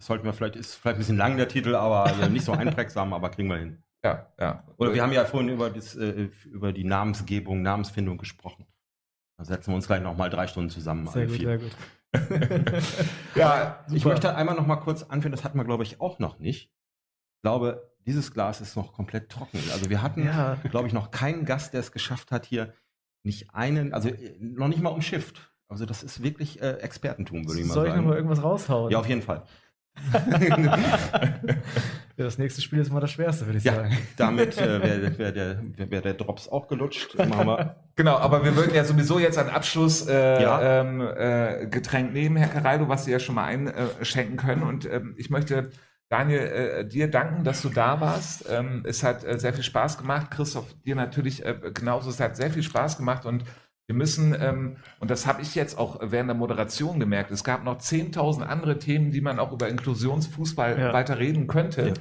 Das 0.01 0.07
sollten 0.07 0.25
wir 0.25 0.33
vielleicht, 0.33 0.57
ist 0.57 0.77
vielleicht 0.77 0.97
ein 0.97 1.01
bisschen 1.01 1.19
lang 1.19 1.37
der 1.37 1.47
Titel, 1.47 1.75
aber 1.75 2.05
also 2.07 2.27
nicht 2.31 2.43
so 2.47 2.53
einprägsam, 2.53 3.13
aber 3.13 3.29
kriegen 3.31 3.49
wir 3.49 3.59
hin. 3.59 3.83
Ja, 4.03 4.33
ja. 4.41 4.65
Oder 4.79 4.95
wir 4.95 5.03
haben 5.03 5.13
ja 5.13 5.27
vorhin 5.27 5.51
über, 5.51 5.69
das, 5.69 5.95
äh, 5.95 6.31
über 6.47 6.73
die 6.73 6.85
Namensgebung, 6.85 7.61
Namensfindung 7.61 8.17
gesprochen. 8.17 8.65
Da 9.37 9.45
setzen 9.45 9.73
wir 9.73 9.75
uns 9.75 9.87
gleich 9.87 10.01
nochmal 10.01 10.31
drei 10.31 10.47
Stunden 10.47 10.71
zusammen. 10.71 11.07
Sehr 11.09 11.27
gut, 11.27 11.37
vier. 11.37 11.47
sehr 11.49 11.59
gut. 11.59 11.71
ja, 13.35 13.85
Ich 13.89 14.03
Super. 14.03 14.15
möchte 14.15 14.35
einmal 14.35 14.55
noch 14.57 14.67
mal 14.67 14.77
kurz 14.77 15.03
anführen, 15.03 15.33
das 15.33 15.45
hatten 15.45 15.59
wir, 15.59 15.65
glaube 15.67 15.83
ich, 15.83 16.01
auch 16.01 16.19
noch 16.19 16.39
nicht. 16.39 16.71
Ich 17.37 17.43
glaube, 17.43 17.93
dieses 18.07 18.33
Glas 18.33 18.63
ist 18.63 18.75
noch 18.75 18.95
komplett 18.95 19.29
trocken. 19.31 19.59
Also 19.73 19.91
wir 19.91 20.01
hatten, 20.01 20.25
Ja. 20.25 20.55
glaube 20.71 20.87
ich, 20.89 20.95
noch 20.95 21.11
keinen 21.11 21.45
Gast, 21.45 21.75
der 21.75 21.81
es 21.81 21.93
geschafft 21.93 22.31
hat, 22.33 22.47
hier 22.47 22.73
nicht 23.23 23.55
einen, 23.55 23.93
also 23.93 24.09
äh, 24.09 24.35
noch 24.41 24.69
nicht 24.69 24.81
mal 24.81 24.89
umschifft. 24.89 25.53
Also 25.69 25.85
das 25.85 26.03
ist 26.03 26.23
wirklich 26.23 26.63
äh, 26.63 26.77
Expertentum, 26.79 27.47
würde 27.47 27.61
ich 27.61 27.67
mal 27.67 27.75
Soll 27.75 27.85
ich 27.87 27.91
sagen. 27.93 28.03
nochmal 28.03 28.17
irgendwas 28.17 28.43
raushauen? 28.43 28.91
ja, 28.91 28.99
auf 28.99 29.07
jeden 29.09 29.21
Fall. 29.23 29.43
Ja, 32.17 32.25
das 32.27 32.37
nächste 32.37 32.61
Spiel 32.61 32.81
ist 32.81 32.93
mal 32.93 33.01
das 33.01 33.13
schwerste, 33.13 33.47
würde 33.47 33.59
ich 33.59 33.65
Ja, 33.65 33.77
sagen. 33.77 33.97
damit 34.19 34.59
äh, 34.59 34.83
wäre 34.83 35.19
wär 35.19 35.33
der, 35.33 35.63
wär, 35.77 35.91
wär 35.91 36.01
der 36.03 36.13
Drops 36.15 36.49
auch 36.49 36.69
gelutscht. 36.69 37.17
Genau, 37.97 38.17
aber 38.19 38.45
wir 38.45 38.57
würden 38.57 38.75
ja 38.75 38.85
sowieso 38.85 39.19
jetzt 39.19 39.39
ein 39.39 39.49
Abschluss 39.49 40.07
äh, 40.07 40.43
Ja. 40.43 40.81
ähm, 40.81 41.01
äh, 41.01 41.67
Getränk 41.67 42.13
nehmen, 42.13 42.37
Herr 42.37 42.49
Caraldo, 42.49 42.89
was 42.91 43.07
Sie 43.07 43.11
ja 43.13 43.21
schon 43.21 43.37
mal 43.37 43.45
einschenken 43.47 44.37
können. 44.37 44.63
Und 44.65 44.85
ähm, 44.85 45.15
ich 45.17 45.31
möchte 45.31 45.71
Daniel 46.11 46.41
äh, 46.41 46.85
dir 46.87 47.09
danken, 47.09 47.43
dass 47.43 47.63
du 47.63 47.71
da 47.71 48.01
warst. 48.03 48.45
Ähm, 48.51 48.83
es 48.85 49.03
hat 49.03 49.25
äh, 49.25 49.39
sehr 49.39 49.55
viel 49.55 49.65
Spaß 49.65 49.97
gemacht. 49.97 50.31
Christoph, 50.31 50.75
dir 50.85 50.97
natürlich 50.97 51.45
äh, 51.47 51.55
genauso. 51.73 52.11
Es 52.11 52.21
hat 52.21 52.37
sehr 52.37 52.51
viel 52.51 52.63
Spaß 52.63 52.99
gemacht 52.99 53.25
und 53.25 53.45
wir 53.91 53.97
müssen, 53.97 54.37
ähm, 54.41 54.77
und 55.01 55.11
das 55.11 55.27
habe 55.27 55.43
ich 55.43 55.57
jetzt 55.57 55.77
auch 55.77 55.99
während 56.01 56.29
der 56.29 56.37
Moderation 56.37 57.01
gemerkt, 57.01 57.33
es 57.33 57.43
gab 57.43 57.65
noch 57.65 57.79
10.000 57.79 58.43
andere 58.47 58.79
Themen, 58.79 59.11
die 59.11 59.21
man 59.21 59.41
auch 59.41 59.51
über 59.51 59.69
Inklusionsfußball 59.69 60.79
Ja. 60.79 60.93
weiter 60.93 61.19
reden 61.19 61.49
könnte. 61.49 61.95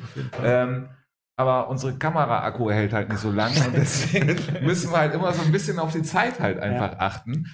Ja. 0.43 0.63
Ähm, 0.63 0.89
aber 1.35 1.67
unsere 1.67 1.97
Kamera-Akku 1.97 2.69
hält 2.69 2.93
halt 2.93 3.09
nicht 3.09 3.21
so 3.21 3.31
lang 3.31 3.51
und 3.65 3.75
deswegen 3.75 4.37
müssen 4.63 4.91
wir 4.91 4.99
halt 4.99 5.15
immer 5.15 5.33
so 5.33 5.41
ein 5.41 5.51
bisschen 5.51 5.79
auf 5.79 5.91
die 5.91 6.03
Zeit 6.03 6.39
halt 6.39 6.59
einfach 6.59 6.99
achten. 6.99 7.47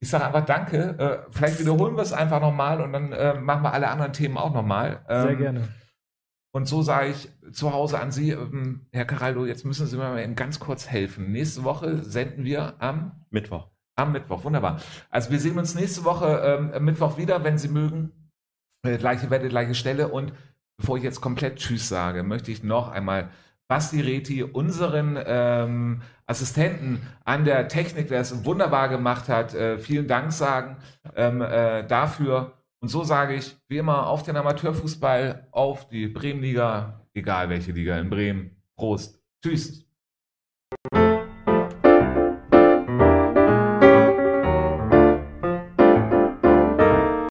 Ich 0.00 0.10
sage 0.10 0.26
einfach 0.26 0.44
Danke. 0.44 0.98
Äh, 0.98 1.32
vielleicht 1.32 1.58
wiederholen 1.58 1.96
wir 1.96 2.02
es 2.02 2.12
einfach 2.12 2.42
nochmal 2.42 2.82
und 2.82 2.92
dann 2.92 3.12
äh, 3.12 3.40
machen 3.40 3.62
wir 3.62 3.72
alle 3.72 3.88
anderen 3.88 4.12
Themen 4.12 4.36
auch 4.36 4.52
nochmal. 4.52 5.00
Sehr 5.08 5.30
Ähm, 5.30 5.38
gerne. 5.38 5.68
Und 6.52 6.66
so 6.66 6.82
sage 6.82 7.08
ich 7.08 7.28
zu 7.52 7.72
Hause 7.72 8.00
an 8.00 8.10
Sie, 8.10 8.30
ähm, 8.32 8.86
Herr 8.92 9.04
Caraldo, 9.04 9.46
jetzt 9.46 9.64
müssen 9.64 9.86
Sie 9.86 9.96
mir 9.96 10.04
mal 10.10 10.22
eben 10.22 10.34
ganz 10.34 10.58
kurz 10.60 10.88
helfen. 10.88 11.30
Nächste 11.32 11.62
Woche 11.64 12.02
senden 12.02 12.44
wir 12.44 12.74
am 12.80 13.24
Mittwoch. 13.30 13.68
Am 13.98 14.12
Mittwoch, 14.12 14.44
wunderbar. 14.44 14.80
Also 15.10 15.30
wir 15.30 15.40
sehen 15.40 15.58
uns 15.58 15.74
nächste 15.74 16.04
Woche 16.04 16.70
ähm, 16.74 16.84
Mittwoch 16.84 17.18
wieder, 17.18 17.44
wenn 17.44 17.58
Sie 17.58 17.68
mögen. 17.68 18.12
Äh, 18.84 18.98
gleiche 18.98 19.30
Wette, 19.30 19.48
gleiche 19.48 19.74
Stelle. 19.74 20.08
Und 20.08 20.32
bevor 20.76 20.96
ich 20.96 21.02
jetzt 21.02 21.20
komplett 21.20 21.56
Tschüss 21.56 21.88
sage, 21.88 22.22
möchte 22.22 22.52
ich 22.52 22.62
noch 22.62 22.88
einmal 22.88 23.30
Basti 23.66 24.00
Reti, 24.00 24.42
unseren 24.42 25.18
ähm, 25.26 26.02
Assistenten 26.26 27.02
an 27.24 27.44
der 27.44 27.68
Technik, 27.68 28.08
der 28.08 28.20
es 28.20 28.44
wunderbar 28.44 28.88
gemacht 28.88 29.28
hat, 29.28 29.54
äh, 29.54 29.78
vielen 29.78 30.08
Dank 30.08 30.32
sagen 30.32 30.76
ähm, 31.16 31.42
äh, 31.42 31.86
dafür. 31.86 32.54
Und 32.80 32.88
so 32.88 33.02
sage 33.02 33.34
ich, 33.34 33.56
wie 33.68 33.78
immer, 33.78 34.06
auf 34.06 34.22
den 34.22 34.36
Amateurfußball, 34.36 35.48
auf 35.50 35.88
die 35.88 36.06
Bremenliga, 36.06 37.04
egal 37.12 37.48
welche 37.50 37.72
Liga 37.72 37.98
in 37.98 38.08
Bremen. 38.08 38.56
Prost. 38.76 39.20
Tschüss. 39.42 39.84